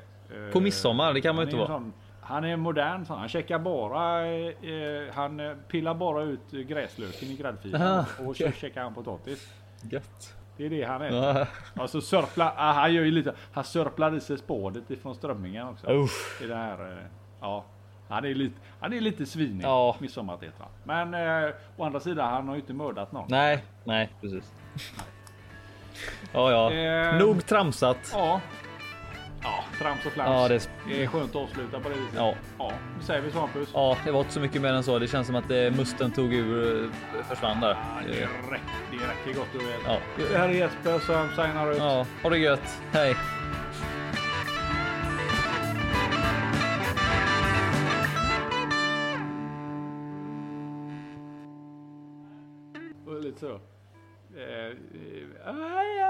Eh, 0.46 0.52
På 0.52 0.60
midsommar, 0.60 1.12
det 1.14 1.20
kan 1.20 1.36
man 1.36 1.44
ju 1.44 1.50
inte 1.50 1.56
är 1.56 1.68
vara. 1.68 1.78
sån- 1.78 1.92
Han 2.20 2.44
är 2.44 2.56
modern 2.56 3.04
sån. 3.06 3.18
Han 3.18 3.28
käkar 3.28 3.58
bara, 3.58 4.26
eh, 4.26 5.12
han 5.14 5.40
eh, 5.40 5.52
pillar 5.68 5.94
bara 5.94 6.22
ut 6.22 6.50
gräslöken 6.50 7.28
i 7.28 7.36
gräddfilen. 7.36 7.82
Aha, 7.82 8.00
och 8.00 8.36
så 8.36 8.44
okej. 8.44 8.52
käkar 8.60 8.82
han 8.82 8.94
potatis. 8.94 9.52
Gött. 9.90 10.34
Det 10.56 10.66
är 10.66 10.70
det 10.70 10.82
han 10.84 11.02
äter. 11.02 11.18
Ja. 11.18 11.46
Alltså 11.76 12.00
sörplar, 12.00 12.54
ah, 12.56 12.72
han 12.72 12.94
gör 12.94 13.04
ju 13.04 13.10
lite, 13.10 13.34
han 13.52 13.64
sörplar 13.64 14.16
i 14.16 14.20
sig 14.20 14.38
spådet 14.38 14.90
ifrån 14.90 15.14
strömmingen 15.14 15.68
också. 15.68 15.90
Usch. 15.92 16.42
I 16.42 16.46
det 16.46 16.54
här, 16.54 16.92
eh, 16.92 17.04
ja. 17.40 17.64
Han 18.08 18.24
är 18.24 18.34
lite, 18.34 18.54
han 18.80 18.92
är 18.92 19.00
lite 19.00 19.26
svinig, 19.26 19.64
Ja. 19.64 19.96
midsommartetra. 19.98 20.66
Men 20.84 21.14
eh, 21.14 21.50
å 21.76 21.84
andra 21.84 22.00
sidan, 22.00 22.32
han 22.32 22.48
har 22.48 22.54
ju 22.54 22.60
inte 22.60 22.72
mördat 22.74 23.12
någon. 23.12 23.26
Nej, 23.28 23.64
nej, 23.84 24.10
precis. 24.20 24.52
Ja, 26.32 26.50
ja. 26.50 26.72
Eh, 26.72 27.18
Nog 27.18 27.46
tramsat. 27.46 27.98
Ja. 28.12 28.40
Ja, 29.42 29.64
trams 29.78 30.06
och 30.06 30.12
flams. 30.12 30.30
Ja, 30.30 30.48
det, 30.48 30.68
det 30.88 31.02
är 31.02 31.06
skönt 31.06 31.30
att 31.30 31.36
avsluta 31.42 31.80
på 31.80 31.88
det 31.88 31.94
viset. 31.94 32.14
ja, 32.16 32.34
ja 32.58 32.72
nu 32.98 33.04
säger 33.04 33.20
vi 33.22 33.30
så 33.30 33.40
Hampus. 33.40 33.68
ja, 33.74 33.96
det 34.04 34.10
var 34.10 34.20
inte 34.20 34.32
så 34.32 34.40
mycket 34.40 34.62
mer 34.62 34.72
än 34.72 34.82
så. 34.84 34.98
Det 34.98 35.08
känns 35.08 35.26
som 35.26 35.36
att 35.36 35.50
eh, 35.50 35.56
musten 35.70 36.10
tog 36.12 36.32
ur, 36.34 36.84
eh, 36.84 37.24
försvann 37.28 37.60
där. 37.60 37.68
Ja, 37.70 37.76
det, 38.06 38.12
räcker, 38.12 38.28
det 38.90 38.96
räcker 38.96 39.40
gott 39.40 39.54
och 39.54 39.60
väl. 39.60 39.80
Ja. 39.86 39.98
Det 40.30 40.38
här 40.38 40.48
är 40.48 40.52
Jesper 40.52 40.98
som 40.98 41.28
signar 41.28 41.70
ut. 41.72 41.78
Ja, 41.78 42.06
ha 42.22 42.30
det 42.30 42.38
gött. 42.38 42.82
Hej. 42.92 43.16
É, 54.38 54.76
é, 54.94 55.26
ah, 55.46 55.82
é 55.82 56.02